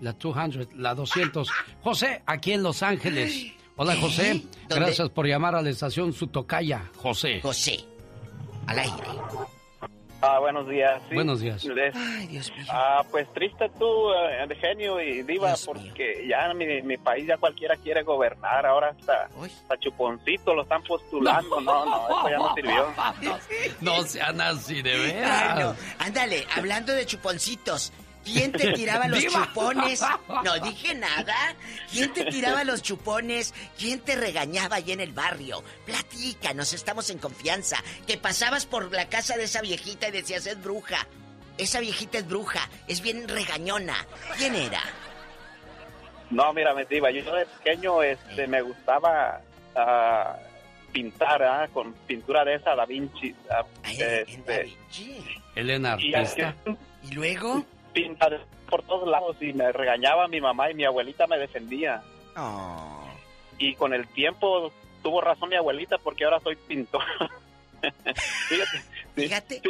La 0.00 0.12
200, 0.12 0.68
la 0.76 0.94
200. 0.94 1.48
José, 1.82 2.22
aquí 2.26 2.52
en 2.52 2.62
Los 2.62 2.82
Ángeles. 2.82 3.52
Hola, 3.76 3.96
José. 3.96 4.42
¿Dónde? 4.68 4.84
Gracias 4.86 5.08
por 5.10 5.26
llamar 5.26 5.54
a 5.54 5.62
la 5.62 5.70
estación 5.70 6.12
Sutocaya. 6.12 6.90
José. 6.96 7.40
José, 7.40 7.78
al 8.66 8.78
aire. 8.78 8.92
Ah, 10.20 10.40
buenos 10.40 10.68
días. 10.68 11.00
sí. 11.08 11.14
Buenos 11.14 11.38
días. 11.40 11.64
Les- 11.64 11.94
Ay, 11.94 12.26
Dios 12.26 12.50
mío. 12.50 12.66
Ah, 12.70 13.04
pues 13.08 13.32
triste 13.34 13.70
tú, 13.78 14.10
eh, 14.12 14.48
genio 14.60 15.00
y 15.00 15.22
diva, 15.22 15.54
porque 15.64 16.26
ya 16.28 16.52
mi, 16.54 16.82
mi 16.82 16.96
país 16.96 17.24
ya 17.28 17.36
cualquiera 17.36 17.76
quiere 17.76 18.02
gobernar, 18.02 18.66
ahora 18.66 18.88
hasta, 18.98 19.26
hasta 19.26 19.78
Chuponcito 19.78 20.54
lo 20.54 20.62
están 20.62 20.82
postulando, 20.82 21.60
no, 21.60 21.84
no, 21.86 22.08
eso 22.08 22.30
ya 22.30 22.36
no 22.38 22.52
sirvió. 22.56 22.86
No 23.80 24.02
sean 24.02 24.40
así, 24.40 24.82
de 24.82 24.92
Ay, 24.94 25.00
veras. 25.12 25.60
no. 25.60 25.76
Ándale, 26.04 26.44
hablando 26.56 26.92
de 26.94 27.06
chuponcitos, 27.06 27.92
¿Quién 28.24 28.52
te 28.52 28.72
tiraba 28.72 29.08
los 29.08 29.20
Diva. 29.20 29.46
chupones? 29.46 30.02
No 30.44 30.58
dije 30.60 30.94
nada. 30.94 31.54
¿Quién 31.90 32.12
te 32.12 32.24
tiraba 32.26 32.64
los 32.64 32.82
chupones? 32.82 33.54
¿Quién 33.78 34.00
te 34.00 34.14
regañaba 34.16 34.76
allí 34.76 34.92
en 34.92 35.00
el 35.00 35.12
barrio? 35.12 35.64
Platícanos, 35.86 36.72
estamos 36.72 37.08
en 37.10 37.18
confianza. 37.18 37.82
Que 38.06 38.18
pasabas 38.18 38.66
por 38.66 38.92
la 38.92 39.08
casa 39.08 39.36
de 39.36 39.44
esa 39.44 39.60
viejita 39.62 40.08
y 40.08 40.12
decías, 40.12 40.46
es 40.46 40.62
bruja. 40.62 41.06
Esa 41.56 41.80
viejita 41.80 42.18
es 42.18 42.28
bruja, 42.28 42.68
es 42.86 43.00
bien 43.00 43.26
regañona. 43.26 44.06
¿Quién 44.36 44.54
era? 44.54 44.82
No, 46.30 46.52
mira, 46.52 46.74
me 46.74 46.84
diva, 46.84 47.10
yo 47.10 47.34
de 47.34 47.46
pequeño 47.46 48.02
este, 48.02 48.46
me 48.46 48.60
gustaba 48.62 49.40
ah, 49.74 50.36
pintar 50.92 51.42
ah, 51.42 51.68
con 51.72 51.94
pintura 52.06 52.44
de 52.44 52.56
esa 52.56 52.74
Da 52.76 52.84
Vinci. 52.84 53.34
ah, 53.50 53.64
este, 53.90 54.76
Elena 55.54 55.96
y 55.98 56.14
Artista. 56.14 56.54
¿Y 57.02 57.14
luego? 57.14 57.64
Pintar 57.92 58.40
por 58.68 58.82
todos 58.82 59.08
lados 59.08 59.36
y 59.40 59.52
me 59.52 59.72
regañaba 59.72 60.28
mi 60.28 60.40
mamá 60.40 60.70
y 60.70 60.74
mi 60.74 60.84
abuelita 60.84 61.26
me 61.26 61.38
defendía. 61.38 62.02
Oh. 62.36 63.08
Y 63.58 63.74
con 63.74 63.92
el 63.94 64.06
tiempo 64.08 64.72
tuvo 65.02 65.20
razón 65.20 65.48
mi 65.48 65.56
abuelita 65.56 65.98
porque 65.98 66.24
ahora 66.24 66.40
soy 66.40 66.56
pintor. 66.56 67.02
Fíjate. 68.48 68.82
Fíjate. 69.14 69.62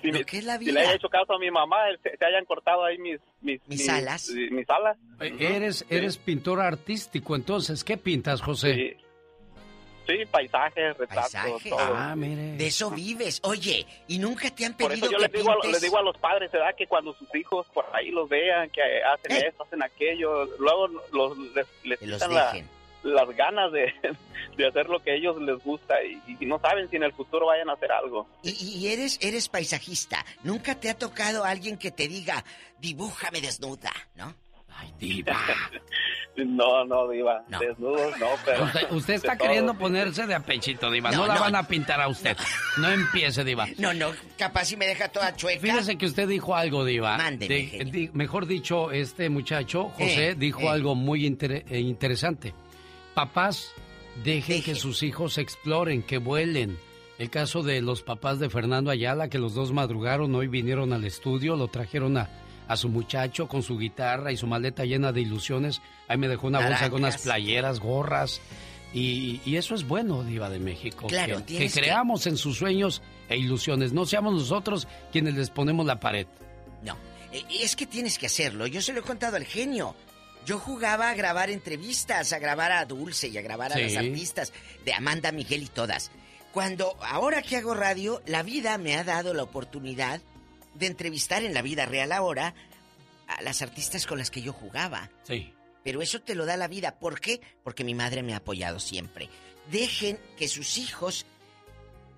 Si, 0.00 0.10
lo 0.12 0.24
que 0.24 0.38
es 0.38 0.44
la 0.44 0.58
si 0.58 0.66
le 0.66 0.70
vida. 0.72 0.80
haya 0.80 0.94
hecho 0.94 1.08
caso 1.08 1.34
a 1.34 1.38
mi 1.38 1.50
mamá, 1.50 1.76
se, 2.02 2.16
se 2.16 2.24
hayan 2.24 2.44
cortado 2.44 2.84
ahí 2.84 2.98
mis... 2.98 3.20
Mis, 3.42 3.60
Mis 3.68 3.88
alas. 3.88 4.30
Mis 4.30 4.68
alas. 4.70 4.96
Eh, 5.20 5.34
Eres, 5.38 5.84
eres 5.90 6.16
pintor 6.18 6.60
artístico, 6.60 7.36
entonces, 7.36 7.84
¿qué 7.84 7.96
pintas, 7.96 8.40
José? 8.40 8.74
Sí. 8.74 9.03
Sí, 10.06 10.26
paisajes, 10.30 10.96
retratos, 10.98 11.32
Paisajes. 11.32 11.70
todo. 11.70 11.78
Ah, 11.80 12.14
mire. 12.14 12.56
De 12.56 12.66
eso 12.66 12.90
vives. 12.90 13.40
Oye, 13.42 13.86
¿y 14.06 14.18
nunca 14.18 14.50
te 14.54 14.66
han 14.66 14.74
Por 14.76 14.90
pedido 14.90 15.06
eso 15.06 15.12
yo 15.12 15.18
que 15.18 15.22
les 15.24 15.32
digo, 15.32 15.50
a, 15.50 15.54
pintes? 15.54 15.72
les 15.72 15.80
digo 15.82 15.98
a 15.98 16.02
los 16.02 16.16
padres, 16.18 16.52
¿verdad? 16.52 16.74
Que 16.76 16.86
cuando 16.86 17.14
sus 17.14 17.34
hijos 17.34 17.66
por 17.72 17.86
ahí 17.94 18.10
los 18.10 18.28
vean, 18.28 18.68
que 18.70 18.80
hacen 19.02 19.32
Eh. 19.32 19.46
esto, 19.48 19.62
hacen 19.64 19.82
aquello, 19.82 20.44
luego 20.58 20.88
los, 21.12 21.38
les, 21.54 21.66
les 21.84 22.02
los 22.02 22.20
la- 22.28 22.54
las 23.02 23.28
ganas 23.36 23.70
de, 23.72 23.92
de 24.56 24.66
hacer 24.66 24.88
lo 24.88 24.98
que 25.02 25.10
a 25.10 25.14
ellos 25.14 25.40
les 25.42 25.58
gusta 25.62 25.94
y, 26.02 26.22
y 26.40 26.46
no 26.46 26.58
saben 26.58 26.88
si 26.88 26.96
en 26.96 27.02
el 27.02 27.12
futuro 27.12 27.46
vayan 27.46 27.68
a 27.68 27.74
hacer 27.74 27.92
algo. 27.92 28.26
Y, 28.42 28.50
y 28.52 28.88
eres, 28.88 29.18
eres 29.22 29.48
paisajista. 29.50 30.24
¿Nunca 30.42 30.74
te 30.80 30.88
ha 30.90 30.98
tocado 30.98 31.44
alguien 31.44 31.76
que 31.76 31.90
te 31.90 32.08
diga, 32.08 32.44
dibújame 32.78 33.40
desnuda, 33.42 33.92
no? 34.14 34.34
Ay, 34.76 34.92
diva. 34.98 35.36
No, 36.36 36.84
no, 36.84 37.08
Diva. 37.08 37.44
Desnudos, 37.60 38.18
no, 38.18 38.26
pero... 38.44 38.64
Usted, 38.96 39.14
está 39.14 39.36
todo. 39.36 39.46
queriendo 39.46 39.74
ponerse 39.78 40.26
de 40.26 40.34
apechito, 40.34 40.90
Diva. 40.90 41.12
No, 41.12 41.18
No, 41.18 41.26
la 41.28 41.34
no. 41.34 41.40
van 41.42 41.54
a 41.54 41.62
pintar 41.68 42.00
a 42.00 42.08
usted. 42.08 42.36
No 42.78 42.90
empiece, 42.90 43.44
Diva. 43.44 43.68
No, 43.78 43.94
no, 43.94 44.10
capaz 44.36 44.64
si 44.64 44.76
me 44.76 44.84
deja 44.88 45.06
toda 45.10 45.36
chueca. 45.36 45.60
Fíjese 45.60 45.96
que 45.96 46.06
usted 46.06 46.26
dijo 46.26 46.56
algo, 46.56 46.84
Diva. 46.84 47.16
Mándeme, 47.18 47.84
De- 47.84 48.10
mejor 48.14 48.46
dicho, 48.46 48.90
este 48.90 49.28
muchacho, 49.30 49.90
José, 49.90 50.30
Eh, 50.30 50.34
dijo 50.34 50.62
eh. 50.62 50.68
algo 50.70 50.96
muy 50.96 51.24
inter- 51.24 51.64
eh, 51.70 51.78
interesante. 51.78 52.52
Papás, 53.14 53.72
dejen 54.24 54.60
que 54.64 54.74
sus 54.74 55.04
hijos 55.04 55.38
exploren, 55.38 56.02
que 56.02 56.18
vuelen. 56.18 56.76
El 57.20 57.30
caso 57.30 57.62
de 57.62 57.80
los 57.80 58.02
papás 58.02 58.40
de 58.40 58.50
Fernando 58.50 58.90
Ayala, 58.90 59.28
que 59.28 59.38
los 59.38 59.54
dos 59.54 59.70
madrugaron, 59.70 60.34
hoy 60.34 60.48
vinieron 60.48 60.92
al 60.92 61.04
estudio, 61.04 61.54
lo 61.54 61.68
trajeron 61.68 62.16
a, 62.18 62.28
a 62.68 62.76
su 62.76 62.88
muchacho 62.88 63.46
con 63.48 63.62
su 63.62 63.78
guitarra 63.78 64.32
y 64.32 64.36
su 64.36 64.46
maleta 64.46 64.84
llena 64.84 65.12
de 65.12 65.20
ilusiones. 65.20 65.80
Ahí 66.08 66.16
me 66.18 66.28
dejó 66.28 66.46
una 66.46 66.60
bolsa 66.66 66.90
con 66.90 67.00
unas 67.00 67.18
playeras, 67.22 67.80
gorras. 67.80 68.40
Y, 68.92 69.40
y 69.44 69.56
eso 69.56 69.74
es 69.74 69.86
bueno, 69.88 70.22
Diva 70.22 70.48
de 70.48 70.60
México. 70.60 71.06
Claro, 71.08 71.44
que, 71.44 71.58
que 71.58 71.70
creamos 71.70 72.26
en 72.28 72.36
sus 72.36 72.58
sueños 72.58 73.02
e 73.28 73.36
ilusiones. 73.36 73.92
No 73.92 74.06
seamos 74.06 74.34
nosotros 74.34 74.86
quienes 75.10 75.34
les 75.34 75.50
ponemos 75.50 75.84
la 75.84 75.98
pared. 75.98 76.26
No, 76.82 76.96
eh, 77.32 77.42
es 77.60 77.74
que 77.74 77.86
tienes 77.86 78.18
que 78.18 78.26
hacerlo. 78.26 78.66
Yo 78.68 78.80
se 78.80 78.92
lo 78.92 79.00
he 79.00 79.02
contado 79.02 79.36
al 79.36 79.44
genio. 79.44 79.96
Yo 80.46 80.58
jugaba 80.60 81.08
a 81.10 81.14
grabar 81.14 81.50
entrevistas, 81.50 82.32
a 82.32 82.38
grabar 82.38 82.70
a 82.70 82.84
Dulce 82.84 83.28
y 83.28 83.36
a 83.38 83.42
grabar 83.42 83.72
a 83.72 83.76
Sí. 83.76 83.82
las 83.82 83.96
artistas 83.96 84.52
de 84.84 84.92
Amanda, 84.94 85.32
Miguel 85.32 85.62
y 85.64 85.68
todas. 85.68 86.10
Cuando 86.52 86.96
ahora 87.02 87.42
que 87.42 87.56
hago 87.56 87.74
radio, 87.74 88.22
la 88.26 88.42
vida 88.44 88.78
me 88.78 88.94
ha 88.94 89.02
dado 89.02 89.34
la 89.34 89.42
oportunidad 89.42 90.20
de 90.74 90.86
entrevistar 90.86 91.44
en 91.44 91.54
la 91.54 91.62
vida 91.62 91.86
real 91.86 92.12
ahora 92.12 92.54
a 93.26 93.42
las 93.42 93.62
artistas 93.62 94.06
con 94.06 94.18
las 94.18 94.30
que 94.30 94.42
yo 94.42 94.52
jugaba. 94.52 95.10
Sí. 95.22 95.52
Pero 95.82 96.02
eso 96.02 96.20
te 96.20 96.34
lo 96.34 96.46
da 96.46 96.56
la 96.56 96.68
vida. 96.68 96.98
¿Por 96.98 97.20
qué? 97.20 97.40
Porque 97.62 97.84
mi 97.84 97.94
madre 97.94 98.22
me 98.22 98.34
ha 98.34 98.38
apoyado 98.38 98.80
siempre. 98.80 99.28
Dejen 99.70 100.18
que 100.36 100.48
sus 100.48 100.78
hijos 100.78 101.26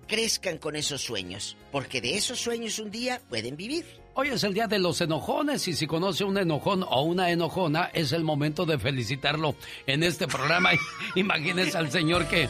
crezcan 0.07 0.57
con 0.57 0.75
esos 0.75 1.01
sueños, 1.01 1.57
porque 1.71 1.99
de 2.01 2.15
esos 2.15 2.39
sueños 2.39 2.79
un 2.79 2.91
día 2.91 3.21
pueden 3.29 3.57
vivir. 3.57 3.85
Hoy 4.13 4.29
es 4.29 4.43
el 4.43 4.53
día 4.53 4.67
de 4.67 4.79
los 4.79 4.99
enojones 5.01 5.67
y 5.67 5.73
si 5.73 5.85
conoce 5.85 6.23
un 6.23 6.37
enojón 6.37 6.83
o 6.83 7.03
una 7.03 7.29
enojona 7.29 7.91
es 7.93 8.13
el 8.13 8.23
momento 8.23 8.65
de 8.65 8.79
felicitarlo 8.79 9.55
en 9.85 10.01
este 10.01 10.27
programa. 10.27 10.71
Imagínese 11.15 11.77
al 11.77 11.91
señor 11.91 12.27
que, 12.27 12.49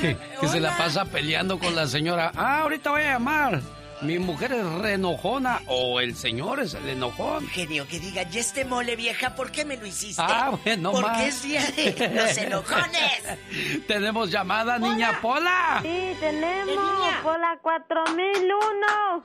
que, 0.00 0.16
que 0.40 0.48
se 0.48 0.60
la 0.60 0.76
pasa 0.76 1.06
peleando 1.06 1.58
con 1.58 1.74
la 1.74 1.88
señora. 1.88 2.30
Ah, 2.36 2.60
ahorita 2.60 2.90
voy 2.90 3.02
a 3.02 3.12
llamar. 3.14 3.77
Mi 4.02 4.18
mujer 4.20 4.52
es 4.52 4.64
re 4.64 4.92
enojona 4.94 5.60
o 5.66 5.98
el 6.00 6.14
señor 6.14 6.60
es 6.60 6.74
el 6.74 6.88
enojón. 6.88 7.46
Genio, 7.48 7.86
que 7.88 7.98
diga, 7.98 8.22
ya 8.22 8.38
este 8.40 8.64
mole 8.64 8.94
vieja, 8.94 9.34
¿por 9.34 9.50
qué 9.50 9.64
me 9.64 9.76
lo 9.76 9.86
hiciste? 9.86 10.22
Ah, 10.24 10.56
bueno, 10.64 10.92
Porque 10.92 11.08
más. 11.08 11.22
es 11.24 11.42
día 11.42 11.62
de 11.72 12.08
los 12.14 12.36
enojones. 12.38 13.22
Tenemos 13.88 14.30
llamada, 14.30 14.78
niña 14.78 15.18
Pola. 15.20 15.80
Sí, 15.82 16.12
tenemos 16.20 17.14
por 17.24 17.40
la 17.40 17.58
4001. 17.60 19.24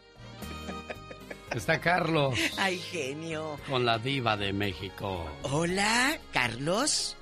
Está 1.52 1.80
Carlos 1.80 2.40
Ay, 2.58 2.80
genio. 2.80 3.60
con 3.70 3.86
la 3.86 4.00
diva 4.00 4.36
de 4.38 4.54
México. 4.54 5.24
Hola, 5.44 6.18
Carlos. 6.32 7.16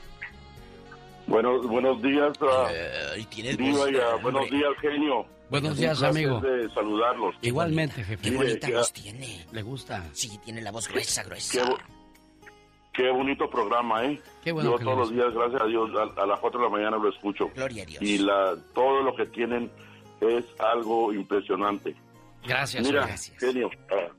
Buenos, 1.27 1.67
buenos 1.67 2.01
días, 2.01 2.31
ah, 2.41 2.67
tienes 3.29 3.57
Diva, 3.57 3.89
y, 3.89 3.95
hombre. 3.95 4.21
buenos 4.23 4.49
días, 4.49 4.69
genio. 4.81 5.25
Buenos 5.51 5.77
días, 5.77 6.01
amigo. 6.01 6.39
de 6.39 6.69
saludarlos. 6.73 7.35
Igualmente, 7.41 8.03
jefe. 8.03 8.29
Qué 8.29 8.35
bonita 8.35 8.67
Mire, 8.67 8.79
voz 8.79 8.93
ya- 8.93 9.01
tiene. 9.03 9.45
¿Le 9.51 9.61
gusta? 9.61 10.09
Sí, 10.13 10.39
tiene 10.43 10.61
la 10.61 10.71
voz 10.71 10.87
gruesa, 10.87 11.21
Qué, 11.23 11.27
gruesa. 11.29 11.69
bo- 11.69 11.77
qué 12.93 13.09
bonito 13.11 13.49
programa, 13.49 14.05
¿eh? 14.05 14.19
Qué 14.43 14.51
bueno 14.53 14.71
Yo 14.71 14.77
que 14.77 14.83
todos 14.85 14.95
lo 14.97 15.03
los 15.03 15.11
días, 15.13 15.33
gracias 15.33 15.61
a 15.61 15.65
Dios, 15.65 15.89
a, 16.17 16.21
a 16.21 16.25
las 16.25 16.39
4 16.39 16.59
de 16.59 16.65
la 16.65 16.71
mañana 16.71 16.97
lo 16.97 17.09
escucho. 17.09 17.49
Gloria 17.53 17.83
a 17.83 17.85
Dios. 17.85 18.01
Y 18.01 18.17
la, 18.19 18.55
todo 18.73 19.01
lo 19.03 19.13
que 19.15 19.25
tienen 19.25 19.69
es 20.21 20.45
algo 20.59 21.13
impresionante. 21.13 21.95
Gracias, 22.47 22.83
Mira, 22.87 23.05
gracias. 23.05 23.37
genio, 23.37 23.69
ah, 23.91 24.11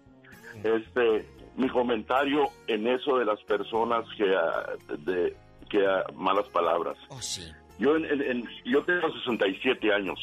este, 0.62 1.26
mi 1.56 1.68
comentario 1.70 2.44
en 2.66 2.86
eso 2.88 3.16
de 3.18 3.24
las 3.24 3.40
personas 3.44 4.04
que, 4.18 4.24
ah, 4.36 4.72
de, 4.98 5.34
que 5.70 5.86
ah, 5.86 6.04
malas 6.14 6.46
palabras. 6.50 6.98
Oh, 7.08 7.20
sí. 7.22 7.50
Yo, 7.78 7.96
en, 7.96 8.04
en- 8.04 8.22
en- 8.22 8.48
yo 8.66 8.82
tengo 8.84 9.10
67 9.24 9.92
años. 9.94 10.18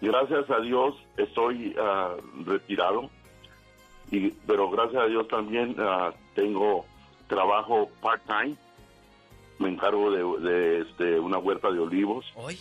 Gracias 0.00 0.48
a 0.50 0.60
Dios 0.60 0.94
estoy 1.16 1.74
ah, 1.78 2.14
retirado, 2.46 3.10
y, 4.10 4.30
pero 4.46 4.70
gracias 4.70 5.02
a 5.02 5.06
Dios 5.06 5.28
también 5.28 5.76
ah, 5.78 6.12
tengo 6.34 6.84
trabajo 7.28 7.88
part-time. 8.02 8.56
Me 9.58 9.68
encargo 9.68 10.10
de, 10.10 10.48
de, 10.50 10.80
este, 10.80 11.20
una 11.20 11.36
huerta 11.38 11.70
de 11.70 11.78
olivos 11.80 12.24
Hoy. 12.34 12.58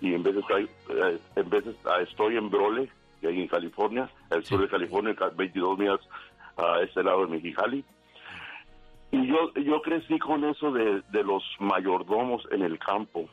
y 0.00 0.14
en 0.14 0.22
veces, 0.24 0.42
hay, 0.54 0.64
eh, 0.88 1.18
en 1.36 1.48
veces 1.48 1.76
ah, 1.84 2.00
estoy 2.00 2.36
en 2.36 2.50
Brole, 2.50 2.90
en 3.22 3.46
California, 3.46 4.10
el 4.30 4.44
sur 4.44 4.60
de 4.60 4.68
California, 4.68 5.14
ca- 5.14 5.30
22 5.30 5.78
millas 5.78 6.00
a 6.56 6.80
este 6.82 7.02
lado 7.04 7.24
de 7.24 7.32
Mexicali. 7.32 7.84
Y 9.12 9.26
yo, 9.28 9.54
yo 9.54 9.80
crecí 9.80 10.18
con 10.18 10.44
eso 10.44 10.72
de, 10.72 11.02
de 11.12 11.22
los 11.22 11.42
mayordomos 11.60 12.42
en 12.50 12.62
el 12.62 12.78
campo, 12.80 13.26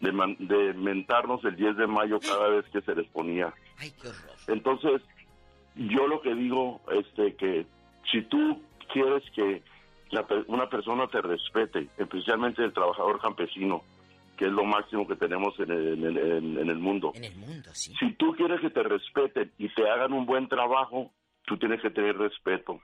de, 0.00 0.12
man- 0.12 0.36
de 0.38 0.72
mentarnos 0.74 1.44
el 1.44 1.56
10 1.56 1.76
de 1.76 1.86
mayo 1.86 2.18
cada 2.20 2.48
vez 2.48 2.64
que 2.72 2.80
se 2.82 2.94
les 2.94 3.06
ponía. 3.08 3.52
Ay, 3.78 3.92
qué 4.00 4.08
horror. 4.08 4.36
Entonces, 4.48 5.02
yo 5.74 6.06
lo 6.06 6.20
que 6.22 6.34
digo, 6.34 6.80
este, 6.92 7.34
que 7.36 7.66
si 8.10 8.22
tú 8.22 8.62
quieres 8.92 9.22
que 9.34 9.62
la 10.10 10.24
una 10.46 10.68
persona 10.68 11.06
te 11.08 11.20
respete, 11.20 11.88
especialmente 11.98 12.62
el 12.62 12.72
trabajador 12.72 13.20
campesino, 13.20 13.82
que 14.36 14.44
es 14.46 14.52
lo 14.52 14.64
máximo 14.64 15.06
que 15.08 15.16
tenemos 15.16 15.58
en 15.58 15.70
el, 15.70 15.86
en 15.94 16.04
el- 16.04 16.58
en- 16.58 16.68
el 16.70 16.78
mundo. 16.78 17.12
En 17.14 17.24
el 17.24 17.36
mundo, 17.36 17.70
sí. 17.72 17.92
Si 17.98 18.12
tú 18.14 18.32
quieres 18.36 18.60
que 18.60 18.70
te 18.70 18.82
respeten 18.82 19.50
y 19.58 19.68
te 19.70 19.88
hagan 19.88 20.12
un 20.12 20.26
buen 20.26 20.46
trabajo, 20.48 21.10
tú 21.46 21.56
tienes 21.56 21.80
que 21.80 21.90
tener 21.90 22.16
respeto. 22.18 22.80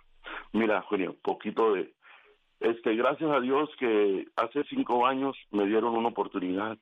Mira, 0.53 0.81
Junio, 0.83 1.15
poquito 1.23 1.75
de... 1.75 1.93
Este, 2.61 2.95
gracias 2.95 3.29
a 3.31 3.41
Dios 3.41 3.69
que 3.79 4.27
hace 4.37 4.63
cinco 4.71 5.07
años 5.07 5.37
me 5.51 5.67
dieron 5.67 5.97
una 5.97 6.09
oportunidad 6.09 6.79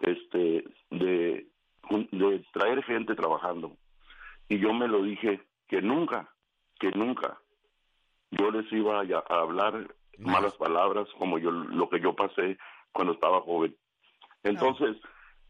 este, 0.00 0.64
de, 0.90 1.46
de 1.90 2.44
traer 2.52 2.82
gente 2.84 3.14
trabajando. 3.14 3.76
Y 4.48 4.58
yo 4.58 4.72
me 4.72 4.88
lo 4.88 5.02
dije 5.02 5.40
que 5.68 5.80
nunca, 5.80 6.28
que 6.78 6.90
nunca 6.90 7.38
yo 8.30 8.50
les 8.50 8.70
iba 8.72 9.00
a, 9.00 9.40
hablar 9.40 9.94
malas 10.18 10.54
palabras 10.54 11.08
como 11.18 11.38
yo 11.38 11.50
lo 11.50 11.88
que 11.88 12.00
yo 12.00 12.14
pasé 12.14 12.58
cuando 12.92 13.14
estaba 13.14 13.40
joven. 13.42 13.76
Entonces, 14.42 14.96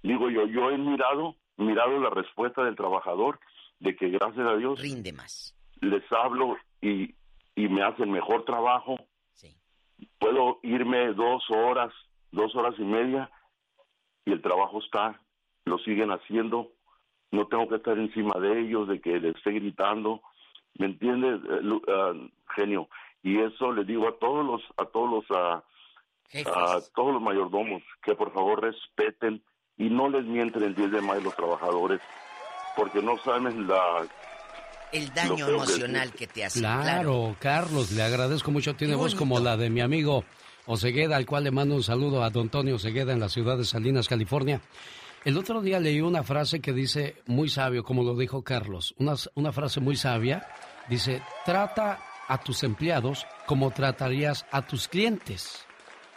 digo 0.03 0.31
yo, 0.31 0.47
yo 0.47 0.71
he 0.71 0.79
mirado, 0.79 1.37
mirado 1.57 1.99
la 1.99 2.11
respuesta 2.11 2.65
del 2.65 2.77
trabajador 2.77 3.39
de 3.79 3.97
que 3.97 4.09
gracias 4.09 4.47
a 4.47 4.57
Dios 4.57 4.81
rinde 4.81 5.13
más. 5.13 5.57
Les 5.81 6.03
hablo 6.13 6.57
y, 6.81 7.15
y 7.55 7.69
me 7.69 7.83
hacen 7.83 8.11
mejor 8.11 8.45
trabajo. 8.45 8.97
Puedo 10.19 10.61
irme 10.63 11.13
dos 11.13 11.43
horas, 11.51 11.93
dos 12.33 12.55
horas 12.57 12.75
y 12.79 12.85
media 12.85 13.31
y 14.25 14.33
el 14.33 14.43
trabajo 14.43 14.81
está, 14.81 15.21
lo 15.65 15.79
siguen 15.79 16.11
haciendo. 16.11 16.73
No 17.31 17.47
tengo 17.47 17.69
que 17.69 17.77
estar 17.77 17.99
encima 17.99 18.39
de 18.41 18.61
ellos, 18.61 18.89
de 18.89 19.01
que 19.01 19.21
les 19.21 19.37
esté 19.37 19.53
gritando. 19.53 20.21
¿Me 20.75 20.87
entiendes, 20.87 21.41
eh, 21.49 21.81
ah, 21.89 22.13
genio? 22.55 22.89
Y 23.23 23.39
eso 23.41 23.73
le 23.73 23.85
digo 23.85 24.09
a 24.09 24.19
todos 24.19 24.45
los, 24.45 24.63
a 24.77 24.85
todos 24.87 25.11
los, 25.11 25.25
ah, 25.31 25.63
a 26.47 26.81
todos 26.95 27.15
los 27.15 27.23
mayordomos 27.23 27.83
que 28.03 28.15
por 28.15 28.33
favor 28.33 28.63
respeten 28.63 29.43
y 29.77 29.89
no 29.91 30.09
les 30.09 30.25
mienten 30.25 30.63
el 30.63 30.75
10 30.75 30.93
de 30.93 31.01
mayo 31.01 31.23
los 31.23 31.37
trabajadores, 31.37 32.01
porque 32.77 33.03
no 33.03 33.17
saben 33.19 33.67
la 33.67 34.07
El 34.93 35.13
daño 35.15 35.47
que 35.47 35.53
emocional 35.53 36.13
que 36.13 36.27
te 36.27 36.45
hace. 36.45 36.61
Claro, 36.61 37.37
Carlos, 37.39 37.93
le 37.93 38.03
agradezco 38.03 38.51
mucho. 38.51 38.75
Tiene 38.75 38.95
voz 38.95 39.15
como 39.15 39.41
la 39.41 39.57
de 39.57 39.71
mi 39.71 39.81
amigo 39.81 40.25
Osegueda, 40.67 41.17
al 41.17 41.27
cual 41.27 41.45
le 41.45 41.51
mando 41.51 41.75
un 41.75 41.83
saludo 41.83 42.23
a 42.23 42.31
don 42.31 42.43
Antonio 42.45 42.77
Osegueda 42.77 43.13
en 43.13 43.21
la 43.21 43.29
ciudad 43.29 43.57
de 43.59 43.65
Salinas, 43.65 44.09
California. 44.09 44.61
El 45.25 45.37
otro 45.37 45.61
día 45.61 45.81
leí 45.81 46.01
una 46.01 46.23
frase 46.23 46.61
que 46.61 46.73
dice, 46.73 47.17
muy 47.27 47.49
sabio, 47.49 47.85
como 47.85 48.03
lo 48.03 48.17
dijo 48.17 48.43
Carlos, 48.43 48.95
una, 48.99 49.15
una 49.35 49.53
frase 49.53 49.81
muy 49.81 49.97
sabia. 49.97 50.47
Dice, 50.89 51.23
trata 51.45 52.01
a 52.29 52.39
tus 52.39 52.63
empleados 52.63 53.27
como 53.47 53.71
tratarías 53.71 54.47
a 54.51 54.67
tus 54.67 54.89
clientes. 54.89 55.65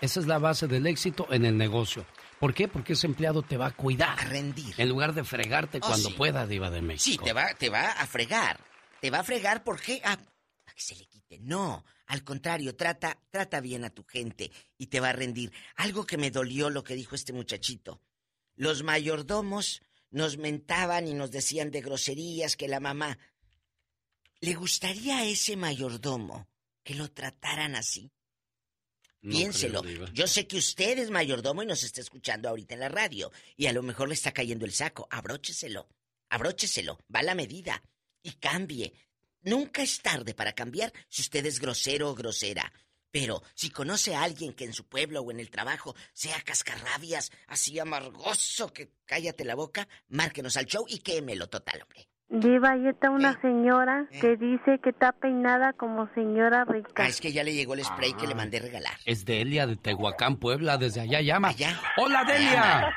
Esa 0.01 0.19
es 0.19 0.27
la 0.27 0.37
base 0.39 0.67
del 0.67 0.85
éxito 0.87 1.27
en 1.31 1.45
el 1.45 1.57
negocio. 1.57 2.05
¿Por 2.39 2.53
qué? 2.53 2.67
Porque 2.67 2.93
ese 2.93 3.07
empleado 3.07 3.41
te 3.41 3.57
va 3.57 3.67
a 3.67 3.71
cuidar. 3.71 4.19
A 4.19 4.23
rendir. 4.25 4.73
En 4.77 4.89
lugar 4.89 5.13
de 5.13 5.23
fregarte 5.23 5.77
Oh, 5.81 5.87
cuando 5.87 6.09
sí. 6.09 6.15
pueda, 6.15 6.45
Diva 6.45 6.69
de 6.69 6.79
Sí, 6.79 6.85
México. 6.85 7.23
te 7.25 7.33
va, 7.33 7.53
te 7.53 7.69
va 7.69 7.91
a 7.91 8.05
fregar. 8.05 8.59
Te 8.99 9.09
va 9.11 9.19
a 9.19 9.23
fregar 9.23 9.63
porque 9.63 10.01
a, 10.03 10.17
a 10.73 10.75
que 10.75 10.81
se 10.81 10.95
le 10.95 11.05
quite. 11.05 11.39
No, 11.39 11.85
al 12.07 12.23
contrario, 12.23 12.75
trata, 12.75 13.19
trata 13.29 13.61
bien 13.61 13.85
a 13.85 13.89
tu 13.89 14.03
gente 14.03 14.51
y 14.77 14.87
te 14.87 14.99
va 14.99 15.09
a 15.09 15.13
rendir. 15.13 15.51
Algo 15.75 16.05
que 16.05 16.17
me 16.17 16.31
dolió 16.31 16.69
lo 16.69 16.83
que 16.83 16.95
dijo 16.95 17.15
este 17.15 17.33
muchachito. 17.33 18.01
Los 18.55 18.83
mayordomos 18.83 19.81
nos 20.09 20.37
mentaban 20.37 21.07
y 21.07 21.13
nos 21.13 21.31
decían 21.31 21.71
de 21.71 21.81
groserías 21.81 22.55
que 22.55 22.67
la 22.67 22.79
mamá. 22.79 23.17
¿Le 24.39 24.53
gustaría 24.55 25.19
a 25.19 25.25
ese 25.25 25.55
mayordomo 25.55 26.49
que 26.83 26.95
lo 26.95 27.09
trataran 27.11 27.75
así? 27.75 28.11
No 29.21 29.31
Piénselo. 29.31 29.81
creo. 29.81 30.05
Yo 30.07 30.27
sé 30.27 30.47
que 30.47 30.57
usted 30.57 30.99
es 30.99 31.09
mayordomo 31.09 31.63
y 31.63 31.65
nos 31.65 31.83
está 31.83 32.01
escuchando 32.01 32.49
ahorita 32.49 32.73
en 32.73 32.81
la 32.81 32.89
radio. 32.89 33.31
Y 33.55 33.67
a 33.67 33.73
lo 33.73 33.81
mejor 33.81 34.09
le 34.09 34.15
está 34.15 34.33
cayendo 34.33 34.65
el 34.65 34.73
saco. 34.73 35.07
Abrócheselo. 35.09 35.87
Abrócheselo. 36.29 36.99
Va 37.13 37.23
la 37.23 37.33
medida. 37.33 37.81
Y 38.21 38.33
cambie. 38.33 38.93
Nunca 39.43 39.81
es 39.81 40.01
tarde 40.01 40.33
para 40.33 40.53
cambiar 40.53 40.93
si 41.09 41.21
usted 41.21 41.45
es 41.45 41.59
grosero 41.59 42.09
o 42.09 42.15
grosera. 42.15 42.71
Pero 43.11 43.43
si 43.53 43.69
conoce 43.69 44.15
a 44.15 44.23
alguien 44.23 44.53
que 44.53 44.65
en 44.65 44.73
su 44.73 44.87
pueblo 44.87 45.21
o 45.21 45.31
en 45.31 45.39
el 45.39 45.51
trabajo 45.51 45.95
sea 46.13 46.41
cascarrabias, 46.43 47.31
así 47.47 47.77
amargoso 47.77 48.73
que 48.73 48.89
cállate 49.05 49.45
la 49.45 49.55
boca, 49.55 49.87
márquenos 50.07 50.57
al 50.57 50.65
show 50.65 50.85
y 50.87 50.99
quémelo 50.99 51.47
total, 51.47 51.81
hombre. 51.83 52.07
Diva, 52.29 52.71
ahí 52.71 52.87
está 52.87 53.11
una 53.11 53.39
señora 53.41 54.07
que 54.19 54.35
dice 54.37 54.79
que 54.81 54.89
está 54.89 55.11
peinada 55.11 55.73
como 55.73 56.11
señora 56.15 56.65
rica. 56.65 57.03
Ah, 57.03 57.07
es 57.07 57.21
que 57.21 57.31
ya 57.31 57.43
le 57.43 57.53
llegó 57.53 57.75
el 57.75 57.83
spray 57.83 58.13
que 58.13 58.25
le 58.25 58.33
mandé 58.33 58.59
regalar. 58.59 58.93
Es 59.05 59.25
Delia 59.25 59.67
de 59.67 59.75
Tehuacán, 59.75 60.37
Puebla, 60.37 60.77
desde 60.77 61.01
allá 61.01 61.21
llama. 61.21 61.51
¡Hola, 61.97 62.23
Delia! 62.23 62.95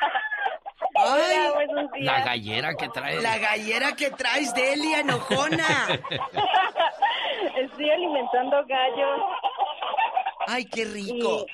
¡Ay! 1.07 1.51
buenos 1.55 1.91
La 2.01 2.25
gallera 2.25 2.75
que 2.75 2.89
trae. 2.89 3.21
La 3.21 3.39
gallera 3.39 3.93
que 3.95 4.11
traes, 4.11 4.53
Delia, 4.55 5.01
enojona. 5.01 5.67
Estoy 7.57 7.91
alimentando 7.91 8.65
gallos. 8.67 9.21
¡Ay, 10.49 10.65
qué 10.67 10.85
rico! 10.85 11.47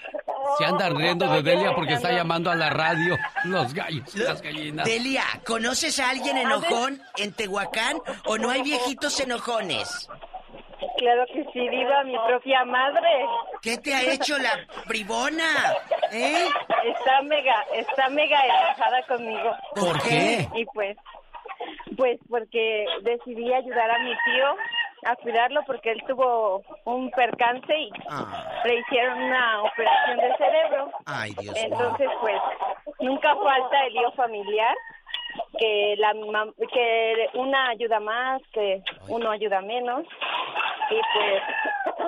Se 0.58 0.64
andan 0.64 0.96
riendo 0.96 1.26
de 1.28 1.42
Delia 1.42 1.74
porque 1.74 1.94
está 1.94 2.12
llamando 2.12 2.50
a 2.50 2.54
la 2.54 2.68
radio 2.68 3.16
los 3.44 3.72
gallos, 3.72 4.14
las 4.14 4.42
gallinas. 4.42 4.84
Delia, 4.84 5.24
¿conoces 5.46 5.98
a 6.00 6.10
alguien 6.10 6.36
enojón 6.36 7.00
en 7.16 7.32
Tehuacán 7.32 7.98
o 8.26 8.38
no 8.38 8.50
hay 8.50 8.62
viejitos 8.62 9.18
enojones? 9.20 10.08
Claro 11.02 11.26
que 11.26 11.44
sí, 11.52 11.68
Diva, 11.68 12.04
mi 12.04 12.16
propia 12.28 12.64
madre. 12.64 13.26
¿Qué 13.60 13.76
te 13.78 13.92
ha 13.92 14.02
hecho 14.02 14.38
la 14.38 14.52
bribona? 14.86 15.74
¿Eh? 16.12 16.46
Está 16.84 17.22
mega, 17.22 17.60
está 17.74 18.08
mega 18.08 18.38
enojada 18.46 19.02
conmigo. 19.08 19.50
¿Por 19.74 20.00
qué? 20.04 20.46
Y 20.54 20.64
pues, 20.66 20.96
pues 21.96 22.20
porque 22.30 22.86
decidí 23.02 23.52
ayudar 23.52 23.90
a 23.90 23.98
mi 23.98 24.12
tío 24.12 24.46
a 25.04 25.16
cuidarlo 25.16 25.62
porque 25.66 25.90
él 25.90 26.00
tuvo 26.06 26.62
un 26.84 27.10
percance 27.10 27.74
y 27.76 27.90
le 28.64 28.78
hicieron 28.78 29.22
una 29.22 29.62
operación 29.62 30.18
de 30.18 30.36
cerebro. 30.36 30.92
Ay, 31.06 31.34
Dios 31.40 31.52
mío. 31.52 31.64
Entonces, 31.64 32.10
pues, 32.20 32.40
nunca 33.00 33.34
falta 33.34 33.86
el 33.86 33.92
lío 33.92 34.12
familiar, 34.12 34.76
que 35.58 35.94
la 35.98 36.12
que 36.72 37.28
una 37.34 37.68
ayuda 37.70 38.00
más, 38.00 38.42
que 38.52 38.82
uno 39.08 39.30
ayuda 39.30 39.60
menos. 39.60 40.06
Y 40.90 41.00
pues 41.14 41.42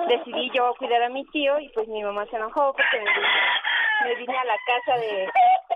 decidí 0.07 0.51
yo 0.53 0.73
cuidar 0.77 1.03
a 1.03 1.09
mi 1.09 1.25
tío 1.27 1.59
y 1.59 1.69
pues 1.69 1.87
mi 1.87 2.03
mamá 2.03 2.25
se 2.27 2.35
enojó 2.35 2.73
porque 2.73 2.97
me 2.97 3.11
vine, 3.11 3.27
me 4.03 4.15
vine 4.15 4.37
a 4.37 4.45
la 4.45 4.55
casa 4.65 4.99
de, 4.99 5.29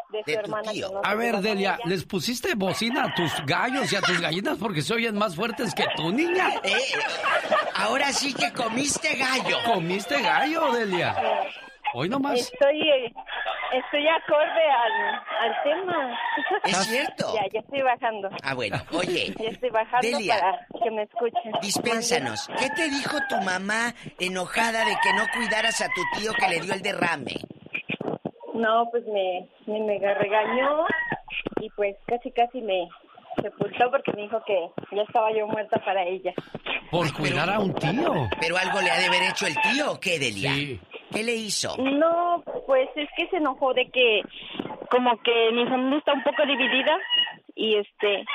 de 0.09 0.33
su 0.33 0.39
hermana. 0.39 0.71
no 0.91 1.01
A 1.03 1.15
ver, 1.15 1.37
Delia, 1.37 1.75
ella. 1.75 1.89
¿les 1.89 2.05
pusiste 2.05 2.55
bocina 2.55 3.05
a 3.05 3.13
tus 3.15 3.45
gallos 3.45 3.91
y 3.91 3.95
a 3.95 4.01
tus 4.01 4.19
gallinas 4.19 4.57
porque 4.59 4.81
se 4.81 4.93
oyen 4.93 5.17
más 5.17 5.35
fuertes 5.35 5.73
que 5.73 5.85
tú, 5.95 6.11
niña? 6.11 6.49
Eh, 6.63 6.77
ahora 7.75 8.11
sí 8.11 8.33
que 8.33 8.51
comiste 8.53 9.15
gallo. 9.15 9.57
¿Comiste 9.65 10.21
gallo, 10.21 10.71
Delia? 10.73 11.15
Hoy 11.93 12.09
nomás. 12.09 12.39
Estoy, 12.39 12.81
eh, 12.81 13.13
estoy 13.73 14.07
acorde 14.07 14.71
al, 14.71 15.15
al 15.41 15.63
tema. 15.63 16.19
Es 16.65 16.77
cierto. 16.87 17.33
Ya, 17.33 17.41
ya 17.51 17.59
estoy 17.59 17.81
bajando. 17.81 18.29
Ah, 18.43 18.53
bueno, 18.53 18.77
oye. 18.93 19.33
Ya 19.39 19.49
estoy 19.49 19.69
bajando 19.69 20.07
Delia, 20.07 20.39
para 20.39 20.83
que 20.83 20.91
me 20.91 21.03
escuchen. 21.03 21.51
Dispénsanos. 21.61 22.47
¿Qué 22.59 22.69
te 22.75 22.89
dijo 22.89 23.17
tu 23.27 23.37
mamá 23.41 23.93
enojada 24.19 24.85
de 24.85 24.95
que 25.01 25.13
no 25.13 25.25
cuidaras 25.35 25.81
a 25.81 25.87
tu 25.87 26.01
tío 26.19 26.31
que 26.33 26.47
le 26.47 26.59
dio 26.61 26.73
el 26.73 26.81
derrame? 26.81 27.35
No, 28.53 28.89
pues 28.91 29.03
me, 29.07 29.47
me 29.67 29.79
mega 29.81 30.13
regañó 30.15 30.85
y 31.61 31.69
pues 31.71 31.95
casi 32.05 32.31
casi 32.31 32.61
me 32.61 32.87
sepultó 33.41 33.89
porque 33.89 34.11
me 34.13 34.23
dijo 34.23 34.41
que 34.45 34.69
ya 34.95 35.01
estaba 35.03 35.31
yo 35.31 35.47
muerta 35.47 35.79
para 35.85 36.03
ella. 36.03 36.33
Por 36.91 37.11
cuidar 37.13 37.49
a 37.49 37.59
un 37.59 37.73
tío. 37.75 38.27
Pero 38.41 38.57
algo 38.57 38.81
le 38.81 38.91
ha 38.91 38.99
de 38.99 39.05
haber 39.05 39.23
hecho 39.23 39.47
el 39.47 39.55
tío, 39.61 39.93
¿o 39.93 39.99
qué, 39.99 40.19
Delia? 40.19 40.51
¿Qué 41.11 41.23
le 41.23 41.35
hizo? 41.35 41.75
No, 41.77 42.43
pues 42.65 42.89
es 42.95 43.09
que 43.17 43.27
se 43.29 43.37
enojó 43.37 43.73
de 43.73 43.89
que 43.89 44.21
como 44.89 45.17
que 45.21 45.51
mi 45.53 45.65
familia 45.65 45.99
está 45.99 46.13
un 46.13 46.23
poco 46.23 46.45
dividida 46.45 46.97
y 47.55 47.75
este 47.75 48.25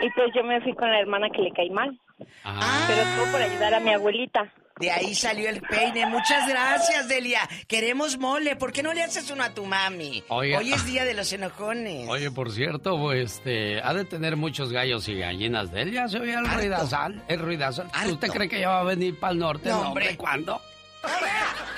y 0.00 0.10
pues 0.10 0.28
yo 0.34 0.44
me 0.44 0.60
fui 0.60 0.74
con 0.74 0.90
la 0.90 1.00
hermana 1.00 1.28
que 1.30 1.42
le 1.42 1.52
caí 1.52 1.70
mal. 1.70 1.98
Pero 2.18 3.02
todo 3.16 3.32
por 3.32 3.42
ayudar 3.42 3.74
a 3.74 3.80
mi 3.80 3.92
abuelita. 3.92 4.52
De 4.78 4.90
ahí 4.92 5.14
salió 5.14 5.48
el 5.48 5.60
peine. 5.60 6.06
Muchas 6.06 6.48
gracias, 6.48 7.08
Delia. 7.08 7.40
Queremos 7.66 8.16
mole. 8.18 8.54
¿Por 8.54 8.72
qué 8.72 8.82
no 8.82 8.94
le 8.94 9.02
haces 9.02 9.28
uno 9.30 9.42
a 9.42 9.52
tu 9.52 9.66
mami? 9.66 10.22
Hoy 10.28 10.52
es 10.52 10.86
día 10.86 11.04
de 11.04 11.14
los 11.14 11.32
enojones. 11.32 12.08
Oye, 12.08 12.30
por 12.30 12.52
cierto, 12.52 12.96
pues, 12.96 13.38
este, 13.38 13.80
ha 13.82 13.92
de 13.92 14.04
tener 14.04 14.36
muchos 14.36 14.72
gallos 14.72 15.08
y 15.08 15.18
gallinas. 15.18 15.72
Delia 15.72 16.06
se 16.06 16.20
oye 16.20 16.34
el 16.34 16.46
ruidazal, 16.46 17.24
el 17.26 17.40
ruidazal. 17.40 17.90
¿Usted 18.08 18.28
cree 18.28 18.48
que 18.48 18.60
ya 18.60 18.68
va 18.68 18.80
a 18.80 18.84
venir 18.84 19.18
para 19.18 19.32
el 19.32 19.40
norte? 19.40 19.68
No, 19.68 19.88
hombre, 19.88 20.16
¿cuándo? 20.16 20.60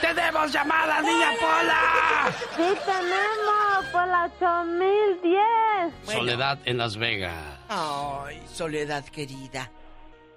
¡Tenemos 0.00 0.52
llamada, 0.52 1.00
niña 1.02 1.30
Pola! 1.40 2.32
Sí, 2.56 2.78
tenemos 2.84 3.86
por 3.92 4.06
la 4.08 4.24
8010. 4.38 6.14
Soledad 6.14 6.58
en 6.64 6.78
Las 6.78 6.96
Vegas. 6.96 7.58
Ay, 7.68 8.42
Soledad 8.46 9.04
querida. 9.04 9.70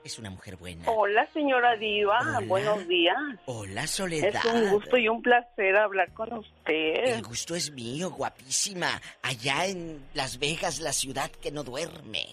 Es 0.03 0.20
una 0.20 0.30
mujer 0.30 0.57
buena. 0.57 0.84
Hola, 0.91 1.26
señora 1.34 1.78
Diva. 1.78 2.20
Hola. 2.20 2.40
Buenos 2.41 2.88
días. 2.90 3.15
Hola, 3.45 3.88
Soledad. 3.88 4.41
Es 4.45 4.53
un 4.53 4.70
gusto 4.72 4.98
y 4.98 5.07
un 5.07 5.22
placer 5.22 5.78
hablar 5.78 6.11
con 6.14 6.34
usted. 6.34 7.06
El 7.06 7.24
gusto 7.24 7.56
es 7.56 7.72
mío, 7.72 8.11
guapísima. 8.11 9.02
Allá 9.22 9.65
en 9.65 10.06
Las 10.14 10.40
Vegas, 10.40 10.82
la 10.82 10.91
ciudad 10.91 11.32
que 11.32 11.52
no 11.52 11.64
duerme. 11.64 12.26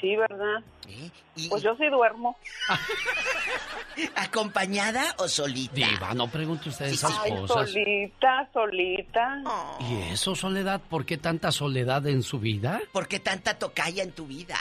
Sí, 0.00 0.16
¿verdad? 0.16 0.62
¿Eh? 0.88 1.10
Pues 1.48 1.62
yo 1.62 1.74
sí 1.76 1.86
duermo. 1.88 2.36
¿Acompañada 4.16 5.14
o 5.18 5.28
solita? 5.28 5.74
Diva, 5.74 6.14
no 6.14 6.28
pregunte 6.28 6.68
usted 6.68 6.86
esas 6.86 7.18
Ay, 7.22 7.32
cosas. 7.32 7.70
solita, 7.70 8.48
solita. 8.52 9.42
¿Y 9.80 10.12
eso, 10.12 10.34
Soledad? 10.34 10.80
¿Por 10.88 11.04
qué 11.04 11.18
tanta 11.18 11.52
soledad 11.52 12.06
en 12.06 12.22
su 12.22 12.38
vida? 12.38 12.80
¿Por 12.92 13.08
qué 13.08 13.20
tanta 13.20 13.58
tocaya 13.58 14.02
en 14.02 14.12
tu 14.12 14.26
vida? 14.26 14.56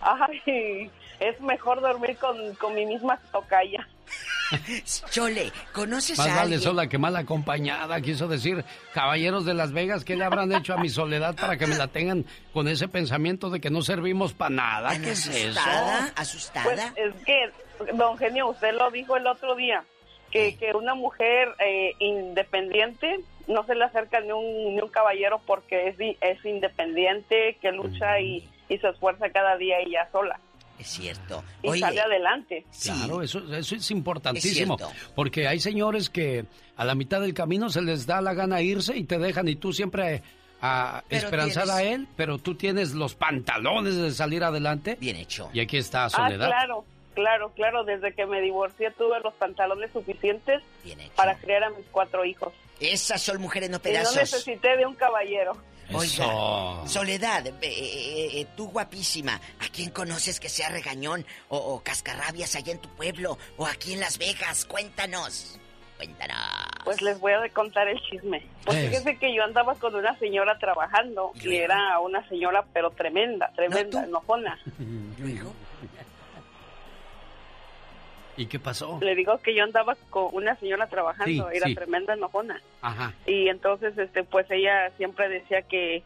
Ay, 0.00 0.90
es 1.28 1.40
mejor 1.40 1.80
dormir 1.80 2.16
con, 2.18 2.54
con 2.56 2.74
mi 2.74 2.86
misma 2.86 3.18
tocaya. 3.30 3.86
Chole, 5.10 5.50
¿conoces 5.72 6.18
Más 6.18 6.26
a 6.26 6.30
vale 6.30 6.40
alguien? 6.42 6.60
sola 6.60 6.86
que 6.86 6.98
mal 6.98 7.16
acompañada, 7.16 8.00
quiso 8.02 8.28
decir, 8.28 8.64
caballeros 8.92 9.46
de 9.46 9.54
Las 9.54 9.72
Vegas, 9.72 10.04
¿qué 10.04 10.14
le 10.14 10.24
habrán 10.24 10.52
hecho 10.52 10.74
a 10.74 10.76
mi 10.76 10.90
soledad 10.90 11.34
para 11.34 11.56
que 11.56 11.66
me 11.66 11.76
la 11.76 11.88
tengan 11.88 12.26
con 12.52 12.68
ese 12.68 12.88
pensamiento 12.88 13.48
de 13.48 13.60
que 13.60 13.70
no 13.70 13.80
servimos 13.82 14.34
para 14.34 14.50
nada? 14.54 14.90
¿Qué 15.00 15.12
es 15.12 15.26
eso? 15.26 15.58
¿Asustada? 15.58 16.12
¿Asustada? 16.16 16.64
Pues 16.64 16.80
es 16.96 17.14
que 17.24 17.94
don 17.94 18.18
Genio, 18.18 18.48
usted 18.48 18.74
lo 18.74 18.90
dijo 18.90 19.16
el 19.16 19.26
otro 19.26 19.54
día, 19.54 19.84
que, 20.30 20.56
que 20.58 20.72
una 20.74 20.94
mujer 20.94 21.48
eh, 21.58 21.92
independiente 21.98 23.20
no 23.48 23.64
se 23.64 23.74
le 23.74 23.84
acerca 23.84 24.20
ni 24.20 24.32
un, 24.32 24.74
ni 24.74 24.80
un 24.80 24.88
caballero 24.88 25.40
porque 25.46 25.88
es, 25.88 25.96
es 26.20 26.44
independiente, 26.44 27.56
que 27.60 27.72
lucha 27.72 28.20
y, 28.20 28.46
y 28.68 28.78
se 28.78 28.88
esfuerza 28.88 29.30
cada 29.30 29.56
día 29.56 29.78
ella 29.80 30.08
sola. 30.12 30.38
Es 30.82 30.88
cierto. 30.90 31.42
Y 31.62 31.68
Oye, 31.68 31.80
sale 31.80 32.00
adelante. 32.00 32.64
Claro, 32.82 33.22
eso, 33.22 33.38
eso 33.54 33.74
es 33.76 33.90
importantísimo. 33.90 34.76
Es 34.78 34.86
porque 35.14 35.46
hay 35.48 35.58
señores 35.60 36.10
que 36.10 36.44
a 36.76 36.84
la 36.84 36.94
mitad 36.94 37.20
del 37.20 37.34
camino 37.34 37.70
se 37.70 37.80
les 37.82 38.06
da 38.06 38.20
la 38.20 38.34
gana 38.34 38.60
irse 38.60 38.96
y 38.96 39.04
te 39.04 39.18
dejan 39.18 39.48
y 39.48 39.56
tú 39.56 39.72
siempre 39.72 40.22
a 40.60 41.02
Pero 41.08 41.24
esperanzada 41.24 41.76
a 41.78 41.82
él, 41.82 42.06
pero 42.16 42.38
tú 42.38 42.54
tienes 42.54 42.92
los 42.94 43.14
pantalones 43.14 43.96
de 43.96 44.10
salir 44.12 44.44
adelante. 44.44 44.96
Bien 45.00 45.16
hecho. 45.16 45.50
Y 45.52 45.60
aquí 45.60 45.76
está 45.76 46.04
Ah, 46.04 46.10
Soledad. 46.10 46.46
claro, 46.48 46.84
claro, 47.14 47.50
claro. 47.54 47.84
Desde 47.84 48.12
que 48.14 48.26
me 48.26 48.40
divorcié 48.40 48.90
tuve 48.92 49.18
los 49.24 49.34
pantalones 49.34 49.90
suficientes 49.92 50.62
para 51.16 51.36
criar 51.36 51.64
a 51.64 51.70
mis 51.70 51.84
cuatro 51.90 52.24
hijos. 52.24 52.52
Esas 52.80 53.20
son 53.22 53.40
mujeres 53.40 53.70
no 53.70 53.76
Y 53.76 53.78
no 53.78 53.82
pedazos. 53.82 54.16
necesité 54.16 54.76
de 54.76 54.86
un 54.86 54.94
caballero. 54.94 55.56
Oiga, 55.90 56.04
Eso. 56.04 56.82
Soledad, 56.86 57.46
eh, 57.46 57.54
eh, 57.62 58.40
eh, 58.40 58.46
tú 58.56 58.68
guapísima, 58.68 59.34
¿a 59.34 59.68
quién 59.72 59.90
conoces 59.90 60.40
que 60.40 60.48
sea 60.48 60.68
regañón 60.68 61.24
o, 61.48 61.56
o 61.58 61.82
cascarrabias 61.82 62.54
allá 62.56 62.72
en 62.72 62.78
tu 62.78 62.88
pueblo 62.90 63.38
o 63.56 63.66
aquí 63.66 63.92
en 63.92 64.00
Las 64.00 64.18
Vegas? 64.18 64.64
Cuéntanos. 64.64 65.58
Cuéntanos. 65.96 66.36
Pues 66.84 67.00
les 67.02 67.20
voy 67.20 67.32
a 67.32 67.48
contar 67.50 67.86
el 67.88 68.00
chisme. 68.02 68.44
Pues 68.64 68.78
fíjense 68.78 69.16
que 69.18 69.34
yo 69.34 69.44
andaba 69.44 69.74
con 69.76 69.94
una 69.94 70.18
señora 70.18 70.58
trabajando 70.58 71.32
y 71.40 71.56
era 71.56 71.98
una 72.00 72.26
señora 72.28 72.64
pero 72.72 72.90
tremenda, 72.90 73.52
tremenda, 73.54 74.04
enojona. 74.04 74.58
¿Y 78.36 78.46
qué 78.46 78.58
pasó? 78.58 78.98
Le 79.02 79.14
digo 79.14 79.38
que 79.38 79.54
yo 79.54 79.62
andaba 79.64 79.96
con 80.10 80.28
una 80.32 80.56
señora 80.56 80.86
trabajando, 80.86 81.50
Sí, 81.50 81.56
era 81.56 81.66
sí. 81.66 81.74
tremenda 81.74 82.14
enojona. 82.14 82.62
Ajá. 82.80 83.12
Y 83.26 83.48
entonces, 83.48 83.96
este, 83.98 84.24
pues 84.24 84.50
ella 84.50 84.90
siempre 84.96 85.28
decía 85.28 85.62
que, 85.62 86.02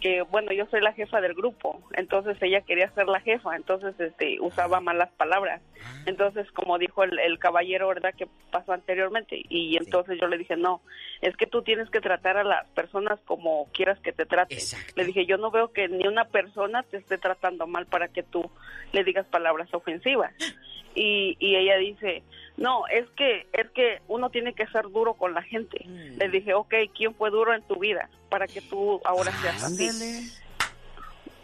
que, 0.00 0.22
bueno, 0.22 0.52
yo 0.52 0.66
soy 0.66 0.80
la 0.80 0.92
jefa 0.94 1.20
del 1.20 1.34
grupo, 1.34 1.80
entonces 1.92 2.36
ella 2.40 2.62
quería 2.62 2.90
ser 2.92 3.06
la 3.06 3.20
jefa, 3.20 3.54
entonces, 3.54 3.94
este, 4.00 4.40
usaba 4.40 4.80
malas 4.80 5.10
palabras. 5.16 5.60
Entonces, 6.06 6.50
como 6.52 6.78
dijo 6.78 7.04
el, 7.04 7.18
el 7.18 7.38
caballero, 7.38 7.88
¿verdad?, 7.88 8.14
que 8.16 8.26
pasó 8.50 8.72
anteriormente. 8.72 9.40
Y 9.48 9.76
entonces 9.76 10.18
yo 10.20 10.26
le 10.26 10.38
dije, 10.38 10.56
no, 10.56 10.80
es 11.20 11.36
que 11.36 11.46
tú 11.46 11.62
tienes 11.62 11.88
que 11.90 12.00
tratar 12.00 12.36
a 12.36 12.44
las 12.44 12.66
personas 12.70 13.20
como 13.26 13.68
quieras 13.72 13.98
que 14.00 14.12
te 14.12 14.26
traten. 14.26 14.58
Le 14.96 15.04
dije, 15.04 15.24
yo 15.26 15.36
no 15.36 15.50
veo 15.50 15.72
que 15.72 15.88
ni 15.88 16.06
una 16.08 16.24
persona 16.24 16.82
te 16.82 16.96
esté 16.96 17.16
tratando 17.18 17.66
mal 17.66 17.86
para 17.86 18.08
que 18.08 18.22
tú 18.22 18.50
le 18.92 19.04
digas 19.04 19.26
palabras 19.26 19.72
ofensivas. 19.72 20.32
Y, 20.94 21.36
y 21.38 21.56
ella 21.56 21.76
dice, 21.76 22.22
no, 22.56 22.86
es 22.88 23.08
que 23.16 23.46
es 23.52 23.70
que 23.70 24.00
uno 24.08 24.30
tiene 24.30 24.52
que 24.54 24.66
ser 24.68 24.82
duro 24.90 25.14
con 25.14 25.34
la 25.34 25.42
gente. 25.42 25.84
Le 25.86 26.28
dije, 26.28 26.52
ok, 26.54 26.74
¿quién 26.96 27.14
fue 27.14 27.30
duro 27.30 27.54
en 27.54 27.62
tu 27.62 27.76
vida 27.78 28.08
para 28.28 28.46
que 28.46 28.60
tú 28.60 29.00
ahora 29.04 29.32
seas 29.40 29.62
así? 29.62 29.88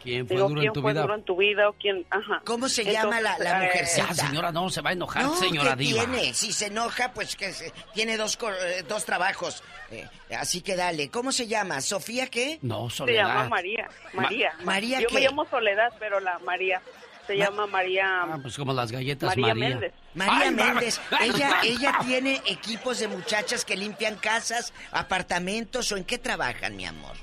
¿Quién 0.03 0.25
fue 0.29 0.37
Digo, 0.37 0.49
duro 0.49 0.61
¿quién 0.61 0.69
en 0.69 0.73
tu 0.75 0.83
fue 0.83 0.93
vida? 0.93 1.03
duro 1.03 1.15
en 1.17 1.23
tu 1.25 1.37
vida 1.37 1.69
o 1.69 1.73
quién? 1.73 2.07
Ajá. 2.11 2.41
¿Cómo 2.45 2.69
se 2.69 2.85
llama 2.85 3.21
la, 3.21 3.37
la 3.39 3.65
eh, 3.65 3.67
mujercita? 3.67 4.07
Ya, 4.09 4.15
señora, 4.15 4.53
no, 4.53 4.71
se 4.71 4.81
va 4.81 4.91
a 4.91 4.93
enojar, 4.93 5.25
No, 5.25 5.35
señora 5.35 5.71
¿qué 5.71 5.83
Diva. 5.83 6.05
tiene? 6.05 6.33
Si 6.33 6.53
se 6.53 6.67
enoja, 6.67 7.13
pues 7.13 7.35
que 7.35 7.53
se- 7.53 7.73
tiene 7.93 8.17
dos, 8.17 8.39
eh, 8.65 8.85
dos 8.87 9.05
trabajos. 9.05 9.65
Eh, 9.91 10.07
así 10.39 10.61
que 10.61 10.77
dale. 10.77 11.11
¿Cómo 11.11 11.33
se 11.33 11.49
llama? 11.49 11.81
¿Sofía 11.81 12.29
qué? 12.29 12.61
No, 12.63 12.89
Se 12.89 13.05
llama 13.13 13.49
María. 13.49 13.89
María. 14.13 14.53
Ma- 14.59 14.65
¿María 14.65 15.01
Yo 15.01 15.09
qué? 15.09 15.15
me 15.15 15.21
llamo 15.23 15.45
Soledad, 15.47 15.93
pero 15.99 16.21
la 16.21 16.39
María 16.41 16.81
se 17.27 17.37
llama 17.37 17.67
María. 17.67 18.23
Ah, 18.23 18.39
pues 18.41 18.57
como 18.57 18.73
las 18.73 18.91
galletas 18.93 19.37
María 19.37 19.55
María. 19.55 19.69
Méndez. 19.71 19.93
María 20.15 20.49
Ay, 20.49 20.51
Méndez, 20.55 21.01
ella, 21.21 21.57
ella 21.65 21.99
tiene 22.05 22.41
equipos 22.47 22.99
de 22.99 23.09
muchachas 23.09 23.65
que 23.65 23.77
limpian 23.77 24.17
casas, 24.17 24.73
apartamentos 24.93 25.91
o 25.93 25.97
en 25.97 26.05
qué 26.05 26.19
trabajan, 26.19 26.77
mi 26.77 26.87
amor. 26.87 27.17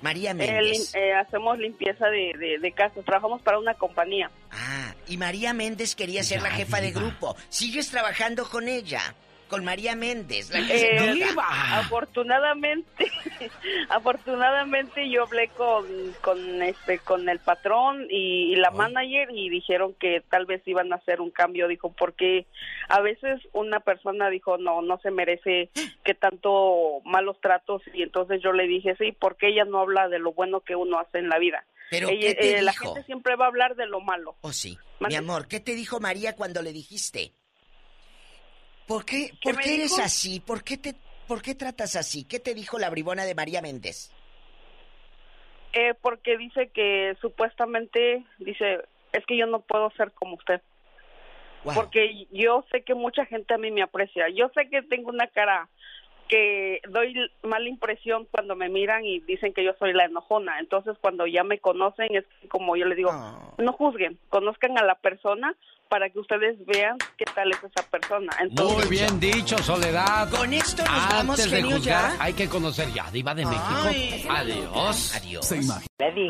María 0.00 0.34
Méndez. 0.34 0.94
eh, 0.94 1.14
hacemos 1.14 1.58
limpieza 1.58 2.06
de, 2.08 2.32
de, 2.36 2.58
de 2.58 2.72
casas, 2.72 3.04
trabajamos 3.04 3.40
para 3.42 3.58
una 3.58 3.74
compañía. 3.74 4.30
Ah, 4.50 4.94
y 5.06 5.16
María 5.16 5.52
Méndez 5.54 5.94
quería 5.94 6.24
ser 6.24 6.42
la 6.42 6.50
jefa 6.50 6.80
de 6.80 6.90
grupo. 6.90 7.36
¿Sigues 7.48 7.88
trabajando 7.90 8.48
con 8.48 8.66
ella? 8.68 9.14
Con 9.52 9.66
María 9.66 9.94
Méndez, 9.94 10.50
la 10.50 10.66
que 10.66 10.78
se 10.78 10.96
Eh, 10.96 11.12
enoja. 11.20 11.78
afortunadamente, 11.80 13.04
afortunadamente 13.90 15.10
yo 15.10 15.24
hablé 15.24 15.48
con, 15.48 15.84
con 16.22 16.62
este 16.62 16.98
con 17.00 17.28
el 17.28 17.38
patrón 17.38 18.06
y, 18.08 18.52
y 18.52 18.56
la 18.56 18.70
manager 18.70 19.28
y 19.30 19.50
dijeron 19.50 19.94
que 20.00 20.22
tal 20.30 20.46
vez 20.46 20.62
iban 20.66 20.90
a 20.92 20.96
hacer 20.96 21.20
un 21.20 21.30
cambio, 21.30 21.68
dijo, 21.68 21.92
porque 21.92 22.46
a 22.88 23.02
veces 23.02 23.40
una 23.52 23.80
persona 23.80 24.30
dijo, 24.30 24.56
no, 24.56 24.80
no 24.80 24.98
se 25.02 25.10
merece 25.10 25.68
que 26.02 26.14
tanto 26.14 27.00
malos 27.04 27.38
tratos 27.42 27.82
y 27.92 28.02
entonces 28.02 28.40
yo 28.42 28.52
le 28.52 28.66
dije, 28.66 28.96
sí, 28.98 29.12
porque 29.12 29.48
ella 29.48 29.64
no 29.66 29.80
habla 29.80 30.08
de 30.08 30.18
lo 30.18 30.32
bueno 30.32 30.60
que 30.60 30.76
uno 30.76 30.98
hace 30.98 31.18
en 31.18 31.28
la 31.28 31.38
vida. 31.38 31.64
¿Pero 31.90 32.08
Ella- 32.08 32.28
qué 32.28 32.34
te 32.36 32.58
eh, 32.58 32.62
la 32.62 32.70
dijo? 32.72 32.86
gente 32.94 33.04
siempre 33.04 33.36
va 33.36 33.44
a 33.44 33.48
hablar 33.48 33.76
de 33.76 33.84
lo 33.84 34.00
malo. 34.00 34.34
Oh, 34.40 34.52
sí. 34.52 34.78
Mi 35.00 35.14
amor, 35.14 35.46
¿qué 35.46 35.60
te 35.60 35.74
dijo 35.74 36.00
María 36.00 36.34
cuando 36.36 36.62
le 36.62 36.72
dijiste? 36.72 37.32
¿Por 38.86 39.04
qué, 39.04 39.30
¿Qué 39.40 39.52
por 39.52 39.60
qué 39.60 39.74
eres 39.74 39.90
dijo? 39.90 40.02
así? 40.02 40.40
¿Por 40.40 40.64
qué, 40.64 40.76
te, 40.76 40.94
¿Por 41.26 41.42
qué 41.42 41.54
tratas 41.54 41.96
así? 41.96 42.24
¿Qué 42.24 42.40
te 42.40 42.54
dijo 42.54 42.78
la 42.78 42.90
bribona 42.90 43.24
de 43.24 43.34
María 43.34 43.62
Méndez? 43.62 44.10
Eh, 45.72 45.94
porque 46.00 46.36
dice 46.36 46.68
que 46.68 47.16
supuestamente, 47.20 48.24
dice, 48.38 48.80
es 49.12 49.24
que 49.26 49.36
yo 49.36 49.46
no 49.46 49.60
puedo 49.60 49.90
ser 49.92 50.12
como 50.12 50.34
usted. 50.36 50.60
Porque 51.74 52.26
yo 52.32 52.64
sé 52.72 52.82
que 52.82 52.94
mucha 52.94 53.24
gente 53.24 53.54
a 53.54 53.58
mí 53.58 53.70
me 53.70 53.82
aprecia. 53.82 54.28
Yo 54.28 54.50
sé 54.54 54.68
que 54.68 54.82
tengo 54.82 55.10
una 55.10 55.28
cara 55.28 55.68
que 56.28 56.80
doy 56.88 57.14
mala 57.42 57.68
impresión 57.68 58.26
cuando 58.30 58.56
me 58.56 58.68
miran 58.68 59.04
y 59.04 59.20
dicen 59.20 59.52
que 59.52 59.62
yo 59.62 59.72
soy 59.78 59.92
la 59.92 60.06
enojona. 60.06 60.58
Entonces, 60.58 60.96
cuando 61.00 61.26
ya 61.26 61.44
me 61.44 61.58
conocen, 61.58 62.16
es 62.16 62.24
como 62.48 62.74
yo 62.74 62.86
les 62.86 62.96
digo, 62.96 63.12
no 63.58 63.72
juzguen, 63.74 64.18
conozcan 64.28 64.76
a 64.78 64.84
la 64.84 64.96
persona 64.96 65.54
para 65.92 66.08
que 66.08 66.20
ustedes 66.20 66.56
vean 66.64 66.96
qué 67.18 67.26
tal 67.34 67.50
es 67.50 67.58
esa 67.58 67.86
persona. 67.90 68.32
Entonces, 68.40 68.88
Muy 68.88 68.96
bien 68.96 69.20
dicho, 69.20 69.58
Soledad. 69.58 70.30
Con 70.30 70.54
esto 70.54 70.82
nos 70.84 70.90
Antes 70.90 71.18
vamos, 71.18 71.36
de 71.36 71.50
genio, 71.50 71.76
juzgar, 71.76 72.12
ya. 72.16 72.24
hay 72.24 72.32
que 72.32 72.48
conocer 72.48 72.90
ya, 72.94 73.10
Diva 73.10 73.34
de 73.34 73.44
México. 73.44 74.30
Adiós. 74.30 75.14
Adiós. 75.14 75.52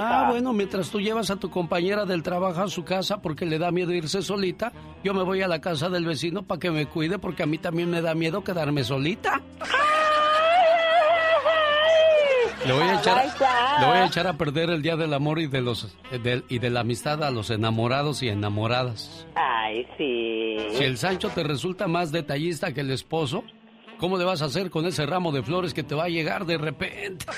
Ah, 0.01 0.27
bueno, 0.29 0.53
mientras 0.53 0.91
tú 0.91 1.01
llevas 1.01 1.31
a 1.31 1.37
tu 1.37 1.49
compañera 1.49 2.05
del 2.05 2.25
trabajo 2.25 2.61
a 2.61 2.67
su 2.67 2.83
casa 2.85 3.23
porque 3.23 3.47
le 3.47 3.61
da 3.61 3.71
miedo 3.71 3.93
irse 3.93 4.21
solita, 4.21 4.73
yo 5.05 5.15
me 5.15 5.23
voy 5.23 5.43
a 5.43 5.47
la 5.47 5.61
casa 5.61 5.89
del 5.89 6.07
vecino 6.07 6.43
para 6.43 6.59
que 6.59 6.73
me 6.73 6.87
cuide 6.87 7.21
porque 7.21 7.45
a 7.45 7.47
mí 7.47 7.59
también 7.59 7.89
me 7.89 8.03
da 8.03 8.17
miedo 8.17 8.43
quedarme 8.43 8.83
solita. 8.83 9.41
Le 12.67 12.73
voy 12.73 12.83
a 12.85 12.99
echar, 13.01 13.25
le 13.81 13.87
voy 13.87 13.97
a, 13.97 14.07
echar 14.07 14.27
a 14.29 14.35
perder 14.39 14.71
el 14.71 14.83
día 14.83 14.97
del 14.97 15.13
amor 15.15 15.41
y 15.41 15.47
de 15.49 15.61
los 15.61 15.97
del- 16.23 16.45
y 16.49 16.59
de 16.61 16.71
la 16.71 16.81
amistad 16.81 17.23
a 17.25 17.31
los 17.31 17.51
enamorados 17.51 18.23
y 18.23 18.29
enamoradas. 18.29 19.27
Ay, 19.35 19.87
sí. 19.99 20.57
Si 20.77 20.85
el 20.85 20.97
Sancho 20.97 21.31
te 21.31 21.43
resulta 21.43 21.89
más 21.89 22.13
detallista 22.13 22.73
que 22.73 22.83
el 22.83 22.91
esposo, 22.93 23.43
¿cómo 24.03 24.19
le 24.19 24.25
vas 24.25 24.43
a 24.43 24.47
hacer 24.47 24.69
con 24.69 24.85
ese 24.85 25.07
ramo 25.07 25.31
de 25.31 25.45
flores 25.45 25.73
que 25.73 25.85
te 25.85 25.95
va 25.95 26.07
a 26.07 26.09
llegar 26.09 26.45
de 26.45 26.59
repente? 26.59 27.25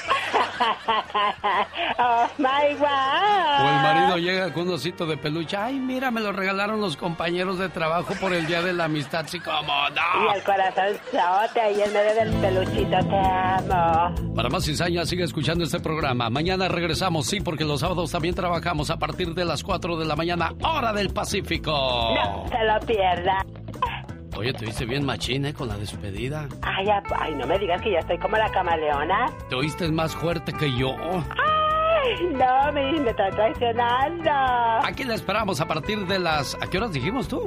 oh 1.98 2.26
my 2.38 2.72
God. 2.78 3.60
O 3.60 3.68
el 3.68 3.82
marido 3.82 4.16
llega 4.16 4.50
con 4.50 4.68
un 4.68 4.76
osito 4.76 5.04
de 5.04 5.18
peluche. 5.18 5.58
Ay, 5.58 5.74
mira, 5.74 6.10
me 6.10 6.22
lo 6.22 6.32
regalaron 6.32 6.80
los 6.80 6.96
compañeros 6.96 7.58
de 7.58 7.68
trabajo 7.68 8.14
por 8.18 8.32
el 8.32 8.46
día 8.46 8.62
de 8.62 8.72
la 8.72 8.84
amistad. 8.84 9.26
Sí, 9.28 9.40
cómo 9.40 9.90
no. 9.90 10.32
Y 10.32 10.36
el 10.36 10.42
corazón 10.42 10.96
sote 11.10 11.60
ahí 11.60 11.82
en 11.82 11.92
medio 11.92 12.14
del 12.14 12.32
peluchito, 12.32 12.96
te 13.10 13.18
amo. 13.18 14.14
Para 14.34 14.48
más 14.48 14.64
cizaña, 14.64 15.04
sigue 15.04 15.24
escuchando 15.24 15.64
este 15.64 15.80
programa. 15.80 16.30
Mañana 16.30 16.68
regresamos, 16.68 17.26
sí, 17.26 17.42
porque 17.42 17.66
los 17.66 17.80
sábados 17.80 18.10
también 18.10 18.34
trabajamos 18.34 18.88
a 18.88 18.96
partir 18.96 19.34
de 19.34 19.44
las 19.44 19.62
4 19.62 19.98
de 19.98 20.06
la 20.06 20.16
mañana, 20.16 20.54
hora 20.62 20.94
del 20.94 21.10
Pacífico. 21.10 21.72
No 21.72 22.46
se 22.48 22.64
lo 22.64 22.80
pierda. 22.86 23.44
Oye, 24.36 24.52
te 24.52 24.66
viste 24.66 24.84
bien 24.84 25.04
machín, 25.06 25.46
¿eh? 25.46 25.54
Con 25.54 25.68
la 25.68 25.76
despedida. 25.76 26.48
Ay, 26.62 26.86
ay, 27.18 27.34
no 27.36 27.46
me 27.46 27.58
digas 27.58 27.80
que 27.82 27.92
ya 27.92 28.00
estoy 28.00 28.18
como 28.18 28.36
la 28.36 28.50
camaleona. 28.50 29.26
Te 29.48 29.54
oíste 29.54 29.90
más 29.92 30.14
fuerte 30.14 30.52
que 30.52 30.70
yo. 30.76 30.94
Ay, 30.98 32.26
no, 32.32 32.72
me, 32.72 33.00
me 33.00 33.10
está 33.10 33.30
traicionando. 33.30 34.30
Aquí 34.86 35.04
la 35.04 35.14
esperamos 35.14 35.60
a 35.60 35.66
partir 35.66 36.06
de 36.06 36.18
las... 36.18 36.56
¿A 36.60 36.68
qué 36.68 36.78
horas 36.78 36.92
dijimos 36.92 37.28
tú? 37.28 37.42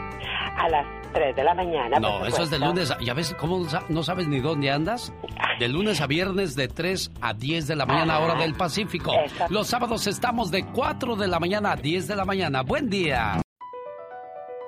A 0.58 0.70
las 0.70 0.86
3 1.14 1.36
de 1.36 1.44
la 1.44 1.54
mañana. 1.54 2.00
No, 2.00 2.26
eso 2.26 2.44
es 2.44 2.50
de 2.50 2.58
lunes. 2.60 2.90
a- 2.90 2.98
¿Ya 3.00 3.14
ves 3.14 3.36
cómo 3.40 3.60
no 3.60 3.70
sa- 3.70 3.84
no 3.90 4.02
sabes 4.04 4.28
ni 4.28 4.40
dónde 4.40 4.72
andas? 4.72 5.14
De 5.60 5.68
lunes 5.68 6.02
a 6.02 6.08
viernes 6.08 6.56
de 6.56 6.68
3 6.68 7.12
a 7.22 7.34
10 7.34 7.68
de 7.68 7.76
la 7.76 7.86
mañana, 7.86 8.16
Ajá. 8.16 8.24
hora 8.26 8.36
del 8.36 8.56
Pacífico. 8.56 9.14
Exacto. 9.14 9.54
Los 9.54 9.68
sábados 9.68 10.08
estamos 10.08 10.52
de 10.52 10.66
4 10.66 11.16
de 11.16 11.28
la 11.28 11.40
mañana 11.40 11.74
a 11.74 11.76
10 11.76 12.08
de 12.08 12.16
la 12.16 12.26
mañana. 12.26 12.62
Buen 12.64 12.90
día. 12.90 13.40